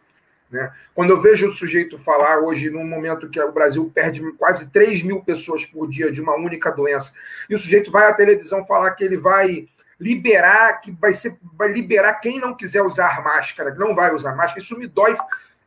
Né? 0.49 0.73
Quando 0.93 1.11
eu 1.11 1.21
vejo 1.21 1.47
o 1.47 1.53
sujeito 1.53 1.97
falar 1.97 2.39
hoje, 2.39 2.69
num 2.69 2.85
momento 2.85 3.29
que 3.29 3.39
o 3.39 3.51
Brasil 3.51 3.89
perde 3.93 4.21
quase 4.33 4.69
3 4.69 5.03
mil 5.03 5.21
pessoas 5.21 5.65
por 5.65 5.87
dia 5.87 6.11
de 6.11 6.19
uma 6.19 6.35
única 6.35 6.71
doença, 6.71 7.13
e 7.49 7.55
o 7.55 7.59
sujeito 7.59 7.89
vai 7.89 8.09
à 8.09 8.13
televisão 8.13 8.65
falar 8.65 8.91
que 8.91 9.03
ele 9.03 9.17
vai 9.17 9.67
liberar, 10.01 10.81
que 10.81 10.91
vai, 10.91 11.13
ser, 11.13 11.37
vai 11.55 11.71
liberar 11.71 12.15
quem 12.15 12.39
não 12.39 12.55
quiser 12.55 12.81
usar 12.81 13.23
máscara, 13.23 13.75
não 13.75 13.93
vai 13.93 14.11
usar 14.11 14.35
máscara, 14.35 14.59
isso 14.59 14.77
me 14.77 14.87
dói, 14.87 15.15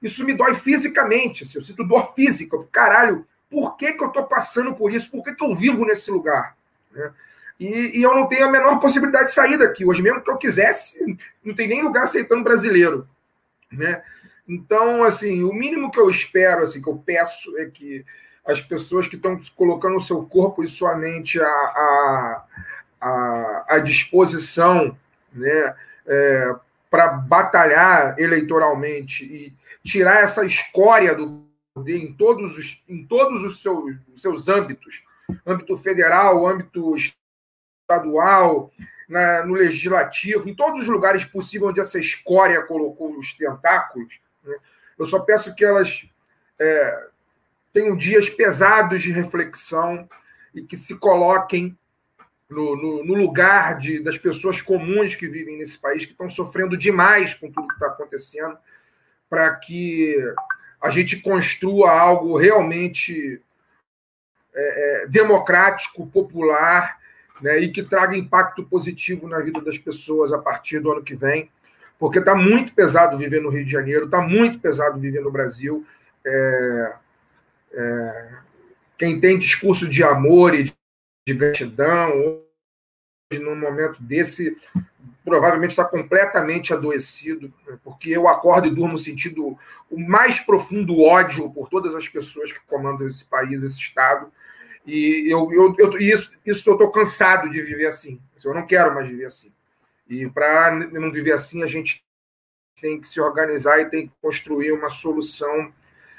isso 0.02 0.24
me 0.24 0.34
dói 0.34 0.56
fisicamente, 0.56 1.44
assim, 1.44 1.56
eu 1.56 1.62
sinto 1.62 1.84
dor 1.84 2.12
física. 2.16 2.58
Caralho, 2.72 3.24
por 3.48 3.76
que, 3.76 3.92
que 3.92 4.02
eu 4.02 4.08
estou 4.08 4.24
passando 4.24 4.74
por 4.74 4.92
isso? 4.92 5.08
Por 5.08 5.22
que, 5.22 5.36
que 5.36 5.44
eu 5.44 5.54
vivo 5.54 5.84
nesse 5.84 6.10
lugar? 6.10 6.56
Né? 6.90 7.12
E, 7.60 8.00
e, 8.00 8.02
eu 8.02 8.12
não 8.12 8.26
tenho 8.26 8.46
a 8.46 8.50
menor 8.50 8.80
possibilidade 8.80 9.26
de 9.26 9.34
sair 9.34 9.56
daqui. 9.56 9.84
Hoje, 9.84 10.02
mesmo 10.02 10.20
que 10.20 10.30
eu 10.30 10.36
quisesse, 10.36 11.16
não 11.44 11.54
tem 11.54 11.68
nem 11.68 11.84
lugar 11.84 12.02
aceitando 12.02 12.42
brasileiro. 12.42 13.08
Né? 13.70 14.02
Então, 14.48 15.04
assim, 15.04 15.44
o 15.44 15.52
mínimo 15.52 15.92
que 15.92 16.00
eu 16.00 16.10
espero, 16.10 16.64
assim, 16.64 16.82
que 16.82 16.88
eu 16.88 16.96
peço 16.96 17.56
é 17.56 17.66
que 17.66 18.04
as 18.44 18.60
pessoas 18.60 19.06
que 19.06 19.14
estão 19.14 19.40
colocando 19.54 19.96
o 19.96 20.00
seu 20.00 20.24
corpo 20.24 20.64
e 20.64 20.68
sua 20.68 20.96
mente 20.96 21.40
à, 21.40 21.46
à, 21.46 22.44
à, 23.04 23.64
à 23.68 23.78
disposição 23.78 24.96
né, 25.32 25.76
é, 26.06 26.54
para 26.90 27.08
batalhar 27.08 28.18
eleitoralmente 28.18 29.24
e 29.24 29.54
tirar 29.82 30.22
essa 30.22 30.44
escória 30.44 31.14
do 31.14 31.44
poder 31.74 31.98
em 31.98 32.12
todos 32.12 32.56
os, 32.56 32.82
em 32.88 33.04
todos 33.04 33.44
os 33.44 33.60
seus, 33.60 33.96
seus 34.16 34.48
âmbitos 34.48 35.02
âmbito 35.46 35.76
federal, 35.78 36.46
âmbito 36.46 36.94
estadual, 37.82 38.70
na, 39.08 39.44
no 39.44 39.54
legislativo, 39.54 40.48
em 40.48 40.54
todos 40.54 40.80
os 40.80 40.88
lugares 40.88 41.24
possíveis 41.24 41.70
onde 41.70 41.80
essa 41.80 41.98
escória 41.98 42.62
colocou 42.62 43.16
os 43.18 43.34
tentáculos, 43.34 44.18
né? 44.42 44.56
Eu 44.98 45.04
só 45.04 45.20
peço 45.20 45.54
que 45.54 45.64
elas 45.64 46.08
é, 46.58 47.08
tenham 47.72 47.96
dias 47.96 48.30
pesados 48.30 49.02
de 49.02 49.10
reflexão 49.10 50.08
e 50.54 50.62
que 50.62 50.76
se 50.76 50.96
coloquem 50.98 51.76
no, 52.54 52.76
no, 52.76 53.04
no 53.04 53.14
lugar 53.14 53.78
de, 53.78 54.02
das 54.02 54.16
pessoas 54.16 54.62
comuns 54.62 55.14
que 55.14 55.28
vivem 55.28 55.58
nesse 55.58 55.78
país, 55.78 56.04
que 56.04 56.12
estão 56.12 56.30
sofrendo 56.30 56.76
demais 56.76 57.34
com 57.34 57.50
tudo 57.50 57.68
que 57.68 57.74
está 57.74 57.88
acontecendo, 57.88 58.56
para 59.28 59.54
que 59.56 60.16
a 60.80 60.90
gente 60.90 61.20
construa 61.20 61.90
algo 61.90 62.36
realmente 62.36 63.42
é, 64.54 65.02
é, 65.02 65.06
democrático, 65.08 66.06
popular, 66.06 66.98
né, 67.42 67.58
e 67.58 67.70
que 67.70 67.82
traga 67.82 68.16
impacto 68.16 68.64
positivo 68.64 69.28
na 69.28 69.40
vida 69.40 69.60
das 69.60 69.76
pessoas 69.76 70.32
a 70.32 70.38
partir 70.38 70.78
do 70.78 70.92
ano 70.92 71.02
que 71.02 71.16
vem 71.16 71.50
porque 71.98 72.18
está 72.18 72.34
muito 72.34 72.74
pesado 72.74 73.16
viver 73.16 73.40
no 73.40 73.48
Rio 73.48 73.64
de 73.64 73.70
Janeiro, 73.70 74.04
está 74.06 74.20
muito 74.20 74.58
pesado 74.58 75.00
viver 75.00 75.20
no 75.20 75.30
Brasil. 75.30 75.86
É, 76.22 76.94
é, 77.72 78.28
quem 78.98 79.20
tem 79.20 79.38
discurso 79.38 79.88
de 79.88 80.02
amor 80.02 80.54
e 80.54 80.64
de, 80.64 81.34
gratidão, 81.34 82.42
num 83.32 83.56
momento 83.56 84.02
desse, 84.02 84.56
provavelmente 85.24 85.70
está 85.70 85.84
completamente 85.84 86.72
adoecido, 86.72 87.52
porque 87.82 88.10
eu 88.10 88.28
acordo 88.28 88.66
e 88.66 88.74
durmo 88.74 88.98
sentindo 88.98 89.58
o 89.90 89.98
mais 89.98 90.40
profundo 90.40 91.02
ódio 91.02 91.50
por 91.50 91.68
todas 91.68 91.94
as 91.94 92.08
pessoas 92.08 92.52
que 92.52 92.60
comandam 92.66 93.06
esse 93.06 93.24
país, 93.24 93.62
esse 93.62 93.80
Estado. 93.80 94.30
E 94.86 95.26
eu, 95.30 95.50
eu, 95.52 95.74
eu 95.78 95.98
isso, 95.98 96.36
isso 96.44 96.68
eu 96.68 96.74
estou 96.74 96.90
cansado 96.90 97.48
de 97.48 97.60
viver 97.62 97.86
assim. 97.86 98.20
Eu 98.44 98.52
não 98.52 98.66
quero 98.66 98.94
mais 98.94 99.08
viver 99.08 99.24
assim. 99.24 99.52
E 100.08 100.28
para 100.28 100.72
não 100.74 101.10
viver 101.10 101.32
assim, 101.32 101.62
a 101.62 101.66
gente 101.66 102.04
tem 102.78 103.00
que 103.00 103.08
se 103.08 103.18
organizar 103.18 103.80
e 103.80 103.88
tem 103.88 104.08
que 104.08 104.12
construir 104.20 104.72
uma 104.72 104.90
solução 104.90 105.72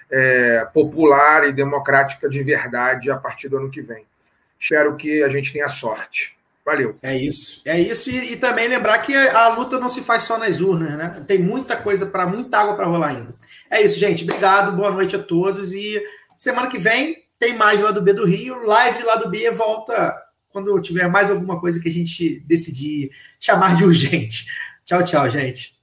é, 0.10 0.66
popular 0.74 1.48
e 1.48 1.54
democrática 1.54 2.28
de 2.28 2.42
verdade 2.42 3.12
a 3.12 3.18
partir 3.18 3.50
do 3.50 3.58
ano 3.58 3.70
que 3.70 3.82
vem. 3.82 4.06
Espero 4.60 4.96
que 4.96 5.22
a 5.22 5.30
gente 5.30 5.54
tenha 5.54 5.68
sorte. 5.68 6.36
Valeu. 6.66 6.96
É 7.04 7.16
isso. 7.16 7.62
É 7.64 7.80
isso. 7.80 8.10
E, 8.10 8.34
e 8.34 8.38
também 8.38 8.68
lembrar 8.68 8.98
que 9.00 9.14
a, 9.14 9.46
a, 9.46 9.56
luta 9.56 9.80
não 9.80 9.88
se 9.88 10.02
faz 10.02 10.24
só 10.24 10.38
nas 10.38 10.60
urnas, 10.60 10.94
né? 10.98 11.24
Tem 11.28 11.38
muita 11.38 11.78
coisa 11.78 12.08
para, 12.08 12.26
muita 12.26 12.58
água 12.58 12.76
para 12.76 12.88
rolar 12.88 13.10
ainda. 13.10 13.36
É 13.70 13.82
isso, 13.84 14.00
gente. 14.00 14.24
Obrigado. 14.24 14.76
Boa 14.76 14.90
noite 14.92 15.16
a 15.16 15.22
todos. 15.22 15.74
E 15.74 16.02
semana 16.36 16.68
que 16.68 16.80
vem 16.80 17.24
tem 17.38 17.56
mais 17.56 17.80
lá 17.80 17.92
do 17.92 18.02
B 18.02 18.14
do 18.14 18.26
Rio. 18.26 18.64
Live 18.66 19.04
lá 19.04 19.16
do 19.18 19.30
B 19.30 19.52
volta 19.52 20.20
quando 20.50 20.82
tiver 20.82 21.08
mais 21.08 21.30
alguma 21.30 21.60
coisa 21.60 21.80
que 21.80 21.88
a 21.88 21.92
gente 21.92 22.40
decidir 22.48 23.12
chamar 23.40 23.76
de 23.76 23.84
urgente. 23.86 24.46
Tchau, 24.84 25.04
tchau, 25.04 25.30
gente. 25.30 25.75